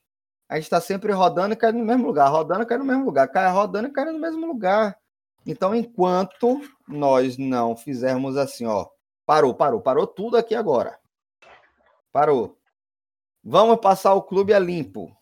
a 0.49 0.55
gente 0.55 0.65
está 0.65 0.81
sempre 0.81 1.13
rodando 1.13 1.53
e 1.55 1.57
cai 1.57 1.73
no 1.73 1.85
mesmo 1.85 2.07
lugar, 2.07 2.29
rodando 2.29 2.63
e 2.63 2.67
cai 2.67 2.79
no 2.79 2.85
mesmo 2.85 3.05
lugar, 3.05 3.29
cai 3.29 3.51
rodando 3.51 3.89
e 3.89 3.93
cai 3.93 4.05
no 4.07 4.19
mesmo 4.19 4.47
lugar. 4.47 4.97
Então, 5.45 5.75
enquanto 5.75 6.61
nós 6.87 7.37
não 7.37 7.77
fizermos 7.77 8.37
assim, 8.37 8.67
ó, 8.67 8.87
parou, 9.27 9.55
parou, 9.55 9.81
parou 9.81 10.07
tudo 10.07 10.37
aqui 10.37 10.55
agora. 10.55 10.99
Parou. 12.13 12.59
Vamos 13.43 13.81
passar 13.81 14.15
o 14.15 14.23
clube 14.23 14.53
a 14.53 14.59
limpo. 14.59 15.15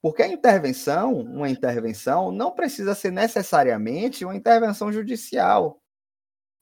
Porque 0.00 0.22
a 0.22 0.28
intervenção, 0.28 1.14
uma 1.14 1.48
intervenção, 1.48 2.32
não 2.32 2.50
precisa 2.50 2.94
ser 2.94 3.12
necessariamente 3.12 4.24
uma 4.24 4.34
intervenção 4.34 4.92
judicial. 4.92 5.81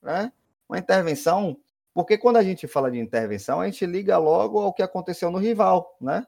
Né? 0.01 0.31
Uma 0.67 0.79
intervenção, 0.79 1.57
porque 1.93 2.17
quando 2.17 2.37
a 2.37 2.43
gente 2.43 2.67
fala 2.67 2.89
de 2.89 2.99
intervenção, 2.99 3.61
a 3.61 3.65
gente 3.65 3.85
liga 3.85 4.17
logo 4.17 4.59
ao 4.59 4.73
que 4.73 4.81
aconteceu 4.81 5.29
no 5.29 5.37
rival, 5.37 5.97
né? 5.99 6.25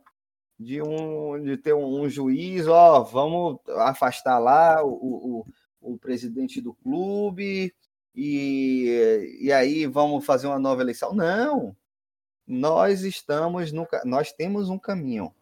de 0.59 0.81
um 0.81 1.41
de 1.41 1.57
ter 1.57 1.73
um, 1.73 2.01
um 2.01 2.09
juiz, 2.09 2.67
ó, 2.67 3.03
vamos 3.03 3.59
afastar 3.79 4.39
lá 4.39 4.83
o, 4.83 5.43
o, 5.81 5.93
o 5.93 5.97
presidente 5.97 6.61
do 6.61 6.73
clube 6.73 7.73
e, 8.15 9.37
e 9.41 9.51
aí 9.51 9.85
vamos 9.85 10.25
fazer 10.25 10.47
uma 10.47 10.59
nova 10.59 10.81
eleição. 10.81 11.13
Não, 11.13 11.75
nós 12.47 13.01
estamos 13.01 13.71
no, 13.71 13.87
nós 14.05 14.31
temos 14.31 14.69
um 14.69 14.79
caminho. 14.79 15.33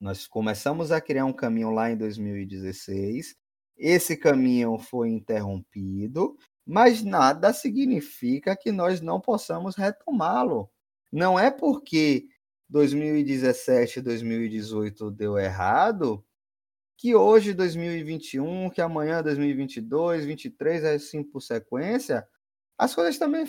Nós 0.00 0.26
começamos 0.26 0.92
a 0.92 1.00
criar 1.00 1.24
um 1.24 1.32
caminho 1.32 1.70
lá 1.70 1.90
em 1.90 1.96
2016. 1.96 3.34
Esse 3.76 4.16
caminho 4.16 4.78
foi 4.78 5.10
interrompido, 5.10 6.36
mas 6.66 7.02
nada 7.04 7.52
significa 7.52 8.56
que 8.56 8.72
nós 8.72 9.00
não 9.00 9.20
possamos 9.20 9.76
retomá-lo. 9.76 10.68
Não 11.12 11.38
é 11.38 11.50
porque 11.50 12.28
2017 12.68 14.00
2018 14.00 15.10
deu 15.12 15.38
errado, 15.38 16.24
que 16.96 17.14
hoje 17.14 17.54
2021, 17.54 18.70
que 18.70 18.80
amanhã 18.80 19.22
2022, 19.22 20.24
23 20.24 20.84
assim 20.84 21.22
por 21.22 21.40
sequência, 21.40 22.26
as 22.76 22.94
coisas 22.94 23.18
também 23.18 23.44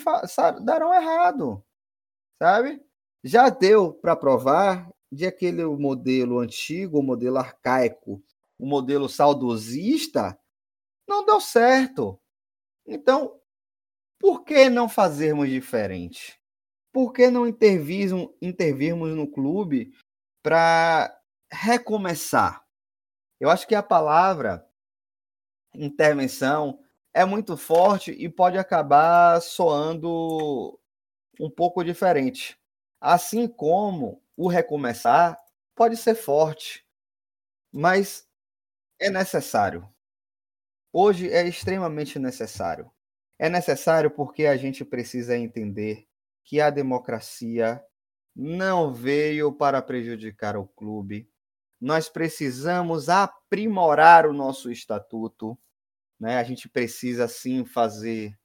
darão 0.61 0.93
errado, 0.93 1.63
sabe? 2.37 2.81
Já 3.23 3.49
deu 3.49 3.93
para 3.93 4.15
provar 4.15 4.89
de 5.11 5.25
aquele 5.25 5.65
modelo 5.65 6.39
antigo, 6.39 6.99
o 6.99 7.03
modelo 7.03 7.37
arcaico, 7.37 8.21
o 8.59 8.67
modelo 8.67 9.09
saudosista, 9.09 10.37
não 11.07 11.25
deu 11.25 11.39
certo. 11.39 12.19
Então, 12.87 13.39
por 14.19 14.43
que 14.43 14.69
não 14.69 14.89
fazermos 14.89 15.49
diferente? 15.49 16.39
por 16.97 17.13
que 17.13 17.29
não 17.29 17.47
intervirmos, 17.47 18.29
intervirmos 18.41 19.15
no 19.15 19.27
clube 19.27 19.93
para 20.41 21.15
recomeçar? 21.51 22.65
Eu 23.39 23.51
acho 23.51 23.67
que 23.67 23.75
a 23.75 23.83
palavra 23.83 24.67
intervenção 25.75 26.79
é 27.13 27.23
muito 27.23 27.55
forte 27.55 28.09
e 28.13 28.27
pode 28.27 28.57
acabar 28.57 29.39
soando 29.43 30.79
um 31.39 31.51
pouco 31.51 31.83
diferente. 31.83 32.59
Assim 32.99 33.47
como 33.47 34.19
o 34.35 34.47
recomeçar 34.47 35.37
pode 35.75 35.97
ser 35.97 36.15
forte, 36.15 36.83
mas 37.71 38.27
é 38.99 39.11
necessário. 39.11 39.87
Hoje 40.91 41.29
é 41.29 41.47
extremamente 41.47 42.17
necessário. 42.17 42.89
É 43.39 43.49
necessário 43.49 44.09
porque 44.09 44.45
a 44.45 44.57
gente 44.57 44.83
precisa 44.83 45.37
entender 45.37 46.07
que 46.43 46.59
a 46.61 46.69
democracia 46.69 47.83
não 48.35 48.93
veio 48.93 49.51
para 49.51 49.81
prejudicar 49.81 50.55
o 50.55 50.67
clube. 50.67 51.29
Nós 51.79 52.09
precisamos 52.09 53.09
aprimorar 53.09 54.25
o 54.25 54.33
nosso 54.33 54.71
estatuto. 54.71 55.57
Né? 56.19 56.37
A 56.37 56.43
gente 56.43 56.69
precisa 56.69 57.27
sim 57.27 57.65
fazer 57.65 58.37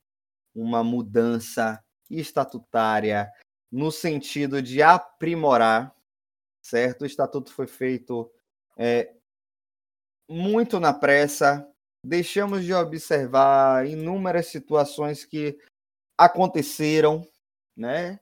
uma 0.54 0.84
mudança 0.84 1.82
estatutária 2.10 3.30
no 3.70 3.90
sentido 3.90 4.60
de 4.60 4.82
aprimorar, 4.82 5.94
certo? 6.60 7.02
O 7.02 7.06
estatuto 7.06 7.50
foi 7.52 7.66
feito 7.66 8.30
é, 8.76 9.14
muito 10.28 10.78
na 10.78 10.92
pressa, 10.92 11.66
deixamos 12.04 12.64
de 12.64 12.74
observar 12.74 13.86
inúmeras 13.86 14.46
situações 14.46 15.24
que 15.24 15.58
aconteceram 16.18 17.26
né? 17.76 18.20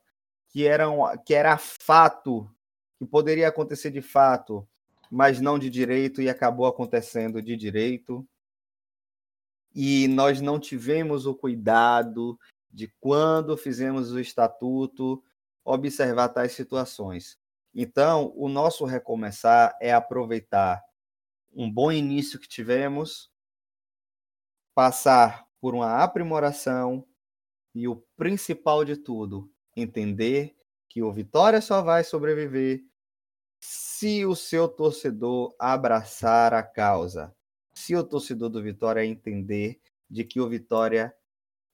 Que, 0.49 0.67
eram, 0.67 1.01
que 1.25 1.35
era 1.35 1.57
fato, 1.57 2.51
que 2.99 3.07
poderia 3.07 3.49
acontecer 3.49 3.91
de 3.91 4.03
fato, 4.03 4.67
mas 5.11 5.41
não 5.41 5.59
de 5.59 5.71
direito, 5.71 6.21
e 6.21 6.29
acabou 6.29 6.67
acontecendo 6.67 7.41
de 7.41 7.57
direito. 7.57 8.27
E 9.75 10.09
nós 10.09 10.41
não 10.41 10.59
tivemos 10.59 11.27
o 11.27 11.35
cuidado 11.35 12.39
de, 12.71 12.93
quando 13.01 13.57
fizemos 13.57 14.13
o 14.13 14.19
estatuto, 14.19 15.23
observar 15.65 16.29
tais 16.31 16.53
situações. 16.53 17.39
Então, 17.73 18.33
o 18.35 18.49
nosso 18.49 18.85
recomeçar 18.85 19.77
é 19.81 19.93
aproveitar 19.93 20.83
um 21.55 21.71
bom 21.71 21.93
início 21.93 22.39
que 22.39 22.49
tivemos, 22.49 23.30
passar 24.75 25.47
por 25.61 25.75
uma 25.75 26.03
aprimoração, 26.03 27.07
e 27.75 27.87
o 27.87 27.97
principal 28.17 28.85
de 28.85 28.97
tudo, 28.97 29.51
entender 29.77 30.57
que 30.89 31.03
o 31.03 31.13
Vitória 31.13 31.61
só 31.61 31.83
vai 31.83 32.03
sobreviver 32.03 32.83
se 33.61 34.25
o 34.25 34.35
seu 34.35 34.67
torcedor 34.67 35.55
abraçar 35.59 36.55
a 36.55 36.63
causa, 36.63 37.35
se 37.73 37.95
o 37.95 38.03
torcedor 38.03 38.49
do 38.49 38.63
Vitória 38.63 39.05
entender 39.05 39.81
de 40.09 40.25
que 40.25 40.41
o 40.41 40.49
Vitória 40.49 41.15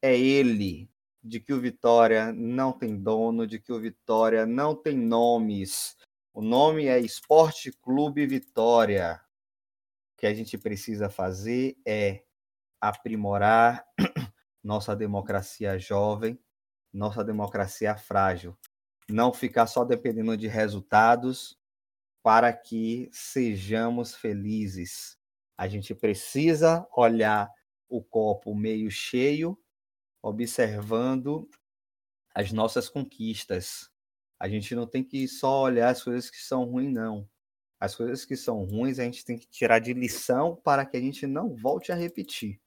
é 0.03 0.19
ele, 0.19 0.91
de 1.23 1.41
que 1.41 1.53
o 1.53 1.61
Vitória 1.61 2.33
não 2.33 2.73
tem 2.73 2.97
dono, 2.97 3.47
de 3.47 3.59
que 3.59 3.73
o 3.73 3.81
Vitória 3.81 4.45
não 4.45 4.75
tem 4.75 4.97
nomes. 4.97 5.97
O 6.35 6.43
nome 6.43 6.87
é 6.87 6.99
Esporte 6.99 7.73
Clube 7.73 8.27
Vitória. 8.27 9.21
O 10.13 10.21
que 10.21 10.27
a 10.27 10.35
gente 10.35 10.59
precisa 10.59 11.09
fazer 11.09 11.77
é 11.87 12.26
aprimorar 12.81 13.87
nossa 14.63 14.95
democracia 14.97 15.79
jovem, 15.79 16.39
nossa 16.93 17.25
democracia 17.25 17.97
frágil. 17.97 18.57
Não 19.09 19.33
ficar 19.33 19.67
só 19.67 19.85
dependendo 19.85 20.37
de 20.37 20.49
resultados, 20.49 21.59
para 22.27 22.53
que 22.53 23.09
sejamos 23.13 24.17
felizes. 24.17 25.17
A 25.57 25.69
gente 25.69 25.95
precisa 25.95 26.85
olhar 26.97 27.49
o 27.89 28.03
copo 28.03 28.53
meio 28.53 28.91
cheio, 28.91 29.57
observando 30.21 31.49
as 32.35 32.51
nossas 32.51 32.89
conquistas. 32.89 33.89
A 34.41 34.49
gente 34.49 34.75
não 34.75 34.89
tem 34.89 35.05
que 35.05 35.29
só 35.29 35.63
olhar 35.63 35.91
as 35.91 36.03
coisas 36.03 36.29
que 36.29 36.39
são 36.39 36.65
ruins, 36.65 36.93
não. 36.93 37.31
As 37.79 37.95
coisas 37.95 38.25
que 38.25 38.37
são 38.37 38.65
ruins 38.65 38.99
a 38.99 39.05
gente 39.05 39.25
tem 39.25 39.39
que 39.39 39.47
tirar 39.47 39.79
de 39.79 39.95
lição 39.95 40.57
para 40.57 40.85
que 40.85 40.97
a 40.97 41.01
gente 41.01 41.29
não 41.29 41.55
volte 41.55 41.93
a 41.93 41.95
repetir. 41.95 42.61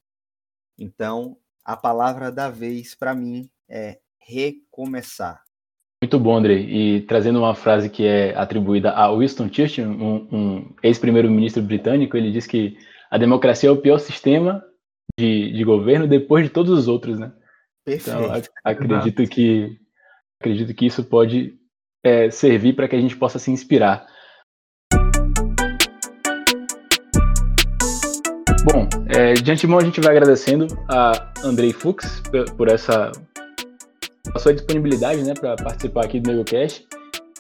Então, 0.80 1.38
a 1.66 1.76
palavra 1.76 2.32
da 2.32 2.50
vez 2.50 2.96
para 2.96 3.14
mim 3.14 3.50
é 3.70 4.00
recomeçar. 4.20 5.44
Muito 6.02 6.18
bom, 6.18 6.38
André. 6.38 6.54
E 6.54 7.02
trazendo 7.02 7.40
uma 7.40 7.54
frase 7.54 7.90
que 7.90 8.06
é 8.06 8.34
atribuída 8.36 8.92
a 8.92 9.14
Winston 9.14 9.52
Churchill, 9.52 9.86
um, 9.86 10.28
um 10.32 10.76
ex-primeiro-ministro 10.82 11.62
britânico, 11.62 12.16
ele 12.16 12.32
diz 12.32 12.48
que 12.48 12.78
a 13.12 13.18
democracia 13.18 13.68
é 13.68 13.72
o 13.72 13.82
pior 13.82 14.00
sistema 14.00 14.64
de, 15.20 15.52
de 15.52 15.64
governo 15.66 16.08
depois 16.08 16.46
de 16.46 16.50
todos 16.50 16.72
os 16.72 16.88
outros, 16.88 17.20
né? 17.20 17.34
Perfeito. 17.84 18.18
Então, 18.18 18.42
acredito 18.64 19.28
que 19.28 19.78
acredito 20.40 20.74
que 20.74 20.86
isso 20.86 21.04
pode 21.04 21.60
é, 22.02 22.30
servir 22.30 22.74
para 22.74 22.88
que 22.88 22.96
a 22.96 23.02
gente 23.02 23.18
possa 23.18 23.38
se 23.38 23.52
inspirar. 23.52 24.08
É, 29.20 29.34
de 29.34 29.52
antemão 29.52 29.80
a 29.80 29.84
gente 29.84 30.00
vai 30.00 30.12
agradecendo 30.12 30.66
a 30.88 31.30
Andrei 31.44 31.74
Fux 31.74 32.24
por 32.56 32.70
essa 32.70 33.12
a 34.34 34.40
sua 34.40 34.54
disponibilidade 34.54 35.22
né, 35.24 35.34
para 35.34 35.58
participar 35.58 36.06
aqui 36.06 36.22
do 36.22 36.32
NegoCast. 36.32 36.88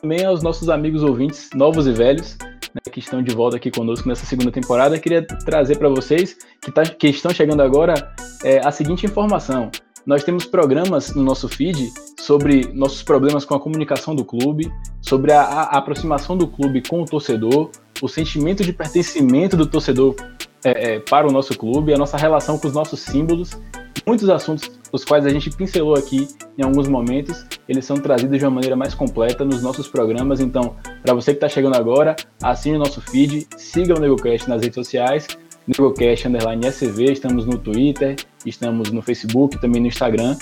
Também 0.01 0.25
aos 0.25 0.43
nossos 0.43 0.69
amigos 0.69 1.03
ouvintes, 1.03 1.49
novos 1.55 1.87
e 1.87 1.93
velhos, 1.93 2.37
né, 2.41 2.91
que 2.91 2.99
estão 2.99 3.23
de 3.23 3.33
volta 3.33 3.55
aqui 3.55 3.71
conosco 3.71 4.09
nessa 4.09 4.25
segunda 4.25 4.51
temporada. 4.51 4.99
Queria 4.99 5.25
trazer 5.25 5.77
para 5.77 5.87
vocês 5.87 6.37
que, 6.61 6.69
tá, 6.69 6.83
que, 6.83 7.07
estão 7.07 7.31
chegando 7.31 7.61
agora 7.61 8.13
é, 8.43 8.59
a 8.59 8.71
seguinte 8.71 9.05
informação. 9.05 9.71
Nós 10.05 10.21
temos 10.23 10.43
programas 10.43 11.15
no 11.15 11.23
nosso 11.23 11.47
feed 11.47 11.87
sobre 12.19 12.69
nossos 12.73 13.03
problemas 13.03 13.45
com 13.45 13.55
a 13.55 13.59
comunicação 13.59 14.13
do 14.13 14.25
clube, 14.25 14.69
sobre 15.01 15.31
a, 15.31 15.43
a 15.43 15.77
aproximação 15.77 16.37
do 16.37 16.45
clube 16.45 16.81
com 16.81 17.01
o 17.01 17.05
torcedor, 17.05 17.71
o 18.01 18.07
sentimento 18.07 18.63
de 18.63 18.73
pertencimento 18.73 19.57
do 19.57 19.65
torcedor 19.65 20.15
é, 20.63 20.95
é, 20.95 20.99
para 20.99 21.27
o 21.27 21.31
nosso 21.31 21.57
clube, 21.57 21.93
a 21.93 21.97
nossa 21.97 22.17
relação 22.17 22.57
com 22.57 22.67
os 22.67 22.73
nossos 22.73 22.99
símbolos 22.99 23.57
muitos 24.05 24.29
assuntos 24.29 24.71
os 24.91 25.05
quais 25.05 25.23
a 25.23 25.29
gente 25.29 25.51
pincelou 25.51 25.93
aqui 25.93 26.27
em 26.57 26.63
alguns 26.63 26.87
momentos, 26.87 27.45
eles 27.67 27.85
são 27.85 27.97
trazidos 27.97 28.39
de 28.39 28.43
uma 28.43 28.49
maneira 28.49 28.75
mais 28.75 28.95
completa 28.95 29.45
nos 29.45 29.61
nossos 29.61 29.87
programas. 29.87 30.39
Então, 30.39 30.75
para 31.03 31.13
você 31.13 31.31
que 31.31 31.37
está 31.37 31.47
chegando 31.47 31.75
agora, 31.75 32.15
assine 32.41 32.75
o 32.75 32.79
nosso 32.79 32.99
feed, 33.01 33.47
siga 33.55 33.95
o 33.95 33.99
NegoCast 33.99 34.49
nas 34.49 34.61
redes 34.61 34.73
sociais, 34.73 35.27
NegoCast 35.67 36.27
underline 36.27 36.65
SCV, 36.65 37.11
estamos 37.11 37.45
no 37.45 37.59
Twitter, 37.59 38.15
estamos 38.43 38.91
no 38.91 39.01
Facebook, 39.03 39.61
também 39.61 39.79
no 39.79 39.87
Instagram. 39.87 40.35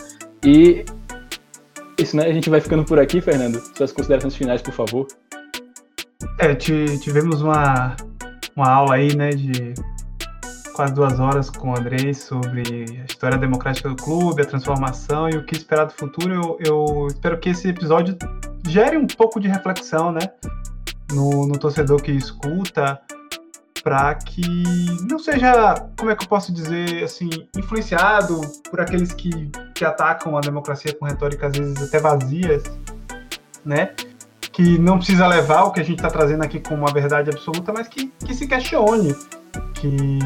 E 0.46 0.86
isso, 1.98 2.16
né? 2.16 2.26
A 2.26 2.34
gente 2.34 2.50
vai 2.50 2.62
ficando 2.62 2.86
por 2.86 3.00
aqui, 3.00 3.20
Fernando. 3.20 3.62
Suas 3.76 3.92
considerações 3.92 4.36
finais, 4.36 4.62
por 4.62 4.74
favor. 4.74 5.08
É, 6.40 6.54
tivemos 6.54 7.42
uma, 7.42 7.96
uma 8.56 8.70
aula 8.70 8.96
aí, 8.96 9.16
né, 9.16 9.30
de 9.32 9.74
quase 10.74 10.94
duas 10.94 11.20
horas 11.20 11.50
com 11.50 11.72
o 11.72 11.76
Andrei 11.76 12.14
sobre 12.14 12.62
a 13.02 13.06
história 13.06 13.38
democrática 13.38 13.90
do 13.90 13.96
clube, 13.96 14.44
a 14.44 14.46
transformação 14.46 15.28
e 15.28 15.36
o 15.36 15.44
que 15.44 15.56
esperar 15.56 15.86
do 15.86 15.94
futuro. 15.94 16.32
Eu, 16.34 16.58
eu 16.60 17.08
espero 17.08 17.40
que 17.40 17.50
esse 17.50 17.70
episódio 17.70 18.16
gere 18.68 18.96
um 18.96 19.08
pouco 19.08 19.40
de 19.40 19.48
reflexão, 19.48 20.12
né, 20.12 20.20
no, 21.12 21.48
no 21.48 21.58
torcedor 21.58 22.00
que 22.04 22.12
escuta, 22.12 23.02
para 23.84 24.14
que 24.14 24.46
não 25.10 25.18
seja, 25.18 25.74
como 25.98 26.12
é 26.12 26.16
que 26.16 26.24
eu 26.24 26.28
posso 26.28 26.54
dizer, 26.54 27.04
assim, 27.04 27.30
influenciado 27.58 28.42
por 28.70 28.80
aqueles 28.80 29.12
que, 29.12 29.50
que 29.74 29.84
atacam 29.84 30.38
a 30.38 30.42
democracia 30.42 30.94
com 30.94 31.06
retóricas 31.06 31.52
às 31.52 31.58
vezes 31.58 31.82
até 31.82 32.00
vazias, 32.00 32.64
né? 33.66 33.96
Que 34.58 34.80
não 34.80 34.98
precisa 34.98 35.28
levar 35.28 35.66
o 35.66 35.72
que 35.72 35.80
a 35.80 35.84
gente 35.84 35.98
está 35.98 36.10
trazendo 36.10 36.44
aqui 36.44 36.60
como 36.60 36.80
uma 36.80 36.92
verdade 36.92 37.30
absoluta, 37.30 37.72
mas 37.72 37.88
que, 37.88 38.08
que 38.08 38.34
se 38.34 38.48
questione, 38.48 39.16
que 39.76 40.18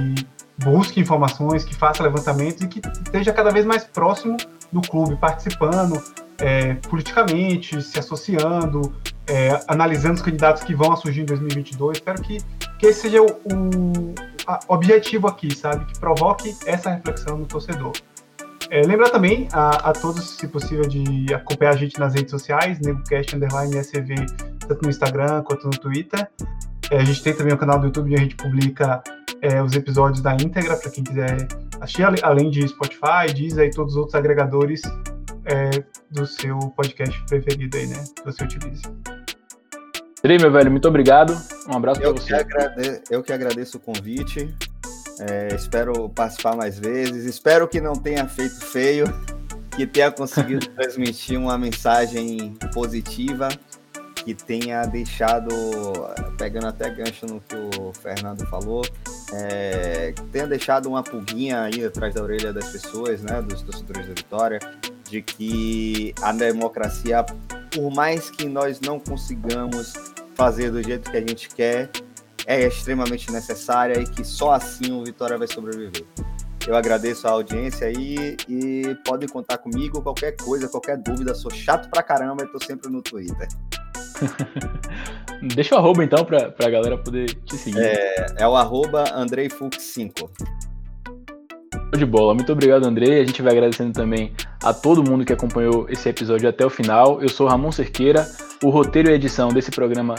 busque 0.58 1.02
informações, 1.02 1.66
que 1.66 1.76
faça 1.76 2.02
levantamentos 2.02 2.62
e 2.62 2.68
que 2.70 2.80
esteja 2.80 3.34
cada 3.34 3.52
vez 3.52 3.66
mais 3.66 3.84
próximo 3.84 4.38
do 4.72 4.80
clube, 4.80 5.18
participando 5.18 6.02
é, 6.38 6.76
politicamente, 6.76 7.82
se 7.82 8.00
associando, 8.00 8.96
é, 9.28 9.60
analisando 9.68 10.14
os 10.14 10.22
candidatos 10.22 10.64
que 10.64 10.74
vão 10.74 10.96
surgir 10.96 11.24
em 11.24 11.26
2022. 11.26 11.98
Espero 11.98 12.22
que, 12.22 12.38
que 12.80 12.86
esse 12.86 13.02
seja 13.02 13.22
o, 13.22 13.28
o 13.28 14.16
objetivo 14.70 15.28
aqui, 15.28 15.54
sabe? 15.54 15.84
Que 15.92 16.00
provoque 16.00 16.56
essa 16.66 16.90
reflexão 16.90 17.38
no 17.38 17.46
torcedor. 17.46 17.92
É, 18.72 18.84
lembrar 18.84 19.10
também 19.10 19.50
a, 19.52 19.90
a, 19.90 19.92
todos, 19.92 20.38
se 20.38 20.48
possível, 20.48 20.88
de 20.88 21.26
acompanhar 21.34 21.74
a 21.74 21.76
gente 21.76 22.00
nas 22.00 22.14
redes 22.14 22.32
sociais, 22.32 22.80
NegoCast 22.80 23.36
Underline 23.36 23.76
SCV, 23.76 24.16
tanto 24.66 24.84
no 24.84 24.90
Instagram 24.90 25.44
quanto 25.44 25.66
no 25.66 25.72
Twitter. 25.72 26.26
É, 26.90 27.00
a 27.00 27.04
gente 27.04 27.22
tem 27.22 27.36
também 27.36 27.52
o 27.52 27.58
um 27.58 27.60
canal 27.60 27.80
do 27.80 27.88
YouTube 27.88 28.06
onde 28.06 28.16
a 28.16 28.24
gente 28.24 28.36
publica 28.38 29.04
é, 29.42 29.62
os 29.62 29.74
episódios 29.74 30.22
da 30.22 30.34
íntegra 30.36 30.78
para 30.78 30.90
quem 30.90 31.04
quiser 31.04 31.50
assistir, 31.82 32.06
além 32.24 32.50
de 32.50 32.66
Spotify, 32.66 33.34
Deezer 33.36 33.66
e 33.66 33.72
todos 33.72 33.92
os 33.92 33.98
outros 33.98 34.16
agregadores 34.16 34.82
é, 35.44 35.84
do 36.10 36.26
seu 36.26 36.58
podcast 36.58 37.22
preferido 37.26 37.76
aí, 37.76 37.88
né? 37.88 38.02
Que 38.16 38.24
você 38.24 38.46
utilize. 38.46 38.84
Andrei, 40.20 40.38
meu 40.38 40.50
velho, 40.52 40.72
muito 40.72 40.88
obrigado. 40.88 41.36
Um 41.68 41.76
abraço 41.76 42.00
para 42.00 42.12
você. 42.12 42.28
Que 42.28 42.34
agrade... 42.36 43.02
Eu 43.10 43.22
que 43.22 43.34
agradeço 43.34 43.76
o 43.76 43.80
convite. 43.82 44.56
É, 45.30 45.54
espero 45.54 46.10
participar 46.10 46.56
mais 46.56 46.80
vezes. 46.80 47.26
Espero 47.26 47.68
que 47.68 47.80
não 47.80 47.94
tenha 47.94 48.28
feito 48.28 48.66
feio, 48.66 49.06
que 49.76 49.86
tenha 49.86 50.12
conseguido 50.12 50.68
transmitir 50.76 51.40
uma 51.40 51.58
mensagem 51.58 52.56
positiva 52.74 53.50
que 54.24 54.34
tenha 54.34 54.86
deixado, 54.86 55.50
pegando 56.38 56.68
até 56.68 56.90
gancho 56.90 57.26
no 57.26 57.42
que 57.42 57.56
o 57.56 57.92
Fernando 57.94 58.46
falou, 58.48 58.84
é, 59.34 60.14
que 60.16 60.22
tenha 60.26 60.48
deixado 60.48 60.88
uma 60.88 61.02
pulguinha 61.02 61.64
aí 61.64 61.84
atrás 61.84 62.14
da 62.14 62.22
orelha 62.22 62.54
das 62.54 62.70
pessoas, 62.70 63.22
né, 63.24 63.42
dos 63.42 63.62
torcedores 63.64 64.08
da 64.08 64.14
Vitória, 64.14 64.60
de 65.10 65.22
que 65.22 66.14
a 66.22 66.32
democracia, 66.32 67.26
por 67.74 67.92
mais 67.92 68.30
que 68.30 68.46
nós 68.46 68.80
não 68.80 69.00
consigamos 69.00 69.94
fazer 70.36 70.72
do 70.72 70.82
jeito 70.84 71.10
que 71.10 71.18
a 71.18 71.22
gente 71.22 71.50
quer, 71.50 71.90
é 72.46 72.66
extremamente 72.66 73.32
necessária 73.32 74.00
e 74.00 74.06
que 74.06 74.24
só 74.24 74.52
assim 74.52 74.92
o 74.92 75.04
Vitória 75.04 75.38
vai 75.38 75.48
sobreviver. 75.48 76.06
Eu 76.68 76.76
agradeço 76.76 77.28
a 77.28 77.32
audiência 77.32 77.88
aí 77.88 78.38
e 78.48 78.96
podem 79.06 79.28
contar 79.28 79.58
comigo 79.58 80.02
qualquer 80.02 80.36
coisa, 80.36 80.68
qualquer 80.68 80.98
dúvida. 80.98 81.34
Sou 81.34 81.50
chato 81.50 81.90
pra 81.90 82.04
caramba 82.04 82.44
e 82.44 82.48
tô 82.48 82.64
sempre 82.64 82.90
no 82.92 83.02
Twitter. 83.02 83.48
Deixa 85.56 85.74
o 85.74 85.78
arroba 85.80 86.04
então 86.04 86.24
pra, 86.24 86.52
pra 86.52 86.70
galera 86.70 86.98
poder 86.98 87.34
te 87.46 87.58
seguir. 87.58 87.80
É, 87.80 88.26
é 88.40 88.48
o 88.48 88.56
arroba 88.56 89.06
AndreiFux5. 89.06 90.30
De 91.98 92.06
bola, 92.06 92.34
muito 92.34 92.52
obrigado, 92.52 92.86
Andrei. 92.86 93.20
A 93.20 93.26
gente 93.26 93.42
vai 93.42 93.52
agradecendo 93.54 93.92
também 93.92 94.34
a 94.64 94.74
todo 94.74 95.04
mundo 95.04 95.26
que 95.26 95.34
acompanhou 95.34 95.88
esse 95.90 96.08
episódio 96.08 96.48
até 96.48 96.66
o 96.66 96.70
final. 96.70 97.22
Eu 97.22 97.28
sou 97.28 97.48
Ramon 97.48 97.72
Cerqueira. 97.72 98.30
O 98.64 98.70
roteiro 98.70 99.10
e 99.10 99.14
edição 99.14 99.50
desse 99.50 99.72
programa 99.72 100.16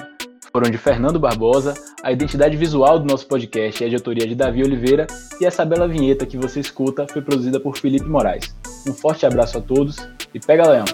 foram 0.53 0.71
de 0.71 0.77
Fernando 0.77 1.19
Barbosa. 1.19 1.73
A 2.03 2.13
identidade 2.13 2.57
visual 2.57 2.99
do 2.99 3.07
nosso 3.07 3.27
podcast 3.27 3.83
é 3.83 3.89
de 3.89 3.95
autoria 3.95 4.27
de 4.27 4.35
Davi 4.35 4.63
Oliveira. 4.63 5.07
E 5.41 5.47
essa 5.47 5.65
bela 5.65 5.89
vinheta 5.89 6.27
que 6.27 6.37
você 6.37 6.61
escuta 6.61 7.07
foi 7.11 7.23
produzida 7.23 7.59
por 7.59 7.77
Felipe 7.79 8.07
Moraes. 8.07 8.55
Um 8.87 8.93
forte 8.93 9.25
abraço 9.25 9.57
a 9.57 9.61
todos 9.63 9.97
e 10.35 10.39
pega 10.39 10.69
leão! 10.69 10.85